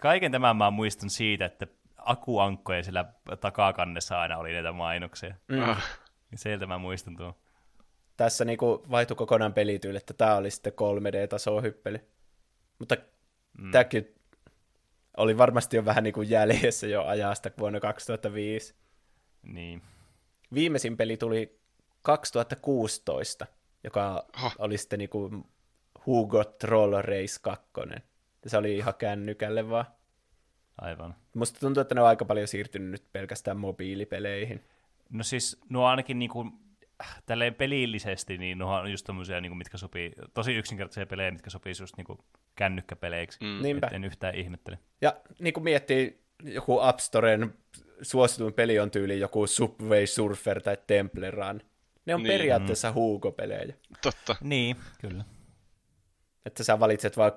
Kaiken 0.00 0.32
tämän 0.32 0.56
mä 0.56 0.70
muistan 0.70 1.10
siitä, 1.10 1.44
että 1.44 1.66
akuankkoja 1.96 2.82
sillä 2.82 3.04
takakannessa 3.40 4.20
aina 4.20 4.38
oli 4.38 4.52
näitä 4.52 4.72
mainoksia. 4.72 5.34
Mm. 5.48 5.62
Ah. 5.62 5.98
Sieltä 6.34 6.66
mä 6.66 6.78
muistan 6.78 7.16
tuon. 7.16 7.34
Tässä 8.16 8.44
niinku 8.44 8.84
vaihtui 8.90 9.16
kokonaan 9.16 9.54
pelityyli, 9.54 9.96
että 9.96 10.14
tää 10.14 10.36
oli 10.36 10.50
sitten 10.50 10.72
3D-tasoa 10.72 11.60
hyppeli. 11.60 12.00
Mutta 12.78 12.96
mm. 13.58 13.70
tämäkin 13.70 14.14
oli 15.16 15.38
varmasti 15.38 15.76
jo 15.76 15.84
vähän 15.84 16.04
niinku 16.04 16.22
jäljessä 16.22 16.86
jo 16.86 17.04
ajasta 17.04 17.50
vuonna 17.58 17.80
2005. 17.80 18.74
Niin. 19.42 19.82
viimeisin 20.54 20.96
peli 20.96 21.16
tuli 21.16 21.58
2016, 22.02 23.46
joka 23.84 24.26
oh. 24.44 24.54
oli 24.58 24.78
sitten 24.78 24.98
niinku 24.98 25.46
Hugo 26.06 26.44
Troll 26.44 27.02
Race 27.02 27.38
2. 27.42 27.66
Se 28.46 28.56
oli 28.56 28.76
ihan 28.76 28.94
kännykälle 28.94 29.70
vaan. 29.70 29.86
Aivan. 30.78 31.14
Musta 31.34 31.60
tuntuu, 31.60 31.80
että 31.80 31.94
ne 31.94 32.00
on 32.00 32.06
aika 32.06 32.24
paljon 32.24 32.48
siirtynyt 32.48 32.90
nyt 32.90 33.12
pelkästään 33.12 33.56
mobiilipeleihin. 33.56 34.64
No 35.10 35.24
siis 35.24 35.60
nuo 35.68 35.86
ainakin 35.86 36.18
niinku, 36.18 36.46
tälleen 37.26 37.54
pelillisesti, 37.54 38.38
niin 38.38 38.58
nuo 38.58 38.74
on 38.74 38.90
just 38.90 39.06
tommosia, 39.06 39.40
niinku, 39.40 39.54
mitkä 39.54 39.78
sopii, 39.78 40.12
tosi 40.34 40.54
yksinkertaisia 40.54 41.06
pelejä, 41.06 41.30
mitkä 41.30 41.50
sopii 41.50 41.72
just 41.80 41.96
niinku 41.96 42.18
kännykkäpeleiksi. 42.56 43.38
Mm. 43.42 43.62
Niinpä. 43.62 43.86
Et 43.86 43.92
en 43.92 44.04
yhtään 44.04 44.34
ihmettele. 44.34 44.78
Ja 45.00 45.16
niin 45.38 45.54
kuin 45.54 45.64
miettii, 45.64 46.22
joku 46.42 46.78
App 46.80 46.98
Storen 46.98 47.54
suosituin 48.02 48.54
peli 48.54 48.78
on 48.78 48.90
tyyli 48.90 49.20
joku 49.20 49.46
Subway 49.46 50.06
Surfer 50.06 50.62
tai 50.62 50.76
Temple 50.86 51.30
Run. 51.30 51.60
Ne 52.06 52.14
on 52.14 52.22
niin. 52.22 52.32
periaatteessa 52.32 52.90
mm. 52.90 52.94
huukopelejä. 52.94 53.74
Totta. 54.02 54.36
Niin, 54.40 54.76
kyllä. 55.00 55.24
Että 56.46 56.64
sä 56.64 56.80
valitset 56.80 57.16
vaan 57.16 57.32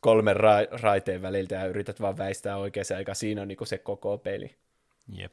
kolmen 0.00 0.36
ra- 0.36 0.80
raiteen 0.80 1.22
väliltä 1.22 1.54
ja 1.54 1.66
yrität 1.66 2.00
vaan 2.00 2.18
väistää 2.18 2.56
oikeaan 2.56 2.86
aikaan. 2.96 3.16
Siinä 3.16 3.42
on 3.42 3.48
niinku 3.48 3.64
se 3.64 3.78
koko 3.78 4.18
peli. 4.18 4.56
Jep. 5.12 5.32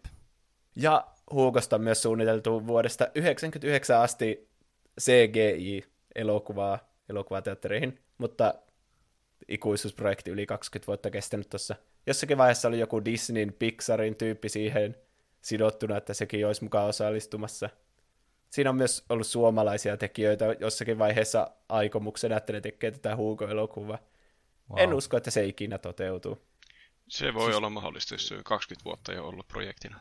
Ja 0.78 1.08
Huukosta 1.32 1.76
on 1.76 1.82
myös 1.82 2.02
suunniteltu 2.02 2.68
vuodesta 2.68 3.06
1999 3.06 4.02
asti 4.02 4.50
CGI-elokuvaa 5.02 6.80
elokuvateattereihin, 7.10 8.00
mutta 8.18 8.54
ikuisuusprojekti 9.48 10.32
yli 10.32 10.46
20 10.46 10.88
vuotta 10.88 11.10
kestänyt 11.10 11.50
tuossa. 11.50 11.76
Jossakin 12.08 12.38
vaiheessa 12.38 12.68
oli 12.68 12.80
joku 12.80 13.06
Disneyn, 13.06 13.54
Pixarin 13.60 14.16
tyyppi 14.16 14.50
siihen 14.50 14.96
sidottuna, 15.42 15.98
että 15.98 16.14
sekin 16.14 16.48
olisi 16.48 16.64
mukaan 16.64 16.90
osallistumassa. 16.90 17.70
Siinä 18.50 18.70
on 18.70 18.76
myös 18.76 19.06
ollut 19.10 19.28
suomalaisia 19.28 19.98
tekijöitä 19.98 20.46
jossakin 20.60 21.00
vaiheessa 21.00 21.52
aikomuksena, 21.70 22.38
että 22.38 22.54
ne 22.54 22.62
tekee 22.62 22.92
tätä 22.92 23.16
Hugo-elokuvaa. 23.16 24.00
Wow. 24.70 24.80
En 24.80 24.94
usko, 24.94 25.18
että 25.18 25.32
se 25.32 25.46
ikinä 25.46 25.78
toteutuu. 25.78 26.38
Se 27.08 27.34
voi 27.34 27.46
siis... 27.46 27.58
olla 27.58 27.70
mahdollista, 27.70 28.14
jos 28.14 28.28
se 28.28 28.36
on 28.36 28.44
20 28.44 28.86
vuotta 28.86 29.14
jo 29.14 29.28
ollut 29.28 29.48
projektina. 29.48 30.00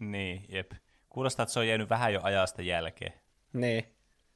Niin, 0.00 0.44
jep. 0.48 0.72
Kuulostaa, 1.08 1.42
että 1.42 1.52
se 1.52 1.58
on 1.58 1.68
jäänyt 1.68 1.90
vähän 1.90 2.12
jo 2.12 2.20
ajasta 2.22 2.62
jälkeen. 2.62 3.12
Niin. 3.52 3.84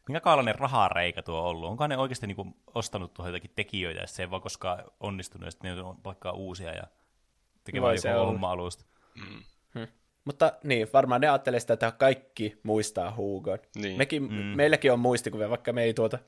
Minkä 0.08 0.20
kaalainen 0.20 0.54
rahareikä 0.54 1.22
tuo 1.22 1.40
on 1.40 1.44
ollut? 1.44 1.70
Onko 1.70 1.86
ne 1.86 1.96
oikeasti 1.96 2.26
niinku 2.26 2.46
ostanut 2.74 3.14
tuohon 3.14 3.32
jotakin 3.32 3.50
tekijöitä, 3.56 4.00
ja 4.00 4.06
se 4.06 4.22
ei 4.22 4.30
vaan 4.30 4.42
koskaan 4.42 4.84
onnistunut, 5.00 5.46
ja 5.46 5.50
sitten 5.50 5.76
ne 5.76 5.82
on 5.82 5.96
vaikka 6.04 6.32
uusia 6.32 6.74
ja 6.74 6.84
tekemään 7.64 7.94
joku 7.94 8.26
homma 8.26 8.50
alusta. 8.50 8.84
Mm. 9.14 9.42
Hm. 9.74 9.92
Mutta 10.24 10.52
niin, 10.64 10.88
varmaan 10.92 11.20
ne 11.20 11.28
ajattelee 11.28 11.60
sitä, 11.60 11.74
että 11.74 11.92
kaikki 11.92 12.60
muistaa 12.62 13.14
Hugon. 13.16 13.58
Niin. 13.76 13.98
Mekin, 13.98 14.22
mm. 14.22 14.36
Meilläkin 14.36 14.92
on 14.92 15.00
muistikuvia, 15.00 15.50
vaikka 15.50 15.72
me 15.72 15.82
ei 15.82 15.94
tuota 15.94 16.18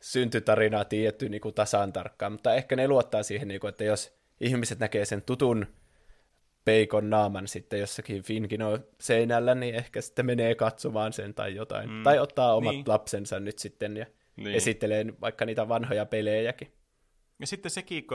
syntytarinaa 0.00 0.84
tiedetty 0.84 1.28
niin 1.28 1.40
kuin 1.40 1.54
tasan 1.54 1.92
tarkkaan, 1.92 2.32
mutta 2.32 2.54
ehkä 2.54 2.76
ne 2.76 2.88
luottaa 2.88 3.22
siihen, 3.22 3.48
niin 3.48 3.60
kuin, 3.60 3.68
että 3.68 3.84
jos 3.84 4.18
ihmiset 4.40 4.78
näkee 4.78 5.04
sen 5.04 5.22
tutun 5.22 5.66
peikon 6.66 7.10
naaman 7.10 7.48
sitten 7.48 7.80
jossakin 7.80 8.22
Finkino 8.22 8.78
seinällä, 9.00 9.54
niin 9.54 9.74
ehkä 9.74 10.00
sitten 10.00 10.26
menee 10.26 10.54
katsomaan 10.54 11.12
sen 11.12 11.34
tai 11.34 11.54
jotain. 11.54 11.90
Mm. 11.90 12.02
Tai 12.02 12.18
ottaa 12.18 12.54
omat 12.54 12.74
niin. 12.74 12.84
lapsensa 12.88 13.40
nyt 13.40 13.58
sitten 13.58 13.96
ja 13.96 14.06
niin. 14.36 14.56
esittelee 14.56 15.06
vaikka 15.20 15.44
niitä 15.44 15.68
vanhoja 15.68 16.06
pelejäkin. 16.06 16.72
Ja 17.40 17.46
sitten 17.46 17.70
sekin, 17.70 18.06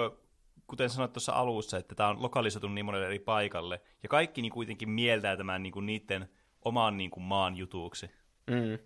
kuten 0.68 0.90
sanoit 0.90 1.14
tuossa 1.14 1.32
alussa, 1.32 1.78
että 1.78 1.95
tämä 1.95 2.10
on 2.10 2.22
lokalisoitu 2.22 2.68
niin 2.68 2.86
monelle 2.86 3.06
eri 3.06 3.19
paikalle, 3.19 3.82
ja 4.03 4.10
kaikki 4.10 4.41
niin 4.41 4.52
kuitenkin 4.52 4.90
mieltää 4.90 5.38
tämän 5.38 5.64
niin 5.64 5.73
kuin 5.73 5.86
niiden 5.86 6.30
oman 6.65 6.98
niin 6.98 7.11
kuin 7.11 7.23
maan 7.23 7.57
jutuksi. 7.57 8.11
Mm. 8.48 8.78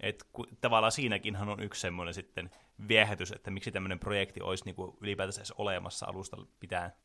Et 0.00 0.24
ku, 0.32 0.46
tavallaan 0.60 0.92
siinäkinhän 0.92 1.48
on 1.48 1.62
yksi 1.62 1.80
semmoinen 1.80 2.14
sitten 2.14 2.50
viehätys, 2.88 3.32
että 3.32 3.50
miksi 3.50 3.72
tämmöinen 3.72 3.98
projekti 3.98 4.40
olisi 4.40 4.64
niin 4.64 4.74
kuin 4.74 4.96
ylipäätänsä 5.00 5.40
edes 5.40 5.52
olemassa 5.52 6.06
alusta 6.06 6.36
pitää. 6.60 6.96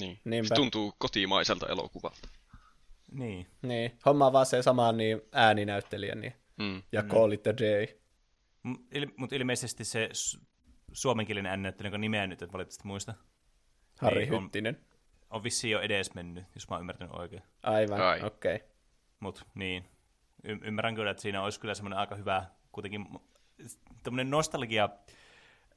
Niin, 0.00 0.20
Niinpä. 0.24 0.48
se 0.48 0.54
tuntuu 0.54 0.92
kotimaiselta 0.98 1.66
elokuvalta. 1.66 2.28
Niin. 3.12 3.46
Niin, 3.62 3.98
homma 4.06 4.32
vaan 4.32 4.46
se 4.46 4.62
sama 4.62 4.92
niin 4.92 5.20
ääninäyttelijä 5.32 6.14
niin. 6.14 6.32
Mm. 6.58 6.82
ja 6.92 7.02
mm. 7.02 7.08
Call 7.08 7.32
it 7.32 7.46
a 7.46 7.50
day. 7.56 7.86
Il- 8.94 9.12
Mutta 9.16 9.36
ilmeisesti 9.36 9.84
se 9.84 10.08
suomenkielinen 10.92 11.50
ääninäyttelijä, 11.50 11.88
jonka 11.88 11.98
nimeä 11.98 12.26
nyt 12.26 12.42
et 12.42 12.52
valitettavasti 12.52 12.86
muista. 12.88 13.14
Harri 14.00 14.26
niin, 14.26 14.42
Hyttinen. 14.44 14.76
On, 14.80 15.36
on 15.36 15.44
vissiin 15.44 15.70
jo 15.72 15.80
edes 15.80 16.14
mennyt, 16.14 16.44
jos 16.54 16.68
mä 16.68 16.74
oon 16.76 16.80
ymmärtänyt 16.82 17.14
oikein. 17.14 17.42
Aivan, 17.62 18.00
Ai. 18.00 18.22
okei. 18.22 18.54
Okay. 18.56 18.68
Mut 19.20 19.46
niin, 19.54 19.84
y- 20.44 20.58
ymmärrän 20.62 20.94
kyllä, 20.94 21.10
että 21.10 21.20
siinä 21.22 21.42
olisi 21.42 21.60
kyllä 21.60 21.74
semmoinen 21.74 21.98
aika 21.98 22.14
hyvä, 22.14 22.44
kuitenkin 22.72 23.06
tämmöinen 24.02 24.30
nostalgia, 24.30 24.88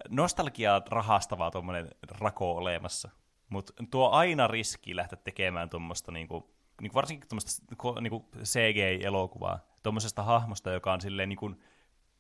nostalgia 0.09 0.81
rahastavaa 0.89 1.51
tuommoinen 1.51 1.89
rako 2.19 2.51
olemassa. 2.57 3.09
Mutta 3.49 3.73
tuo 3.91 4.09
aina 4.09 4.47
riski 4.47 4.95
lähteä 4.95 5.19
tekemään 5.23 5.69
tuommoista, 5.69 6.11
niinku, 6.11 6.55
niinku 6.81 6.95
varsinkin 6.95 7.29
tuommoista 7.29 8.01
niinku 8.01 8.29
CGI-elokuvaa, 8.43 9.59
tuommoisesta 9.83 10.23
hahmosta, 10.23 10.71
joka 10.71 10.93
on 10.93 11.01
silleen 11.01 11.29
niinku, 11.29 11.55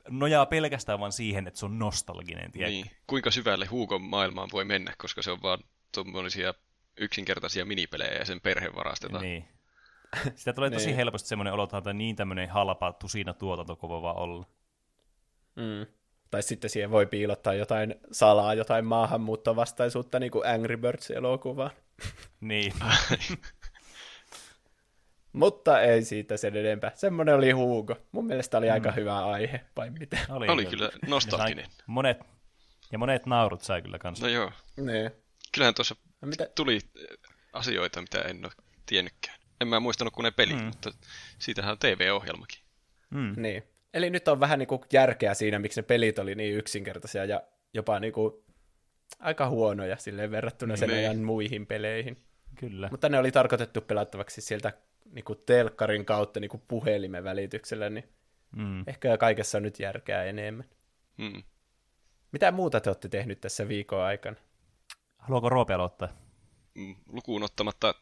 nojaa 0.09 0.45
pelkästään 0.45 0.99
vain 0.99 1.11
siihen, 1.11 1.47
että 1.47 1.59
se 1.59 1.65
on 1.65 1.79
nostalginen. 1.79 2.51
Tiedä? 2.51 2.69
Niin. 2.69 2.91
Kuinka 3.07 3.31
syvälle 3.31 3.65
Huukon 3.65 4.01
maailmaan 4.01 4.49
voi 4.53 4.65
mennä, 4.65 4.93
koska 4.97 5.21
se 5.21 5.31
on 5.31 5.41
vaan 5.41 5.59
tuommoisia 5.93 6.53
yksinkertaisia 6.97 7.65
minipelejä 7.65 8.13
ja 8.13 8.25
sen 8.25 8.41
perhe 8.41 8.75
varastetaan. 8.75 9.21
Niin. 9.21 9.47
Sitä 10.35 10.53
tulee 10.53 10.69
tosi 10.69 10.85
niin. 10.85 10.95
helposti 10.95 11.29
semmoinen 11.29 11.53
olo, 11.53 11.63
että 11.63 11.93
niin 11.93 12.15
tämmöinen 12.15 12.49
halpa 12.49 12.93
tusina 12.93 13.33
tuotanto 13.33 13.79
voi 13.81 14.01
vaan 14.01 14.17
olla. 14.17 14.45
Mm. 15.55 15.94
Tai 16.31 16.43
sitten 16.43 16.69
siihen 16.69 16.91
voi 16.91 17.05
piilottaa 17.05 17.53
jotain 17.53 17.95
salaa, 18.11 18.53
jotain 18.53 18.85
maahanmuuttovastaisuutta, 18.85 20.19
niin 20.19 20.31
kuin 20.31 20.47
Angry 20.47 20.77
Birds-elokuvaan. 20.77 21.71
Niin. 22.41 22.73
Mutta 25.33 25.81
ei 25.81 26.03
siitä 26.03 26.37
sen 26.37 26.57
enempää. 26.57 26.91
Semmoinen 26.95 27.35
oli 27.35 27.51
Hugo. 27.51 27.95
Mun 28.11 28.25
mielestä 28.25 28.57
oli 28.57 28.67
mm. 28.67 28.73
aika 28.73 28.91
hyvä 28.91 29.25
aihe, 29.25 29.61
vai 29.77 29.89
mitä? 29.89 30.17
Oli, 30.29 30.47
oli 30.47 30.65
kyllä 30.65 30.89
nostalginen. 31.07 31.65
Monet, 31.87 32.17
ja 32.91 32.97
monet 32.97 33.25
naurut 33.25 33.61
sai 33.61 33.81
kyllä 33.81 33.99
kanssa. 33.99 34.25
No 34.25 34.31
joo. 34.31 34.51
Nee. 34.77 35.11
Kyllähän 35.53 35.75
tuossa 35.75 35.95
no 36.21 36.27
mitä? 36.27 36.49
tuli 36.55 36.79
asioita, 37.53 38.01
mitä 38.01 38.21
en 38.21 38.45
ole 38.45 38.53
tiennytkään. 38.85 39.37
En 39.61 39.67
mä 39.67 39.79
muistanut 39.79 40.13
kuin 40.13 40.23
ne 40.23 40.31
pelit, 40.31 40.57
mm. 40.57 40.63
mutta 40.63 40.91
siitähän 41.39 41.71
on 41.71 41.79
TV-ohjelmakin. 41.79 42.59
Mm. 43.09 43.33
Niin. 43.37 43.63
Eli 43.95 44.09
nyt 44.09 44.27
on 44.27 44.39
vähän 44.39 44.59
niin 44.59 44.67
kuin 44.67 44.81
järkeä 44.93 45.33
siinä, 45.33 45.59
miksi 45.59 45.81
ne 45.81 45.85
pelit 45.85 46.19
oli 46.19 46.35
niin 46.35 46.55
yksinkertaisia 46.55 47.25
ja 47.25 47.43
jopa 47.73 47.99
niin 47.99 48.13
kuin 48.13 48.33
aika 49.19 49.49
huonoja 49.49 49.97
silleen 49.97 50.31
verrattuna 50.31 50.75
sen 50.75 50.89
niin. 50.89 50.99
ajan 50.99 51.17
muihin 51.17 51.67
peleihin. 51.67 52.25
Kyllä. 52.55 52.87
Mutta 52.91 53.09
ne 53.09 53.19
oli 53.19 53.31
tarkoitettu 53.31 53.81
pelattavaksi 53.81 54.41
sieltä 54.41 54.73
niin 55.11 55.25
kuin 55.25 55.39
telkkarin 55.45 56.05
kautta 56.05 56.39
niin 56.39 56.49
kuin 56.49 56.63
puhelimen 56.67 57.23
välityksellä, 57.23 57.89
niin 57.89 58.09
mm. 58.55 58.83
ehkä 58.87 59.17
kaikessa 59.17 59.57
on 59.57 59.63
nyt 59.63 59.79
järkeä 59.79 60.23
enemmän. 60.23 60.65
Mm. 61.17 61.43
Mitä 62.31 62.51
muuta 62.51 62.79
te 62.79 62.89
olette 62.89 63.09
tehnyt 63.09 63.41
tässä 63.41 63.67
viikon 63.67 64.01
aikana? 64.01 64.37
Haluaako 65.17 65.49
Roope 65.49 65.73
aloittaa? 65.73 66.07
Mm, 66.73 66.95
lukuun 67.11 67.43
ottamatta 67.43 67.95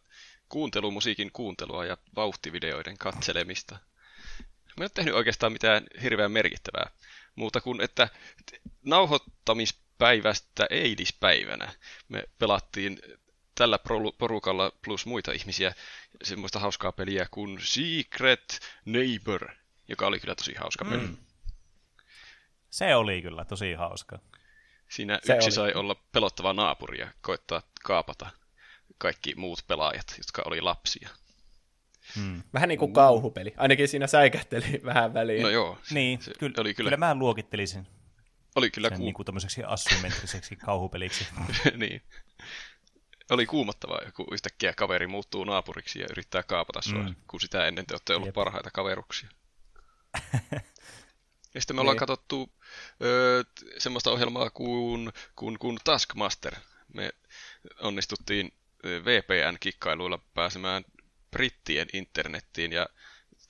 kuuntelumusiikin 0.49 1.31
kuuntelua 1.33 1.85
ja 1.85 1.97
vauhtivideoiden 2.15 2.97
katselemista. 2.97 3.77
Mä 4.77 4.81
en 4.81 4.83
ole 4.83 4.89
tehnyt 4.93 5.13
oikeastaan 5.13 5.51
mitään 5.53 5.87
hirveän 6.01 6.31
merkittävää, 6.31 6.89
muuta 7.35 7.61
kuin 7.61 7.81
että 7.81 8.09
nauhoittamispäivästä 8.85 10.67
eilispäivänä 10.69 11.73
me 12.09 12.23
pelattiin 12.39 12.99
tällä 13.55 13.79
porukalla 14.17 14.71
plus 14.85 15.05
muita 15.05 15.31
ihmisiä 15.31 15.73
semmoista 16.23 16.59
hauskaa 16.59 16.91
peliä 16.91 17.27
kuin 17.31 17.59
Secret 17.61 18.59
Neighbor, 18.85 19.49
joka 19.87 20.07
oli 20.07 20.19
kyllä 20.19 20.35
tosi 20.35 20.53
hauska 20.53 20.85
peli. 20.85 21.07
Mm. 21.07 21.17
Se 22.69 22.95
oli 22.95 23.21
kyllä 23.21 23.45
tosi 23.45 23.73
hauska. 23.73 24.19
Siinä 24.89 25.19
Se 25.23 25.33
yksi 25.33 25.45
oli. 25.45 25.51
sai 25.51 25.73
olla 25.73 25.95
pelottava 26.11 26.53
naapuri 26.53 26.99
ja 26.99 27.07
koittaa 27.21 27.61
kaapata 27.83 28.29
kaikki 28.97 29.35
muut 29.35 29.59
pelaajat, 29.67 30.15
jotka 30.17 30.41
oli 30.45 30.61
lapsia. 30.61 31.09
Hmm. 32.15 32.41
Vähän 32.53 32.69
niin 32.69 32.79
kuin 32.79 32.93
kauhupeli. 32.93 33.53
Ainakin 33.57 33.87
siinä 33.87 34.07
säikähteli 34.07 34.81
vähän 34.85 35.13
väliin. 35.13 35.41
No 35.41 35.49
joo. 35.49 35.77
Niin, 35.91 36.21
se 36.21 36.31
kyllä, 36.39 36.53
oli 36.57 36.73
kyllä... 36.73 36.89
kyllä 36.89 36.97
mä 36.97 37.15
luokittelisin 37.15 37.87
oli 38.55 38.71
kyllä 38.71 38.89
sen 38.89 38.97
ku... 38.97 39.03
niin 39.03 39.13
kuin 39.13 39.25
tämmöiseksi 39.25 39.63
asymmetriseksi 39.63 40.55
kauhupeliksi. 40.55 41.27
niin. 41.77 42.01
Oli 43.29 43.45
kuumottavaa, 43.45 44.11
kun 44.15 44.27
yhtäkkiä 44.31 44.73
kaveri 44.73 45.07
muuttuu 45.07 45.43
naapuriksi 45.43 45.99
ja 45.99 46.07
yrittää 46.11 46.43
kaapata 46.43 46.81
sua, 46.81 47.03
mm. 47.03 47.15
kun 47.27 47.41
sitä 47.41 47.67
ennen 47.67 47.85
te 47.85 47.93
olette 47.93 48.15
ollut 48.15 48.27
Jep. 48.27 48.35
parhaita 48.35 48.71
kaveruksia. 48.71 49.29
ja 51.53 51.61
sitten 51.61 51.75
me 51.75 51.81
ollaan 51.81 51.95
niin. 51.95 51.99
katsottu 51.99 52.51
ö, 53.01 53.43
semmoista 53.77 54.11
ohjelmaa 54.11 54.49
kuin, 54.49 55.11
kuin, 55.35 55.59
kuin 55.59 55.77
Taskmaster. 55.83 56.55
Me 56.93 57.11
onnistuttiin 57.79 58.53
VPN-kikkailuilla 58.83 60.19
pääsemään 60.33 60.85
brittien 61.33 61.87
internettiin 61.93 62.71
ja 62.71 62.87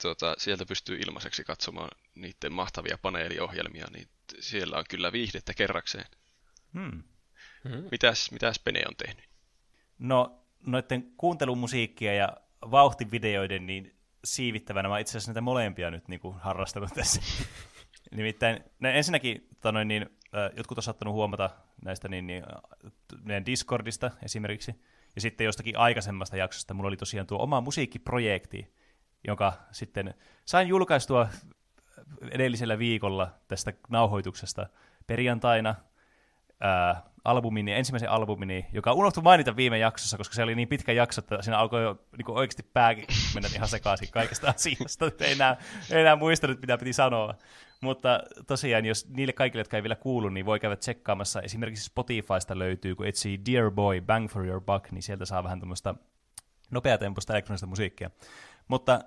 tuota, 0.02 0.36
sieltä 0.38 0.66
pystyy 0.66 0.98
ilmaiseksi 0.98 1.44
katsomaan 1.44 1.90
niiden 2.16 2.54
mahtavia 2.54 2.98
paneeliohjelmia, 3.02 3.86
niin 3.94 4.08
siellä 4.40 4.78
on 4.78 4.84
kyllä 4.90 5.12
viihdettä 5.12 5.54
kerrakseen. 5.54 6.06
Hmm. 6.74 7.04
Hmm. 7.70 7.84
Mitäs, 7.92 8.32
mitäs 8.32 8.60
Pene 8.60 8.84
on 8.88 8.96
tehnyt? 8.96 9.26
No, 10.00 10.44
noiden 10.66 11.14
kuuntelumusiikkia 11.18 12.14
ja 12.14 12.38
vauhtivideoiden 12.72 13.66
niin 13.66 13.96
siivittävänä 14.24 14.90
mä 14.90 15.00
itse 15.00 15.12
asiassa 15.12 15.32
näitä 15.32 15.42
molempia 15.42 15.92
nyt 15.92 16.08
niin 16.08 16.20
kuin 16.20 16.36
harrastanut 16.36 16.94
tässä. 16.96 17.22
Nimittäin 18.12 18.64
ne 18.80 18.98
ensinnäkin 18.98 19.48
tanoin, 19.62 19.88
niin, 19.88 20.10
jotkut 20.58 20.78
on 20.78 20.84
saattanut 20.84 21.14
huomata 21.14 21.50
näistä 21.86 22.08
niin, 22.08 22.28
niin, 22.28 22.44
meidän 23.24 23.46
Discordista 23.46 24.12
esimerkiksi, 24.24 24.76
ja 25.16 25.22
sitten 25.22 25.46
jostakin 25.46 25.78
aikaisemmasta 25.78 26.38
jaksosta 26.38 26.74
mulla 26.74 26.88
oli 26.88 26.98
tosiaan 26.98 27.28
tuo 27.28 27.44
oma 27.44 27.62
musiikkiprojekti, 27.62 28.74
jonka 29.28 29.54
sitten 29.72 30.14
sain 30.46 30.68
julkaistua 30.68 31.28
edellisellä 32.32 32.80
viikolla 32.80 33.32
tästä 33.48 33.74
nauhoituksesta 33.90 34.68
perjantaina 35.08 35.76
ää, 36.60 37.04
albumini, 37.24 37.74
ensimmäisen 37.74 38.10
albumini, 38.10 38.66
joka 38.74 38.94
unohtui 38.94 39.24
mainita 39.24 39.56
viime 39.56 39.78
jaksossa, 39.78 40.18
koska 40.18 40.36
se 40.36 40.44
oli 40.44 40.56
niin 40.56 40.68
pitkä 40.68 40.92
jakso, 40.92 41.20
että 41.22 41.42
siinä 41.42 41.58
alkoi 41.58 41.84
jo 41.84 42.00
niin 42.18 42.32
oikeasti 42.32 42.64
pää 42.64 42.96
mennä 43.34 43.50
ihan 43.56 43.68
sekaisin 43.68 44.12
kaikesta 44.12 44.50
asiasta, 44.50 45.06
ei 45.26 45.32
enää, 45.32 45.58
ei 45.92 46.02
enää 46.02 46.16
muistanut, 46.16 46.62
mitä 46.62 46.78
piti 46.78 46.94
sanoa. 46.94 47.36
Mutta 47.84 48.20
tosiaan, 48.48 48.86
jos 48.86 49.10
niille 49.10 49.34
kaikille, 49.34 49.60
jotka 49.60 49.78
ei 49.78 49.84
vielä 49.84 49.96
kuulu, 49.96 50.30
niin 50.30 50.46
voi 50.46 50.60
käydä 50.60 50.76
tsekkaamassa. 50.76 51.42
Esimerkiksi 51.42 51.86
Spotifysta 51.86 52.60
löytyy, 52.60 52.96
kun 52.96 53.08
etsii 53.08 53.40
Dear 53.52 53.72
Boy, 53.72 54.02
Bang 54.02 54.30
for 54.30 54.46
Your 54.46 54.62
Buck, 54.62 54.92
niin 54.92 55.04
sieltä 55.04 55.26
saa 55.26 55.44
vähän 55.44 55.60
tämmöistä 55.60 55.96
nopeatempoista 56.72 57.34
elektronista 57.34 57.68
musiikkia. 57.68 58.12
Mutta 58.68 59.00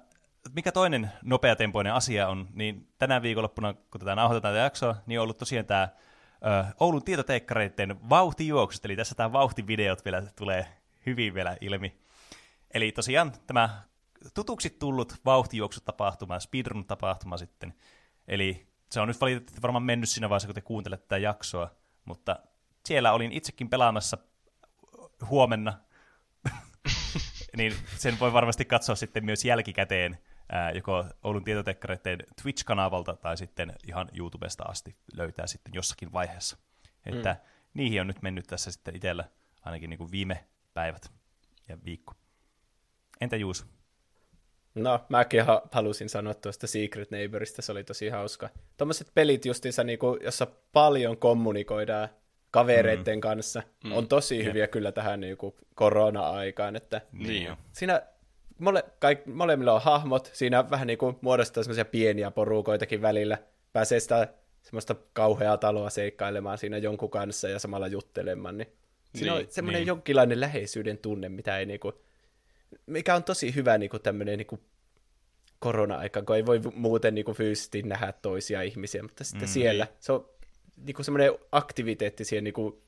mikä 0.55 0.73
toinen 0.73 1.11
nopeatempoinen 1.23 1.93
asia 1.93 2.29
on, 2.29 2.49
niin 2.55 2.89
tänä 2.99 3.23
viikonloppuna, 3.23 3.75
kun 3.75 3.99
tätä 3.99 4.15
nauhoitetaan 4.15 4.55
tätä 4.55 4.65
jaksoa, 4.65 4.97
niin 5.07 5.21
on 5.21 5.23
ollut 5.23 5.39
tosiaan 5.39 5.67
tämä 5.67 5.89
Oulun 6.81 7.05
tietoteekkareiden 7.05 8.09
vauhtijuoksut, 8.11 8.85
eli 8.85 8.97
tässä 8.97 9.15
tämä 9.15 9.33
vauhtivideot 9.33 10.05
vielä 10.05 10.23
tulee 10.37 10.67
hyvin 11.07 11.35
vielä 11.35 11.57
ilmi. 11.61 11.97
Eli 12.75 12.93
tosiaan 12.93 13.33
tämä 13.47 13.83
tutuksi 14.35 14.71
tullut 14.71 15.15
vauhtijuoksutapahtuma, 15.25 16.39
speedrun-tapahtuma 16.39 17.37
sitten. 17.37 17.75
Eli 18.29 18.67
se 18.91 19.01
on 19.01 19.09
nyt 19.09 19.21
valitettavasti 19.21 19.63
varmaan 19.63 19.83
mennyt 19.83 20.09
siinä 20.09 20.29
vaiheessa, 20.29 20.49
kun 20.49 20.55
te 20.55 20.61
kuuntelette 20.61 21.05
tätä 21.05 21.19
jaksoa, 21.19 21.71
mutta 22.05 22.37
siellä 22.85 23.13
olin 23.13 23.33
itsekin 23.33 23.71
pelaamassa 23.71 24.19
huomenna, 25.31 25.81
niin 27.57 27.75
sen 27.97 28.19
voi 28.21 28.33
varmasti 28.33 28.65
katsoa 28.65 28.95
sitten 28.95 29.25
myös 29.25 29.45
jälkikäteen 29.45 30.19
ää, 30.53 30.71
joko 30.71 31.05
Oulun 31.23 31.45
tietotekkareiden 31.45 32.19
Twitch-kanavalta 32.43 33.17
tai 33.17 33.37
sitten 33.37 33.73
ihan 33.87 34.09
YouTubesta 34.13 34.65
asti 34.65 34.97
löytää 35.13 35.47
sitten 35.47 35.75
jossakin 35.75 36.13
vaiheessa. 36.13 36.57
Että 37.07 37.33
mm. 37.33 37.41
niihin 37.75 38.01
on 38.01 38.07
nyt 38.07 38.23
mennyt 38.23 38.47
tässä 38.47 38.71
sitten 38.71 38.97
itsellä 38.97 39.25
ainakin 39.63 39.91
niin 39.91 39.99
kuin 39.99 40.11
viime 40.11 40.45
päivät 40.75 41.13
ja 41.69 41.79
viikko. 41.85 42.15
Entä 43.21 43.37
Juus? 43.37 43.67
No, 44.77 45.01
mäkin 45.09 45.45
halusin 45.73 46.09
sanoa 46.09 46.35
tuosta 46.35 46.67
Secret 46.67 47.11
Neighborista, 47.11 47.63
se 47.63 47.73
oli 47.73 47.85
tosi 47.85 48.09
hauska. 48.09 48.49
Tuommoiset 48.77 49.11
pelit 49.15 49.47
justiinsa, 49.47 49.85
niin 49.85 49.99
kuin, 49.99 50.21
jossa 50.25 50.47
paljon 50.73 51.17
kommunikoidaan 51.17 52.09
kavereiden 52.51 53.19
mm. 53.19 53.21
kanssa, 53.21 53.63
mm. 53.85 53.93
on 53.93 54.09
tosi 54.09 54.45
hyviä 54.45 54.63
Jep. 54.63 54.71
kyllä 54.71 54.93
tähän 54.93 55.21
niin 55.21 55.37
kuin 55.37 55.55
korona-aikaan. 55.75 56.77
Että 56.77 57.01
niin 57.13 57.53
Siinä 57.73 58.03
mole, 58.59 58.85
kaik, 58.99 59.27
molemmilla 59.27 59.73
on 59.73 59.83
hahmot, 59.83 60.31
siinä 60.33 60.71
vähän 60.71 60.87
niin 60.87 60.99
kuin 60.99 61.17
muodostaa 61.21 61.63
semmoisia 61.63 61.85
pieniä 61.85 62.31
porukoitakin 62.31 63.03
välillä. 63.03 63.39
Pääsee 63.73 64.01
sitä 64.01 64.29
semmoista 64.63 64.95
kauheaa 65.13 65.57
taloa 65.57 65.91
seikkailemaan 65.91 66.59
siinä 66.59 66.79
jonkun 66.79 67.11
kanssa 67.11 67.49
ja 67.49 67.59
samalla 67.59 67.87
juttelemaan. 67.87 68.59
Niin 68.59 68.73
siinä 69.15 69.33
niin, 69.33 69.47
on 69.47 69.53
semmoinen 69.53 69.81
niin. 69.81 69.87
jonkinlainen 69.87 70.41
läheisyyden 70.41 70.99
tunne, 70.99 71.29
mitä 71.29 71.59
ei 71.59 71.67
niinku, 71.67 71.93
mikä 72.87 73.15
on 73.15 73.25
tosi 73.25 73.55
hyvä 73.55 73.79
niinku 73.79 73.99
tämmöinen 73.99 74.39
niinku 74.39 74.61
korona-aika, 75.59 76.23
kun 76.23 76.37
ei 76.37 76.47
voi 76.47 76.61
muuten 76.75 77.15
niinku 77.15 77.35
fyysisesti 77.35 77.83
nähdä 77.83 78.13
toisia 78.13 78.63
ihmisiä, 78.63 79.03
mutta 79.03 79.25
sitten 79.25 79.49
mm, 79.49 79.53
siellä 79.53 79.85
niin. 79.85 79.95
se 80.01 80.13
on 80.13 80.29
niinku 80.77 81.03
semmoinen 81.03 81.33
aktiviteetti 81.53 82.25
siihen 82.25 82.45
niinku 82.45 82.87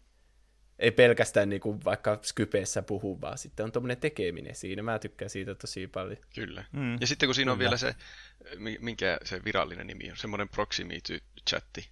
ei 0.79 0.91
pelkästään 0.91 1.49
niin 1.49 1.61
kuin 1.61 1.85
vaikka 1.85 2.19
Skypeessä 2.23 2.83
puhu, 2.83 3.21
vaan 3.21 3.39
sitten 3.39 3.65
on 3.65 3.73
tuommoinen 3.73 3.97
tekeminen 3.97 4.55
siinä. 4.55 4.83
Mä 4.83 4.99
tykkään 4.99 5.31
siitä 5.31 5.55
tosi 5.55 5.87
paljon. 5.87 6.19
Kyllä. 6.35 6.65
Mm. 6.73 6.97
Ja 7.01 7.07
sitten 7.07 7.27
kun 7.27 7.35
siinä 7.35 7.53
on 7.53 7.59
Kyllä. 7.59 7.69
vielä 7.71 7.77
se, 7.77 7.95
minkä 8.81 9.19
se 9.25 9.45
virallinen 9.45 9.87
nimi 9.87 10.11
on, 10.11 10.17
semmoinen 10.17 10.49
proximity-chatti, 10.49 11.89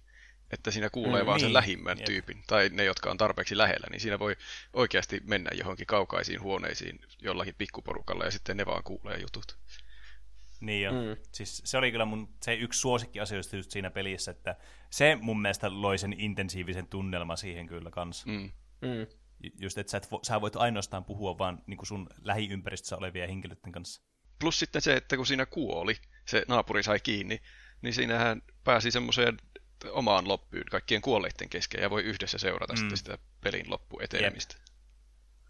että 0.51 0.71
siinä 0.71 0.89
kuulee 0.89 1.21
mm, 1.21 1.25
vaan 1.25 1.37
niin. 1.37 1.45
sen 1.45 1.53
lähimmän 1.53 1.97
Jep. 1.97 2.05
tyypin, 2.05 2.43
tai 2.47 2.69
ne, 2.73 2.83
jotka 2.83 3.11
on 3.11 3.17
tarpeeksi 3.17 3.57
lähellä, 3.57 3.87
niin 3.91 3.99
siinä 3.99 4.19
voi 4.19 4.35
oikeasti 4.73 5.21
mennä 5.23 5.49
johonkin 5.53 5.87
kaukaisiin 5.87 6.41
huoneisiin 6.41 6.99
jollakin 7.21 7.55
pikkuporukalla, 7.57 8.25
ja 8.25 8.31
sitten 8.31 8.57
ne 8.57 8.65
vaan 8.65 8.83
kuulee 8.83 9.17
jutut. 9.17 9.57
Niin 10.59 10.83
jo. 10.83 10.91
Mm. 10.91 11.21
Siis 11.31 11.61
se 11.65 11.77
oli 11.77 11.91
kyllä 11.91 12.05
mun 12.05 12.33
se 12.41 12.53
yksi 12.53 12.79
suosikki 12.79 13.19
asioista 13.19 13.55
just 13.55 13.71
siinä 13.71 13.91
pelissä, 13.91 14.31
että 14.31 14.55
se 14.89 15.17
mun 15.21 15.41
mielestä 15.41 15.81
loi 15.81 15.97
sen 15.97 16.13
intensiivisen 16.13 16.87
tunnelman 16.87 17.37
siihen 17.37 17.67
kyllä 17.67 17.91
kanssa. 17.91 18.27
Mm. 18.27 18.51
Mm. 18.81 19.07
Just, 19.59 19.77
että 19.77 19.91
sä, 19.91 19.97
et 19.97 20.11
vo, 20.11 20.19
sä 20.23 20.41
voit 20.41 20.55
ainoastaan 20.55 21.05
puhua 21.05 21.37
vaan 21.37 21.63
niin 21.67 21.77
kuin 21.77 21.87
sun 21.87 22.09
lähiympäristössä 22.21 22.97
olevia 22.97 23.27
henkilöiden 23.27 23.71
kanssa. 23.71 24.01
Plus 24.39 24.59
sitten 24.59 24.81
se, 24.81 24.93
että 24.93 25.17
kun 25.17 25.25
siinä 25.25 25.45
kuoli, 25.45 25.95
se 26.25 26.43
naapuri 26.47 26.83
sai 26.83 26.99
kiinni, 26.99 27.41
niin 27.81 27.93
siinähän 27.93 28.41
pääsi 28.63 28.91
semmoiseen 28.91 29.37
omaan 29.91 30.27
loppuun 30.27 30.63
kaikkien 30.71 31.01
kuolleiden 31.01 31.49
kesken 31.49 31.81
ja 31.81 31.89
voi 31.89 32.03
yhdessä 32.03 32.37
seurata 32.37 32.73
mm. 32.73 32.77
sitten 32.77 32.97
sitä 32.97 33.17
pelin 33.41 33.69
loppuetenemistä. 33.69 34.55
Jep. 34.55 34.67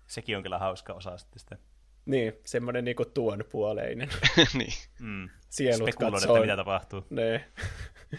Sekin 0.07 0.37
on 0.37 0.43
kyllä 0.43 0.57
hauska 0.57 0.93
osa 0.93 1.17
sitten 1.17 1.39
sitä. 1.39 1.57
Niin, 2.05 2.33
semmoinen 2.45 2.85
niinku 2.85 3.05
tuon 3.05 3.43
puoleinen. 3.51 4.09
niin. 4.53 4.73
Mm. 4.99 5.29
Sielut 5.49 5.95
katsoo. 5.95 6.41
mitä 6.41 6.55
tapahtuu. 6.55 7.05
Nee. 7.09 7.45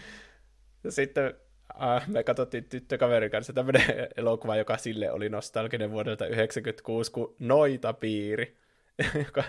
ja 0.83 0.91
sitten 0.91 1.33
äh, 1.81 2.07
me 2.07 2.23
katsottiin 2.23 2.63
tyttökaverin 2.63 3.31
kanssa 3.31 3.53
tämmöinen 3.53 3.83
elokuva, 4.17 4.55
joka 4.55 4.77
sille 4.77 5.11
oli 5.11 5.29
nostalginen 5.29 5.91
vuodelta 5.91 6.25
1996, 6.25 7.11
kuin 7.11 7.35
Noita 7.39 7.93
piiri, 7.93 8.57
joka, 9.25 9.43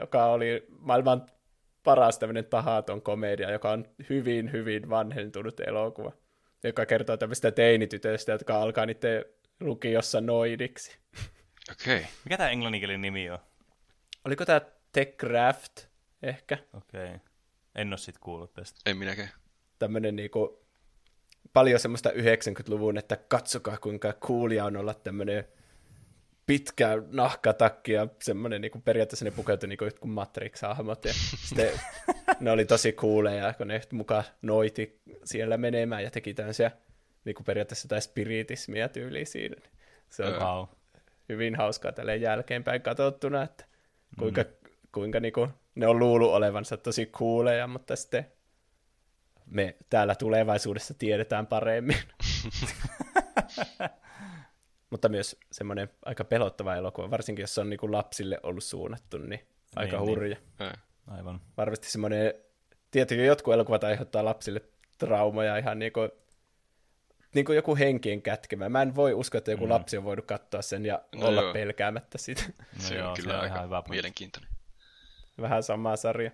joka 0.00 0.24
oli 0.24 0.66
maailman 0.78 1.26
paras 1.84 2.18
tämmöinen 2.18 2.44
tahaton 2.44 3.02
komedia, 3.02 3.50
joka 3.50 3.70
on 3.70 3.88
hyvin, 4.08 4.52
hyvin 4.52 4.90
vanhentunut 4.90 5.60
elokuva, 5.60 6.12
joka 6.64 6.86
kertoo 6.86 7.16
tämmöistä 7.16 7.50
teinitytöistä, 7.50 8.32
jotka 8.32 8.62
alkaa 8.62 8.86
niiden 8.86 9.24
lukiossa 9.60 10.20
noidiksi. 10.20 10.98
Okei. 11.72 11.96
Okay. 11.96 12.08
Mikä 12.24 12.36
tämä 12.36 12.50
englanninkielinen 12.50 13.02
nimi 13.02 13.30
on? 13.30 13.38
Oliko 14.24 14.44
tämä 14.44 14.60
Techcraft 14.92 15.86
ehkä? 16.22 16.58
Okei. 16.72 17.04
Okay. 17.04 17.18
En 17.74 17.88
ole 17.88 17.98
sitten 17.98 18.20
kuullut 18.20 18.52
tästä. 18.52 18.90
En 18.90 18.96
minäkään. 18.96 19.30
Tämmöinen 19.78 20.16
niinku 20.16 20.64
paljon 21.52 21.80
semmoista 21.80 22.10
90-luvun, 22.10 22.98
että 22.98 23.16
katsokaa 23.16 23.78
kuinka 23.78 24.12
coolia 24.12 24.64
on 24.64 24.76
olla 24.76 24.94
tämmöinen 24.94 25.44
pitkä 26.46 27.02
nahkatakki 27.10 27.92
ja 27.92 28.06
semmoinen 28.22 28.60
niin 28.60 28.72
kuin 28.72 28.82
periaatteessa 28.82 29.24
ne 29.24 29.30
pukeutui 29.30 29.68
niin 29.68 29.78
kuin 29.78 29.92
Matrix-hahmot 30.04 31.04
ja 31.04 31.12
sitten 31.44 31.70
ne 32.40 32.50
oli 32.50 32.64
tosi 32.64 32.92
cooleja, 32.92 33.54
kun 33.54 33.68
ne 33.68 33.80
mukaan 33.92 34.24
noiti 34.42 35.00
siellä 35.24 35.56
menemään 35.56 36.04
ja 36.04 36.10
teki 36.10 36.34
tämmöisiä 36.34 36.70
niin 37.24 37.34
kuin 37.34 37.44
periaatteessa 37.44 37.86
jotain 37.86 38.02
spiritismia 38.02 38.88
tyyliä 38.88 39.24
siinä. 39.24 39.56
Se 40.10 40.24
on 40.24 40.32
wow. 40.32 40.66
hyvin 41.28 41.54
hauskaa 41.54 41.92
tälleen 41.92 42.20
jälkeenpäin 42.20 42.82
katsottuna, 42.82 43.42
että 43.42 43.64
kuinka, 44.18 44.42
mm. 44.42 44.70
kuinka 44.92 45.20
niin 45.20 45.32
kuin, 45.32 45.50
ne 45.74 45.86
on 45.86 45.98
luullut 45.98 46.32
olevansa 46.32 46.76
tosi 46.76 47.06
cooleja, 47.06 47.66
mutta 47.66 47.96
sitten 47.96 48.26
me 49.46 49.76
täällä 49.90 50.14
tulevaisuudessa 50.14 50.94
tiedetään 50.94 51.46
paremmin. 51.46 51.96
Mutta 54.94 55.08
myös 55.08 55.36
semmoinen 55.52 55.90
aika 56.04 56.24
pelottava 56.24 56.76
elokuva, 56.76 57.10
varsinkin 57.10 57.42
jos 57.42 57.54
se 57.54 57.60
on 57.60 57.70
niin 57.70 57.92
lapsille 57.92 58.38
ollut 58.42 58.64
suunnattu, 58.64 59.18
niin 59.18 59.40
aika 59.76 59.96
niin, 59.96 60.06
niin. 60.06 60.10
hurja. 60.10 60.36
Niin. 60.58 60.72
Aivan. 61.06 61.40
Varmasti 61.56 61.90
semmoinen, 61.90 62.34
tietenkin 62.90 63.26
jotkut 63.26 63.54
elokuvat 63.54 63.84
aiheuttaa 63.84 64.24
lapsille 64.24 64.60
traumoja 64.98 65.56
ihan 65.56 65.78
niin 65.78 65.92
kuin, 65.92 66.10
niin 67.34 67.44
kuin 67.44 67.56
joku 67.56 67.76
henkien 67.76 68.22
kätkemä. 68.22 68.68
Mä 68.68 68.82
en 68.82 68.96
voi 68.96 69.14
uskoa, 69.14 69.38
että 69.38 69.50
joku 69.50 69.64
mm. 69.64 69.70
lapsi 69.70 69.96
on 69.96 70.04
voinut 70.04 70.26
katsoa 70.26 70.62
sen 70.62 70.86
ja 70.86 71.02
no 71.14 71.26
olla 71.26 71.42
joo. 71.42 71.52
pelkäämättä 71.52 72.18
sitä. 72.18 72.42
No 72.58 72.82
se 72.82 72.94
on 72.94 73.00
joo, 73.00 73.14
kyllä 73.16 73.32
se 73.32 73.36
on 73.36 73.42
aika 73.42 73.54
ihan 73.54 73.66
hyvä 73.66 73.82
mielenkiintoinen. 73.88 74.50
Vähän 75.40 75.62
samaa 75.62 75.96
sarja. 75.96 76.30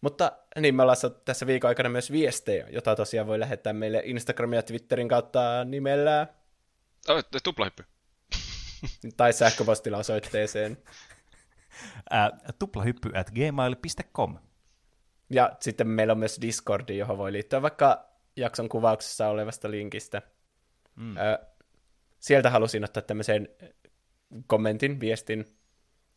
Mutta 0.00 0.32
niin, 0.60 0.74
me 0.74 0.82
ollaan 0.82 0.96
tässä 1.24 1.46
viikon 1.46 1.68
aikana 1.68 1.88
myös 1.88 2.12
viestejä, 2.12 2.66
jota 2.70 2.96
tosiaan 2.96 3.26
voi 3.26 3.40
lähettää 3.40 3.72
meille 3.72 4.02
Instagramin 4.04 4.56
ja 4.56 4.62
Twitterin 4.62 5.08
kautta 5.08 5.64
nimellä... 5.64 6.26
Oh, 7.08 7.24
tuplahyppy. 7.44 7.84
tai 9.16 9.32
sähköpostilla 9.32 9.98
osoitteeseen. 9.98 10.76
Äh, 12.12 12.30
tuplahyppy 12.58 13.10
at 13.14 13.30
gmail.com. 13.30 14.38
Ja 15.30 15.52
sitten 15.60 15.88
meillä 15.88 16.12
on 16.12 16.18
myös 16.18 16.38
Discordi, 16.40 16.98
johon 16.98 17.18
voi 17.18 17.32
liittyä 17.32 17.62
vaikka 17.62 18.08
jakson 18.36 18.68
kuvauksessa 18.68 19.28
olevasta 19.28 19.70
linkistä. 19.70 20.22
Mm. 20.96 21.16
Ö, 21.16 21.38
sieltä 22.18 22.50
halusin 22.50 22.84
ottaa 22.84 23.02
tämmöisen 23.02 23.48
kommentin, 24.46 25.00
viestin, 25.00 25.44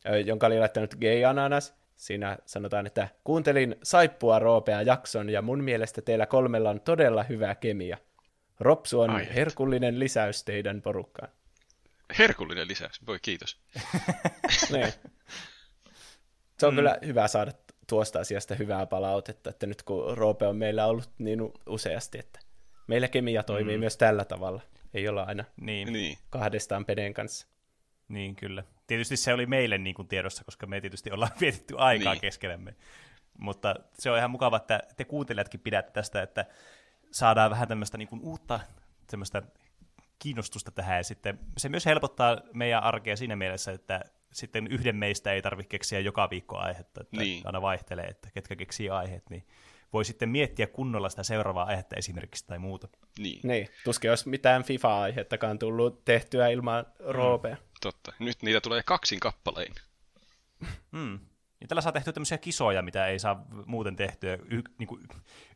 ö, 0.09 0.19
jonka 0.19 0.47
oli 0.47 0.59
laittanut 0.59 0.95
Gay 0.95 1.25
Ananas. 1.25 1.73
Siinä 1.95 2.37
sanotaan, 2.45 2.87
että 2.87 3.07
kuuntelin 3.23 3.75
Saippua 3.83 4.39
Roopea 4.39 4.81
jakson 4.81 5.29
ja 5.29 5.41
mun 5.41 5.63
mielestä 5.63 6.01
teillä 6.01 6.25
kolmella 6.25 6.69
on 6.69 6.81
todella 6.81 7.23
hyvä 7.23 7.55
kemia. 7.55 7.97
Ropsu 8.59 9.01
on 9.01 9.09
Ai 9.09 9.27
herkullinen 9.35 9.99
lisäys 9.99 10.43
teidän 10.43 10.81
porukkaan. 10.81 11.29
Herkullinen 12.19 12.67
lisäys, 12.67 13.07
voi 13.07 13.19
kiitos. 13.21 13.61
niin. 14.73 14.93
Se 16.59 16.65
on 16.65 16.73
mm. 16.73 16.75
kyllä 16.75 16.97
hyvä 17.05 17.27
saada 17.27 17.51
tuosta 17.87 18.19
asiasta 18.19 18.55
hyvää 18.55 18.85
palautetta, 18.85 19.49
että 19.49 19.67
nyt 19.67 19.83
kun 19.83 20.17
Roope 20.17 20.47
on 20.47 20.57
meillä 20.57 20.85
ollut 20.85 21.09
niin 21.17 21.39
useasti, 21.67 22.19
että 22.19 22.39
meillä 22.87 23.07
kemia 23.07 23.43
toimii 23.43 23.77
mm. 23.77 23.79
myös 23.79 23.97
tällä 23.97 24.25
tavalla. 24.25 24.61
Ei 24.93 25.07
olla 25.07 25.23
aina 25.23 25.43
niin. 25.61 25.93
niin. 25.93 26.17
kahdestaan 26.29 26.85
peden 26.85 27.13
kanssa. 27.13 27.47
Niin, 28.07 28.35
kyllä. 28.35 28.63
Tietysti 28.87 29.17
se 29.17 29.33
oli 29.33 29.45
meille 29.45 29.77
niin 29.77 29.93
kuin 29.93 30.07
tiedossa, 30.07 30.43
koska 30.43 30.67
me 30.67 30.81
tietysti 30.81 31.11
ollaan 31.11 31.31
vietetty 31.41 31.75
aikaa 31.77 32.13
niin. 32.13 32.21
keskenämme. 32.21 32.75
Mutta 33.37 33.75
se 33.93 34.11
on 34.11 34.17
ihan 34.17 34.31
mukava, 34.31 34.57
että 34.57 34.79
te 34.97 35.05
kuuntelijatkin 35.05 35.59
pidätte 35.59 35.91
tästä, 35.91 36.21
että 36.21 36.45
saadaan 37.11 37.51
vähän 37.51 37.67
tämmöistä 37.67 37.97
niin 37.97 38.07
kuin 38.07 38.21
uutta 38.21 38.59
semmoista 39.09 39.41
kiinnostusta 40.19 40.71
tähän, 40.71 40.97
ja 40.97 41.03
sitten 41.03 41.39
se 41.57 41.69
myös 41.69 41.85
helpottaa 41.85 42.37
meidän 42.53 42.83
arkea 42.83 43.17
siinä 43.17 43.35
mielessä, 43.35 43.71
että 43.71 44.01
sitten 44.33 44.67
yhden 44.67 44.95
meistä 44.95 45.31
ei 45.31 45.41
tarvitse 45.41 45.69
keksiä 45.69 45.99
joka 45.99 46.29
viikko 46.29 46.57
aihetta, 46.57 47.01
että 47.01 47.17
niin. 47.17 47.41
aina 47.45 47.61
vaihtelee, 47.61 48.05
että 48.05 48.29
ketkä 48.33 48.55
keksii 48.55 48.89
aiheet, 48.89 49.29
niin 49.29 49.47
voi 49.93 50.05
sitten 50.05 50.29
miettiä 50.29 50.67
kunnolla 50.67 51.09
sitä 51.09 51.23
seuraavaa 51.23 51.65
aihetta 51.65 51.95
esimerkiksi 51.95 52.47
tai 52.47 52.59
muuta. 52.59 52.87
Niin. 53.19 53.39
niin. 53.43 53.67
Tuskin 53.83 54.09
olisi 54.09 54.29
mitään 54.29 54.63
FIFA-aihettakaan 54.63 55.59
tullut 55.59 56.05
tehtyä 56.05 56.47
ilman 56.47 56.85
mm. 56.99 57.05
roopea. 57.05 57.55
Mm, 57.55 57.61
totta. 57.81 58.13
Nyt 58.19 58.41
niitä 58.41 58.61
tulee 58.61 58.83
kaksin 58.83 59.19
kappalein. 59.19 59.73
Mm. 60.91 61.19
Niin 61.61 61.67
tällä 61.67 61.81
saa 61.81 61.91
tehtyä 61.91 62.13
tämmöisiä 62.13 62.37
kisoja, 62.37 62.81
mitä 62.81 63.07
ei 63.07 63.19
saa 63.19 63.45
muuten 63.65 63.95
tehtyä 63.95 64.37
y- 64.49 64.61
niin 64.77 64.87
kuin 64.87 65.07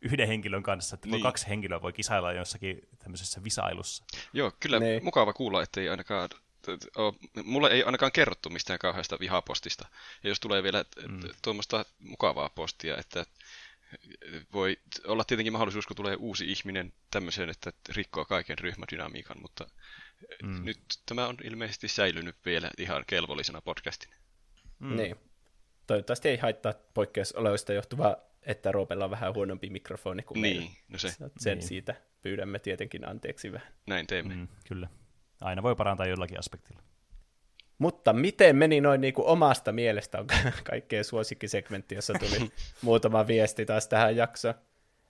yhden 0.02 0.27
henkilön 0.27 0.64
kanssa, 0.64 0.95
että 0.95 1.07
niin. 1.07 1.23
kaksi 1.23 1.48
henkilöä 1.48 1.82
voi 1.82 1.94
kisailla 1.94 2.34
jossakin 2.34 2.80
tämmöisessä 2.99 3.44
visailussa. 3.44 4.06
Joo, 4.34 4.52
kyllä 4.60 4.80
niin. 4.80 5.03
mukava 5.03 5.34
kuulla, 5.34 5.64
että 5.64 5.82
ei 5.82 5.90
ainakaan 5.90 6.30
mulle 7.44 7.69
ei 7.72 7.84
ainakaan 7.84 8.11
kerrottu 8.11 8.49
mistään 8.49 8.80
kauheasta 8.80 9.19
vihapostista. 9.19 9.88
Ja 10.23 10.30
jos 10.30 10.40
tulee 10.40 10.64
vielä 10.64 10.86
mm. 11.07 11.19
tuommoista 11.41 11.86
mukavaa 11.99 12.49
postia, 12.49 12.98
että 12.98 13.26
voi 14.53 14.77
olla 15.06 15.23
tietenkin 15.23 15.53
mahdollisuus, 15.53 15.88
kun 15.88 15.95
tulee 15.95 16.15
uusi 16.15 16.52
ihminen 16.52 16.94
tämmöiseen, 17.11 17.49
että 17.49 17.72
rikkoo 17.95 18.26
kaiken 18.26 18.60
ryhmädynamiikan, 18.60 19.41
mutta 19.41 19.68
mm. 20.44 20.65
nyt 20.65 20.80
tämä 21.06 21.27
on 21.27 21.38
ilmeisesti 21.44 21.88
säilynyt 21.88 22.36
vielä 22.45 22.72
ihan 22.77 23.03
kelvollisena 23.07 23.61
podcastina. 23.61 24.15
Mm. 24.80 24.95
Niin. 24.95 25.15
Toivottavasti 25.88 26.30
ei 26.30 26.38
haittaa 26.38 26.74
poikkeusoloista 26.94 27.74
johtuvaa, 27.74 28.18
että 28.41 28.72
Roopella 28.72 29.06
on 29.06 29.12
vähän 29.12 29.34
huonompi 29.34 29.70
mikrofoni 29.70 30.24
kuin 30.24 30.41
niin, 30.41 30.57
meillä. 30.57 30.76
no 30.90 30.98
se. 30.98 31.10
Sen 31.38 31.57
niin. 31.57 31.68
siitä 31.68 31.95
pyydämme 32.22 32.60
tietenkin 32.60 33.07
anteeksi 33.07 33.52
vähän. 33.52 33.68
Näin 33.88 34.07
teemme. 34.07 34.36
Mm, 34.36 34.48
kyllä. 34.68 34.88
Aina 35.41 35.64
voi 35.64 35.76
parantaa 35.76 36.06
jollakin 36.06 36.40
aspektilla. 36.40 36.82
Mutta 37.78 38.14
miten 38.14 38.56
meni 38.56 38.82
noin 38.82 39.02
niin 39.02 39.14
kuin 39.14 39.28
omasta 39.28 39.72
mielestä 39.72 40.20
on 40.20 40.28
kaikkea 40.64 41.03
suosikkisegmentti, 41.03 41.95
jossa 41.95 42.14
tuli 42.14 42.52
muutama 42.82 43.28
viesti 43.28 43.66
taas 43.66 43.88
tähän 43.88 44.16
jaksoon. 44.16 44.56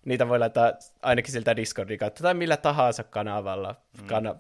Niitä 0.06 0.28
voi 0.28 0.40
laittaa 0.40 0.74
ainakin 1.02 1.32
siltä 1.32 1.56
Discordin 1.56 2.00
kautta 2.00 2.24
tai 2.24 2.34
millä 2.34 2.58
tahansa 2.58 3.04
kanavalla, 3.04 3.76
mm. 4.02 4.08
kana, 4.08 4.36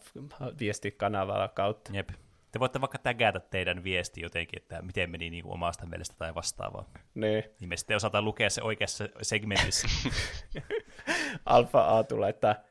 viestikanavalla 0.59 1.47
kautta. 1.47 1.91
Jep. 1.93 2.09
Te 2.55 2.59
voitte 2.59 2.81
vaikka 2.81 2.97
tägätä 2.97 3.39
teidän 3.39 3.83
viesti 3.83 4.21
jotenkin, 4.21 4.61
että 4.61 4.81
miten 4.81 5.09
meni 5.09 5.29
niin 5.29 5.43
kuin 5.43 5.53
omasta 5.53 5.85
mielestä 5.85 6.15
tai 6.17 6.35
vastaavaa. 6.35 6.89
Niin. 7.15 7.43
Niin 7.59 7.69
me 7.69 7.77
sitten 7.77 7.97
osataan 7.97 8.25
lukea 8.25 8.49
se 8.49 8.61
oikeassa 8.61 9.09
segmentissä. 9.21 9.87
Alfa 11.45 11.97
A 11.97 12.03
tulee, 12.03 12.29
että 12.29 12.63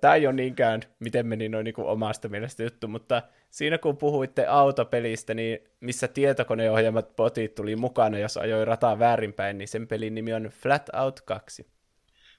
tämä 0.00 0.14
ei 0.14 0.26
ole 0.26 0.34
niinkään, 0.34 0.80
miten 0.98 1.26
meni 1.26 1.48
noin 1.48 1.64
niin 1.64 1.74
kuin 1.74 1.86
omasta 1.86 2.28
mielestä 2.28 2.62
juttu, 2.62 2.88
mutta 2.88 3.22
siinä 3.50 3.78
kun 3.78 3.96
puhuitte 3.96 4.46
autopelistä, 4.46 5.34
niin 5.34 5.58
missä 5.80 6.08
tietokoneohjelmat 6.08 7.16
botit 7.16 7.54
tuli 7.54 7.76
mukana, 7.76 8.18
jos 8.18 8.36
ajoi 8.36 8.64
rataa 8.64 8.98
väärinpäin, 8.98 9.58
niin 9.58 9.68
sen 9.68 9.88
pelin 9.88 10.14
nimi 10.14 10.32
on 10.32 10.42
Flat 10.44 10.88
Out 11.02 11.20
2. 11.20 11.70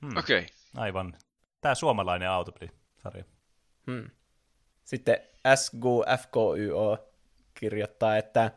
Hmm. 0.02 0.18
Okei. 0.18 0.40
Okay. 0.40 0.50
Aivan. 0.76 1.14
Tämä 1.62 1.76
suomalainen 1.76 2.30
autopelisarja. 2.30 3.24
Hmm. 3.88 4.10
Sitten 4.84 5.31
SGU 5.56 6.04
FKYO 6.18 7.10
kirjoittaa, 7.54 8.18
että 8.18 8.52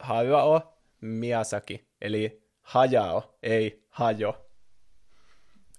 Hayao 0.00 0.78
Miyazaki, 1.00 1.88
eli 2.00 2.42
Hajao, 2.62 3.38
ei 3.42 3.84
Hajo. 3.88 4.40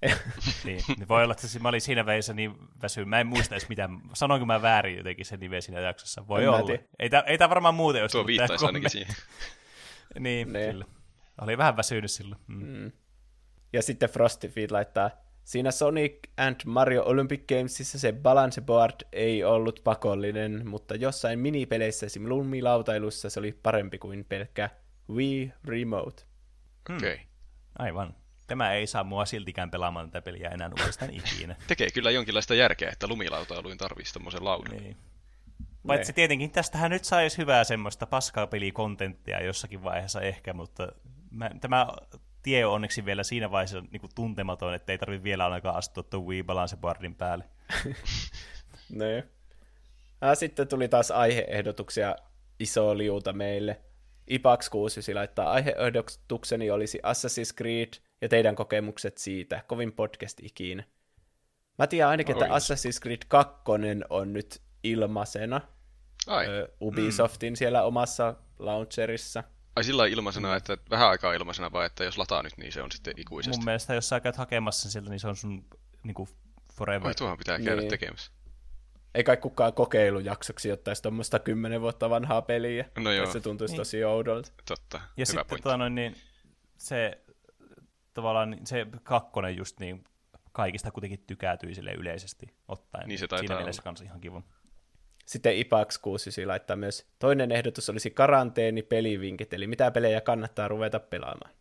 niin, 0.65 0.81
niin, 0.87 1.07
voi 1.07 1.23
olla, 1.23 1.33
että 1.33 1.59
mä 1.59 1.69
olin 1.69 1.81
siinä 1.81 2.05
välissä 2.05 2.33
niin 2.33 2.55
väsynyt. 2.81 3.09
Mä 3.09 3.19
en 3.19 3.27
muista 3.27 3.55
edes 3.55 3.69
mitään. 3.69 4.01
Sanoinko 4.13 4.45
mä 4.45 4.61
väärin 4.61 4.97
jotenkin 4.97 5.25
sen 5.25 5.39
nimen 5.39 5.61
siinä 5.61 5.79
jaksossa? 5.79 6.27
Voi 6.27 6.43
en 6.43 6.49
olla. 6.49 6.73
Ei 6.99 7.09
tämä 7.09 7.23
ei 7.27 7.39
varmaan 7.39 7.75
muuten 7.75 8.01
olisi 8.01 8.17
Tuo 8.17 8.27
viittaisi 8.27 8.65
ainakin 8.65 8.89
siihen. 8.89 9.15
niin, 10.19 10.53
ne. 10.53 10.71
kyllä. 10.71 10.85
Oli 11.41 11.57
vähän 11.57 11.77
väsynyt 11.77 12.11
silloin. 12.11 12.41
Mm. 12.47 12.67
Mm. 12.67 12.91
Ja 13.73 13.81
sitten 13.81 14.09
Frosty 14.09 14.47
Feed 14.47 14.71
laittaa, 14.71 15.11
siinä 15.45 15.71
Sonic 15.71 16.17
and 16.37 16.55
Mario 16.65 17.03
Olympic 17.03 17.47
Gamesissa 17.47 17.99
se 17.99 18.13
balance 18.13 18.61
board 18.61 18.95
ei 19.11 19.43
ollut 19.43 19.81
pakollinen, 19.83 20.67
mutta 20.67 20.95
jossain 20.95 21.39
minipeleissä, 21.39 22.05
esim. 22.05 22.29
lumilautailussa 22.29 23.29
se 23.29 23.39
oli 23.39 23.59
parempi 23.63 23.97
kuin 23.97 24.25
pelkkä 24.25 24.69
Wii 25.09 25.53
Remote. 25.65 26.23
Okei. 26.89 27.13
Okay. 27.13 27.25
Aivan. 27.79 28.15
Tämä 28.47 28.73
ei 28.73 28.87
saa 28.87 29.03
mua 29.03 29.25
siltikään 29.25 29.71
pelaamaan 29.71 30.11
tätä 30.11 30.21
peliä 30.21 30.49
enää 30.49 30.69
uudestaan 30.79 31.13
ikinä. 31.33 31.55
Tekee 31.67 31.91
kyllä 31.93 32.11
jonkinlaista 32.11 32.55
järkeä, 32.55 32.89
että 32.89 33.07
lumilautailuin 33.07 33.77
tarvitsisi 33.77 34.13
tämmöisen 34.13 34.45
laudun. 34.45 34.77
Niin. 34.77 34.97
Paitsi 35.87 36.11
ne. 36.11 36.15
tietenkin 36.15 36.51
tästähän 36.51 36.91
nyt 36.91 37.05
saisi 37.05 37.37
hyvää 37.37 37.63
semmoista 37.63 38.05
paskaa 38.05 38.47
pelikontenttia 38.47 39.43
jossakin 39.43 39.83
vaiheessa 39.83 40.21
ehkä, 40.21 40.53
mutta 40.53 40.87
mä, 41.31 41.49
tämä 41.61 41.87
tie 42.45 42.65
on 42.65 42.73
onneksi 42.73 43.05
vielä 43.05 43.23
siinä 43.23 43.51
vaiheessa 43.51 43.83
niin 43.91 44.01
kuin 44.01 44.11
tuntematon, 44.15 44.73
että 44.73 44.91
ei 44.91 44.97
tarvitse 44.97 45.23
vielä 45.23 45.45
ainakaan 45.45 45.75
astua 45.75 46.03
tuon 46.03 46.25
Wii 46.25 46.43
Balance 46.43 46.77
Boardin 46.77 47.15
päälle. 47.15 47.43
ne. 48.89 49.27
Sitten 50.33 50.67
tuli 50.67 50.87
taas 50.87 51.11
aiheehdotuksia 51.11 52.15
iso 52.59 52.97
liuta 52.97 53.33
meille. 53.33 53.81
Ipax 54.29 54.69
6 54.69 55.13
laittaa 55.13 55.51
aiheehdotukseni 55.51 56.71
olisi 56.71 56.97
Assassin's 56.97 57.55
Creed 57.57 57.93
ja 58.21 58.29
teidän 58.29 58.55
kokemukset 58.55 59.17
siitä. 59.17 59.63
Kovin 59.67 59.93
podcast 59.93 60.39
ikinä. 60.41 60.83
Mä 61.77 61.87
tiedän 61.87 62.09
ainakin, 62.09 62.35
että 62.35 62.55
Assassin's 62.55 63.01
Creed 63.01 63.21
2 63.27 63.53
on 64.09 64.33
nyt 64.33 64.61
ilmaisena 64.83 65.61
Ai. 66.27 66.47
Ö, 66.47 66.67
Ubisoftin 66.81 67.53
mm. 67.53 67.55
siellä 67.55 67.83
omassa 67.83 68.35
launcherissa. 68.59 69.43
Ai 69.75 69.83
sillä 69.83 70.05
ilmaisena, 70.05 70.51
mm. 70.51 70.57
että 70.57 70.77
vähän 70.89 71.09
aikaa 71.09 71.33
ilmaisena 71.33 71.71
vai 71.71 71.85
että 71.85 72.03
jos 72.03 72.17
lataa 72.17 72.43
nyt, 72.43 72.57
niin 72.57 72.71
se 72.71 72.81
on 72.81 72.91
sitten 72.91 73.13
ikuisesti? 73.17 73.57
Mun 73.57 73.65
mielestä 73.65 73.93
jos 73.93 74.09
sä 74.09 74.19
käyt 74.19 74.35
hakemassa 74.35 74.81
sen 74.81 74.91
sieltä, 74.91 75.09
niin 75.09 75.19
se 75.19 75.27
on 75.27 75.35
sun 75.35 75.65
niin 76.03 76.13
kuin 76.13 76.29
forever. 76.73 77.07
Ai 77.07 77.15
tuohon 77.15 77.37
pitää 77.37 77.59
käydä 77.59 77.81
niin. 77.81 77.89
tekemässä. 77.89 78.31
Ei 79.15 79.23
kai 79.23 79.37
kukaan 79.37 79.73
kokeilujaksoksi 79.73 80.71
ottaisi 80.71 81.01
tuommoista 81.01 81.39
kymmenen 81.39 81.81
vuotta 81.81 82.09
vanhaa 82.09 82.41
peliä. 82.41 82.85
No 82.97 83.11
joo. 83.11 83.31
Se 83.31 83.39
tuntuisi 83.39 83.71
niin. 83.71 83.79
tosi 83.79 84.03
oudolta. 84.03 84.51
Totta, 84.67 84.97
Ja 84.97 85.25
Hyvä 85.31 85.41
sitten 85.41 85.61
tota, 85.61 85.77
noin, 85.77 85.95
niin, 85.95 86.15
se 86.77 87.23
tavallaan 88.13 88.57
se 88.63 88.87
kakkonen 89.03 89.57
just 89.57 89.79
niin 89.79 90.03
kaikista 90.51 90.91
kuitenkin 90.91 91.23
tykätyi 91.27 91.75
sille 91.75 91.93
yleisesti 91.93 92.47
ottaen. 92.67 93.07
Niin 93.07 93.19
se 93.19 93.27
taitaa 93.27 93.47
Siinä 93.47 93.55
mielessä 93.55 93.81
kanssa 93.81 94.05
ihan 94.05 94.21
kiva. 94.21 94.41
Sitten 95.25 95.57
Ipax 95.57 95.97
6 95.97 96.45
laittaa 96.45 96.75
myös, 96.75 97.07
toinen 97.19 97.51
ehdotus 97.51 97.89
olisi 97.89 98.11
karanteeni 98.11 98.81
pelivinkit, 98.81 99.53
eli 99.53 99.67
mitä 99.67 99.91
pelejä 99.91 100.21
kannattaa 100.21 100.67
ruveta 100.67 100.99
pelaamaan. 100.99 101.51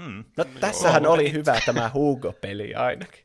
Hmm. 0.00 0.24
No 0.36 0.44
tässähän 0.44 1.02
Joo. 1.02 1.12
oli 1.12 1.32
hyvä 1.32 1.60
tämä 1.66 1.90
Hugo-peli 1.94 2.74
ainakin. 2.74 3.24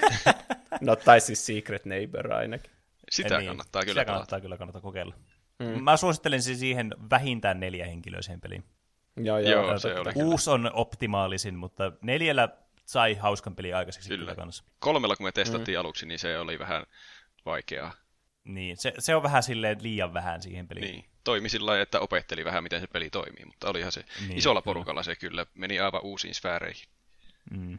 no 0.80 0.96
tai 0.96 1.20
siis 1.20 1.46
Secret 1.46 1.84
Neighbor 1.84 2.32
ainakin. 2.32 2.70
Sitä 3.10 3.38
niin, 3.38 3.48
kannattaa 3.48 3.82
kyllä 3.82 4.00
Sitä 4.00 4.04
kannattaa 4.04 4.40
kyllä 4.40 4.56
kannattaa 4.56 4.82
kokeilla. 4.82 5.14
Hmm. 5.64 5.82
Mä 5.82 5.96
suosittelen 5.96 6.42
siis 6.42 6.60
siihen 6.60 6.94
vähintään 7.10 7.60
neljä 7.60 7.86
henkilöiseen 7.86 8.40
peliin. 8.40 8.64
Joo, 9.16 9.38
joo, 9.38 9.66
joo 9.66 9.78
se 9.78 9.98
oli 9.98 10.12
Kuusi 10.12 10.50
on 10.50 10.70
optimaalisin, 10.72 11.54
mutta 11.54 11.92
neljällä 12.02 12.48
sai 12.84 13.14
hauskan 13.14 13.56
peli 13.56 13.72
aikaiseksi 13.72 14.08
kyllä. 14.08 14.34
kanssa. 14.34 14.64
Kolmella 14.78 15.16
kun 15.16 15.26
me 15.26 15.32
testattiin 15.32 15.76
mm. 15.78 15.80
aluksi, 15.80 16.06
niin 16.06 16.18
se 16.18 16.38
oli 16.38 16.58
vähän 16.58 16.86
vaikeaa. 17.46 17.92
Niin, 18.44 18.76
se, 18.76 18.92
se 18.98 19.16
on 19.16 19.22
vähän 19.22 19.42
silleen 19.42 19.82
liian 19.82 20.14
vähän 20.14 20.42
siihen 20.42 20.68
peliin. 20.68 20.92
Niin, 20.92 21.04
toimi 21.24 21.48
sillä 21.48 21.66
lailla, 21.66 21.82
että 21.82 22.00
opetteli 22.00 22.44
vähän, 22.44 22.62
miten 22.62 22.80
se 22.80 22.86
peli 22.86 23.10
toimii, 23.10 23.44
mutta 23.44 23.70
olihan 23.70 23.92
se 23.92 24.04
niin, 24.28 24.38
isolla 24.38 24.62
porukalla 24.62 25.02
kyllä. 25.02 25.14
se 25.14 25.20
kyllä 25.20 25.46
meni 25.54 25.80
aivan 25.80 26.04
uusiin 26.04 26.34
sfääreihin. 26.34 26.88
Mm. 27.50 27.78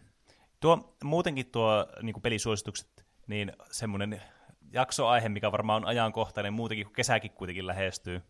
Tuo, 0.60 0.96
muutenkin 1.04 1.46
tuo 1.46 1.88
niin 2.02 2.22
pelisuositukset, 2.22 3.06
niin 3.28 3.52
semmoinen 3.72 4.22
jaksoaihe, 4.72 5.30
mikä 5.30 5.52
varmaan 5.52 5.84
on 5.84 5.90
ajankohtainen 5.90 6.54
muutenkin, 6.54 6.86
kun 6.86 6.96
kesäkin 6.96 7.32
kuitenkin 7.32 7.68
lähestyy. 7.68 8.22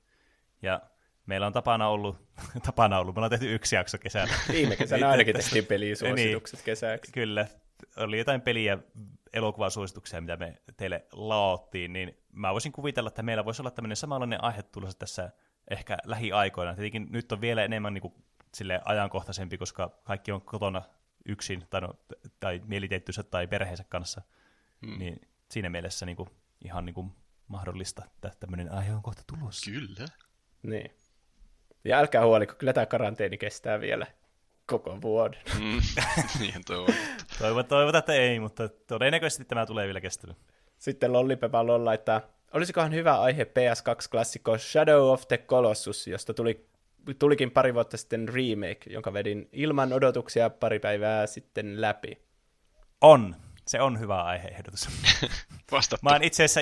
Ja 0.61 0.81
meillä 1.25 1.47
on 1.47 1.53
tapana 1.53 1.87
ollut, 1.87 2.17
tapana 2.65 2.99
ollut, 2.99 3.15
me 3.15 3.19
ollaan 3.19 3.29
tehty 3.29 3.55
yksi 3.55 3.75
jakso 3.75 3.97
kesällä. 3.97 4.33
Viime 4.51 4.75
kesänä 4.75 5.09
ainakin 5.11 5.35
tehtiin 5.39 5.65
pelisuositukset 5.65 6.59
niin, 6.59 6.65
kesäksi. 6.65 7.11
Kyllä, 7.11 7.47
oli 7.97 8.17
jotain 8.17 8.41
peliä, 8.41 8.77
elokuvasuosituksia, 9.33 10.21
mitä 10.21 10.37
me 10.37 10.57
teille 10.77 11.05
laottiin, 11.11 11.93
niin 11.93 12.17
mä 12.35 12.53
voisin 12.53 12.71
kuvitella, 12.71 13.07
että 13.07 13.23
meillä 13.23 13.45
voisi 13.45 13.61
olla 13.61 13.71
tämmöinen 13.71 13.97
samanlainen 13.97 14.43
aihe 14.43 14.63
tulossa 14.63 14.99
tässä 14.99 15.31
ehkä 15.71 15.97
lähiaikoina. 16.05 16.75
Tietenkin 16.75 17.07
nyt 17.09 17.31
on 17.31 17.41
vielä 17.41 17.63
enemmän 17.63 17.93
niin 17.93 18.01
kuin, 18.01 18.13
sille 18.53 18.81
ajankohtaisempi, 18.85 19.57
koska 19.57 19.99
kaikki 20.03 20.31
on 20.31 20.41
kotona 20.41 20.81
yksin 21.25 21.67
tai, 21.69 21.81
no, 21.81 21.93
tai 22.39 22.61
mieliteettynsä 22.65 23.23
tai 23.23 23.47
perheensä 23.47 23.83
kanssa. 23.89 24.21
Hmm. 24.85 24.99
Niin 24.99 25.21
siinä 25.51 25.69
mielessä 25.69 26.05
niin 26.05 26.15
kuin, 26.15 26.29
ihan 26.65 26.85
niin 26.85 26.93
kuin, 26.93 27.11
mahdollista, 27.47 28.05
että 28.05 28.31
tämmöinen 28.39 28.71
aihe 28.71 28.93
on 28.93 29.03
kohta 29.03 29.23
tulossa. 29.27 29.71
Kyllä. 29.71 30.05
Niin. 30.63 30.91
Ja 31.83 31.97
älkää 31.97 32.25
huoli, 32.25 32.47
kun 32.47 32.55
kyllä 32.55 32.73
tämä 32.73 32.85
karanteeni 32.85 33.37
kestää 33.37 33.79
vielä 33.79 34.07
koko 34.65 35.01
vuoden. 35.01 35.41
Mm, 35.59 35.81
niin 36.39 36.65
toivon. 36.65 37.65
toivotaan, 37.67 37.95
että 37.95 38.13
ei, 38.13 38.39
mutta 38.39 38.69
todennäköisesti 38.69 39.45
tämä 39.45 39.65
tulee 39.65 39.85
vielä 39.85 40.01
kestämään. 40.01 40.39
Sitten 40.85 41.13
Lollipepalla 41.13 41.85
laittaa, 41.85 42.21
olisikohan 42.53 42.93
hyvä 42.93 43.21
aihe 43.21 43.43
PS2-klassikko 43.43 44.57
Shadow 44.57 45.11
of 45.11 45.27
the 45.27 45.37
Colossus, 45.37 46.07
josta 46.07 46.33
tuli, 46.33 46.67
tulikin 47.19 47.51
pari 47.51 47.73
vuotta 47.73 47.97
sitten 47.97 48.29
remake, 48.29 48.89
jonka 48.89 49.13
vedin 49.13 49.49
ilman 49.51 49.93
odotuksia 49.93 50.49
pari 50.49 50.79
päivää 50.79 51.27
sitten 51.27 51.81
läpi. 51.81 52.17
On. 53.01 53.35
Se 53.67 53.81
on 53.81 53.99
hyvä 53.99 54.23
aiheehdotus. 54.23 54.89
Vastattu. 55.71 56.03
Mä 56.03 56.09
oon 56.09 56.23
itse 56.23 56.43
asiassa 56.43 56.61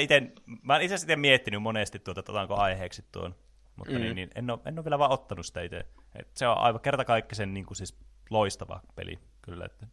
itse 0.79 1.15
miettinyt 1.15 1.61
monesti 1.61 1.99
tuota, 1.99 2.19
että 2.19 2.31
otanko 2.31 2.55
aiheeksi 2.55 3.05
tuon 3.11 3.35
mutta 3.75 3.93
mm. 3.93 4.01
niin, 4.01 4.15
niin, 4.15 4.29
en, 4.35 4.49
ole, 4.49 4.59
en 4.65 4.79
ole 4.79 4.85
vielä 4.85 4.99
vaan 4.99 5.11
ottanut 5.11 5.45
sitä 5.45 5.61
itse. 5.61 5.85
Et 6.15 6.27
se 6.35 6.47
on 6.47 6.57
aivan 6.57 6.81
kertakaikkisen 6.81 7.53
niin 7.53 7.65
kuin 7.65 7.77
siis 7.77 7.97
loistava 8.29 8.81
peli 8.95 9.19
kyllä. 9.41 9.65
Että 9.65 9.87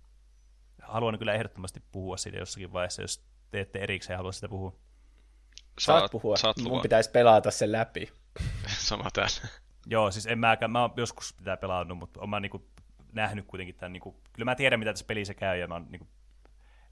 haluan 0.82 1.19
kyllä 1.19 1.35
ehdottomasti 1.35 1.82
puhua 1.93 2.16
siitä 2.16 2.39
jossakin 2.39 2.73
vaiheessa, 2.73 3.02
jos 3.02 3.31
teette 3.51 3.78
erikseen 3.78 4.14
ja 4.14 4.18
halua 4.18 4.32
sitä 4.32 4.48
puhua. 4.48 4.72
Saat, 5.78 5.98
saat 5.98 6.10
puhua. 6.10 6.36
Saat 6.36 6.56
Mun 6.59 6.81
pitäisi 6.81 7.10
pelata 7.10 7.51
sen 7.51 7.72
läpi. 7.72 8.12
Sama 8.89 9.10
täällä. 9.12 9.48
Joo, 9.86 10.10
siis 10.10 10.27
en 10.27 10.39
mäkään, 10.39 10.70
mä 10.70 10.81
oon 10.81 10.93
joskus 10.97 11.35
pitää 11.35 11.56
pelannut, 11.56 11.98
mutta 11.98 12.20
oon 12.20 12.31
mä 12.31 12.40
niinku 12.40 12.66
nähnyt 13.12 13.47
kuitenkin 13.47 13.74
tämän, 13.74 13.93
niinku, 13.93 14.16
kyllä 14.32 14.44
mä 14.51 14.55
tiedän 14.55 14.78
mitä 14.78 14.93
tässä 14.93 15.05
pelissä 15.09 15.35
käy, 15.35 15.59
ja 15.59 15.68
mä 15.68 15.74
oon 15.74 15.86
niinku 15.90 16.09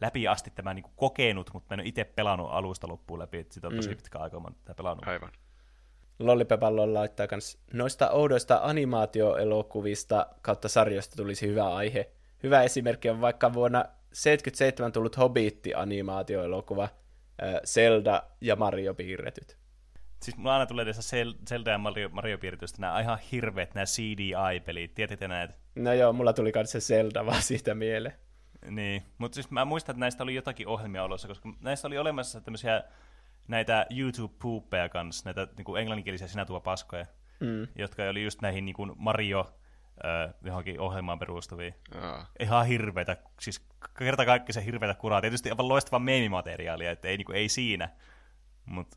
läpi 0.01 0.29
asti 0.29 0.51
tämän 0.51 0.77
niinku 0.77 0.91
kokenut, 0.97 1.51
mutta 1.53 1.67
mä 1.71 1.75
en 1.75 1.81
ole 1.81 1.89
itse 1.89 2.05
pelannut 2.05 2.49
alusta 2.51 2.89
loppuun 2.89 3.19
läpi, 3.19 3.39
että 3.39 3.55
sitä 3.55 3.67
on 3.67 3.77
tosi 3.77 3.89
mm. 3.89 3.97
pitkä 3.97 4.19
aika, 4.19 4.41
mä 4.41 4.47
oon 4.47 4.77
pelannut. 4.77 5.09
Aivan. 5.09 5.33
Lollipepallo 6.19 6.95
laittaa 6.95 7.27
kans 7.27 7.59
noista 7.73 8.11
oudoista 8.11 8.61
animaatioelokuvista 8.63 10.27
kautta 10.43 10.69
sarjoista 10.69 11.17
tulisi 11.17 11.47
hyvä 11.47 11.75
aihe. 11.75 12.11
Hyvä 12.43 12.63
esimerkki 12.63 13.11
on 13.11 13.21
vaikka 13.21 13.53
vuonna 13.53 13.85
77 14.13 14.93
tullut 14.93 15.17
Hobbit-animaatioelokuva, 15.17 16.89
Zelda 17.67 18.23
ja 18.41 18.57
Mario 18.57 18.95
piirretyt. 18.95 19.59
Siis 20.23 20.37
mulla 20.37 20.53
aina 20.53 20.67
tulee 20.67 20.85
tässä 20.85 21.17
Zelda 21.49 21.71
ja 21.71 21.79
Mario, 21.79 22.09
Mario 22.09 22.39
piirretystä 22.39 22.81
nämä 22.81 23.01
ihan 23.01 23.19
hirveät 23.33 23.75
nämä 23.75 23.85
CDI-pelit. 23.85 24.95
Tiedätte 24.95 25.29
näitä? 25.29 25.55
No 25.75 25.93
joo, 25.93 26.13
mulla 26.13 26.33
tuli 26.33 26.53
myös 26.55 26.73
se 26.73 26.81
Zelda 26.81 27.27
vaan 27.27 27.43
siitä 27.43 27.75
mieleen. 27.75 28.15
Niin, 28.71 29.03
mutta 29.19 29.35
siis 29.35 29.51
mä 29.51 29.65
muistan, 29.65 29.93
että 29.93 30.01
näistä 30.01 30.23
oli 30.23 30.35
jotakin 30.35 30.69
ohjelmia 30.69 31.05
olossa, 31.05 31.29
koska 31.29 31.49
näistä 31.61 31.89
oli 31.89 31.99
olemassa 31.99 32.41
tämmöisiä 32.41 32.85
näitä 33.49 33.87
YouTube-puuppeja 33.91 34.89
kanssa, 34.89 35.23
näitä 35.25 35.49
niin 35.57 35.79
englanninkielisiä 35.79 36.27
sinätuva-paskoja, 36.27 37.07
mm. 37.41 37.69
jotka 37.77 38.03
oli 38.03 38.25
just 38.25 38.43
näihin 38.43 38.65
niin 38.65 38.75
kuin 38.75 38.93
Mario 38.97 39.55
äh, 40.05 40.35
johonkin 40.45 40.81
ohjelmaan 40.81 41.19
perustuvia. 41.19 41.73
Aa. 42.01 42.27
Ihan 42.41 42.67
hirveitä, 42.67 43.17
siis 43.41 43.67
kerta 43.99 44.25
kaikki 44.25 44.53
se 44.53 44.65
hirveitä 44.65 44.95
kuraa. 44.95 45.21
Tietysti 45.21 45.51
aivan 45.51 45.69
loistavaa 45.69 45.99
meemimateriaalia, 45.99 46.91
että 46.91 47.09
ei, 47.09 47.17
niin 47.17 47.27
kuin, 47.27 47.37
ei 47.37 47.49
siinä, 47.49 47.89
mutta 48.65 48.97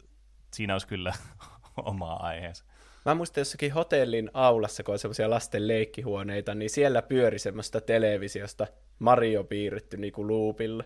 siinä 0.53 0.73
olisi 0.73 0.87
kyllä 0.87 1.13
omaa 1.77 2.25
aiheensa. 2.25 2.65
Mä 3.05 3.15
muistan 3.15 3.41
jossakin 3.41 3.73
hotellin 3.73 4.31
aulassa, 4.33 4.83
kun 4.83 4.93
on 4.93 4.99
semmoisia 4.99 5.29
lasten 5.29 5.67
leikkihuoneita, 5.67 6.55
niin 6.55 6.69
siellä 6.69 7.01
pyöri 7.01 7.39
semmoista 7.39 7.81
televisiosta 7.81 8.67
Mario 8.99 9.43
piirretty 9.43 9.97
niinku 9.97 10.27
luupilla. 10.27 10.83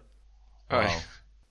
Wow 0.71 0.89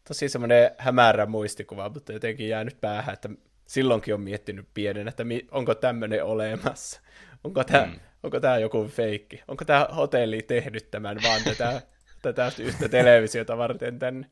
tosi 0.08 0.28
semmoinen 0.28 0.70
hämärä 0.78 1.26
muistikuva, 1.26 1.88
mutta 1.88 2.12
jotenkin 2.12 2.48
jäänyt 2.48 2.80
päähän, 2.80 3.12
että 3.12 3.28
silloinkin 3.66 4.14
on 4.14 4.20
miettinyt 4.20 4.68
pienen, 4.74 5.08
että 5.08 5.24
onko 5.50 5.74
tämmöinen 5.74 6.24
olemassa. 6.24 7.00
Onko 7.44 7.64
tämä, 7.64 7.86
mm. 7.86 8.00
Onko 8.24 8.40
tämä 8.40 8.58
joku 8.58 8.88
feikki? 8.88 9.42
Onko 9.48 9.64
tämä 9.64 9.88
hotelli 9.96 10.42
tehnyt 10.42 10.90
tämän 10.90 11.18
vaan 11.22 11.42
tätä, 11.44 11.82
tätä 12.22 12.52
yhtä 12.58 12.88
televisiota 12.88 13.58
varten 13.58 13.98
tänne? 13.98 14.30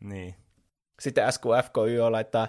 Niin. 0.00 0.34
Sitten 1.00 1.32
SQFKY 1.32 2.10
laittaa 2.10 2.48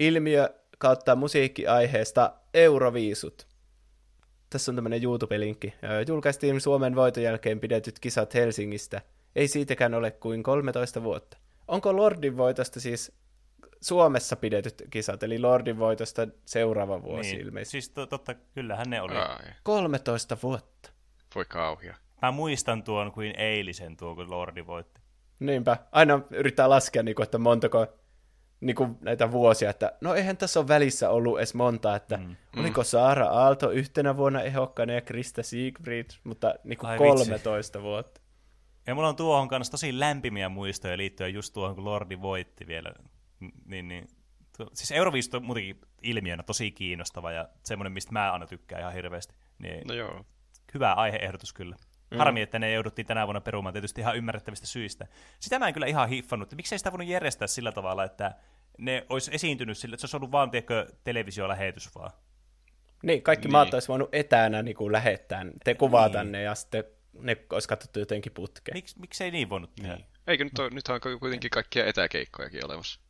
ilmiö 0.00 0.48
kautta 0.78 1.16
musiikkiaiheesta 1.16 2.34
Euroviisut. 2.54 3.46
Tässä 4.50 4.72
on 4.72 4.76
tämmöinen 4.76 5.02
YouTube-linkki. 5.02 5.74
Julkaistiin 6.08 6.60
Suomen 6.60 6.96
voiton 6.96 7.22
jälkeen 7.22 7.60
pidetyt 7.60 7.98
kisat 7.98 8.34
Helsingistä. 8.34 9.02
Ei 9.36 9.48
siitäkään 9.48 9.94
ole 9.94 10.10
kuin 10.10 10.42
13 10.42 11.02
vuotta 11.02 11.36
onko 11.68 11.96
Lordin 11.96 12.36
voitosta 12.36 12.80
siis 12.80 13.12
Suomessa 13.80 14.36
pidetyt 14.36 14.82
kisat, 14.90 15.22
eli 15.22 15.38
Lordin 15.38 15.78
voitosta 15.78 16.28
seuraava 16.44 17.02
vuosi 17.02 17.30
niin, 17.30 17.46
ilmeisesti. 17.46 17.70
Siis 17.70 17.90
to, 17.90 18.06
totta, 18.06 18.34
kyllähän 18.34 18.90
ne 18.90 19.00
oli. 19.00 19.16
Ai. 19.16 19.38
13 19.62 20.36
vuotta. 20.42 20.90
Voi 21.34 21.44
kauhia. 21.44 21.94
Mä 22.22 22.30
muistan 22.30 22.82
tuon 22.82 23.12
kuin 23.12 23.34
eilisen 23.38 23.96
tuo, 23.96 24.14
kun 24.14 24.30
Lordi 24.30 24.66
voitti. 24.66 25.00
Niinpä. 25.38 25.76
Aina 25.92 26.20
yrittää 26.30 26.68
laskea, 26.68 27.02
niin 27.02 27.14
kuin, 27.14 27.24
että 27.24 27.38
montako 27.38 27.86
niin 28.60 28.76
kuin 28.76 28.98
näitä 29.00 29.32
vuosia, 29.32 29.70
että 29.70 29.92
no 30.00 30.14
eihän 30.14 30.36
tässä 30.36 30.60
ole 30.60 30.68
välissä 30.68 31.10
ollut 31.10 31.38
edes 31.38 31.54
monta, 31.54 31.96
että 31.96 32.16
mm. 32.16 32.36
oliko 32.56 32.84
Saara 32.84 33.26
Aalto 33.26 33.70
yhtenä 33.70 34.16
vuonna 34.16 34.42
ehokkaana 34.42 34.92
ja 34.92 35.00
Krista 35.00 35.42
Siegfried, 35.42 36.06
mutta 36.24 36.54
niin 36.64 36.78
kuin 36.78 36.98
13 36.98 37.78
vitsi. 37.78 37.82
vuotta. 37.82 38.20
Ja 38.86 38.94
mulla 38.94 39.08
on 39.08 39.16
tuohon 39.16 39.48
kanssa 39.48 39.70
tosi 39.70 40.00
lämpimiä 40.00 40.48
muistoja 40.48 40.96
liittyen 40.96 41.34
just 41.34 41.52
tuohon, 41.52 41.74
kun 41.74 41.84
Lordi 41.84 42.20
voitti 42.20 42.66
vielä. 42.66 42.92
Niin, 43.64 43.88
niin. 43.88 44.08
Siis 44.72 44.92
Euroviisut 44.92 45.34
on 45.34 45.44
muutenkin 45.44 45.80
ilmiönä 46.02 46.42
tosi 46.42 46.70
kiinnostava 46.70 47.32
ja 47.32 47.48
semmoinen, 47.62 47.92
mistä 47.92 48.12
mä 48.12 48.32
aina 48.32 48.46
tykkään 48.46 48.80
ihan 48.80 48.92
hirveästi. 48.92 49.34
Niin 49.58 49.86
no 49.86 49.94
joo. 49.94 50.24
Hyvä 50.74 50.92
aiheehdotus 50.92 51.52
kyllä. 51.52 51.76
Mm. 52.10 52.18
Harmi, 52.18 52.42
että 52.42 52.58
ne 52.58 52.72
jouduttiin 52.72 53.06
tänä 53.06 53.26
vuonna 53.26 53.40
perumaan 53.40 53.72
tietysti 53.72 54.00
ihan 54.00 54.16
ymmärrettävistä 54.16 54.66
syistä. 54.66 55.06
Sitä 55.40 55.58
mä 55.58 55.68
en 55.68 55.74
kyllä 55.74 55.86
ihan 55.86 56.08
hiffannut. 56.08 56.54
Miksei 56.54 56.78
sitä 56.78 56.92
voinut 56.92 57.08
järjestää 57.08 57.48
sillä 57.48 57.72
tavalla, 57.72 58.04
että 58.04 58.34
ne 58.78 59.06
olisi 59.08 59.30
esiintynyt 59.34 59.78
sillä, 59.78 59.94
että 59.94 60.00
se 60.00 60.06
olisi 60.06 60.16
ollut 60.16 60.32
vaan 60.32 60.50
tiedätkö, 60.50 60.86
televisiolähetys 61.04 61.94
vaan. 61.94 62.10
Niin, 63.02 63.22
kaikki 63.22 63.48
niin. 63.48 63.52
maat 63.52 63.74
olisi 63.74 63.88
voinut 63.88 64.08
etänä 64.12 64.62
niin 64.62 64.76
kuin 64.76 64.92
lähettää, 64.92 65.46
te 65.64 65.74
kuvata 65.74 66.24
niin. 66.24 66.32
ne 66.32 66.42
ja 66.42 66.54
sitten 66.54 66.84
ne 67.12 67.36
olisi 67.52 67.68
katsottu 67.68 67.98
jotenkin 67.98 68.32
putkeen. 68.32 68.76
Miks, 68.76 68.96
miksei 68.96 69.30
niin 69.30 69.50
voinut 69.50 69.74
tehdä? 69.74 69.94
Niin. 69.94 70.06
Eikö 70.26 70.44
nyt 70.44 70.58
ole, 70.58 70.70
nythän 70.70 71.00
on 71.04 71.20
kuitenkin 71.20 71.50
kaikkia 71.50 71.86
etäkeikkojakin 71.86 72.64
olemassa? 72.64 73.00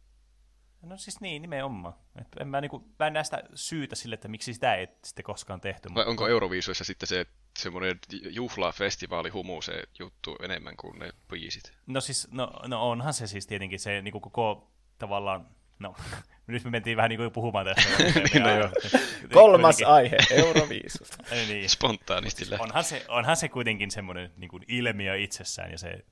No 0.87 0.97
siis 0.97 1.21
niin, 1.21 1.43
nimenomaan. 1.43 1.95
Et 2.21 2.29
en 2.41 2.49
mä, 2.49 2.61
niinku, 2.61 2.89
mä 2.99 3.07
en 3.07 3.13
näe 3.13 3.25
sitä 3.25 3.43
syytä 3.55 3.97
sille, 3.97 4.15
että 4.15 4.29
miksi 4.29 4.55
sitä 4.55 4.75
ei 4.75 4.89
sitten 5.05 5.25
koskaan 5.25 5.61
tehty. 5.61 5.89
Vai 5.89 5.95
mutta... 5.95 6.11
onko 6.11 6.29
Euroviisuissa 6.29 6.85
sitten 6.85 7.07
se 7.07 7.27
semmoinen 7.59 7.99
juhlafestivaali 8.31 9.29
humu 9.29 9.63
se 9.63 9.83
juttu 9.99 10.37
enemmän 10.43 10.77
kuin 10.77 10.99
ne 10.99 11.13
biisit? 11.29 11.73
No 11.87 12.01
siis, 12.01 12.29
no, 12.31 12.53
no 12.67 12.91
onhan 12.91 13.15
se 13.15 13.27
siis 13.27 13.47
tietenkin 13.47 13.81
se 13.81 14.03
niin 14.03 14.13
kuin 14.13 14.23
koko 14.23 14.71
tavallaan, 14.99 15.49
no 15.79 15.95
nyt 16.47 16.65
me 16.65 16.71
mentiin 16.71 16.97
vähän 16.97 17.09
niin 17.09 17.19
kuin 17.19 17.33
puhumaan 17.33 17.67
tästä. 17.67 17.91
no 18.41 18.59
joo. 18.59 18.71
Kolmas 19.33 19.83
aihe, 19.83 20.17
Euroviisut. 20.31 21.09
niin. 21.49 21.71
Spontaanisti 21.71 22.45
onhan 22.59 22.85
se, 22.85 23.05
onhan 23.09 23.37
se 23.37 23.49
kuitenkin 23.49 23.91
semmoinen 23.91 24.33
niin 24.37 24.49
kuin 24.49 24.63
ilmiö 24.69 25.17
itsessään 25.17 25.71
ja 25.71 25.79
se, 25.79 26.05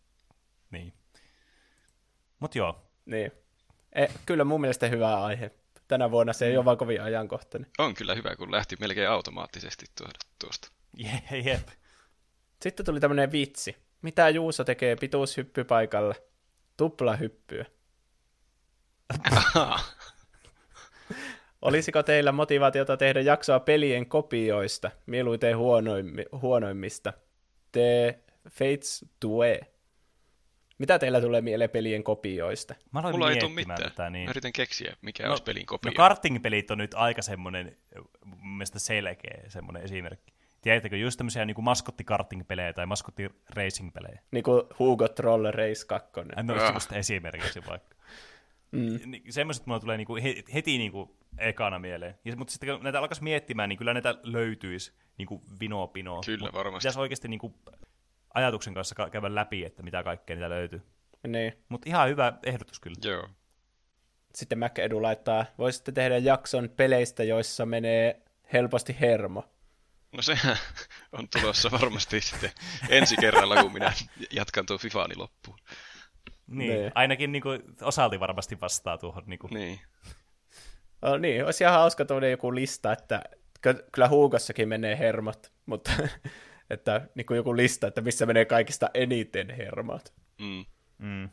niin. 0.71 0.93
Mut 2.41 2.55
joo. 2.55 2.91
Niin. 3.07 3.33
E, 3.95 4.07
kyllä 4.27 4.45
mun 4.45 4.61
mielestä 4.61 4.89
hyvä 4.89 5.25
aihe. 5.25 5.51
Tänä 5.89 6.11
vuonna 6.11 6.33
se 6.33 6.47
ei 6.47 6.57
ole 6.57 6.65
vaan 6.65 6.77
kovin 6.77 7.03
ajankohtainen. 7.03 7.71
On 7.79 7.95
kyllä 7.95 8.15
hyvä, 8.15 8.37
kun 8.37 8.53
lähti 8.53 8.77
melkein 8.81 9.09
automaattisesti 9.09 9.87
tuosta. 10.39 10.69
Jep. 10.97 11.45
Jep. 11.45 11.69
Sitten 12.62 12.87
tuli 12.87 13.01
tämmöinen 13.01 13.33
vitsi. 13.33 13.77
Mitä 14.03 14.29
Juuso 14.29 14.65
tekee 14.65 14.97
pituushyppypaikalle? 14.97 16.15
Tuplahyppyä. 16.77 17.66
Olisiko 21.62 22.03
teillä 22.03 22.33
motivaatiota 22.33 22.97
tehdä 22.97 23.21
jaksoa 23.21 23.61
pelien 23.61 24.07
kopioista, 24.07 24.91
mieluiten 25.07 25.57
huonoimmi, 25.57 26.25
huonoimmista? 26.33 27.12
The 27.73 28.19
Fates 28.51 29.05
Due. 29.25 29.61
Mitä 30.79 30.99
teillä 30.99 31.21
tulee 31.21 31.41
mieleen 31.41 31.71
pelien 31.71 32.05
kopioista? 32.05 32.75
Mä 32.93 33.03
Mulla 33.03 33.31
ei 33.31 33.39
tule 33.39 33.53
mitään. 33.53 33.83
Tätä, 33.83 34.11
niin... 34.11 34.25
Mä 34.25 34.31
yritän 34.31 34.53
keksiä, 34.53 34.97
mikä 35.03 35.25
no, 35.25 35.31
olisi 35.31 35.43
pelin 35.43 35.67
kopio. 35.67 35.91
No 35.91 35.95
karting-pelit 35.97 36.71
on 36.71 36.79
nyt 36.79 36.95
aika 36.95 37.23
semmoinen, 37.23 37.77
mun 38.25 38.49
mielestä 38.49 38.79
selkeä 38.79 39.45
semmoinen 39.49 39.83
esimerkki. 39.83 40.35
Tiedättekö, 40.61 40.97
just 40.97 41.19
tämmöisiä 41.19 41.45
niin 41.45 41.65
maskotti-karting-pelejä 41.65 42.73
tai 42.73 42.87
maskotti-racing-pelejä. 42.87 44.21
Niin 44.31 44.45
kuin 44.45 44.63
Hugo 44.79 45.09
Troll 45.09 45.51
Race 45.51 45.87
2. 45.87 46.11
No, 46.43 46.55
ah. 46.55 46.75
just 46.75 46.93
esimerkiksi 46.93 47.61
vaikka. 47.67 47.97
Mm. 48.73 48.99
Semmoiset 49.31 49.67
mulla 49.67 49.81
tulee 49.81 49.97
niinku 49.97 50.17
heti 50.55 50.79
niinku 50.79 51.17
ekana 51.39 51.79
mieleen. 51.79 52.15
Ja, 52.25 52.37
mutta 52.37 52.53
sitten 52.53 52.75
kun 52.75 52.85
näitä 52.85 52.99
alkaisi 52.99 53.23
miettimään, 53.23 53.69
niin 53.69 53.77
kyllä 53.77 53.93
näitä 53.93 54.15
löytyisi 54.23 54.93
niinku 55.19 55.43
vinoa 55.61 55.87
pinoa. 55.87 56.21
Kyllä, 56.27 56.51
varmasti. 56.53 56.85
Pitäisi 56.85 57.01
oikeasti 57.01 57.29
niinku 57.29 57.55
ajatuksen 58.35 58.74
kanssa 58.74 58.94
käydä 59.12 59.35
läpi, 59.35 59.65
että 59.65 59.82
mitä 59.82 60.02
kaikkea 60.02 60.36
niitä 60.36 60.51
löytyy. 60.51 60.82
Niin. 61.27 61.65
Mutta 61.69 61.89
ihan 61.89 62.09
hyvä 62.09 62.32
ehdotus 62.43 62.81
kyllä. 62.81 62.97
Joo. 63.05 63.28
Sitten 64.35 64.59
Mac 64.59 64.78
Edu 64.78 65.02
laittaa, 65.02 65.44
voisitte 65.59 65.93
tehdä 65.93 66.19
jakson 66.19 66.70
peleistä, 66.77 67.24
joissa 67.24 67.66
menee 67.66 68.23
helposti 68.52 68.97
hermo. 69.01 69.44
No 70.12 70.23
sehän 70.23 70.56
on 71.19 71.28
tulossa 71.28 71.70
varmasti 71.70 72.20
sitten 72.20 72.51
ensi 72.89 73.16
kerralla, 73.16 73.62
kun 73.62 73.73
minä 73.73 73.93
jatkan 74.31 74.66
tuon 74.66 74.81
Fifani 74.81 75.16
loppuun. 75.16 75.59
Niin, 76.47 76.81
niin. 76.81 76.93
ainakin 76.94 77.32
niin 77.32 77.43
kuin, 77.43 77.62
osalti 77.82 78.20
varmasti 78.20 78.61
vastaa 78.61 78.98
tuohon. 78.98 79.23
Niin. 79.27 79.39
Kuin. 79.39 79.55
niin. 79.55 79.81
No 81.02 81.16
niin, 81.16 81.44
olisi 81.44 81.65
ihan 81.65 81.74
hauska 81.74 82.05
tuoda 82.05 82.28
joku 82.28 82.55
lista, 82.55 82.93
että 82.93 83.23
kyllä 83.93 84.09
Huugossakin 84.09 84.69
menee 84.69 84.98
hermot, 84.98 85.52
mutta 85.66 85.90
että 86.70 87.09
niin 87.15 87.27
kuin 87.27 87.36
joku 87.36 87.57
lista, 87.57 87.86
että 87.86 88.01
missä 88.01 88.27
menee 88.27 88.45
kaikista 88.45 88.91
eniten 88.95 89.51
hermot. 89.51 90.12
Mm. 90.41 90.65
Mm. 90.99 91.28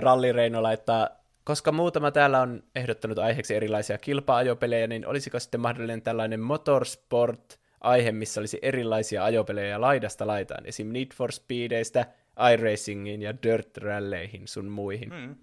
Ralli 0.00 0.32
Reino 0.32 0.62
laittaa, 0.62 1.08
koska 1.44 1.72
muutama 1.72 2.10
täällä 2.10 2.40
on 2.40 2.62
ehdottanut 2.74 3.18
aiheeksi 3.18 3.54
erilaisia 3.54 3.98
kilpa-ajopelejä, 3.98 4.86
niin 4.86 5.06
olisiko 5.06 5.40
sitten 5.40 5.60
mahdollinen 5.60 6.02
tällainen 6.02 6.40
motorsport 6.40 7.60
aihe, 7.80 8.12
missä 8.12 8.40
olisi 8.40 8.58
erilaisia 8.62 9.24
ajopelejä 9.24 9.80
laidasta 9.80 10.26
laitaan, 10.26 10.66
esim. 10.66 10.92
Need 10.92 11.08
for 11.14 11.32
Speedeistä, 11.32 12.06
iRacingiin 12.52 13.22
ja 13.22 13.34
Dirt 13.42 13.76
Ralleihin 13.76 14.48
sun 14.48 14.68
muihin. 14.68 15.08
Mm. 15.08 15.36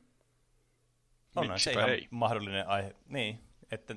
On 1.36 1.60
se 1.60 1.72
ihan 1.72 1.90
ei. 1.90 2.07
mahdollinen 2.10 2.68
aihe. 2.68 2.95
Niin, 3.07 3.40
että 3.72 3.95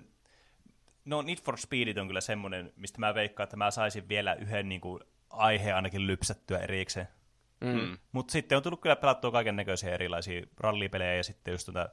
no 1.05 1.23
Need 1.23 1.39
for 1.39 1.59
Speedit 1.59 1.98
on 1.98 2.06
kyllä 2.06 2.20
semmoinen, 2.20 2.73
mistä 2.77 2.98
mä 2.98 3.14
veikkaan, 3.14 3.44
että 3.44 3.56
mä 3.56 3.70
saisin 3.70 4.09
vielä 4.09 4.35
yhden 4.35 4.68
niin 4.68 4.81
kuin, 4.81 5.01
aiheen 5.37 5.77
ainakin 5.77 6.07
lypsättyä 6.07 6.59
erikseen. 6.59 7.09
Mm. 7.61 7.69
mm. 7.69 7.99
Mutta 8.13 8.33
sitten 8.33 8.57
on 8.57 8.63
tullut 8.63 8.81
kyllä 8.81 8.97
pelattua 8.97 9.31
kaiken 9.31 9.57
näköisiä 9.57 9.95
erilaisia 9.95 10.47
rallipelejä 10.61 11.15
ja 11.15 11.25
sitten 11.25 11.53
just 11.53 11.65
tuota 11.65 11.89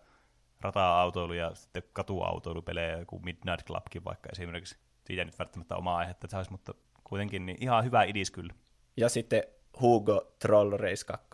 rata-autoilu 0.61 1.34
ja 1.34 1.56
sitten 1.56 1.84
katuautoilupelejä, 1.94 2.98
joku 2.98 3.20
Midnight 3.20 3.68
Clubkin 3.68 4.03
vaikka 4.03 4.30
esimerkiksi. 4.32 4.78
Siitä 5.06 5.26
nyt 5.26 5.40
välttämättä 5.40 5.76
omaa 5.76 5.98
aihetta 5.98 6.28
saisi, 6.28 6.52
mutta 6.52 6.74
kuitenkin 7.03 7.45
niin 7.45 7.57
ihan 7.61 7.84
hyvä 7.84 8.03
idis 8.03 8.32
kyllä. 8.32 8.53
Ja 8.98 9.10
sitten 9.10 9.44
Hugo 9.82 10.36
Troll 10.40 10.78
Race 10.78 11.06
2. 11.06 11.28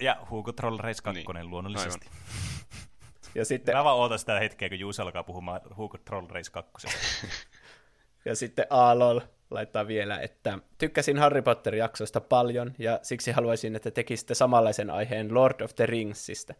Ja 0.00 0.16
Hugo 0.30 0.52
Troll 0.52 0.78
Race 0.78 1.02
2 1.02 1.24
niin. 1.32 1.50
luonnollisesti. 1.50 2.08
ja 3.34 3.44
sitten... 3.44 3.76
Mä 3.76 3.84
vaan 3.84 3.96
ootan 3.96 4.18
sitä 4.18 4.38
hetkeä, 4.38 4.68
kun 4.68 4.78
Juuso 4.78 5.02
alkaa 5.02 5.24
puhumaan 5.24 5.60
Hugo 5.76 5.98
Troll 5.98 6.26
Race 6.28 6.50
2. 6.50 6.86
ja 8.24 8.36
sitten 8.36 8.66
Aalol 8.70 9.20
laittaa 9.50 9.86
vielä, 9.86 10.18
että 10.18 10.58
tykkäsin 10.78 11.18
Harry 11.18 11.42
Potter-jaksosta 11.42 12.20
paljon, 12.20 12.74
ja 12.78 12.98
siksi 13.02 13.32
haluaisin, 13.32 13.76
että 13.76 13.90
tekisitte 13.90 14.34
samanlaisen 14.34 14.90
aiheen 14.90 15.34
Lord 15.34 15.60
of 15.60 15.74
the 15.74 15.86
Ringsista. 15.86 16.54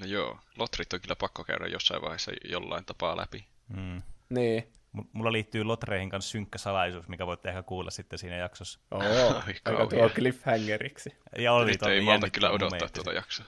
No 0.00 0.06
joo, 0.06 0.38
Lotrit 0.58 0.92
on 0.92 1.00
kyllä 1.00 1.16
pakko 1.16 1.44
käydä 1.44 1.66
jossain 1.66 2.02
vaiheessa 2.02 2.32
jollain 2.44 2.84
tapaa 2.84 3.16
läpi. 3.16 3.46
Mm. 3.68 4.02
Niin. 4.30 4.72
Mulla 5.12 5.32
liittyy 5.32 5.64
Lotreihin 5.64 6.10
kanssa 6.10 6.30
synkkä 6.30 6.58
salaisuus, 6.58 7.08
mikä 7.08 7.26
voitte 7.26 7.48
ehkä 7.48 7.62
kuulla 7.62 7.90
sitten 7.90 8.18
siinä 8.18 8.36
jaksossa. 8.36 8.80
Oo, 8.90 9.42
aika 9.46 9.86
tuo 9.90 10.08
cliffhangeriksi. 10.08 11.16
Ja 11.38 11.52
oli 11.52 11.70
Nyt 11.70 11.82
ei 11.82 12.00
malta 12.00 12.30
kyllä 12.30 12.50
odottaa 12.50 12.88
tuota 12.88 13.12
jaksoa. 13.12 13.46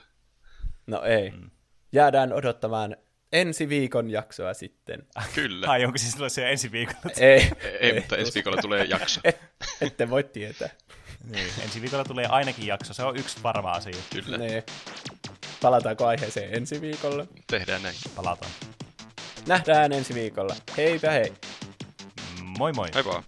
No 0.87 1.03
ei. 1.03 1.31
Mm. 1.31 1.49
Jäädään 1.91 2.33
odottamaan 2.33 2.97
ensi 3.33 3.69
viikon 3.69 4.09
jaksoa 4.09 4.53
sitten. 4.53 5.07
Kyllä. 5.35 5.67
Ai 5.69 5.85
onko 5.85 5.97
siis 5.97 6.15
se 6.27 6.51
ensi 6.51 6.71
viikolla? 6.71 6.99
Ei, 7.17 7.51
ei, 7.61 7.77
ei, 7.79 7.93
mutta 7.93 8.17
ensi 8.17 8.33
viikolla 8.33 8.61
tulee 8.61 8.83
jakso. 8.83 9.21
Et, 9.23 9.41
ette 9.81 10.09
voi 10.09 10.23
tietää. 10.23 10.69
Niin, 11.23 11.49
ensi 11.63 11.81
viikolla 11.81 12.03
tulee 12.03 12.25
ainakin 12.25 12.67
jakso, 12.67 12.93
se 12.93 13.03
on 13.03 13.17
yksi 13.17 13.43
varma 13.43 13.71
asia. 13.71 13.95
Kyllä. 14.13 14.37
Niin. 14.37 14.63
Palataanko 15.61 16.05
aiheeseen 16.07 16.55
ensi 16.55 16.81
viikolla? 16.81 17.25
Tehdään 17.47 17.83
näin. 17.83 17.95
Palataan. 18.15 18.51
Nähdään 19.47 19.91
ensi 19.91 20.13
viikolla. 20.13 20.55
Heipä 20.77 21.11
hei. 21.11 21.33
Moi 22.57 22.73
moi. 22.73 22.87
Hei 22.95 23.05
vaan. 23.05 23.23